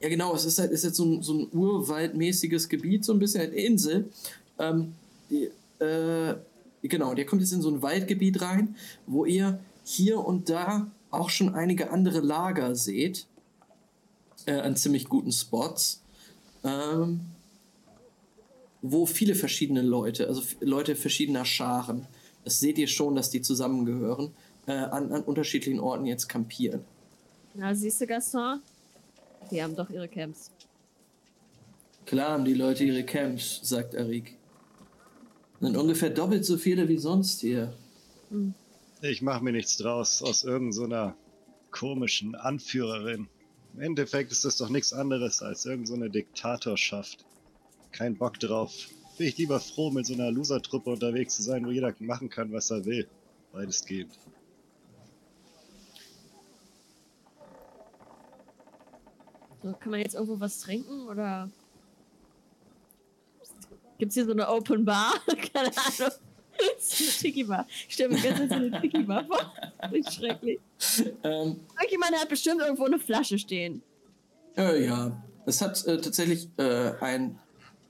[0.00, 3.18] ja, genau, es ist halt ist jetzt so ein, so ein urwaldmäßiges Gebiet, so ein
[3.18, 4.10] bisschen eine Insel.
[4.58, 4.94] Ähm,
[5.28, 5.50] die,
[5.82, 6.36] äh,
[6.82, 8.76] genau, der kommt jetzt in so ein Waldgebiet rein,
[9.06, 13.26] wo ihr hier und da auch schon einige andere Lager seht.
[14.46, 16.02] Äh, an ziemlich guten Spots.
[16.64, 17.20] Ähm,
[18.82, 22.06] wo viele verschiedene Leute, also Leute verschiedener Scharen,
[22.44, 24.30] das seht ihr schon, dass die zusammengehören,
[24.70, 26.84] äh, an, an unterschiedlichen Orten jetzt kampieren.
[27.54, 28.60] Na, siehst du, Gaston?
[29.50, 30.50] Die haben doch ihre Camps.
[32.06, 34.36] Klar haben die Leute ihre Camps, sagt Arik.
[35.60, 37.72] Sind ungefähr doppelt so viele wie sonst hier.
[39.02, 41.16] Ich mache mir nichts draus aus irgendeiner so einer
[41.70, 43.28] komischen Anführerin.
[43.74, 47.24] Im Endeffekt ist das doch nichts anderes als irgendeine so eine Diktatorschaft.
[47.92, 48.88] Kein Bock drauf.
[49.18, 52.52] Bin ich lieber froh, mit so einer Loser-Truppe unterwegs zu sein, wo jeder machen kann,
[52.52, 53.06] was er will.
[53.52, 54.12] Weitestgehend.
[59.62, 61.50] So, kann man jetzt irgendwo was trinken oder
[63.98, 65.14] gibt's hier so eine Open Bar?
[65.52, 66.12] Keine Ahnung.
[66.78, 67.66] so eine Tiki Bar.
[67.88, 69.52] Ich stelle mir ganz so eine Tiki Bar vor.
[69.92, 70.60] Richtig schrecklich.
[71.22, 73.82] Ähm, Irgendjemand hat bestimmt irgendwo eine Flasche stehen.
[74.56, 77.38] äh, ja, es hat äh, tatsächlich äh, ein.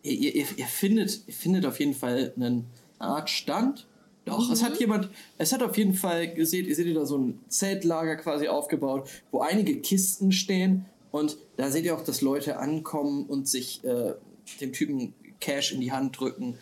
[0.02, 2.66] Ihr, ihr, ihr, findet, ihr findet auf jeden Fall einen
[2.98, 3.86] Art Stand.
[4.24, 7.18] Doch, es hat jemand, es hat auf jeden Fall gesehen, ihr seht ihr da so
[7.18, 12.58] ein Zeltlager quasi aufgebaut, wo einige Kisten stehen und da seht ihr auch, dass Leute
[12.58, 14.14] ankommen und sich äh,
[14.60, 16.58] dem Typen Cash in die Hand drücken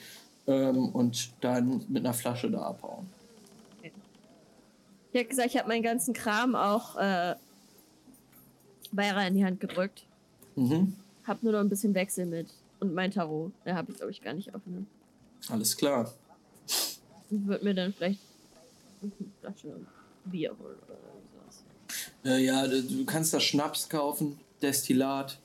[0.47, 3.07] ähm, und dann mit einer Flasche da abhauen.
[5.13, 7.35] Ich habe gesagt, ich habe meinen ganzen Kram auch äh,
[8.93, 10.05] Beira in die Hand gedrückt.
[10.55, 10.95] Mhm.
[11.27, 12.49] Hab nur noch ein bisschen Wechsel mit.
[12.81, 13.53] Und mein Tarot.
[13.65, 14.87] Da habe ich, glaube ich, gar nicht offen.
[15.49, 16.13] Alles klar.
[17.31, 18.21] Und würde mir dann vielleicht
[19.03, 19.81] eine Flasche
[20.25, 21.08] Bier holen oder.
[22.29, 25.39] Äh, ja, du, du kannst da Schnaps kaufen, Destillat.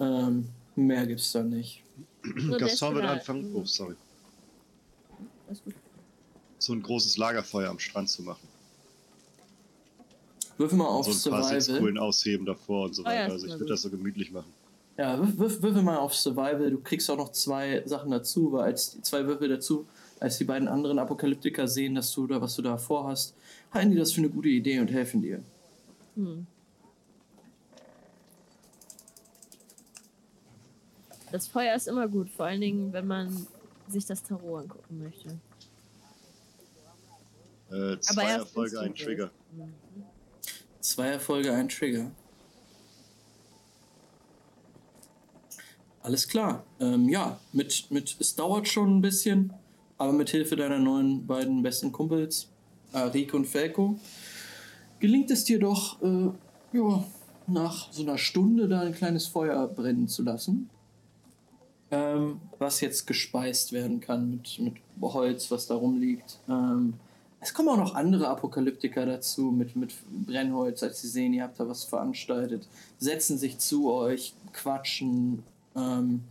[0.00, 1.82] Ähm, mehr gibt's da nicht.
[2.58, 3.54] Gaston wird anfangen.
[3.54, 3.94] Oh, sorry.
[5.46, 5.74] Alles gut.
[6.58, 8.48] So ein großes Lagerfeuer am Strand zu machen.
[10.56, 11.60] Würfel mal auf so ein paar Survival.
[11.60, 13.32] Sitzkugeln ausheben davor und so ja, weiter.
[13.32, 14.52] also ich würde das so gemütlich machen.
[14.96, 16.70] Ja, wirf, wirf, würfel mal auf Survival.
[16.70, 19.86] Du kriegst auch noch zwei Sachen dazu, weil als zwei Würfel dazu,
[20.20, 23.34] als die beiden anderen Apokalyptiker sehen, dass du da was du da vorhast,
[23.72, 25.42] halten die das für eine gute Idee und helfen dir.
[26.14, 26.46] Hm.
[31.32, 33.46] Das Feuer ist immer gut, vor allen Dingen, wenn man
[33.88, 35.40] sich das Tarot angucken möchte.
[37.70, 39.30] Äh, zwei erst Erfolge, ein Trigger.
[39.52, 39.74] Mhm.
[40.80, 42.10] Zwei Erfolge, ein Trigger.
[46.02, 46.64] Alles klar.
[46.80, 49.52] Ähm, ja, mit, mit, es dauert schon ein bisschen,
[49.96, 52.50] aber mit Hilfe deiner neuen beiden besten Kumpels,
[52.92, 53.98] Arik und Felko,
[55.00, 56.30] gelingt es dir doch, äh,
[56.72, 57.04] ja,
[57.46, 60.70] nach so einer Stunde da ein kleines Feuer brennen zu lassen.
[61.90, 66.40] Ähm, was jetzt gespeist werden kann mit, mit Holz, was da rumliegt.
[66.48, 66.94] Ähm,
[67.40, 69.94] es kommen auch noch andere Apokalyptiker dazu mit, mit
[70.26, 72.66] Brennholz, als sie sehen, ihr habt da was veranstaltet.
[72.98, 75.42] Setzen sich zu euch, quatschen.
[75.76, 76.22] Ähm,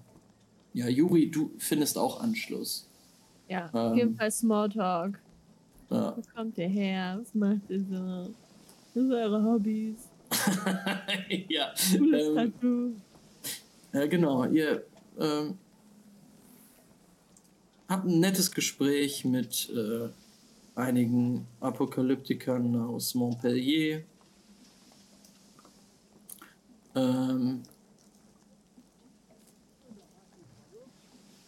[0.73, 2.89] ja, Juri, du findest auch Anschluss.
[3.47, 3.79] Ja, Ähm.
[3.91, 5.19] auf jeden Fall Smalltalk.
[5.91, 6.17] Ja.
[6.17, 7.19] Wo kommt ihr her?
[7.21, 8.33] Was macht ihr so?
[8.93, 10.07] Was sind eure Hobbys?
[11.49, 11.73] ja.
[11.97, 12.91] Cooles Ähm, Tattoo.
[13.91, 14.45] Ja, genau.
[14.45, 14.85] Ihr
[15.19, 15.57] ähm,
[17.89, 20.09] habt ein nettes Gespräch mit äh,
[20.75, 24.03] einigen Apokalyptikern aus Montpellier.
[26.95, 27.63] Ähm,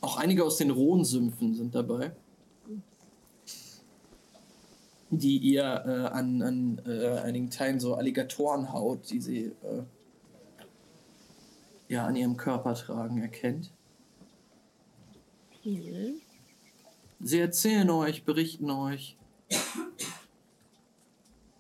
[0.02, 2.16] auch einige aus den Rhonsümpfen sind dabei,
[5.18, 9.84] die ihr äh, an, an äh, einigen Teilen so Alligatorenhaut, die sie äh,
[11.88, 13.72] ja an ihrem Körper tragen, erkennt.
[15.64, 16.16] Cool.
[17.20, 19.18] Sie erzählen euch, berichten euch.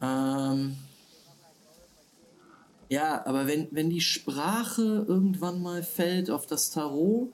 [0.01, 0.75] Ähm,
[2.89, 7.31] ja, aber wenn, wenn die Sprache irgendwann mal fällt auf das Tarot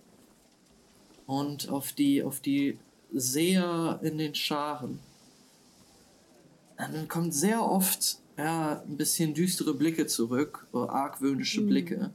[1.25, 2.77] und auf die, auf die
[3.11, 4.99] Seher in den Scharen,
[6.87, 11.67] dann kommt sehr oft ja, ein bisschen düstere Blicke zurück, argwöhnische Mhm.
[11.67, 12.11] Blicke.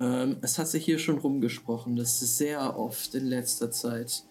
[0.00, 4.24] Ähm, es hat sich hier schon rumgesprochen, dass sehr oft in letzter Zeit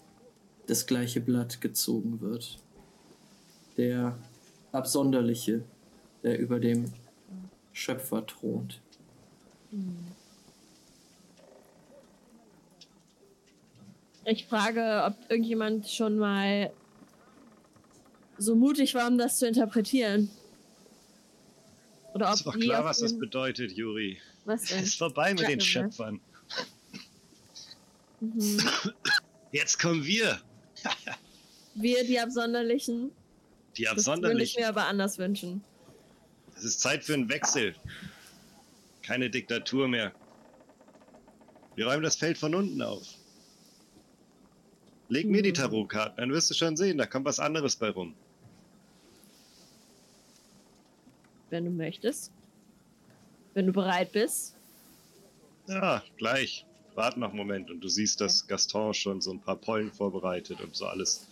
[0.68, 2.60] das gleiche Blatt gezogen wird.
[3.78, 4.18] Der
[4.72, 5.64] Absonderliche,
[6.24, 6.92] der über dem
[7.72, 8.82] Schöpfer thront.
[14.26, 16.72] Ich frage, ob irgendjemand schon mal
[18.38, 20.30] so mutig war, um das zu interpretieren.
[22.14, 24.20] Oder ob Ist doch klar, was das bedeutet, Juri.
[24.46, 24.84] Was denn?
[24.84, 25.66] Ist vorbei mit den was.
[25.66, 26.20] Schöpfern.
[28.20, 28.60] Mhm.
[29.52, 30.40] Jetzt kommen wir,
[31.76, 33.12] Wir, die Absonderlichen.
[33.78, 34.62] die Das würde ich Absonderlichen.
[34.62, 35.64] mir aber anders wünschen.
[36.56, 37.76] Es ist Zeit für einen Wechsel.
[39.02, 40.14] Keine Diktatur mehr.
[41.76, 43.04] Wir räumen das Feld von unten auf.
[45.10, 45.56] Leg mir die Mhm.
[45.56, 48.16] Tarotkarten, dann wirst du schon sehen, da kommt was anderes bei rum.
[51.54, 52.32] Wenn du möchtest.
[53.54, 54.56] Wenn du bereit bist.
[55.68, 56.66] Ja, gleich.
[56.96, 60.62] Warte noch einen Moment und du siehst, dass Gaston schon so ein paar Pollen vorbereitet
[60.62, 61.28] und so alles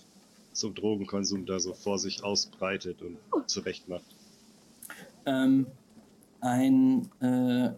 [0.53, 3.17] zum Drogenkonsum da so vor sich ausbreitet und
[3.49, 4.05] zurecht macht.
[5.25, 5.65] Ähm,
[6.39, 7.71] ein, äh,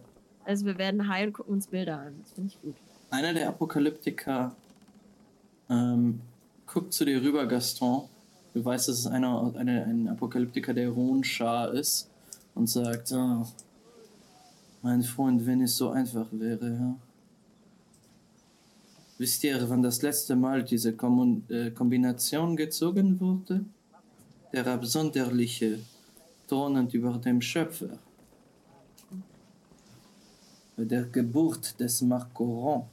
[0.44, 2.14] Also wir werden high und gucken uns Bilder an.
[2.20, 2.74] Das finde ich gut.
[3.10, 4.54] einer der Apokalyptiker
[5.70, 6.20] ähm,
[6.66, 8.06] guckt zu dir rüber, Gaston.
[8.52, 12.10] Du weißt, dass es einer, eine, ein Apokalyptiker der Ronschar ist
[12.54, 13.46] und sagt, oh,
[14.82, 16.96] mein Freund, wenn es so einfach wäre, ja.
[19.16, 23.64] Wisst ihr, wann das letzte Mal diese Kommun äh, Kombination gezogen wurde?
[24.52, 25.78] Der Absonderliche,
[26.48, 27.98] thronend über dem Schöpfer.
[30.76, 32.86] Bei der Geburt des Marcoron.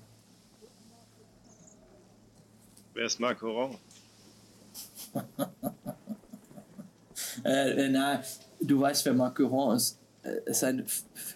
[2.93, 3.77] Wer ist Marc Oron?
[7.43, 8.21] Äh, äh, na,
[8.61, 9.99] du weißt, wer Marcuron ist.
[10.23, 10.85] Äh, ist ein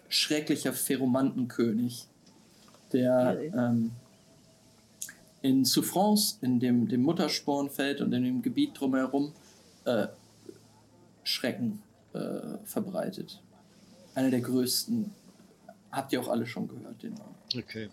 [0.09, 2.07] schrecklicher Pheromantenkönig,
[2.93, 3.91] der ähm,
[5.41, 9.33] in Souffrance, in dem, dem Mutterspornfeld und in dem Gebiet drumherum
[9.85, 10.07] äh,
[11.23, 11.81] Schrecken
[12.13, 13.41] äh, verbreitet.
[14.13, 15.11] Einer der größten.
[15.91, 17.35] Habt ihr auch alle schon gehört, den Namen.
[17.57, 17.89] Okay.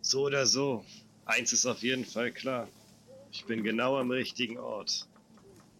[0.00, 0.84] So oder so.
[1.24, 2.66] Eins ist auf jeden Fall klar.
[3.30, 5.06] Ich bin genau am richtigen Ort.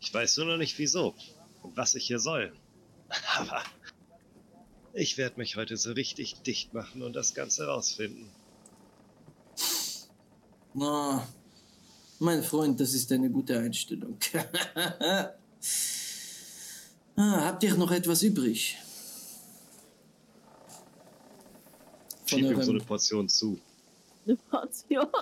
[0.01, 1.15] Ich weiß nur noch nicht wieso
[1.63, 2.53] was ich hier soll.
[3.37, 3.63] Aber
[4.93, 8.29] ich werde mich heute so richtig dicht machen und das Ganze rausfinden.
[10.75, 11.27] Na,
[12.19, 14.19] mein Freund, das ist eine gute Einstellung.
[17.17, 18.77] ah, habt ihr noch etwas übrig?
[22.27, 23.59] Von Schieb ihm so eine Portion zu.
[24.27, 25.07] Eine Portion.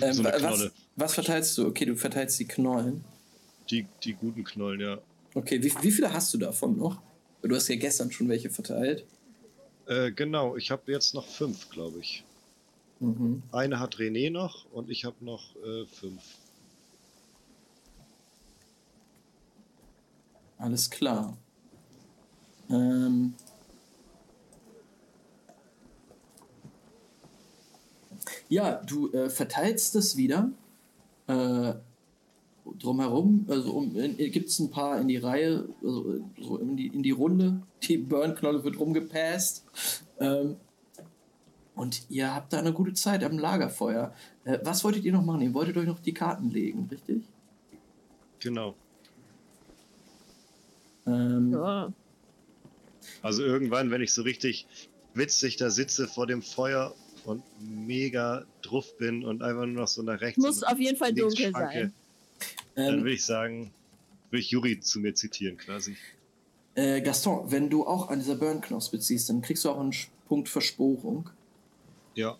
[0.00, 0.72] Ähm, so eine wa- was, Knolle.
[0.94, 1.66] was verteilst du?
[1.66, 3.04] Okay, du verteilst die Knollen.
[3.70, 4.98] Die, die guten Knollen, ja.
[5.34, 7.00] Okay, wie, wie viele hast du davon noch?
[7.42, 9.04] Du hast ja gestern schon welche verteilt.
[9.86, 12.24] Äh, genau, ich habe jetzt noch fünf, glaube ich.
[13.00, 13.42] Mhm.
[13.52, 16.22] Eine hat René noch und ich habe noch äh, fünf.
[20.56, 21.36] Alles klar.
[22.70, 23.34] Ähm,
[28.48, 30.50] ja, du äh, verteilst es wieder
[31.26, 31.74] äh,
[32.78, 33.46] drumherum.
[33.48, 37.10] Also um, gibt es ein paar in die Reihe, also so in die, in die
[37.10, 37.62] Runde.
[37.82, 39.64] Die Burnknolle wird rumgepasst.
[40.18, 40.56] Ähm,
[41.74, 44.14] und ihr habt da eine gute Zeit am Lagerfeuer.
[44.44, 45.42] Äh, was wolltet ihr noch machen?
[45.42, 47.24] Ihr wolltet euch noch die Karten legen, richtig?
[48.40, 48.74] Genau.
[51.06, 51.92] Ähm, Ja.
[53.22, 54.66] Also irgendwann, wenn ich so richtig
[55.14, 56.94] witzig da sitze vor dem Feuer
[57.24, 60.38] und mega druff bin und einfach nur noch so nach rechts.
[60.38, 61.92] Muss auf jeden Fall dunkel schwanke, sein.
[62.74, 63.70] Dann ähm, würde ich sagen,
[64.30, 65.96] würde ich Juri zu mir zitieren quasi.
[66.74, 69.94] äh, Gaston, wenn du auch an dieser Burn-Knospe ziehst, dann kriegst du auch einen
[70.28, 71.30] Punkt Versporung.
[72.14, 72.36] Ja.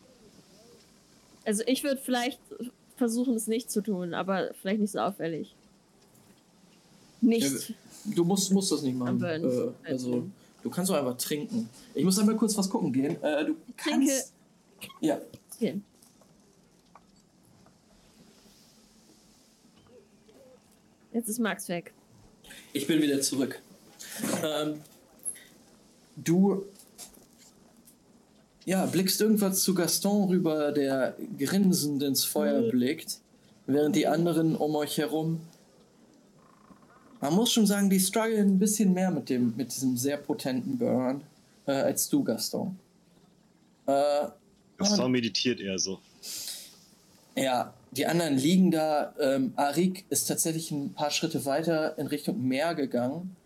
[1.44, 2.40] Also ich würde vielleicht
[2.96, 5.54] versuchen, es nicht zu tun, aber vielleicht nicht so auffällig.
[7.20, 7.74] Nicht.
[8.04, 9.22] Du musst, musst das nicht machen.
[9.22, 9.40] Äh,
[9.90, 10.26] also,
[10.62, 11.68] du kannst doch einfach trinken.
[11.94, 13.22] Ich muss einmal kurz was gucken gehen.
[13.22, 14.32] Äh, du Ich trinke- kannst.
[15.00, 15.18] Ja,
[15.58, 15.80] Hier.
[21.14, 21.94] Jetzt ist Max weg.
[22.74, 23.62] Ich bin wieder zurück.
[24.44, 24.80] Ähm,
[26.16, 26.66] du
[28.66, 32.70] ja, blickst irgendwas zu Gaston rüber, der grinsend ins Feuer Mhm.
[32.70, 33.18] blickt,
[33.66, 35.40] während die anderen um euch herum.
[37.20, 40.76] Man muss schon sagen, die strugglen ein bisschen mehr mit, dem, mit diesem sehr potenten
[40.78, 41.22] Burn
[41.66, 42.76] äh, als du, Gaston.
[43.86, 44.26] Äh,
[44.76, 46.00] Gaston meditiert eher so.
[47.36, 49.14] Ja, die anderen liegen da.
[49.20, 53.36] Ähm, Arik ist tatsächlich ein paar Schritte weiter in Richtung Meer gegangen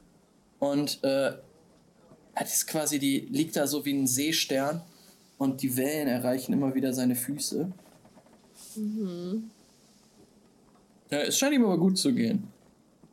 [0.59, 1.33] und äh,
[2.35, 4.83] hat jetzt quasi die liegt da so wie ein Seestern
[5.39, 7.70] und die Wellen erreichen immer wieder seine Füße.
[8.77, 9.51] Mhm.
[11.10, 12.49] Ja, es scheint ihm aber gut zu gehen.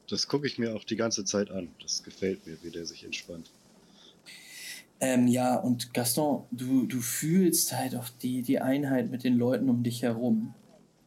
[0.09, 1.69] Das gucke ich mir auch die ganze Zeit an.
[1.81, 3.49] Das gefällt mir, wie der sich entspannt.
[4.99, 9.69] Ähm, ja, und Gaston, du, du fühlst halt auch die, die Einheit mit den Leuten
[9.69, 10.53] um dich herum.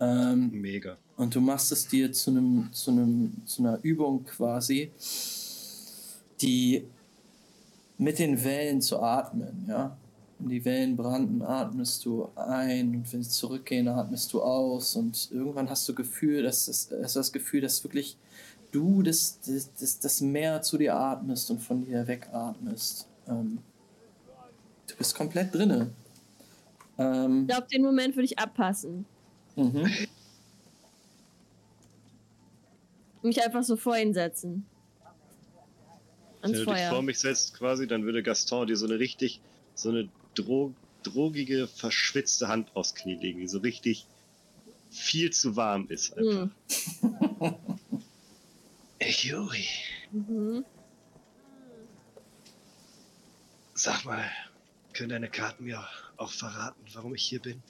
[0.01, 0.97] Ähm, Mega.
[1.17, 4.93] Und du machst es dir zu einem, zu einem, zu einer Übung quasi,
[6.41, 6.85] die
[7.99, 9.97] mit den Wellen zu atmen, ja.
[10.39, 15.31] Wenn die Wellen branden, atmest du ein und wenn sie zurückgehen, atmest du aus und
[15.33, 18.17] irgendwann hast du Gefühl, dass das, hast du das Gefühl, dass wirklich
[18.71, 23.09] du das, das, das, das Meer zu dir atmest und von dir wegatmest.
[23.27, 23.59] Ähm,
[24.87, 25.91] du bist komplett drinne.
[26.99, 29.07] Ähm, Ich glaube, den Moment würde ich abpassen.
[29.59, 29.91] Mhm.
[33.23, 34.67] Mich einfach so vor ihn setzen.
[36.41, 39.41] Wenn Ans du dich vor mich setzt quasi, dann würde Gaston dir so eine richtig,
[39.75, 40.73] so eine dro
[41.03, 44.07] drogige, verschwitzte Hand aufs Knie legen, die so richtig
[44.91, 46.17] viel zu warm ist.
[46.17, 46.49] Einfach.
[47.01, 47.49] Mhm.
[48.99, 49.67] Ey, Juri,
[50.11, 50.65] Mhm.
[53.75, 54.29] sag mal,
[54.93, 57.63] können deine Karten mir auch verraten, warum ich hier bin?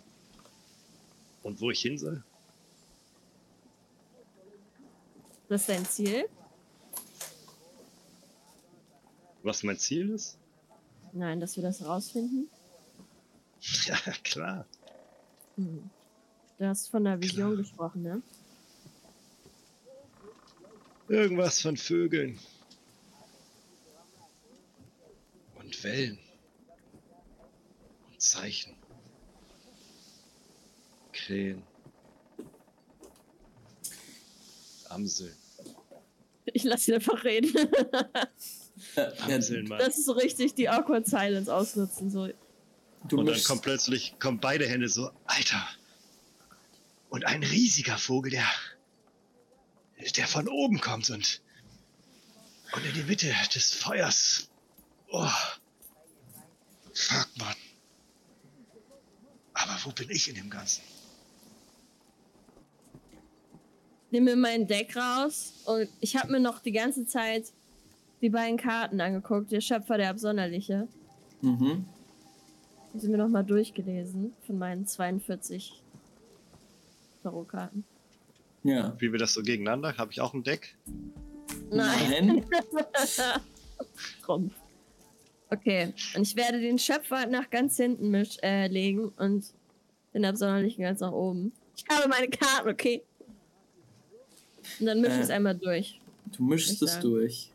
[1.49, 2.23] Und wo ich hin soll?
[5.49, 6.29] Das ist dein Ziel?
[9.43, 10.37] Was mein Ziel ist?
[11.15, 12.51] Nein, dass wir das rausfinden.
[13.87, 14.67] Ja, klar.
[15.57, 15.89] Mhm.
[16.59, 17.57] Du hast von der Vision Klar.
[17.57, 18.23] gesprochen, ne?
[21.09, 22.39] Irgendwas von Vögeln.
[25.57, 26.19] Und Wellen.
[28.11, 28.78] Und Zeichen.
[31.29, 31.63] Krähen.
[34.89, 35.37] Amseln.
[36.47, 37.55] Ich lasse ihn einfach reden.
[39.21, 39.79] Amseln, Mann.
[39.79, 42.11] Das ist so richtig die Awkward Silence ausnutzen.
[42.11, 42.31] So.
[43.09, 45.69] du Und dann kommt plötzlich, kommen beide Hände so, Alter.
[47.11, 48.47] Und ein riesiger Vogel, der,
[50.17, 51.43] der von oben kommt und,
[52.73, 54.49] und in die Mitte des Feuers.
[55.09, 55.29] Oh.
[56.95, 57.57] Fuck, Mann.
[59.53, 60.83] Aber wo bin ich in dem Ganzen?
[64.11, 67.53] Nimm mir mein Deck raus und ich habe mir noch die ganze Zeit
[68.21, 69.53] die beiden Karten angeguckt.
[69.53, 70.89] Der Schöpfer, der Absonderliche.
[71.43, 71.85] Mhm.
[72.95, 75.83] Die sind mir noch mal durchgelesen von meinen 42
[77.23, 77.85] Tarotkarten.
[78.65, 78.95] Ja.
[78.99, 79.97] Wie wir das so gegeneinander?
[79.97, 80.75] Habe ich auch ein Deck?
[81.71, 82.45] Nein.
[84.23, 84.51] Komm.
[85.51, 89.55] Okay, und ich werde den Schöpfer nach ganz hinten misch, äh, legen und
[90.13, 91.53] den Absonderlichen ganz nach oben.
[91.75, 93.03] Ich habe meine Karten, okay?
[94.81, 95.25] Und dann mische ich Äh.
[95.25, 96.01] es einmal durch.
[96.37, 97.53] Du mischst es durch.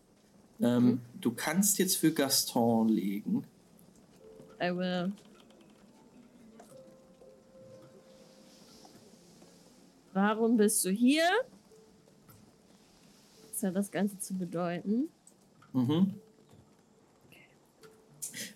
[0.61, 1.01] Ähm, Mhm.
[1.21, 3.43] Du kannst jetzt für Gaston legen.
[4.61, 5.11] I will.
[10.13, 11.23] Warum bist du hier?
[13.49, 15.09] Was hat das Ganze zu bedeuten?
[15.73, 16.13] Mhm.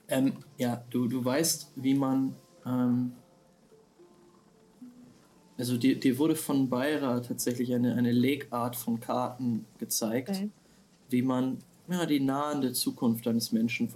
[0.08, 2.36] Ähm, ja, du, du weißt, wie man.
[2.66, 3.14] Ähm,
[5.58, 10.50] also dir, dir wurde von Beira tatsächlich eine, eine Legart von Karten gezeigt, Okay.
[11.10, 11.58] wie man
[11.90, 13.92] ja, die nahende Zukunft eines Menschen äh,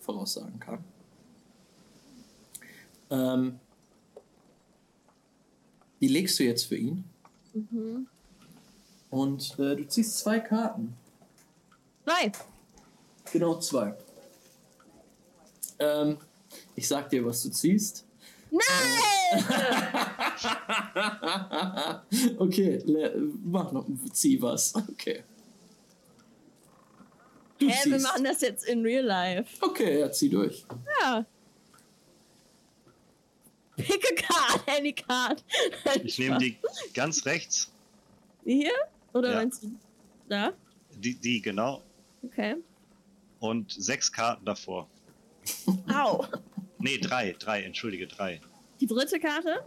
[0.00, 0.78] voraussagen kann.
[3.10, 3.46] Ähm, Mhm.
[3.46, 3.58] Mhm.
[6.00, 7.04] die legst du jetzt für ihn.
[9.10, 10.94] Und äh, du ziehst zwei Karten.
[12.04, 12.32] Zwei.
[13.32, 13.94] Genau zwei.
[15.78, 16.18] Ähm,
[16.74, 18.04] ich sag dir, was du ziehst.
[18.50, 19.44] Nein!
[22.38, 24.74] okay, le- mach noch, zieh was.
[24.74, 25.22] Okay.
[27.58, 29.56] Du Hä, wir machen das jetzt in real life.
[29.60, 30.64] Okay, ja, zieh durch.
[31.02, 31.24] Ja.
[33.76, 35.44] Pick a card, any card.
[36.04, 36.56] Ich nehme die
[36.94, 37.70] ganz rechts.
[38.44, 38.72] Die hier?
[39.12, 39.36] Oder Ja.
[39.36, 39.70] meinst du
[40.28, 40.52] da?
[40.96, 41.82] Die, die, genau.
[42.24, 42.56] Okay.
[43.40, 44.88] Und sechs Karten davor.
[45.92, 46.26] Au.
[46.78, 48.40] Nee, drei, drei, entschuldige, drei.
[48.80, 49.64] Die dritte Karte?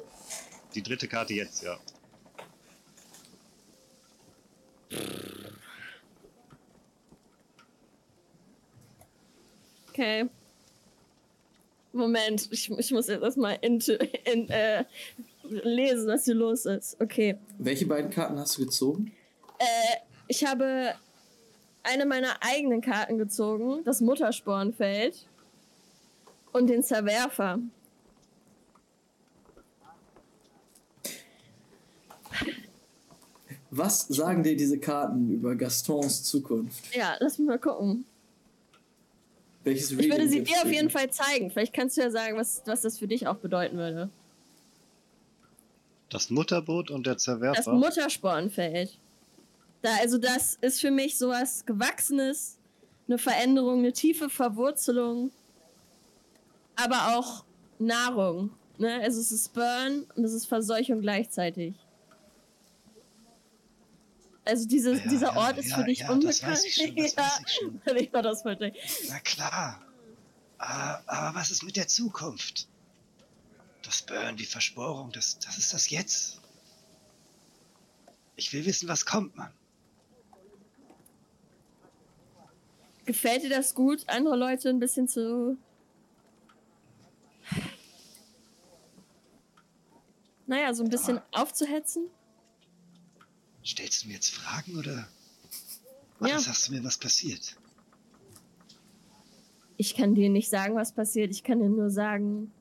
[0.73, 1.77] Die dritte Karte jetzt, ja.
[9.90, 10.30] Okay.
[11.91, 13.80] Moment, ich, ich muss jetzt erstmal in,
[14.23, 14.85] in, äh,
[15.43, 16.99] lesen, was hier los ist.
[17.01, 17.38] Okay.
[17.57, 19.11] Welche beiden Karten hast du gezogen?
[19.59, 20.93] Äh, ich habe
[21.83, 25.27] eine meiner eigenen Karten gezogen, das Mutterspornfeld
[26.53, 27.59] und den Zerwerfer.
[33.69, 36.93] Was sagen dir diese Karten über Gastons Zukunft?
[36.93, 38.05] Ja, lass mich mal gucken.
[39.63, 40.89] Welches Ich würde sie dir auf jeden?
[40.89, 41.51] Fall zeigen.
[41.51, 44.09] Vielleicht kannst du ja sagen, was, was das für dich auch bedeuten würde.
[46.09, 47.73] Das Mutterboot und der Das Zerwerfer.
[47.73, 48.97] Mutterspornfeld.
[49.83, 52.57] Da, also das ist für mich sowas Gewachsenes,
[53.07, 55.31] eine Veränderung, eine tiefe Verwurzelung,
[56.83, 57.45] aber auch
[57.79, 58.51] Nahrung.
[58.77, 58.99] Ne?
[59.01, 61.75] Also es ist Burn und es ist Verseuchung gleichzeitig.
[64.43, 66.51] Also diese, Ja, dieser ja, Ort ist ja, für dich ja, das unbekannt.
[66.51, 67.81] weiß ich schon, das weiß ich schon.
[67.85, 68.73] ja, ich war das heute.
[69.07, 69.81] Na klar.
[70.57, 72.67] Ah, aber was ist mit der Zukunft?
[73.83, 76.39] Das Burn, die Versporung, das, das ist das Jetzt.
[78.35, 79.51] Ich will wissen, was kommt, Mann.
[83.05, 85.57] Gefällt dir das gut, andere Leute ein bisschen zu.
[90.51, 92.09] Naja, so ein bisschen aufzuhetzen?
[93.65, 95.07] Stellst du mir jetzt Fragen oder?
[96.19, 96.25] Ja.
[96.25, 97.55] Oder sagst du mir, was passiert?
[99.77, 101.31] Ich kann dir nicht sagen, was passiert.
[101.31, 102.51] Ich kann dir nur sagen,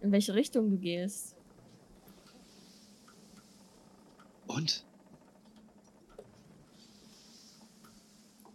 [0.00, 1.36] in welche Richtung du gehst.
[4.46, 4.86] Und?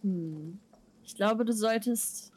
[0.02, 0.58] Hm.
[1.04, 2.32] Ich glaube, du solltest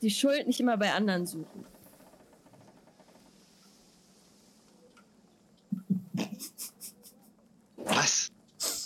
[0.00, 1.73] die Schuld nicht immer bei anderen suchen.
[7.84, 8.30] Was?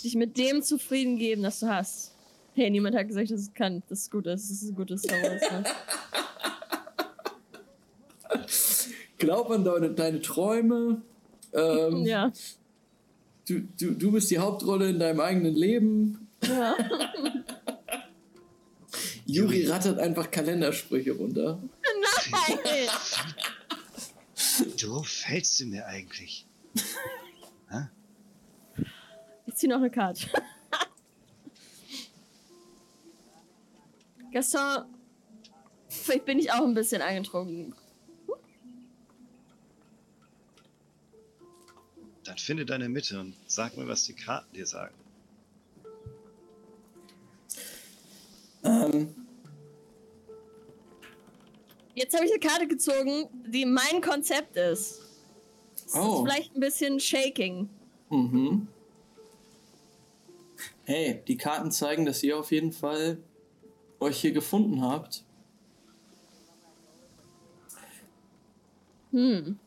[0.03, 2.13] Dich mit dem zufrieden geben, das du hast.
[2.53, 3.83] Hey, niemand hat gesagt, dass es kann.
[3.89, 5.41] Das ist gut, das ist ein gutes Star Wars.
[5.51, 5.63] Ne?
[9.17, 11.01] Glaub an deine, deine Träume.
[11.53, 12.31] Ähm, ja.
[13.47, 16.27] du, du, du bist die Hauptrolle in deinem eigenen Leben.
[16.43, 16.75] ja.
[19.25, 21.61] Juri rattert einfach Kalendersprüche runter.
[22.31, 22.59] Nein!
[24.77, 26.45] Du fällst du mir eigentlich?
[26.73, 26.83] Ich
[29.59, 30.27] zieh noch eine Karte.
[34.31, 34.85] Gaston,
[35.89, 37.73] vielleicht bin ich auch ein bisschen angetrunken.
[42.23, 44.93] Dann finde deine Mitte und sag mir, was die Karten dir sagen.
[48.63, 49.15] Ähm,
[51.95, 55.01] Jetzt habe ich eine Karte gezogen, die mein Konzept ist.
[55.73, 56.17] Das Oh.
[56.17, 57.67] ist vielleicht ein bisschen shaking.
[58.09, 58.67] mhm.
[60.89, 63.19] Hey, die Karten zeigen, dass ihr auf jeden Fall
[63.99, 65.23] euch hier gefunden habt.
[69.11, 69.59] Hm.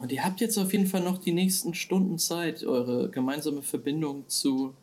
[0.00, 4.28] Und ihr habt jetzt auf jeden Fall noch die nächsten Stunden Zeit, eure gemeinsame Verbindung
[4.28, 4.74] zu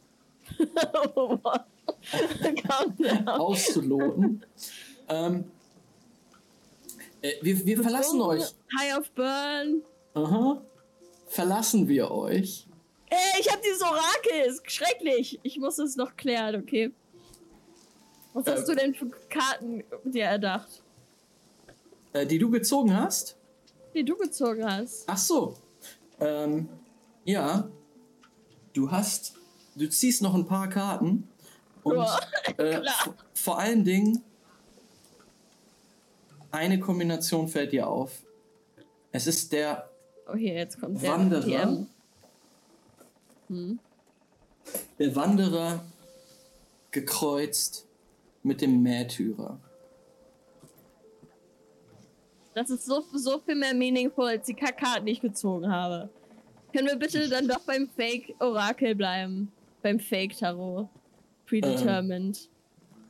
[0.73, 1.41] down.
[3.27, 4.45] auszuloten.
[5.09, 5.43] ähm,
[7.21, 8.53] äh, wir wir verlassen euch.
[8.79, 9.81] High of Burn.
[10.13, 10.61] Aha.
[11.27, 12.67] Verlassen wir euch.
[13.11, 14.47] Ey, ich hab dieses Orakel.
[14.47, 15.39] Ist schrecklich.
[15.43, 16.91] Ich muss es noch klären, okay?
[18.33, 20.81] Was Äh, hast du denn für Karten dir erdacht,
[22.13, 23.35] Äh, die du gezogen hast?
[23.93, 25.03] die du gezogen hast?
[25.07, 25.57] Ach so.
[26.21, 26.69] Ähm,
[27.25, 27.69] ja.
[28.71, 29.33] Du hast.
[29.75, 31.27] Du ziehst noch ein paar Karten.
[31.83, 32.19] Und Ja,
[32.57, 32.81] äh,
[33.33, 34.23] vor allen Dingen.
[36.51, 38.23] Eine Kombination fällt dir auf.
[39.11, 39.89] Es ist der
[40.27, 41.85] Oh, hier, jetzt kommt der Wanderer.
[43.51, 43.79] Hm.
[44.97, 45.83] Der Wanderer
[46.91, 47.85] gekreuzt
[48.43, 49.59] mit dem Märtyrer.
[52.53, 56.09] Das ist so, so viel mehr meaningful als die Karten, die ich gezogen habe.
[56.73, 59.51] Können wir bitte dann doch beim Fake-Orakel bleiben?
[59.81, 60.87] Beim Fake-Tarot.
[61.45, 62.47] Predetermined.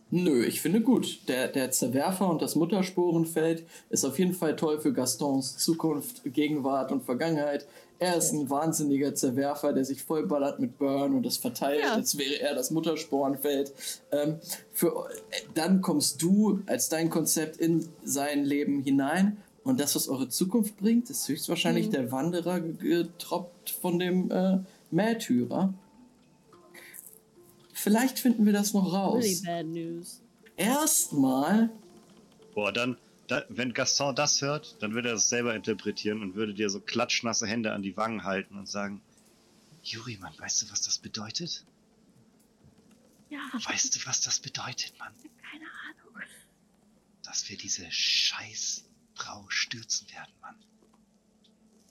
[0.10, 1.28] Nö, ich finde gut.
[1.28, 6.92] Der, der Zerwerfer und das Muttersporenfeld ist auf jeden Fall toll für Gastons Zukunft, Gegenwart
[6.92, 7.68] und Vergangenheit.
[8.02, 11.94] Er ist ein wahnsinniger Zerwerfer, der sich vollballert mit Burn und das verteilt, Ja.
[11.94, 13.72] als wäre er das Muttersporenfeld.
[14.12, 14.40] Ähm,
[14.74, 20.08] für, äh, dann kommst du als dein Konzept in sein Leben hinein und das, was
[20.10, 21.92] eure Zukunft bringt, ist höchstwahrscheinlich Mhm.
[21.92, 24.58] der Wanderer getroppt von dem äh,
[24.90, 25.72] Märtyrer.
[27.72, 29.24] Vielleicht finden wir das noch raus.
[29.24, 30.22] Really bad news.
[30.58, 31.70] Erstmal
[32.56, 32.98] Boah, dann,
[33.32, 36.82] da, wenn Gaston das hört, dann würde er es selber interpretieren und würde dir so
[36.82, 39.02] klatschnasse Hände an die Wangen halten und sagen,
[39.84, 41.66] Juri, Mann, weißt du, was das bedeutet?
[43.30, 45.14] Ja, Weißt du, was das bedeutet, Mann?
[45.50, 46.22] keine Ahnung.
[47.24, 48.84] Dass wir diese scheiß
[49.16, 50.56] Frau stürzen werden, Mann.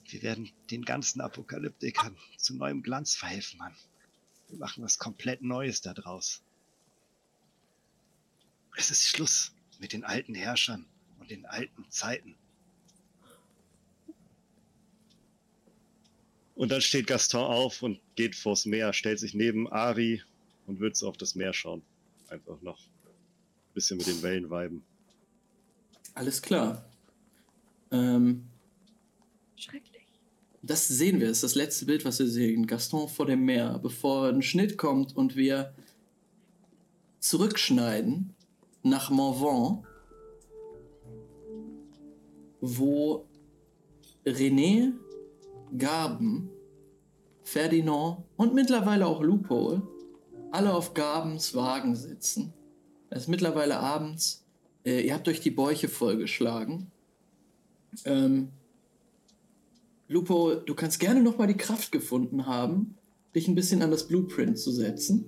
[0.09, 3.75] Wir werden den ganzen Apokalyptikern zu neuem Glanz verhelfen, Mann.
[4.49, 6.43] Wir machen was komplett Neues da draus.
[8.75, 10.85] Es ist Schluss mit den alten Herrschern
[11.31, 12.35] den alten Zeiten.
[16.55, 20.21] Und dann steht Gaston auf und geht vors Meer, stellt sich neben Ari
[20.67, 21.81] und wird so auf das Meer schauen.
[22.29, 24.83] Einfach noch ein bisschen mit den Wellen weiben.
[26.13, 26.85] Alles klar.
[27.89, 28.45] Ähm,
[29.55, 30.05] Schrecklich.
[30.61, 32.67] das sehen wir, das ist das letzte Bild, was wir sehen.
[32.67, 35.73] Gaston vor dem Meer, bevor ein Schnitt kommt und wir
[37.19, 38.33] zurückschneiden
[38.83, 39.85] nach Morvan,
[42.61, 43.25] wo
[44.25, 44.93] René,
[45.77, 46.49] Gaben,
[47.43, 49.81] Ferdinand und mittlerweile auch Lupol
[50.51, 52.53] alle auf Gabens Wagen sitzen.
[53.09, 54.45] Es ist mittlerweile abends.
[54.85, 56.91] Äh, ihr habt euch die Bäuche vollgeschlagen.
[58.05, 58.49] Ähm,
[60.07, 62.95] Lupo, du kannst gerne nochmal die Kraft gefunden haben,
[63.33, 65.25] dich ein bisschen an das Blueprint zu setzen.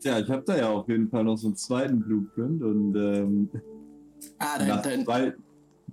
[0.00, 3.50] Tja, ich habe da ja auf jeden Fall noch so einen zweiten Blueprint und ähm,
[4.38, 5.34] Ah, dein, nach dein, zwei,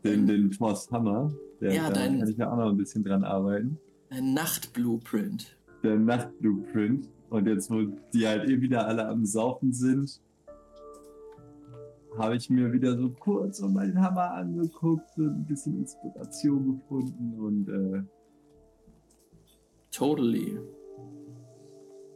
[0.04, 3.04] den, den Force Hammer, der, Ja, da dein- kann ich ja auch noch ein bisschen
[3.04, 3.78] dran arbeiten.
[4.10, 5.58] dein Nacht-Blueprint.
[5.84, 7.10] Der Nacht-Blueprint.
[7.30, 10.20] Und jetzt, wo die halt eh wieder alle am Saufen sind,
[12.18, 17.40] habe ich mir wieder so kurz und meinen Hammer angeguckt und ein bisschen Inspiration gefunden
[17.40, 18.04] und äh,
[19.92, 20.60] Totally.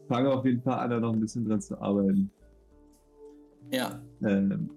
[0.09, 2.29] fange auf jeden Fall an, da noch ein bisschen dran zu arbeiten.
[3.71, 4.69] Ja, Ähm,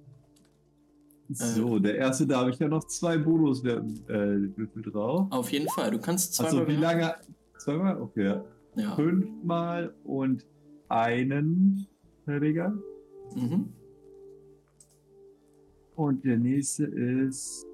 [1.30, 5.26] so, der erste, da habe ich ja noch zwei Bonus-Würfel drauf.
[5.30, 5.90] auf jeden Fall.
[5.90, 6.60] Du kannst zweimal.
[6.60, 7.14] Also wie lange?
[7.58, 8.00] Zweimal?
[8.00, 8.40] Okay,
[8.76, 8.94] ja.
[8.94, 10.46] Fünfmal und
[10.88, 11.86] einen
[12.24, 12.72] Trigger.
[13.34, 13.72] Mhm.
[15.96, 17.66] Und der nächste ist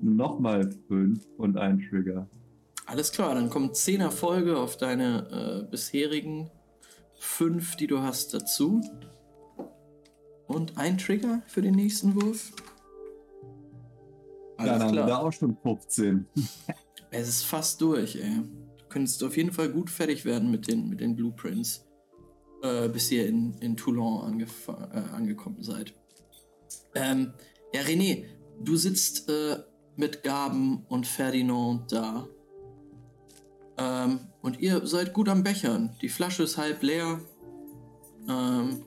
[0.00, 2.26] nochmal fünf und ein Trigger.
[2.86, 6.50] Alles klar, dann kommen 10 Erfolge auf deine äh, bisherigen
[7.18, 8.80] 5, die du hast, dazu.
[10.56, 12.50] Und ein Trigger für den nächsten Wurf.
[14.56, 15.22] Alles haben wir da klar.
[15.22, 16.26] auch schon 15.
[17.10, 18.42] Es ist fast durch, ey.
[18.78, 21.84] Du könntest auf jeden Fall gut fertig werden mit den, mit den Blueprints.
[22.62, 25.92] Äh, bis ihr in, in Toulon äh, angekommen seid.
[26.94, 27.34] Ähm,
[27.74, 28.24] ja, René,
[28.58, 29.58] du sitzt äh,
[29.96, 32.26] mit Gaben und Ferdinand da.
[33.76, 35.94] Ähm, und ihr seid gut am Bechern.
[36.00, 37.20] Die Flasche ist halb leer.
[38.26, 38.86] Ähm,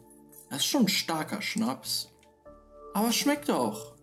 [0.49, 2.09] das ist schon ein starker Schnaps.
[2.93, 3.93] Aber es schmeckt auch.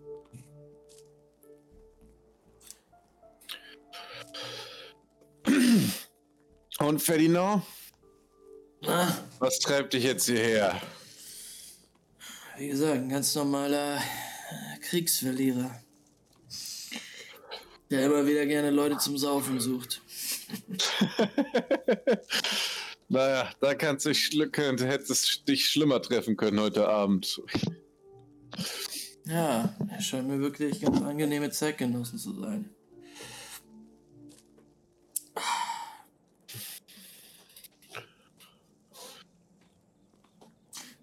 [6.78, 7.62] Und Ferdinand,
[8.86, 9.08] Ah,
[9.40, 10.80] was treibt dich jetzt hierher?
[12.58, 14.00] wie gesagt, ein ganz normaler
[14.82, 15.74] Kriegsverlierer.
[17.90, 20.00] Der immer wieder gerne Leute zum Saufen sucht.
[23.08, 27.40] naja, da kannst du dich schlücken, hättest dich schlimmer treffen können heute Abend.
[29.26, 32.70] Ja, er scheint mir wirklich ganz angenehme Zeitgenossen zu sein.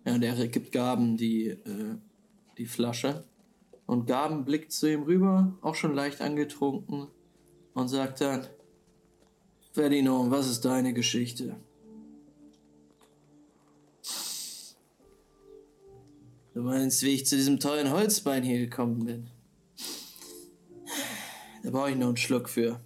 [0.05, 1.95] Ja, und er gibt Gaben die, äh,
[2.57, 3.23] die Flasche.
[3.85, 7.07] Und Gaben blickt zu ihm rüber, auch schon leicht angetrunken,
[7.73, 8.47] und sagt dann:
[9.73, 11.55] Ferdinand, was ist deine Geschichte?
[16.53, 19.29] Du meinst, wie ich zu diesem tollen Holzbein hier gekommen bin?
[21.63, 22.79] Da brauche ich noch einen Schluck für.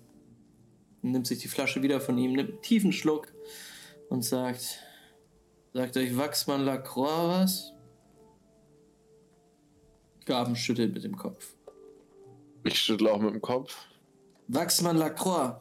[1.01, 3.33] Und nimmt sich die Flasche wieder von ihm, nimmt einen tiefen Schluck
[4.09, 4.79] und sagt:
[5.73, 7.73] Sagt euch Wachsmann Lacroix was?
[10.25, 11.53] Gaben schüttelt mit dem Kopf.
[12.63, 13.87] Ich schüttle auch mit dem Kopf.
[14.47, 15.55] Wachsmann Lacroix.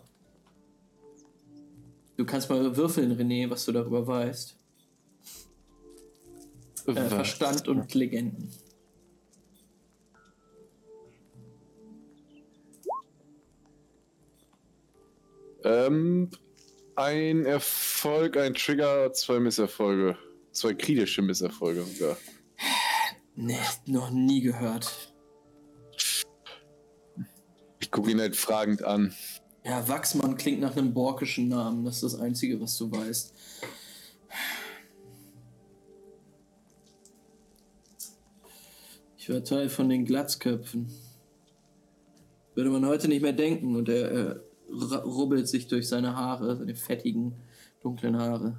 [2.17, 4.56] Du kannst mal würfeln, René, was du darüber weißt.
[6.87, 7.09] Äh?
[7.09, 8.51] Verstand und Legenden.
[15.65, 16.31] Ähm,
[16.95, 20.17] ein Erfolg, ein Trigger, zwei Misserfolge.
[20.53, 22.17] Zwei kritische Misserfolge sogar.
[23.35, 25.13] Nee, noch nie gehört.
[27.81, 29.15] Ich gucke ihn halt fragend an.
[29.65, 31.85] Ja, Wachsmann klingt nach einem borkischen Namen.
[31.85, 33.35] Das ist das Einzige, was du weißt.
[39.27, 40.87] Ich war Teil von den Glatzköpfen.
[42.55, 43.75] Würde man heute nicht mehr denken.
[43.75, 44.41] Und er, er
[45.03, 47.35] rubbelt sich durch seine Haare, seine fettigen,
[47.83, 48.57] dunklen Haare.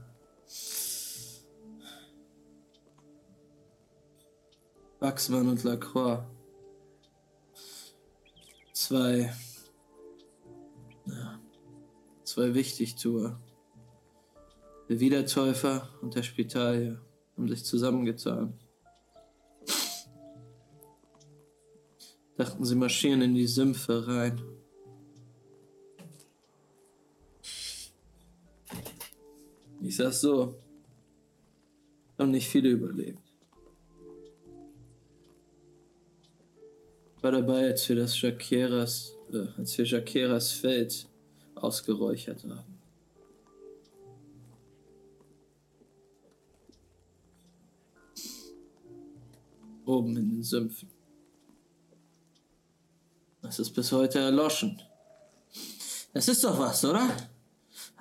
[5.00, 6.26] Wachsmann und Lacroix.
[8.74, 9.34] Zwei
[12.26, 13.40] Zwei Wichtigtuer.
[14.90, 17.00] Der Wiedertäufer und der Spitalier
[17.38, 18.60] haben sich zusammengetan.
[22.38, 24.40] Dachten, sie marschieren in die Sümpfe rein.
[29.82, 30.56] Ich sag's so.
[32.20, 33.22] Haben nicht viele überlebt.
[37.22, 41.08] War dabei, als wir das Jaqueras, äh, als wir Jaqueras Feld
[41.56, 42.78] ausgeräuchert haben.
[49.86, 50.97] Oben in den Sümpfen.
[53.48, 54.82] Das ist bis heute erloschen.
[56.14, 57.10] Das ist doch was, oder?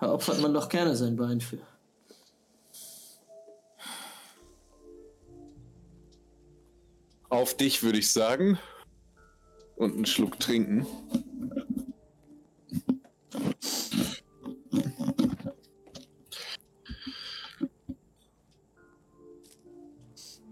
[0.00, 1.58] Da opfert man doch gerne sein Bein für.
[7.28, 8.58] Auf dich würde ich sagen.
[9.76, 10.84] Und einen Schluck trinken.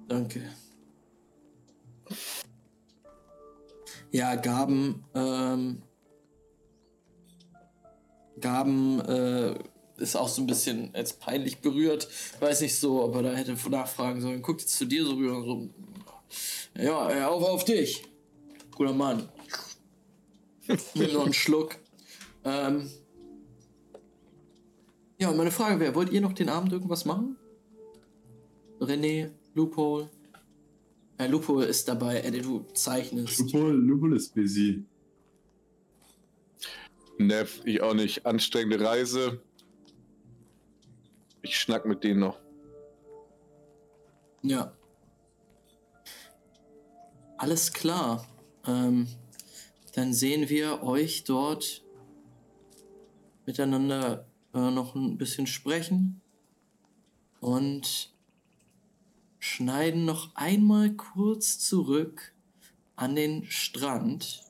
[0.07, 0.43] Danke.
[4.15, 5.83] Ja, Gaben, ähm,
[8.41, 9.59] Gaben äh,
[9.97, 12.07] ist auch so ein bisschen jetzt peinlich berührt,
[12.39, 14.41] weiß nicht so, aber da hätte nachfragen sollen.
[14.41, 15.69] Guckt jetzt zu dir so rüber so.
[16.81, 18.05] Ja, ja, auf, auf dich.
[18.77, 19.29] Guter Mann.
[20.95, 21.75] Nimm noch einen Schluck.
[22.45, 22.89] Ähm,
[25.19, 27.37] ja, und meine Frage wäre, wollt ihr noch den Abend irgendwas machen?
[28.79, 30.09] René, Loophole.
[31.19, 33.39] Äh, Loophole ist dabei, Eddie, du zeichnest.
[33.39, 34.85] Lupol, Lupol ist busy.
[37.19, 38.27] Ne, ich auch nicht.
[38.27, 39.41] Anstrengende Reise.
[41.43, 42.41] Ich schnack mit denen noch.
[44.43, 44.77] Ja.
[47.39, 48.27] Alles klar.
[48.67, 49.07] Ähm,
[49.95, 51.85] dann sehen wir euch dort
[53.47, 56.21] miteinander äh, noch ein bisschen sprechen
[57.41, 58.14] und
[59.45, 62.33] schneiden noch einmal kurz zurück
[62.97, 64.43] an den Strand,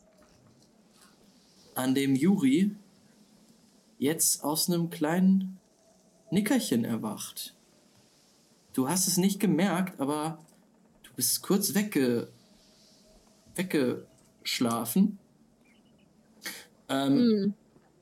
[1.74, 2.70] an dem Juri
[3.98, 5.58] jetzt aus einem kleinen
[6.30, 7.56] Nickerchen erwacht.
[8.72, 10.38] Du hast es nicht gemerkt, aber
[11.02, 12.28] du bist kurz wegge
[13.56, 15.18] weggeschlafen.
[16.88, 17.54] Ähm, Hm.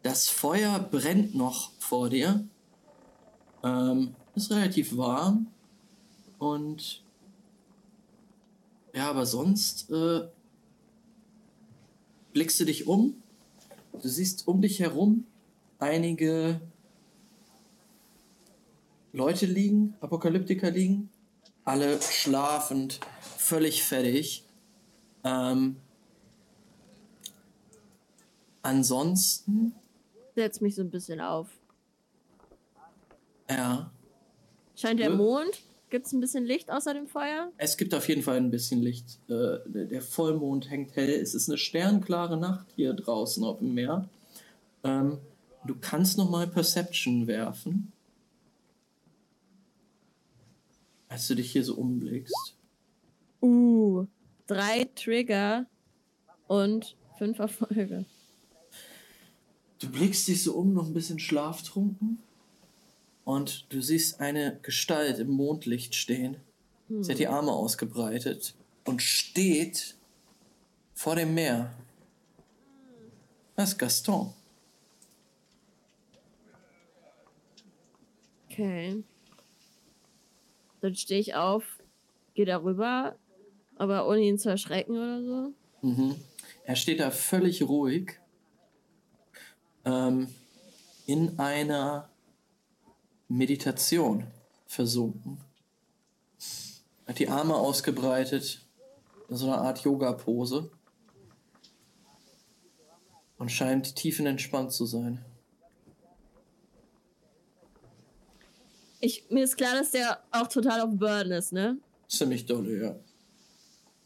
[0.03, 2.47] das Feuer brennt noch vor dir.
[3.65, 5.47] Ähm, ist relativ warm.
[6.43, 7.05] Und
[8.93, 10.23] ja, aber sonst äh,
[12.33, 13.23] blickst du dich um.
[13.93, 15.25] Du siehst um dich herum
[15.79, 16.61] einige
[19.13, 21.11] Leute liegen, Apokalyptiker liegen,
[21.65, 24.43] alle schlafend, völlig fertig.
[25.23, 25.77] Ähm,
[28.63, 29.77] ansonsten,
[30.35, 31.47] Setz mich so ein bisschen auf.
[33.49, 33.93] ja,
[34.75, 35.11] Scheint der?
[35.11, 35.63] Mond?
[35.93, 37.53] Gibt es ein bisschen Licht außer dem Feuer?
[37.59, 39.19] es gibt auf jeden Fall ein bisschen Licht.
[39.29, 41.11] Äh, der Vollmond hängt hell.
[41.11, 44.09] Es ist eine sternklare Nacht hier draußen auf dem Meer.
[44.85, 45.19] Ähm,
[45.67, 47.93] du kannst noch mal Perception werfen.
[51.11, 52.57] Als du dich hier so umblickst.
[53.43, 54.07] Uh,
[54.47, 55.67] drei Trigger
[56.47, 58.07] und fünf Erfolge.
[59.79, 62.19] Du blickst dich so um, noch ein bisschen schlaftrunken.
[63.25, 66.37] Und du siehst eine Gestalt im Mondlicht stehen.
[66.89, 69.97] Sie hat die Arme ausgebreitet und steht
[70.95, 71.73] vor dem Meer.
[73.57, 74.35] Das ist Gaston.
[78.51, 79.03] Okay.
[80.81, 81.65] Dann stehe ich auf,
[82.35, 83.17] gehe darüber,
[83.77, 85.53] aber ohne ihn zu erschrecken oder so.
[85.87, 86.17] Mhm.
[86.65, 88.19] Er steht da völlig ruhig.
[89.85, 90.29] Ähm,
[91.07, 92.12] in einer
[93.33, 94.27] Meditation
[94.67, 95.41] versunken.
[97.07, 98.67] Hat die Arme ausgebreitet,
[99.29, 100.71] in so einer Art Yoga-Pose.
[103.39, 105.25] Und scheint tiefenentspannt zu sein.
[109.01, 111.79] Ich, mir ist klar, dass der auch total auf Burn ist, ne?
[112.09, 113.01] Ziemlich dolle,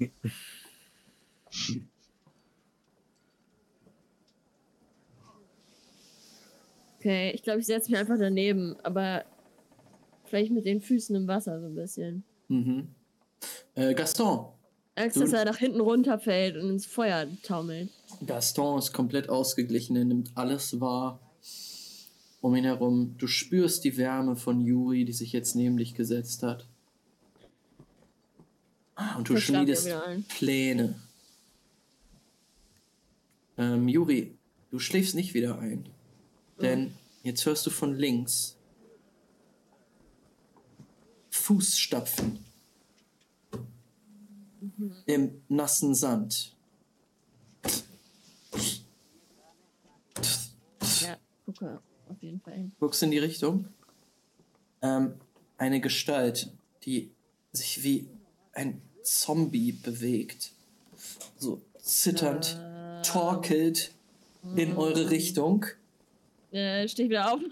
[0.01, 0.09] ja.
[7.07, 9.25] Okay, ich glaube, ich setze mich einfach daneben, aber
[10.25, 12.25] vielleicht mit den Füßen im Wasser so ein bisschen.
[12.49, 12.89] Mhm.
[13.77, 14.47] Äh, Gaston.
[14.97, 17.91] Angst, dass er nach hinten runterfällt und ins Feuer taumelt.
[18.27, 21.21] Gaston ist komplett ausgeglichen, er nimmt alles wahr
[22.41, 23.15] um ihn herum.
[23.19, 26.67] Du spürst die Wärme von Yuri, die sich jetzt neben dich gesetzt hat.
[29.17, 29.89] Und du schmiedest.
[30.29, 30.97] Pläne.
[33.59, 34.35] Ähm, Yuri,
[34.73, 35.89] du schläfst nicht wieder ein.
[36.61, 38.57] Denn jetzt hörst du von links
[41.31, 42.45] Fußstapfen
[45.07, 46.57] im nassen Sand.
[51.03, 52.73] Ja, gucke auf jeden Fall hin.
[52.81, 53.69] guckst in die Richtung.
[54.83, 55.15] Ähm,
[55.59, 56.53] eine Gestalt,
[56.85, 57.11] die
[57.53, 58.09] sich wie
[58.53, 60.53] ein Zombie bewegt.
[61.37, 62.59] So zitternd,
[63.05, 63.93] torkelt
[64.57, 65.67] in eure Richtung.
[66.57, 67.41] Äh, steh ich wieder auf.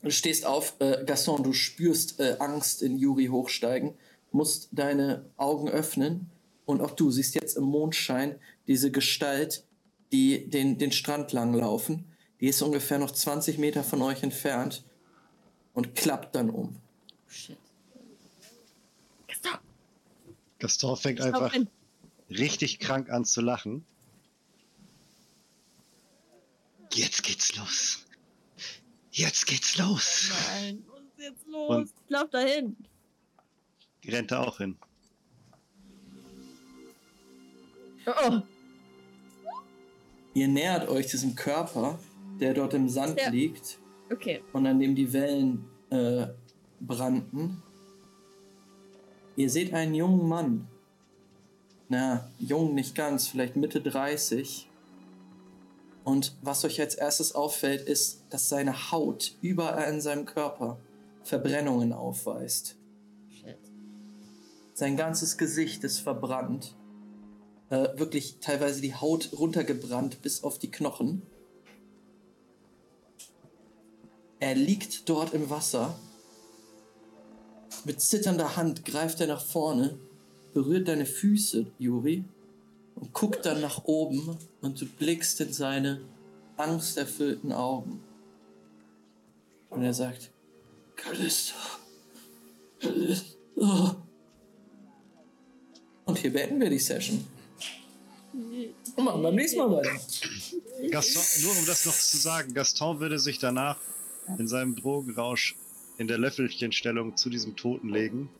[0.00, 3.94] Du stehst auf, äh, Gaston, du spürst äh, Angst in Yuri hochsteigen,
[4.30, 6.30] musst deine Augen öffnen
[6.66, 8.36] und auch du siehst jetzt im Mondschein
[8.68, 9.64] diese Gestalt,
[10.12, 12.04] die den, den Strand lang laufen.
[12.40, 14.84] Die ist ungefähr noch 20 Meter von euch entfernt
[15.74, 16.76] und klappt dann um.
[17.26, 17.56] Shit.
[19.26, 19.58] Gaston,
[20.60, 21.68] Gaston fängt Gaston, einfach renn.
[22.30, 23.84] richtig krank an zu lachen.
[26.98, 28.04] Jetzt geht's los.
[29.12, 30.30] Jetzt geht's los.
[30.50, 31.68] Nein, was ist jetzt los?
[31.76, 32.76] Und- Lauf dahin.
[34.04, 34.76] Rennt er auch hin.
[38.06, 38.42] Oh, oh.
[40.34, 42.00] Ihr nähert euch diesem Körper,
[42.40, 43.28] der dort im Sand Ja.
[43.30, 43.78] liegt
[44.12, 44.42] Okay.
[44.52, 46.26] und an dem die Wellen äh,
[46.80, 47.62] brannten.
[49.36, 50.66] Ihr seht einen jungen Mann.
[51.88, 54.67] Na, jung nicht ganz, vielleicht Mitte 30.
[56.08, 60.78] Und was euch als erstes auffällt, ist, dass seine Haut überall in seinem Körper
[61.22, 62.76] Verbrennungen aufweist.
[63.28, 63.58] Shit.
[64.72, 66.74] Sein ganzes Gesicht ist verbrannt.
[67.68, 71.20] Äh, wirklich teilweise die Haut runtergebrannt bis auf die Knochen.
[74.40, 75.94] Er liegt dort im Wasser.
[77.84, 79.98] Mit zitternder Hand greift er nach vorne,
[80.54, 82.24] berührt deine Füße, Juri,
[83.00, 86.00] und guckt dann nach oben und du blickst in seine
[86.56, 88.02] angsterfüllten Augen.
[89.70, 90.30] Und er sagt,
[90.96, 91.54] Callisto,
[92.80, 93.96] Callisto.
[96.04, 97.26] Und hier beenden wir die Session.
[98.96, 99.90] Und machen beim nächsten Mal weiter.
[100.90, 103.78] Gaston, nur um das noch zu sagen, Gaston würde sich danach
[104.38, 105.56] in seinem Drogenrausch
[105.98, 108.30] in der Löffelchenstellung zu diesem Toten legen.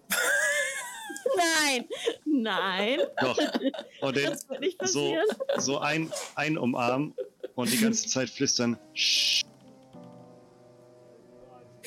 [1.69, 1.85] Nein,
[2.25, 3.39] nein, Doch.
[4.01, 5.27] Und den das wird nicht so, passieren.
[5.59, 7.15] so ein, ein umarmen
[7.57, 8.79] und die ganze Zeit flüstern.
[8.95, 9.43] "Sch,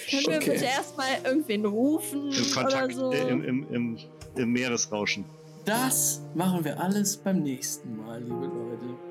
[0.10, 0.52] Können wir Okay.
[0.52, 3.12] bitte erstmal irgendwen rufen Im oder Kontakt, so?
[3.12, 3.98] äh, im, im, im,
[4.36, 5.26] im Meeresrauschen.
[5.66, 9.11] Das machen wir alles beim nächsten Mal, liebe Leute.